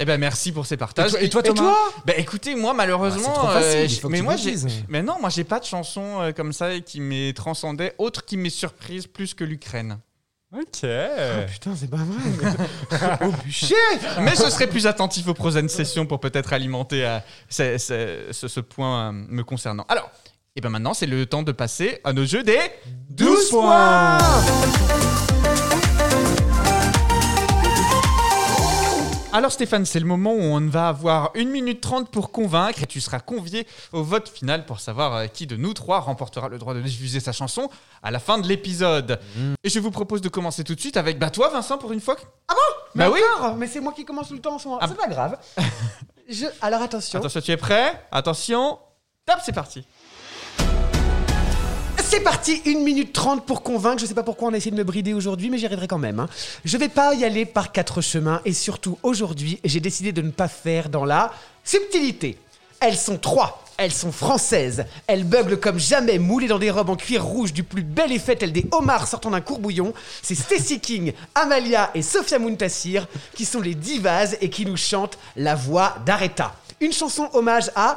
Eh 0.00 0.04
ben 0.04 0.18
merci 0.18 0.50
pour 0.50 0.66
ces 0.66 0.76
partages. 0.76 1.14
Et 1.20 1.28
toi- 1.28 1.40
et 1.40 1.44
toi, 1.44 1.54
Thomas 1.54 1.74
Bah 2.04 2.14
écoutez, 2.16 2.56
moi 2.56 2.74
malheureusement, 2.74 3.28
Ah, 3.28 3.32
c'est 3.34 3.38
trop 3.40 3.46
facile, 3.48 3.78
euh, 3.78 3.84
il 3.84 3.88
j- 3.88 4.00
faut 4.00 4.08
que 4.08 4.12
mais 4.12 4.18
tu 4.18 4.24
moi 4.24 4.36
j'ai, 4.36 4.54
mais 4.88 5.02
non, 5.04 5.16
moi 5.20 5.30
j'ai 5.30 5.44
pas 5.44 5.60
de 5.60 5.64
chanson 5.64 6.20
euh, 6.20 6.32
comme 6.32 6.52
ça 6.52 6.80
qui 6.80 7.00
m'est 7.00 7.32
transcendait, 7.32 7.94
autre 7.98 8.24
qui 8.24 8.36
m'est 8.36 8.50
surprise 8.50 9.06
plus 9.06 9.34
que 9.34 9.44
l'Ukraine. 9.44 9.98
Ok. 10.54 10.88
Putain, 11.48 11.74
c'est 11.76 11.90
pas 11.90 11.96
vrai. 11.96 13.18
Au 13.26 13.30
bûcher 13.42 13.74
Mais 14.20 14.30
je 14.32 14.48
serai 14.50 14.66
plus 14.68 14.86
attentif 14.86 15.26
aux 15.28 15.34
prochaines 15.34 15.68
sessions 15.68 16.06
pour 16.06 16.20
peut-être 16.20 16.52
alimenter 16.52 17.04
euh, 17.04 17.18
ce, 17.48 17.76
ce- 17.78 18.28
ce- 18.32 18.48
ce 18.48 18.60
point 18.60 19.08
euh, 19.08 19.12
me 19.12 19.42
concernant. 19.42 19.84
Alors, 19.88 20.10
et 20.56 20.60
ben 20.60 20.68
maintenant 20.70 20.94
c'est 20.94 21.06
le 21.06 21.26
temps 21.26 21.42
de 21.42 21.50
passer 21.52 22.00
à 22.04 22.12
nos 22.12 22.24
jeux 22.24 22.44
des 22.44 22.60
12 23.10 23.50
points. 23.50 24.18
Alors 29.34 29.50
Stéphane, 29.50 29.84
c'est 29.84 29.98
le 29.98 30.06
moment 30.06 30.32
où 30.32 30.40
on 30.40 30.60
va 30.68 30.86
avoir 30.86 31.32
1 31.34 31.46
minute 31.46 31.80
30 31.80 32.08
pour 32.08 32.30
convaincre 32.30 32.84
et 32.84 32.86
tu 32.86 33.00
seras 33.00 33.18
convié 33.18 33.66
au 33.90 34.04
vote 34.04 34.28
final 34.28 34.64
pour 34.64 34.78
savoir 34.78 35.12
euh, 35.16 35.26
qui 35.26 35.48
de 35.48 35.56
nous 35.56 35.74
trois 35.74 35.98
remportera 35.98 36.48
le 36.48 36.56
droit 36.56 36.72
de 36.72 36.80
diffuser 36.80 37.18
sa 37.18 37.32
chanson 37.32 37.68
à 38.04 38.12
la 38.12 38.20
fin 38.20 38.38
de 38.38 38.46
l'épisode. 38.46 39.18
Et 39.64 39.70
je 39.70 39.80
vous 39.80 39.90
propose 39.90 40.20
de 40.20 40.28
commencer 40.28 40.62
tout 40.62 40.76
de 40.76 40.80
suite 40.80 40.96
avec 40.96 41.18
bah 41.18 41.30
toi 41.30 41.48
Vincent 41.48 41.78
pour 41.78 41.90
une 41.90 42.00
fois. 42.00 42.14
Ah 42.46 42.54
bon? 42.54 42.76
Bah 42.94 43.08
Mais 43.08 43.14
oui. 43.14 43.20
encore 43.36 43.56
Mais 43.56 43.66
c'est 43.66 43.80
moi 43.80 43.92
qui 43.92 44.04
commence 44.04 44.28
tout 44.28 44.34
le 44.34 44.40
temps 44.40 44.54
en 44.54 44.58
ce 44.60 44.68
moment. 44.68 44.78
Ah. 44.80 44.86
C'est 44.86 44.96
pas 44.96 45.08
grave. 45.08 45.36
Je... 46.28 46.46
Alors 46.62 46.82
attention. 46.82 47.18
Attention, 47.18 47.40
tu 47.40 47.50
es 47.50 47.56
prêt? 47.56 48.06
Attention. 48.12 48.78
Top, 49.26 49.38
c'est 49.42 49.52
parti. 49.52 49.84
C'est 52.14 52.20
parti, 52.20 52.62
1 52.64 52.78
minute 52.78 53.12
30 53.12 53.44
pour 53.44 53.64
convaincre. 53.64 54.00
Je 54.00 54.06
sais 54.06 54.14
pas 54.14 54.22
pourquoi 54.22 54.46
on 54.48 54.52
a 54.52 54.56
essayé 54.56 54.70
de 54.70 54.76
me 54.76 54.84
brider 54.84 55.12
aujourd'hui, 55.14 55.50
mais 55.50 55.58
j'y 55.58 55.66
arriverai 55.66 55.88
quand 55.88 55.98
même. 55.98 56.20
hein. 56.20 56.28
Je 56.64 56.76
vais 56.78 56.88
pas 56.88 57.12
y 57.12 57.24
aller 57.24 57.44
par 57.44 57.72
quatre 57.72 58.00
chemins 58.02 58.40
et 58.44 58.52
surtout 58.52 58.98
aujourd'hui, 59.02 59.58
j'ai 59.64 59.80
décidé 59.80 60.12
de 60.12 60.22
ne 60.22 60.30
pas 60.30 60.46
faire 60.46 60.90
dans 60.90 61.04
la 61.04 61.32
subtilité. 61.64 62.38
Elles 62.78 62.96
sont 62.96 63.18
trois. 63.18 63.64
Elles 63.78 63.90
sont 63.90 64.12
françaises. 64.12 64.84
Elles 65.08 65.24
beuglent 65.24 65.58
comme 65.58 65.80
jamais, 65.80 66.20
moulées 66.20 66.46
dans 66.46 66.60
des 66.60 66.70
robes 66.70 66.90
en 66.90 66.94
cuir 66.94 67.24
rouge 67.24 67.52
du 67.52 67.64
plus 67.64 67.82
bel 67.82 68.12
effet, 68.12 68.36
telles 68.36 68.52
des 68.52 68.66
homards 68.70 69.08
sortant 69.08 69.32
d'un 69.32 69.40
courbouillon. 69.40 69.92
C'est 70.22 70.36
Stacy 70.36 70.78
King, 70.78 71.14
Amalia 71.34 71.90
et 71.96 72.02
Sophia 72.02 72.38
Muntassir 72.38 73.08
qui 73.34 73.44
sont 73.44 73.60
les 73.60 73.74
divas 73.74 74.36
et 74.40 74.50
qui 74.50 74.66
nous 74.66 74.76
chantent 74.76 75.18
la 75.34 75.56
voix 75.56 75.96
d'Aretha. 76.06 76.54
Une 76.80 76.92
chanson 76.92 77.28
hommage 77.32 77.72
à 77.74 77.96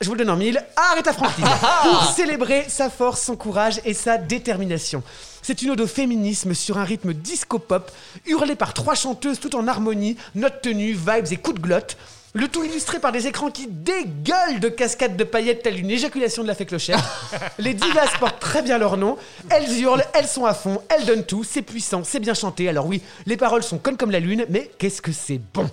je 0.00 0.06
vous 0.06 0.14
le 0.14 0.18
donne 0.18 0.30
en 0.30 0.36
mille, 0.36 0.64
à 0.76 0.92
Aretha 0.92 1.12
Franklin, 1.12 1.46
pour 1.82 2.04
célébrer 2.04 2.64
sa 2.68 2.88
force, 2.88 3.20
son 3.22 3.36
courage 3.36 3.80
et 3.84 3.94
sa 3.94 4.16
détermination. 4.16 5.02
C'est 5.42 5.62
une 5.62 5.70
ode 5.70 5.80
au 5.80 5.88
féminisme 5.88 6.54
sur 6.54 6.78
un 6.78 6.84
rythme 6.84 7.12
disco-pop, 7.12 7.90
hurlé 8.26 8.54
par 8.54 8.74
trois 8.74 8.94
chanteuses 8.94 9.40
tout 9.40 9.56
en 9.56 9.66
harmonie, 9.66 10.16
notes 10.36 10.62
tenues, 10.62 10.92
vibes 10.92 11.32
et 11.32 11.36
coups 11.36 11.56
de 11.56 11.62
glotte. 11.62 11.96
Le 12.34 12.46
tout 12.46 12.62
illustré 12.62 13.00
par 13.00 13.10
des 13.10 13.26
écrans 13.26 13.50
qui 13.50 13.66
dégueulent 13.66 14.60
de 14.60 14.68
cascades 14.68 15.16
de 15.16 15.24
paillettes 15.24 15.62
telle 15.62 15.80
une 15.80 15.90
éjaculation 15.90 16.42
de 16.42 16.48
la 16.48 16.54
fée 16.54 16.66
clochette. 16.66 16.98
Les 17.58 17.74
divas 17.74 18.06
portent 18.20 18.38
très 18.38 18.62
bien 18.62 18.78
leur 18.78 18.98
nom. 18.98 19.16
Elles 19.48 19.80
hurlent, 19.80 20.04
elles 20.12 20.28
sont 20.28 20.44
à 20.44 20.54
fond, 20.54 20.80
elles 20.90 21.06
donnent 21.06 21.24
tout, 21.24 21.42
c'est 21.42 21.62
puissant, 21.62 22.04
c'est 22.04 22.20
bien 22.20 22.34
chanté. 22.34 22.68
Alors 22.68 22.86
oui, 22.86 23.02
les 23.26 23.36
paroles 23.36 23.64
sont 23.64 23.78
connes 23.78 23.96
comme 23.96 24.10
la 24.10 24.20
lune, 24.20 24.44
mais 24.50 24.70
qu'est-ce 24.78 25.02
que 25.02 25.10
c'est 25.10 25.40
bon? 25.54 25.68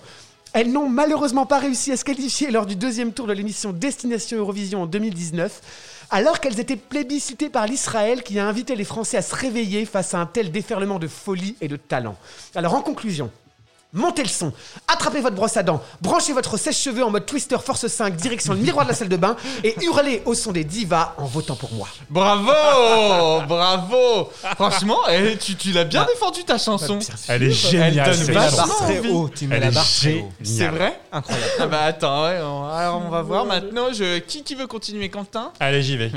Elles 0.55 0.71
n'ont 0.71 0.87
malheureusement 0.87 1.45
pas 1.45 1.59
réussi 1.59 1.91
à 1.91 1.97
se 1.97 2.05
qualifier 2.05 2.49
lors 2.49 2.65
du 2.65 2.77
deuxième 2.77 3.11
tour 3.11 3.27
de 3.27 3.33
l'émission 3.33 3.73
Destination 3.73 4.37
Eurovision 4.37 4.83
en 4.83 4.85
2019, 4.85 6.07
alors 6.11 6.39
qu'elles 6.39 6.61
étaient 6.61 6.77
plébiscitées 6.77 7.49
par 7.49 7.67
l'Israël 7.67 8.23
qui 8.23 8.39
a 8.39 8.47
invité 8.47 8.77
les 8.77 8.85
Français 8.85 9.17
à 9.17 9.21
se 9.21 9.35
réveiller 9.35 9.83
face 9.85 10.13
à 10.13 10.19
un 10.19 10.25
tel 10.25 10.53
déferlement 10.53 10.97
de 10.97 11.09
folie 11.09 11.57
et 11.59 11.67
de 11.67 11.75
talent. 11.75 12.15
Alors 12.55 12.73
en 12.73 12.81
conclusion, 12.81 13.31
montez 13.95 14.21
le 14.21 14.29
son, 14.29 14.53
attrapez 14.87 15.21
votre 15.21 15.35
brosse 15.35 15.57
à 15.57 15.63
dents, 15.63 15.81
branchez 16.01 16.33
votre 16.33 16.57
sèche-cheveux 16.57 17.03
en 17.03 17.09
mode 17.09 17.25
Twister 17.25 17.57
Force 17.63 17.87
5 17.87 18.15
direction 18.15 18.53
le 18.53 18.59
miroir 18.59 18.85
de 18.85 18.91
la 18.91 18.95
salle 18.95 19.09
de 19.09 19.17
bain 19.17 19.35
et 19.63 19.75
hurlez 19.83 20.21
au 20.25 20.35
son 20.35 20.51
des 20.51 20.63
divas 20.63 21.13
en 21.17 21.25
votant 21.25 21.55
pour 21.55 21.71
moi. 21.73 21.87
Bravo 22.09 22.51
Bravo 23.47 24.29
Franchement, 24.55 24.99
eh, 25.09 25.37
tu, 25.37 25.55
tu 25.55 25.71
l'as 25.71 25.85
bien 25.85 26.05
défendu 26.05 26.43
ta 26.43 26.57
chanson. 26.57 26.99
Elle 27.27 27.43
est 27.43 27.51
géniale. 27.51 27.97
Elle 28.09 28.17
donne 28.25 28.33
vachement 28.35 28.63
chanson. 28.65 28.83
très 28.85 28.99
envie. 28.99 29.09
haut, 29.09 29.29
tu 29.33 29.47
mets 29.47 29.55
Elle 29.55 29.61
la 29.61 29.67
est 29.69 29.71
barre 29.71 29.85
très 29.85 30.13
haut. 30.19 30.31
C'est 30.43 30.67
vrai 30.67 30.99
Incroyable. 31.11 31.51
Ah 31.59 31.67
bah 31.67 31.81
attends, 31.83 32.23
ouais, 32.25 32.39
on, 32.43 32.67
alors 32.67 33.01
on 33.05 33.09
va 33.09 33.21
voir 33.21 33.45
maintenant. 33.45 33.93
Je, 33.93 34.19
qui, 34.19 34.43
qui 34.43 34.55
veut 34.55 34.67
continuer 34.67 35.09
Quentin? 35.09 35.51
Allez, 35.59 35.81
j'y 35.81 35.97
vais. 35.97 36.11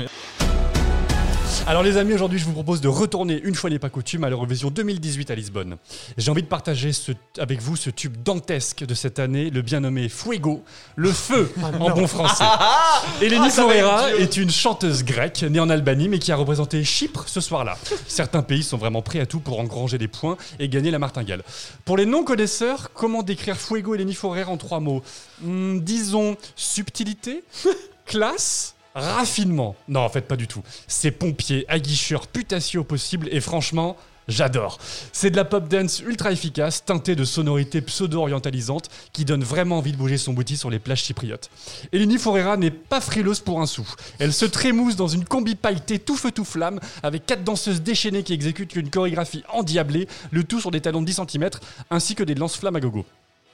Alors 1.67 1.83
les 1.83 1.97
amis, 1.97 2.13
aujourd'hui 2.13 2.39
je 2.39 2.45
vous 2.45 2.53
propose 2.53 2.81
de 2.81 2.87
retourner, 2.87 3.39
une 3.43 3.53
fois 3.53 3.69
n'est 3.69 3.77
pas 3.77 3.89
coutume, 3.89 4.23
à 4.23 4.29
l'Eurovision 4.29 4.71
2018 4.71 5.29
à 5.29 5.35
Lisbonne. 5.35 5.77
J'ai 6.17 6.31
envie 6.31 6.41
de 6.41 6.47
partager 6.47 6.93
ce- 6.93 7.11
avec 7.37 7.61
vous 7.61 7.75
ce 7.75 7.91
tube 7.91 8.17
dantesque 8.23 8.83
de 8.85 8.93
cette 8.95 9.19
année, 9.19 9.51
le 9.51 9.61
bien 9.61 9.79
nommé 9.81 10.09
Fuego, 10.09 10.63
le 10.95 11.11
feu 11.11 11.51
en 11.79 11.91
bon 11.91 12.07
français. 12.07 12.43
Eleni 13.21 13.37
Ah, 13.43 13.47
être 13.47 13.53
Foureira 13.53 14.09
dur. 14.09 14.19
est 14.19 14.37
une 14.37 14.49
chanteuse 14.49 15.03
grecque 15.03 15.43
née 15.43 15.59
en 15.59 15.69
Albanie 15.69 16.09
mais 16.09 16.17
qui 16.17 16.31
a 16.31 16.35
représenté 16.35 16.83
Chypre 16.83 17.25
ce 17.27 17.39
soir-là. 17.39 17.77
Certains 18.07 18.41
pays 18.41 18.63
sont 18.63 18.77
vraiment 18.77 19.03
prêts 19.03 19.19
à 19.19 19.27
tout 19.27 19.39
pour 19.39 19.59
engranger 19.59 19.99
des 19.99 20.07
points 20.07 20.37
et 20.57 20.69
gagner 20.69 20.89
la 20.89 20.97
martingale. 20.99 21.43
Pour 21.85 21.97
les 21.97 22.07
non-connaisseurs, 22.07 22.89
comment 22.95 23.21
décrire 23.21 23.57
Fuego 23.57 23.93
Eleni 23.93 24.15
Foureira 24.15 24.51
en 24.51 24.57
trois 24.57 24.79
mots? 24.79 25.03
Hmm, 25.43 25.79
Disons 25.81 26.35
subtilité, 26.55 27.43
classe 28.07 28.73
Raffinement. 28.95 29.75
Non, 29.87 30.01
en 30.01 30.09
fait, 30.09 30.21
pas 30.21 30.35
du 30.35 30.47
tout. 30.47 30.63
C'est 30.87 31.11
pompier, 31.11 31.65
aguicheur, 31.69 32.27
putassier 32.27 32.79
au 32.79 32.83
possible, 32.83 33.29
et 33.31 33.39
franchement, 33.39 33.95
j'adore. 34.27 34.79
C'est 35.11 35.31
de 35.31 35.35
la 35.35 35.45
pop 35.45 35.67
dance 35.67 35.99
ultra 35.99 36.31
efficace, 36.31 36.85
teintée 36.85 37.15
de 37.15 37.23
sonorités 37.23 37.81
pseudo-orientalisantes, 37.81 38.89
qui 39.13 39.25
donne 39.25 39.43
vraiment 39.43 39.77
envie 39.77 39.91
de 39.91 39.97
bouger 39.97 40.17
son 40.17 40.33
bouti 40.33 40.57
sur 40.57 40.69
les 40.69 40.79
plages 40.79 41.03
chypriotes. 41.03 41.49
Eleni 41.91 42.17
Forera 42.17 42.57
n'est 42.57 42.71
pas 42.71 43.01
frileuse 43.01 43.39
pour 43.39 43.61
un 43.61 43.65
sou. 43.65 43.87
Elle 44.19 44.33
se 44.33 44.45
trémousse 44.45 44.95
dans 44.95 45.07
une 45.07 45.25
combi 45.25 45.55
pailletée 45.55 45.99
tout 45.99 46.15
feu 46.15 46.31
tout 46.31 46.45
flamme, 46.45 46.79
avec 47.03 47.25
quatre 47.25 47.43
danseuses 47.43 47.81
déchaînées 47.81 48.23
qui 48.23 48.33
exécutent 48.33 48.75
une 48.75 48.89
chorégraphie 48.89 49.43
endiablée, 49.49 50.07
le 50.31 50.43
tout 50.43 50.59
sur 50.59 50.71
des 50.71 50.81
talons 50.81 51.01
de 51.01 51.07
10 51.07 51.21
cm, 51.27 51.49
ainsi 51.89 52.15
que 52.15 52.23
des 52.23 52.35
lance-flammes 52.35 52.75
à 52.75 52.79
gogo. 52.79 53.05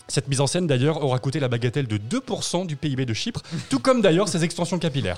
Cette 0.08 0.28
mise 0.28 0.41
en 0.41 0.47
scène 0.47 0.68
d'ailleurs 0.68 1.03
aura 1.03 1.20
coûté 1.20 1.39
la 1.39 1.47
bagatelle 1.47 1.88
de 1.88 1.97
2% 1.97 2.68
du 2.68 2.76
PIB 2.76 3.06
de 3.06 3.14
Chypre, 3.14 3.41
tout 3.70 3.80
comme 3.80 4.01
d'ailleurs 4.01 4.28
ses 4.28 4.43
extensions 4.43 4.78
capillaires. 4.78 5.18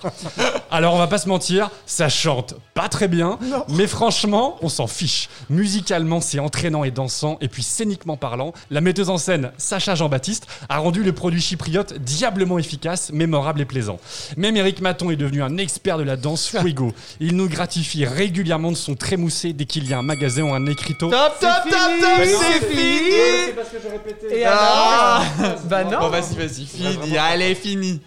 Alors 0.71 0.93
on 0.93 0.97
va 0.97 1.07
pas 1.07 1.17
se 1.17 1.27
mentir, 1.27 1.69
ça 1.85 2.09
chante 2.09 2.55
pas 2.73 2.89
très 2.89 3.07
bien, 3.07 3.37
mais 3.69 3.87
franchement, 3.87 4.57
on 4.61 4.69
s'en 4.69 4.87
fiche. 4.87 5.29
Musicalement, 5.49 6.21
c'est 6.21 6.39
entraînant 6.39 6.83
et 6.83 6.91
dansant, 6.91 7.37
et 7.41 7.47
puis 7.47 7.63
scéniquement 7.63 8.17
parlant, 8.17 8.53
la 8.69 8.81
metteuse 8.81 9.09
en 9.09 9.17
scène 9.17 9.51
Sacha 9.57 9.95
Jean-Baptiste 9.95 10.47
a 10.69 10.77
rendu 10.77 11.03
le 11.03 11.11
produit 11.11 11.41
chypriote 11.41 11.93
diablement 11.93 12.59
efficace, 12.59 13.11
mémorable 13.11 13.61
et 13.61 13.65
plaisant. 13.65 13.99
Même 14.37 14.55
Eric 14.55 14.81
Maton 14.81 15.11
est 15.11 15.15
devenu 15.15 15.41
un 15.41 15.57
expert 15.57 15.97
de 15.97 16.03
la 16.03 16.15
danse 16.15 16.47
fuego. 16.47 16.93
Il 17.19 17.35
nous 17.35 17.49
gratifie 17.49 18.05
régulièrement 18.05 18.71
de 18.71 18.77
son 18.77 18.95
trémoussé 18.95 19.53
dès 19.53 19.65
qu'il 19.65 19.89
y 19.89 19.93
a 19.93 19.99
un 19.99 20.03
magasin 20.03 20.43
ou 20.43 20.53
un 20.53 20.65
écriteau. 20.65 21.09
Top, 21.09 21.39
top, 21.39 21.49
top, 21.63 21.71
top, 21.71 22.23
c'est 22.23 22.65
fini 22.65 23.53
parce 23.55 23.69
que 23.69 23.77
je 23.83 23.89
répétais. 23.89 24.39
Et 24.41 24.45
Ah 24.77 25.23
Bah 25.65 25.83
non. 25.83 25.99
Bon, 25.99 26.09
vas-y, 26.09 26.35
vas-y, 26.35 26.65
fini. 26.65 27.17
Allez, 27.17 27.55
fini. 27.55 28.01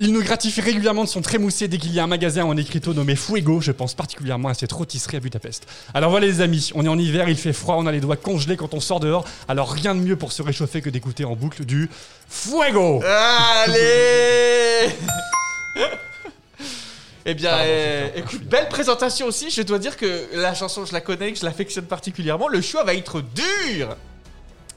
Il 0.00 0.12
nous 0.12 0.22
gratifie 0.22 0.60
régulièrement 0.60 1.04
de 1.04 1.08
son 1.08 1.22
trémoussé 1.22 1.68
dès 1.68 1.78
qu'il 1.78 1.92
y 1.92 2.00
a 2.00 2.02
un 2.02 2.08
magasin 2.08 2.44
en 2.44 2.56
écriteau 2.56 2.92
nommé 2.92 3.14
Fuego. 3.14 3.60
Je 3.60 3.70
pense 3.70 3.94
particulièrement 3.94 4.48
à 4.48 4.54
cette 4.54 4.72
rôtisserie 4.72 5.18
à 5.18 5.20
Budapest. 5.20 5.68
Alors 5.94 6.10
voilà 6.10 6.26
les 6.26 6.40
amis, 6.40 6.72
on 6.74 6.84
est 6.84 6.88
en 6.88 6.98
hiver, 6.98 7.28
il 7.28 7.36
fait 7.36 7.52
froid, 7.52 7.76
on 7.78 7.86
a 7.86 7.92
les 7.92 8.00
doigts 8.00 8.16
congelés 8.16 8.56
quand 8.56 8.74
on 8.74 8.80
sort 8.80 8.98
dehors. 8.98 9.24
Alors 9.46 9.70
rien 9.70 9.94
de 9.94 10.00
mieux 10.00 10.16
pour 10.16 10.32
se 10.32 10.42
réchauffer 10.42 10.80
que 10.80 10.90
d'écouter 10.90 11.24
en 11.24 11.36
boucle 11.36 11.64
du 11.64 11.88
Fuego. 12.28 13.00
Allez 13.04 14.90
Eh 17.24 17.34
bien, 17.34 17.52
euh, 17.58 18.08
écoute, 18.16 18.42
belle 18.42 18.68
présentation 18.68 19.26
aussi. 19.26 19.50
Je 19.50 19.62
dois 19.62 19.78
dire 19.78 19.96
que 19.96 20.30
la 20.34 20.54
chanson, 20.54 20.84
je 20.84 20.92
la 20.92 21.00
connais, 21.00 21.32
que 21.32 21.38
je 21.38 21.44
l'affectionne 21.44 21.84
particulièrement. 21.84 22.48
Le 22.48 22.60
choix 22.60 22.82
va 22.82 22.94
être 22.94 23.20
dur. 23.20 23.96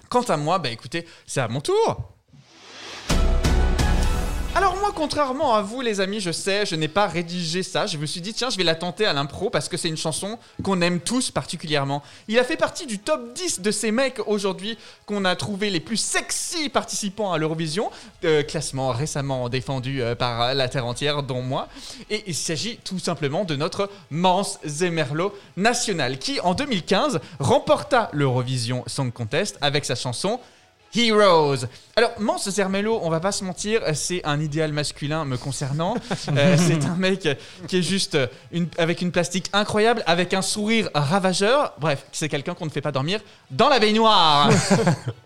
Quant 0.09 0.23
à 0.23 0.37
moi, 0.37 0.59
bah 0.59 0.69
écoutez, 0.69 1.05
c'est 1.25 1.41
à 1.41 1.47
mon 1.47 1.61
tour. 1.61 2.14
Alors 4.57 4.77
moi, 4.77 4.93
contrairement 4.95 5.53
à 5.53 5.61
vous, 5.61 5.81
les 5.81 5.99
amis, 5.99 6.21
je 6.21 6.31
sais, 6.31 6.65
je 6.65 6.77
n'ai 6.77 6.87
pas 6.87 7.07
rédigé 7.07 7.61
ça. 7.61 7.87
Je 7.87 7.97
me 7.97 8.05
suis 8.05 8.21
dit, 8.21 8.33
tiens, 8.33 8.49
je 8.49 8.55
vais 8.55 8.63
la 8.63 8.73
tenter 8.73 9.05
à 9.05 9.11
l'impro 9.11 9.49
parce 9.49 9.67
que 9.67 9.75
c'est 9.75 9.89
une 9.89 9.97
chanson 9.97 10.39
qu'on 10.63 10.79
aime 10.79 11.01
tous 11.01 11.29
particulièrement. 11.29 12.01
Il 12.29 12.39
a 12.39 12.43
fait 12.45 12.55
partie 12.55 12.85
du 12.85 12.97
top 12.97 13.33
10 13.33 13.59
de 13.59 13.69
ces 13.69 13.91
mecs 13.91 14.21
aujourd'hui 14.27 14.77
qu'on 15.07 15.25
a 15.25 15.35
trouvé 15.35 15.69
les 15.69 15.81
plus 15.81 15.97
sexy 15.97 16.69
participants 16.69 17.33
à 17.33 17.37
l'Eurovision. 17.37 17.91
Euh, 18.23 18.43
classement 18.43 18.93
récemment 18.93 19.49
défendu 19.49 20.01
euh, 20.01 20.15
par 20.15 20.55
la 20.55 20.69
terre 20.69 20.85
entière, 20.85 21.21
dont 21.21 21.41
moi. 21.41 21.67
Et 22.09 22.23
il 22.25 22.33
s'agit 22.33 22.77
tout 22.77 22.99
simplement 22.99 23.43
de 23.43 23.57
notre 23.57 23.89
Mance 24.09 24.59
Zemerlo 24.65 25.37
national 25.57 26.17
qui, 26.17 26.39
en 26.39 26.53
2015, 26.53 27.19
remporta 27.39 28.09
l'Eurovision 28.13 28.85
Song 28.87 29.11
Contest 29.11 29.57
avec 29.59 29.83
sa 29.83 29.95
chanson 29.95 30.39
Heroes. 30.95 31.65
Alors, 31.95 32.11
Mance 32.19 32.49
Zermello, 32.49 32.99
on 33.03 33.09
va 33.09 33.19
pas 33.19 33.31
se 33.31 33.43
mentir, 33.43 33.81
c'est 33.93 34.25
un 34.25 34.39
idéal 34.39 34.73
masculin 34.73 35.25
me 35.25 35.37
concernant. 35.37 35.95
Euh, 36.35 36.57
c'est 36.57 36.85
un 36.85 36.95
mec 36.95 37.29
qui 37.67 37.77
est 37.77 37.81
juste 37.81 38.17
une, 38.51 38.67
avec 38.77 39.01
une 39.01 39.11
plastique 39.11 39.49
incroyable, 39.53 40.03
avec 40.05 40.33
un 40.33 40.41
sourire 40.41 40.89
ravageur. 40.93 41.73
Bref, 41.79 42.05
c'est 42.11 42.27
quelqu'un 42.27 42.55
qu'on 42.55 42.65
ne 42.65 42.71
fait 42.71 42.81
pas 42.81 42.91
dormir 42.91 43.19
dans 43.51 43.69
la 43.69 43.79
baignoire. 43.79 44.49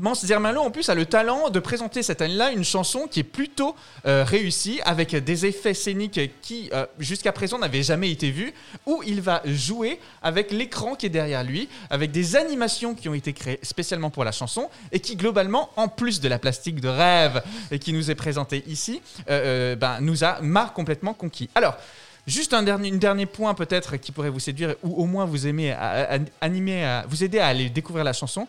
Mance 0.00 0.24
Zermello, 0.24 0.62
en 0.62 0.70
plus, 0.70 0.88
a 0.88 0.94
le 0.94 1.04
talent 1.04 1.50
de 1.50 1.60
présenter 1.60 2.02
cette 2.02 2.22
année-là 2.22 2.52
une 2.52 2.64
chanson 2.64 3.06
qui 3.06 3.20
est 3.20 3.22
plutôt 3.22 3.76
euh, 4.06 4.24
réussie, 4.24 4.80
avec 4.86 5.14
des 5.14 5.44
effets 5.44 5.74
scéniques 5.74 6.18
qui, 6.40 6.70
euh, 6.72 6.86
jusqu'à 6.98 7.32
présent, 7.32 7.58
n'avaient 7.58 7.82
jamais 7.82 8.10
été 8.10 8.30
vus, 8.30 8.54
où 8.86 9.02
il 9.06 9.20
va 9.20 9.42
jouer 9.44 10.00
avec 10.22 10.52
l'écran 10.52 10.94
qui 10.94 11.04
est 11.04 11.10
derrière 11.10 11.44
lui, 11.44 11.68
avec 11.90 12.12
des 12.12 12.34
animations 12.34 12.94
qui 12.94 13.10
ont 13.10 13.14
été 13.14 13.34
créées 13.34 13.58
spécialement 13.62 14.08
pour 14.08 14.24
la 14.24 14.32
chanson, 14.32 14.70
et 14.90 15.00
qui, 15.00 15.16
globalement, 15.16 15.68
en 15.76 15.88
plus 15.88 16.20
de 16.22 16.28
la 16.28 16.38
plastique 16.38 16.80
de 16.80 16.88
rêve 16.88 17.42
qui 17.78 17.92
nous 17.92 18.10
est 18.10 18.14
présentée 18.14 18.64
ici, 18.66 19.02
euh, 19.28 19.76
ben, 19.76 19.98
nous 20.00 20.24
a 20.24 20.40
m'a 20.40 20.72
complètement 20.74 21.12
conquis. 21.12 21.50
Alors, 21.54 21.76
Juste 22.26 22.52
un 22.52 22.62
dernier, 22.62 22.90
dernier 22.92 23.24
point 23.24 23.54
peut-être 23.54 23.96
qui 23.96 24.12
pourrait 24.12 24.28
vous 24.28 24.38
séduire 24.38 24.74
ou 24.82 25.02
au 25.02 25.06
moins 25.06 25.24
vous 25.24 25.46
à- 26.84 27.04
vous 27.08 27.24
aider 27.24 27.38
à 27.38 27.46
aller 27.46 27.70
découvrir 27.70 28.04
la 28.04 28.12
chanson, 28.12 28.46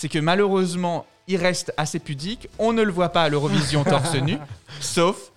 c'est 0.00 0.08
que 0.08 0.18
malheureusement 0.18 1.04
il 1.28 1.36
reste 1.36 1.74
assez 1.76 1.98
pudique. 1.98 2.48
On 2.58 2.72
ne 2.72 2.82
le 2.82 2.90
voit 2.90 3.10
pas 3.10 3.24
à 3.24 3.28
l'Eurovision 3.28 3.84
torse 3.84 4.14
nu, 4.14 4.38
sauf 4.80 5.30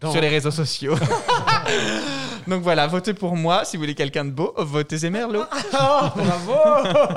Dans- 0.00 0.10
sur 0.10 0.20
les 0.20 0.28
réseaux 0.28 0.50
sociaux. 0.50 0.96
Donc 2.48 2.62
voilà, 2.62 2.88
votez 2.88 3.14
pour 3.14 3.36
moi. 3.36 3.64
Si 3.64 3.76
vous 3.76 3.82
voulez 3.82 3.94
quelqu'un 3.94 4.24
de 4.24 4.30
beau, 4.30 4.52
votez 4.58 4.98
Zemerlo. 4.98 5.44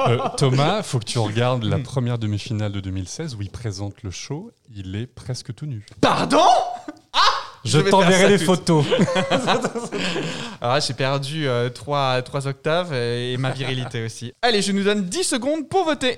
Euh, 0.08 0.18
Thomas, 0.38 0.84
faut 0.84 0.99
que 0.99 1.06
tu 1.06 1.18
regardes 1.20 1.64
la 1.64 1.80
première 1.80 2.18
demi-finale 2.18 2.72
de 2.72 2.80
2016 2.80 3.36
où 3.36 3.41
il 3.41 3.49
présente 3.49 4.04
le 4.04 4.12
show. 4.12 4.52
Il 4.76 4.95
est 4.95 5.08
presque 5.08 5.54
tout 5.56 5.66
nu. 5.66 5.86
Pardon? 6.02 6.43
Ah 7.14 7.20
Je 7.64 7.80
t'enverrai 7.80 8.30
les 8.30 8.38
photos. 8.38 8.86
Alors 10.60 10.76
là, 10.76 10.80
j'ai 10.80 10.93
perdu 10.93 11.47
3, 11.74 12.24
octaves 12.45 12.89
euh, 12.91 13.34
et 13.34 13.38
ma 13.38 13.52
virilité 13.52 14.04
aussi. 14.04 14.34
Allez, 14.41 14.62
je 14.62 14.72
nous 14.72 14.84
donne 14.84 15.06
10 15.06 15.24
secondes 15.24 15.70
pour 15.70 15.86
voter. 15.86 16.18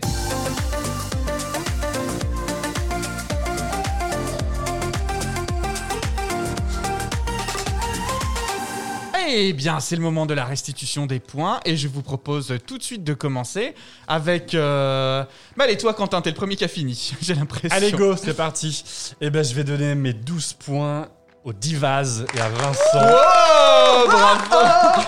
Eh 9.36 9.52
bien, 9.52 9.80
c'est 9.80 9.96
le 9.96 10.02
moment 10.04 10.28
de 10.28 10.36
la 10.36 10.46
restitution 10.46 11.08
des 11.08 11.20
points 11.20 11.60
et 11.66 11.76
je 11.76 11.88
vous 11.88 12.04
propose 12.04 12.54
tout 12.68 12.78
de 12.78 12.84
suite 12.84 13.04
de 13.04 13.16
commencer 13.16 13.74
avec... 14.08 14.54
Euh... 14.54 15.24
Bah 15.58 15.64
allez, 15.64 15.76
toi 15.76 15.96
Quentin, 15.96 16.22
t'es 16.22 16.30
le 16.30 16.36
premier 16.36 16.56
qui 16.56 16.64
a 16.64 16.68
fini, 16.68 17.14
j'ai 17.22 17.34
l'impression. 17.34 17.76
Allez, 17.76 17.92
go, 17.94 18.16
c'est 18.16 18.36
parti. 18.36 18.84
Eh 19.22 19.32
ben, 19.32 19.44
je 19.44 19.56
vais 19.56 19.64
donner 19.64 19.96
mes 19.96 20.14
12 20.14 20.54
points 20.54 21.08
aux 21.44 21.54
Divas 21.54 22.24
et 22.36 22.40
à 22.40 22.50
Vincent. 22.50 22.80
Oh, 22.96 24.06
bravo 24.08 25.02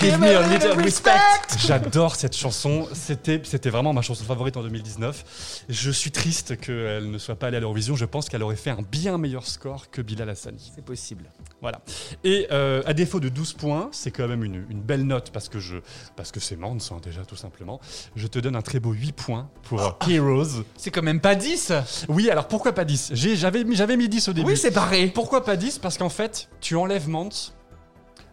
Give 0.00 0.18
me 0.18 0.26
a 0.36 0.42
little 0.48 0.72
respect. 0.82 1.10
J'adore 1.58 2.16
cette 2.16 2.36
chanson. 2.36 2.88
C'était, 2.92 3.40
c'était 3.44 3.70
vraiment 3.70 3.92
ma 3.92 4.02
chanson 4.02 4.24
favorite 4.24 4.56
en 4.56 4.62
2019. 4.62 5.64
Je 5.68 5.90
suis 5.92 6.10
triste 6.10 6.58
qu'elle 6.58 7.08
ne 7.08 7.18
soit 7.18 7.36
pas 7.36 7.48
allée 7.48 7.58
à 7.58 7.60
l'Eurovision. 7.60 7.94
Je 7.94 8.04
pense 8.04 8.28
qu'elle 8.28 8.42
aurait 8.42 8.56
fait 8.56 8.70
un 8.70 8.82
bien 8.90 9.16
meilleur 9.16 9.46
score 9.46 9.88
que 9.90 10.02
Bilal 10.02 10.28
Hassani. 10.30 10.72
C'est 10.74 10.84
possible. 10.84 11.30
Voilà. 11.60 11.82
Et 12.24 12.48
euh, 12.50 12.82
à 12.84 12.94
défaut 12.94 13.20
de 13.20 13.28
12 13.28 13.52
points, 13.52 13.90
c'est 13.92 14.10
quand 14.10 14.26
même 14.26 14.42
une, 14.42 14.64
une 14.70 14.80
belle 14.80 15.04
note 15.04 15.30
parce 15.30 15.48
que, 15.48 15.60
je, 15.60 15.76
parce 16.16 16.32
que 16.32 16.40
c'est 16.40 16.56
Mance, 16.56 16.90
hein, 16.90 16.96
déjà, 17.04 17.24
tout 17.24 17.36
simplement. 17.36 17.78
Je 18.16 18.26
te 18.26 18.40
donne 18.40 18.56
un 18.56 18.62
très 18.62 18.80
beau 18.80 18.90
8 18.92 19.12
points 19.12 19.48
pour 19.62 19.98
Heroes. 20.08 20.64
C'est 20.76 20.90
quand 20.90 21.02
même 21.02 21.20
pas 21.20 21.36
10 21.36 21.72
Oui, 22.08 22.28
alors 22.28 22.48
pourquoi 22.48 22.72
pas 22.72 22.84
10 22.84 23.10
J'ai- 23.12 23.36
J'avais 23.36 23.62
mis, 23.62 23.76
j'avais 23.76 23.96
mis 23.96 24.08
10 24.08 24.28
au 24.28 24.32
début. 24.32 24.48
Oui, 24.48 24.56
c'est 24.56 24.72
barré. 24.72 25.06
Pourquoi 25.14 25.44
pas 25.44 25.54
10 25.56 25.59
Parce 25.82 25.98
qu'en 25.98 26.08
fait, 26.08 26.48
tu 26.60 26.76
enlèves 26.76 27.08
Mance, 27.08 27.54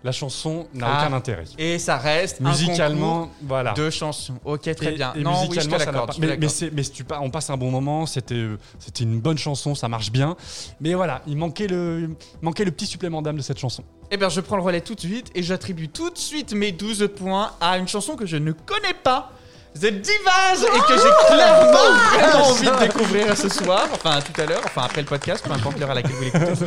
la 0.03 0.11
chanson 0.11 0.67
n'a 0.73 0.87
Ah. 0.87 1.05
aucun 1.05 1.13
intérêt. 1.15 1.43
Et 1.57 1.79
ça 1.79 1.97
reste 1.97 2.39
Musicalement, 2.39 3.29
voilà. 3.41 3.73
de 3.73 3.89
chansons. 3.89 4.35
Ok, 4.45 4.61
très 4.75 4.93
Et- 4.93 4.95
bien. 4.95 5.13
et 5.15 5.23
non, 5.23 5.31
oui, 5.31 5.35
je 5.35 5.41
te 5.41 5.47
musicalement, 5.55 5.79
ça 5.79 5.85
n'a 5.85 5.91
l'accorde. 5.91 6.07
pas- 6.07 6.13
je 6.13 6.17
te 6.17 6.21
Mais, 6.21 6.27
mais, 6.27 6.33
l'accorde. 6.35 6.53
c'est- 6.53 6.71
mais 6.71 6.83
si 6.83 6.91
tu 6.91 7.03
pas, 7.03 7.19
on 7.21 7.29
passe 7.29 7.49
un 7.49 7.57
bon 7.57 7.71
moment, 7.71 8.05
c'était 8.05 8.35
euh, 8.35 8.57
c'était 8.79 9.03
une 9.03 9.19
bonne 9.19 9.37
chanson, 9.37 9.75
ça 9.75 9.87
marche 9.89 10.11
bien. 10.11 10.35
Mais 10.79 10.93
voilà, 10.93 11.21
il 11.27 11.35
manquait 11.35 11.67
le, 11.67 12.09
il 12.41 12.45
manquait 12.45 12.63
le 12.65 12.71
petit 12.71 12.85
supplément 12.85 13.21
d'âme 13.21 13.37
de 13.37 13.41
cette 13.41 13.57
chanson. 13.59 13.83
Eh 14.11 14.17
bien, 14.17 14.29
je 14.29 14.39
prends 14.39 14.55
le 14.55 14.61
relais 14.63 14.81
tout 14.81 14.95
de 14.95 14.99
suite 15.01 15.31
et 15.35 15.43
j'attribue 15.43 15.89
tout 15.89 16.09
de 16.11 16.17
suite 16.17 16.53
mes 16.53 16.71
12 16.71 17.09
points 17.15 17.51
à 17.59 17.77
une 17.77 17.87
chanson 17.87 18.15
que 18.15 18.25
je 18.25 18.37
ne 18.37 18.51
connais 18.53 18.93
pas. 19.03 19.31
The 19.79 19.91
Divas 19.91 20.63
et 20.63 20.79
que 20.79 20.93
j'ai 21.01 21.33
clairement 21.35 21.71
vraiment 22.13 22.47
envie 22.49 22.65
de 22.65 22.79
découvrir 22.79 23.37
ce 23.37 23.49
soir, 23.49 23.87
enfin 23.93 24.19
tout 24.21 24.41
à 24.41 24.45
l'heure, 24.45 24.61
enfin 24.65 24.83
après 24.85 25.01
le 25.01 25.07
podcast, 25.07 25.43
peu 25.45 25.51
importe 25.53 25.79
l'heure 25.79 25.91
à 25.91 25.93
laquelle 25.95 26.13
vous 26.13 26.23
l'écoutez. 26.23 26.65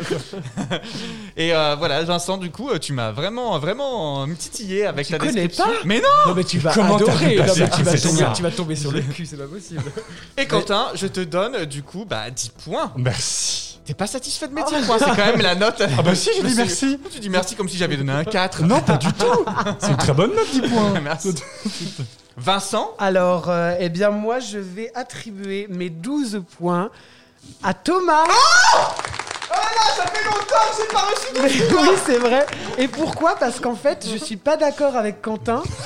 et 1.36 1.54
euh, 1.54 1.76
voilà, 1.78 2.02
Vincent, 2.04 2.36
du 2.36 2.50
coup, 2.50 2.70
tu 2.78 2.92
m'as 2.92 3.10
vraiment, 3.10 3.58
vraiment 3.58 4.26
titillé 4.38 4.86
avec 4.86 5.06
Tu 5.06 5.12
ta 5.12 5.18
connais 5.18 5.32
description. 5.32 5.64
pas 5.64 5.70
Mais 5.84 6.00
non 6.00 6.08
Non, 6.28 6.34
mais 6.34 6.44
tu 6.44 6.58
vas 6.58 6.72
Comment 6.72 6.96
adorer. 6.96 7.36
Non, 7.36 7.44
mais 7.56 7.68
tu, 7.70 7.82
vas 7.82 7.98
tomber, 7.98 8.18
ça 8.18 8.32
tu 8.34 8.42
vas 8.42 8.50
tomber 8.50 8.76
sur 8.76 8.92
le 8.92 9.00
cul, 9.00 9.26
c'est 9.26 9.36
pas 9.36 9.46
possible. 9.46 9.82
Et 10.36 10.46
Quentin, 10.46 10.88
je 10.94 11.06
te 11.06 11.20
donne 11.20 11.64
du 11.64 11.82
coup 11.82 12.04
bah, 12.08 12.30
10 12.30 12.50
points. 12.64 12.92
Merci. 12.96 13.78
T'es 13.84 13.94
pas 13.94 14.06
satisfait 14.06 14.46
de 14.46 14.54
mes 14.54 14.62
10 14.62 14.86
points, 14.86 14.98
c'est 14.98 15.06
quand 15.06 15.16
même 15.16 15.40
la 15.40 15.54
note. 15.54 15.82
Ah 15.98 16.02
bah 16.02 16.14
si, 16.14 16.30
Je 16.36 16.42
me 16.42 16.48
suis- 16.48 16.56
merci. 16.56 16.98
Tu 17.10 17.18
dis 17.18 17.28
merci 17.28 17.56
comme 17.56 17.68
si 17.68 17.76
j'avais 17.76 17.96
donné 17.96 18.12
un 18.12 18.24
4. 18.24 18.62
Non, 18.62 18.80
pas 18.80 18.96
du 18.96 19.12
tout. 19.12 19.44
C'est 19.80 19.90
une 19.90 19.96
très 19.96 20.12
bonne 20.12 20.30
note, 20.34 20.50
10 20.52 20.60
points. 20.60 21.00
Merci. 21.02 21.34
Vincent 22.40 22.94
Alors, 22.98 23.50
euh, 23.50 23.74
eh 23.78 23.90
bien, 23.90 24.08
moi, 24.10 24.38
je 24.38 24.56
vais 24.56 24.90
attribuer 24.94 25.66
mes 25.68 25.90
12 25.90 26.42
points 26.58 26.90
à 27.62 27.74
Thomas. 27.74 28.24
Oh 28.26 29.29
là, 29.54 29.94
ça 29.96 30.06
fait 30.06 30.24
longtemps 30.24 30.44
que 30.70 30.76
j'ai 30.78 30.92
pas 30.92 31.00
reçu 31.00 31.32
de 31.32 31.40
Mais 31.40 31.80
oui, 31.80 31.96
c'est 32.06 32.18
vrai. 32.18 32.46
Et 32.78 32.88
pourquoi? 32.88 33.36
Parce 33.36 33.60
qu'en 33.60 33.74
fait, 33.74 34.06
je 34.10 34.16
suis 34.16 34.36
pas 34.36 34.56
d'accord 34.56 34.96
avec 34.96 35.20
Quentin. 35.22 35.62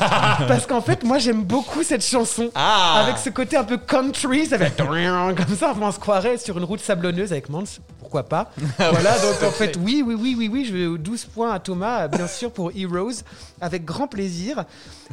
Parce 0.49 0.67
qu'en 0.67 0.81
fait, 0.81 1.05
moi, 1.05 1.19
j'aime 1.19 1.43
beaucoup 1.43 1.83
cette 1.83 2.05
chanson. 2.05 2.51
Ah 2.55 3.01
Avec 3.03 3.19
ce 3.19 3.31
côté 3.31 3.57
un 3.57 3.65
peu 3.65 3.77
country, 3.77 4.47
ça 4.47 4.59
fait 4.59 4.77
comme 4.77 5.57
ça, 5.57 5.75
on 5.81 5.93
se 5.93 5.99
croirait 5.99 6.39
sur 6.39 6.59
une 6.59 6.65
route 6.65 6.81
sablonneuse 6.81 7.33
avec 7.33 7.49
Mance. 7.49 7.81
Pourquoi 7.99 8.25
pas? 8.25 8.51
Voilà, 8.79 9.19
donc 9.19 9.43
en 9.43 9.51
fait, 9.51 9.77
oui, 9.83 10.03
oui, 10.07 10.17
oui, 10.19 10.35
oui, 10.39 10.49
oui, 10.53 10.65
je 10.65 10.77
vais 10.77 10.99
12 10.99 11.25
points 11.27 11.53
à 11.53 11.59
Thomas, 11.59 12.09
bien 12.09 12.27
sûr, 12.27 12.51
pour 12.51 12.71
Heroes, 12.75 13.23
avec 13.61 13.85
grand 13.85 14.07
plaisir. 14.07 14.65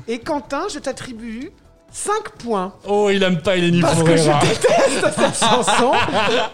Et 0.08 0.20
Quentin, 0.20 0.64
je 0.74 0.80
t'attribue 0.80 1.52
5 1.92 2.30
points. 2.38 2.74
Oh, 2.88 3.10
il 3.12 3.22
aime 3.22 3.42
pas 3.42 3.58
Eleni 3.58 3.82
Parce 3.82 4.02
que 4.02 4.16
je 4.16 4.32
déteste 4.40 5.16
cette 5.16 5.50
chanson, 5.50 5.92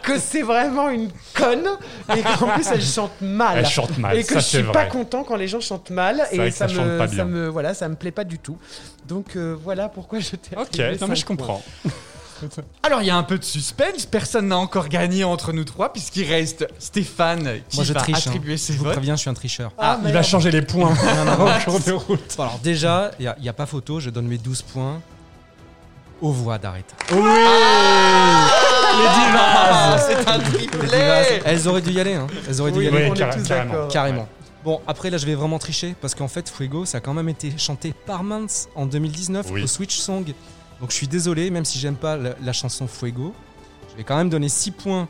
que 0.01 0.17
c'est 0.17 0.41
vraiment 0.41 0.89
une 0.89 1.09
conne 1.35 1.67
et 2.15 2.21
qu'en 2.21 2.47
plus 2.47 2.65
elle 2.71 2.81
chante 2.83 3.21
mal. 3.21 3.59
Elle 3.59 3.65
chante 3.67 3.97
mal, 3.97 4.17
et 4.17 4.23
que 4.23 4.33
ça, 4.33 4.39
je 4.39 4.45
suis 4.45 4.63
pas 4.63 4.85
content 4.85 5.23
quand 5.23 5.35
les 5.35 5.47
gens 5.47 5.59
chantent 5.61 5.91
mal 5.91 6.23
et 6.31 6.37
vrai 6.37 6.49
que 6.49 6.57
ça, 6.57 6.67
ça 6.67 6.73
me, 6.83 6.97
pas 6.97 7.07
bien. 7.07 7.17
ça 7.17 7.25
me 7.25 7.47
voilà, 7.47 7.73
ça 7.73 7.87
me 7.87 7.95
plaît 7.95 8.11
pas 8.11 8.23
du 8.23 8.39
tout. 8.39 8.57
Donc 9.07 9.35
euh, 9.35 9.55
voilà 9.63 9.89
pourquoi 9.89 10.19
je 10.19 10.35
t'ai 10.35 10.57
Ok, 10.57 10.77
non 10.99 11.07
mais 11.07 11.15
je 11.15 11.25
comprends. 11.25 11.61
Alors 12.83 13.01
il 13.01 13.07
y 13.07 13.09
a 13.09 13.15
un 13.17 13.23
peu 13.23 13.37
de 13.37 13.43
suspense, 13.43 14.05
personne 14.05 14.47
n'a 14.49 14.57
encore 14.57 14.89
gagné 14.89 15.23
entre 15.23 15.53
nous 15.53 15.63
trois 15.63 15.91
puisqu'il 15.91 16.27
reste 16.27 16.67
Stéphane 16.77 17.61
qui 17.69 17.77
Moi 17.77 17.85
je 17.85 17.93
va 17.93 17.99
triche. 18.01 18.15
hein. 18.15 18.19
attribuer 18.27 18.57
ses 18.57 18.73
Je 18.73 18.77
vous 18.77 18.83
votes. 18.85 18.93
préviens, 18.93 19.15
je 19.15 19.21
suis 19.21 19.29
un 19.29 19.33
tricheur. 19.33 19.71
Ah, 19.77 19.99
Il 20.05 20.13
va 20.13 20.21
changer 20.23 20.51
les 20.51 20.61
points 20.61 20.93
Non, 20.93 21.25
non, 21.25 21.37
non. 21.37 21.47
en 21.51 21.59
cours 21.59 21.79
de 21.79 21.91
route. 21.93 22.35
Bon, 22.37 22.43
alors 22.43 22.59
déjà, 22.59 23.11
il 23.19 23.33
n'y 23.41 23.49
a, 23.49 23.53
pas 23.53 23.65
photo, 23.65 23.99
je 23.99 24.09
donne 24.11 24.27
mes 24.27 24.37
12 24.37 24.61
points 24.63 25.01
aux 26.21 26.31
voix 26.31 26.57
d'arrêt. 26.57 26.83
Oui 27.11 27.19
Ah, 29.39 29.97
c'est 29.99 30.27
un 30.27 30.37
Les 30.37 30.43
triplé 30.43 30.79
divas, 30.87 31.23
Elles 31.45 31.67
auraient 31.67 31.81
dû 31.81 31.91
y 31.91 31.99
aller, 31.99 32.13
hein. 32.15 32.27
Elles 32.47 32.61
auraient 32.61 32.71
dû 32.71 32.83
y 32.83 32.89
Oui, 32.89 32.95
aller. 32.95 33.09
on 33.09 33.13
est 33.15 33.29
tous 33.29 33.43
carrément. 33.47 33.71
d'accord. 33.73 33.87
Carrément. 33.89 34.27
Bon, 34.63 34.81
après 34.87 35.09
là, 35.09 35.17
je 35.17 35.25
vais 35.25 35.35
vraiment 35.35 35.59
tricher 35.59 35.95
parce 36.01 36.13
qu'en 36.15 36.27
fait, 36.27 36.49
Fuego, 36.49 36.85
ça 36.85 36.97
a 36.97 37.01
quand 37.01 37.13
même 37.13 37.29
été 37.29 37.53
chanté 37.57 37.93
par 38.05 38.23
Mance 38.23 38.67
en 38.75 38.85
2019 38.85 39.47
Oui. 39.51 39.63
au 39.63 39.67
Switch 39.67 39.97
Song. 39.97 40.25
Donc 40.81 40.89
je 40.91 40.95
suis 40.95 41.07
désolé, 41.07 41.49
même 41.51 41.65
si 41.65 41.79
j'aime 41.79 41.95
pas 41.95 42.17
la, 42.17 42.31
la 42.43 42.53
chanson 42.53 42.87
Fuego, 42.87 43.33
je 43.91 43.97
vais 43.97 44.03
quand 44.03 44.17
même 44.17 44.29
donner 44.29 44.49
6 44.49 44.71
points 44.71 45.07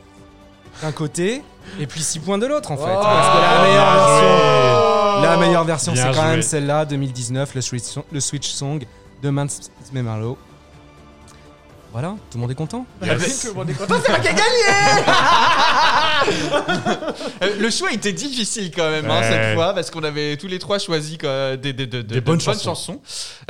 d'un 0.82 0.92
côté 0.92 1.42
et 1.80 1.86
puis 1.86 2.02
6 2.02 2.20
points 2.20 2.38
de 2.38 2.46
l'autre 2.46 2.70
en 2.70 2.76
fait. 2.76 2.84
Oh, 2.86 3.00
parce 3.02 3.36
que 3.36 3.42
la 3.42 3.62
meilleure 3.62 3.94
version, 3.94 5.22
la 5.22 5.36
meilleure 5.38 5.64
version, 5.64 5.92
c'est 5.94 6.02
quand 6.04 6.12
joué. 6.12 6.22
même 6.22 6.42
celle-là, 6.42 6.84
2019, 6.84 7.54
le 7.54 7.60
Switch, 7.60 7.82
Song- 7.84 8.04
le 8.12 8.20
Switch 8.20 8.48
Song 8.48 8.84
de 9.22 9.30
Mance 9.30 9.70
Memarlo. 9.92 10.38
Voilà, 11.90 12.16
tout 12.30 12.36
le 12.36 12.40
monde 12.42 12.50
est 12.50 12.54
content 12.54 12.84
Yes. 13.02 13.40
Tout 13.42 13.48
le 13.48 13.54
monde 13.54 13.70
est 13.70 13.74
content, 13.74 13.94
c'est 14.04 14.10
moi 14.10 14.18
qui 14.20 14.28
ai 14.28 14.34
gagné 14.34 15.04
Euh, 17.42 17.56
le 17.58 17.70
choix 17.70 17.92
était 17.92 18.12
difficile 18.12 18.70
quand 18.74 18.90
même 18.90 19.08
hein, 19.10 19.20
Ouais. 19.20 19.28
cette 19.30 19.54
fois 19.54 19.72
parce 19.72 19.90
qu'on 19.90 20.02
avait 20.02 20.36
tous 20.36 20.48
les 20.48 20.58
trois 20.58 20.78
choisi 20.78 21.16
quoi, 21.16 21.56
des, 21.56 21.72
des- 21.72 21.86
de- 21.86 22.02
de- 22.02 22.14
de 22.14 22.20
bonnes 22.20 22.40
chansons. 22.40 22.74
chansons. 22.74 23.00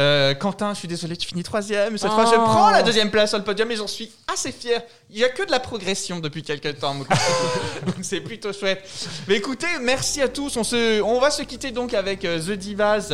Euh, 0.00 0.34
Quentin, 0.34 0.74
je 0.74 0.78
suis 0.80 0.88
désolé, 0.88 1.16
tu 1.16 1.26
finis 1.26 1.42
troisième. 1.42 1.96
Cette 1.98 2.10
fois, 2.12 2.24
Oh. 2.26 2.30
je 2.30 2.36
prends 2.36 2.70
la 2.70 2.82
deuxième 2.82 3.10
place 3.10 3.30
sur 3.30 3.38
le 3.38 3.44
podium 3.44 3.70
et 3.70 3.76
j'en 3.76 3.86
suis 3.86 4.10
assez 4.32 4.52
fier. 4.52 4.82
Il 5.10 5.18
y 5.18 5.24
a 5.24 5.28
que 5.30 5.44
de 5.44 5.50
la 5.50 5.60
progression 5.60 6.20
depuis 6.20 6.42
quelques 6.42 6.78
temps, 6.78 6.94
donc 7.86 7.96
c'est 8.02 8.20
plutôt 8.20 8.52
chouette. 8.52 8.86
Mais 9.26 9.36
écoutez, 9.36 9.66
merci 9.80 10.20
à 10.22 10.28
tous. 10.28 10.56
On 10.56 10.64
se, 10.64 11.00
on 11.02 11.18
va 11.20 11.30
se 11.30 11.42
quitter 11.42 11.70
donc 11.70 11.94
avec 11.94 12.24
euh, 12.24 12.38
The 12.38 12.52
Divas. 12.52 13.10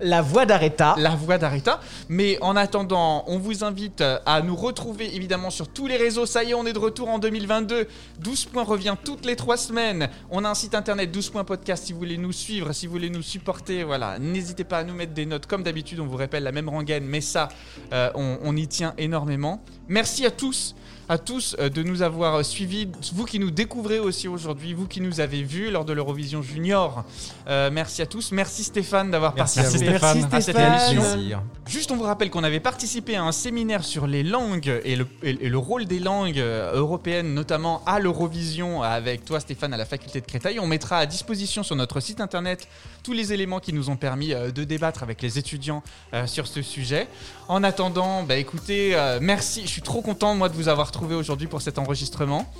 La 0.00 0.22
voix 0.22 0.46
d'Aretha. 0.46 0.94
La 0.98 1.14
voix 1.14 1.38
d'Aretha. 1.38 1.80
Mais 2.08 2.38
en 2.40 2.56
attendant, 2.56 3.24
on 3.26 3.38
vous 3.38 3.64
invite 3.64 4.02
à 4.26 4.42
nous 4.42 4.54
retrouver 4.54 5.14
évidemment 5.14 5.50
sur 5.50 5.68
tous 5.68 5.86
les 5.86 5.96
réseaux. 5.96 6.26
Ça 6.26 6.44
y 6.44 6.50
est, 6.50 6.54
on 6.54 6.66
est 6.66 6.72
de 6.72 6.78
retour 6.78 7.08
en 7.08 7.18
2022. 7.18 7.88
12 8.20 8.44
points 8.46 8.64
revient 8.64 8.96
toutes 9.04 9.24
les 9.24 9.36
trois 9.36 9.56
semaines. 9.56 10.08
On 10.30 10.44
a 10.44 10.48
un 10.48 10.54
site 10.54 10.74
internet 10.74 11.10
12 11.10 11.30
points 11.30 11.44
podcast 11.44 11.84
si 11.86 11.92
vous 11.92 11.98
voulez 11.98 12.18
nous 12.18 12.32
suivre, 12.32 12.72
si 12.72 12.86
vous 12.86 12.92
voulez 12.92 13.10
nous 13.10 13.22
supporter. 13.22 13.84
Voilà, 13.84 14.18
n'hésitez 14.18 14.64
pas 14.64 14.78
à 14.78 14.84
nous 14.84 14.94
mettre 14.94 15.14
des 15.14 15.26
notes 15.26 15.46
comme 15.46 15.62
d'habitude. 15.62 16.00
On 16.00 16.06
vous 16.06 16.16
rappelle 16.16 16.44
la 16.44 16.52
même 16.52 16.68
rengaine, 16.68 17.04
mais 17.04 17.20
ça, 17.20 17.48
euh, 17.92 18.10
on 18.14 18.56
y 18.56 18.68
tient 18.68 18.94
énormément. 18.98 19.62
Merci 19.88 20.26
à 20.26 20.30
tous. 20.30 20.74
À 21.10 21.16
tous 21.16 21.56
euh, 21.58 21.70
de 21.70 21.82
nous 21.82 22.02
avoir 22.02 22.44
suivis, 22.44 22.86
vous 23.14 23.24
qui 23.24 23.38
nous 23.38 23.50
découvrez 23.50 23.98
aussi 23.98 24.28
aujourd'hui, 24.28 24.74
vous 24.74 24.86
qui 24.86 25.00
nous 25.00 25.20
avez 25.20 25.42
vus 25.42 25.70
lors 25.70 25.86
de 25.86 25.94
l'Eurovision 25.94 26.42
Junior. 26.42 27.02
Euh, 27.48 27.70
merci 27.72 28.02
à 28.02 28.06
tous. 28.06 28.30
Merci 28.30 28.62
Stéphane 28.62 29.10
d'avoir 29.10 29.34
participé 29.34 29.64
à 29.66 29.70
cette 29.70 30.42
Stéphane. 30.42 30.92
émission. 30.92 31.12
Plaisir. 31.14 31.42
Juste, 31.66 31.90
on 31.92 31.96
vous 31.96 32.02
rappelle 32.02 32.28
qu'on 32.28 32.44
avait 32.44 32.60
participé 32.60 33.16
à 33.16 33.22
un 33.24 33.32
séminaire 33.32 33.84
sur 33.84 34.06
les 34.06 34.22
langues 34.22 34.80
et 34.84 34.96
le, 34.96 35.06
et- 35.22 35.46
et 35.46 35.48
le 35.48 35.56
rôle 35.58 35.86
des 35.86 35.98
langues 35.98 36.38
euh, 36.38 36.74
européennes, 36.76 37.32
notamment 37.32 37.82
à 37.86 38.00
l'Eurovision, 38.00 38.82
avec 38.82 39.24
toi, 39.24 39.40
Stéphane, 39.40 39.72
à 39.72 39.78
la 39.78 39.86
faculté 39.86 40.20
de 40.20 40.26
Créteil. 40.26 40.60
On 40.60 40.66
mettra 40.66 40.98
à 40.98 41.06
disposition 41.06 41.62
sur 41.62 41.74
notre 41.76 42.00
site 42.00 42.20
internet 42.20 42.68
tous 43.08 43.14
les 43.14 43.32
éléments 43.32 43.58
qui 43.58 43.72
nous 43.72 43.88
ont 43.88 43.96
permis 43.96 44.34
euh, 44.34 44.50
de 44.50 44.64
débattre 44.64 45.02
avec 45.02 45.22
les 45.22 45.38
étudiants 45.38 45.82
euh, 46.12 46.26
sur 46.26 46.46
ce 46.46 46.60
sujet. 46.60 47.08
En 47.48 47.64
attendant, 47.64 48.22
bah, 48.22 48.36
écoutez, 48.36 48.94
euh, 48.94 49.18
merci. 49.22 49.62
Je 49.62 49.68
suis 49.68 49.80
trop 49.80 50.02
content, 50.02 50.34
moi, 50.34 50.50
de 50.50 50.54
vous 50.54 50.68
avoir 50.68 50.90
trouvé 50.92 51.14
aujourd'hui 51.14 51.46
pour 51.46 51.62
cet 51.62 51.78
enregistrement. 51.78 52.52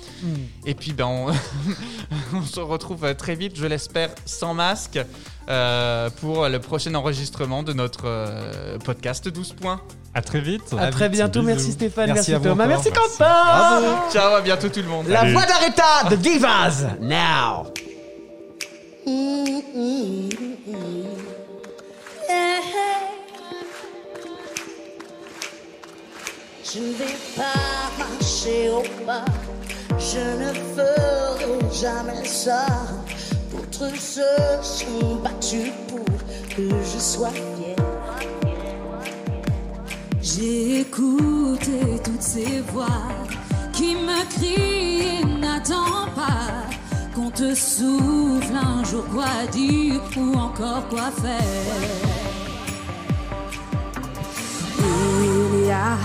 Et 0.65 0.73
puis, 0.73 0.93
ben, 0.93 1.05
on, 1.05 1.27
on 2.33 2.41
se 2.41 2.59
retrouve 2.59 3.13
très 3.13 3.35
vite, 3.35 3.57
je 3.57 3.67
l'espère, 3.67 4.09
sans 4.25 4.55
masque, 4.55 4.99
euh, 5.49 6.09
pour 6.19 6.47
le 6.49 6.57
prochain 6.57 6.95
enregistrement 6.95 7.61
de 7.61 7.73
notre 7.73 8.05
euh, 8.05 8.79
podcast 8.79 9.29
12 9.29 9.53
points. 9.53 9.81
À 10.15 10.23
très 10.23 10.41
vite. 10.41 10.73
À 10.79 10.89
très 10.89 11.09
bientôt. 11.09 11.43
Merci 11.43 11.73
Stéphane. 11.73 12.11
Merci, 12.11 12.33
Thomas. 12.41 12.65
Merci 12.65 12.89
Merci. 12.91 13.17
Quentin. 13.17 13.81
Ciao, 14.11 14.33
à 14.33 14.41
bientôt 14.41 14.69
tout 14.69 14.81
le 14.81 14.87
monde. 14.87 15.07
La 15.09 15.31
voix 15.31 15.45
d'Aretha, 15.45 16.09
The 16.09 16.19
Divas. 16.19 16.85
Now. 16.99 17.71
Je 19.05 19.11
ne 26.79 26.93
vais 26.93 27.17
pas 27.35 27.89
marcher 27.97 28.69
au 28.69 28.83
pas, 29.05 29.25
je 29.97 30.19
ne 30.19 30.53
ferai 30.75 31.59
jamais 31.73 32.25
ça. 32.25 32.67
D'autres 33.51 33.95
se 33.97 34.21
sont 34.61 35.15
battus 35.15 35.71
pour 35.87 36.05
que 36.55 36.69
je 36.69 36.99
sois 36.99 37.29
fier. 37.29 37.75
J'ai 40.21 40.81
écouté 40.81 41.99
toutes 42.03 42.21
ces 42.21 42.61
voix 42.71 43.07
qui 43.73 43.95
me 43.95 44.23
crient 44.35 45.25
n'attends 45.39 46.07
pas 46.15 46.78
qu'on 47.19 47.29
te 47.31 47.53
souffle 47.53 48.55
un 48.55 48.83
jour 48.83 49.05
quoi 49.07 49.45
dire 49.51 50.01
ou 50.17 50.33
encore 50.35 50.87
quoi 50.89 51.11
faire. 51.21 51.41
Il 54.79 55.67
y 55.67 55.71
a 55.71 55.97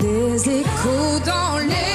des 0.00 0.60
échos 0.60 1.18
dans 1.26 1.58
les 1.58 1.89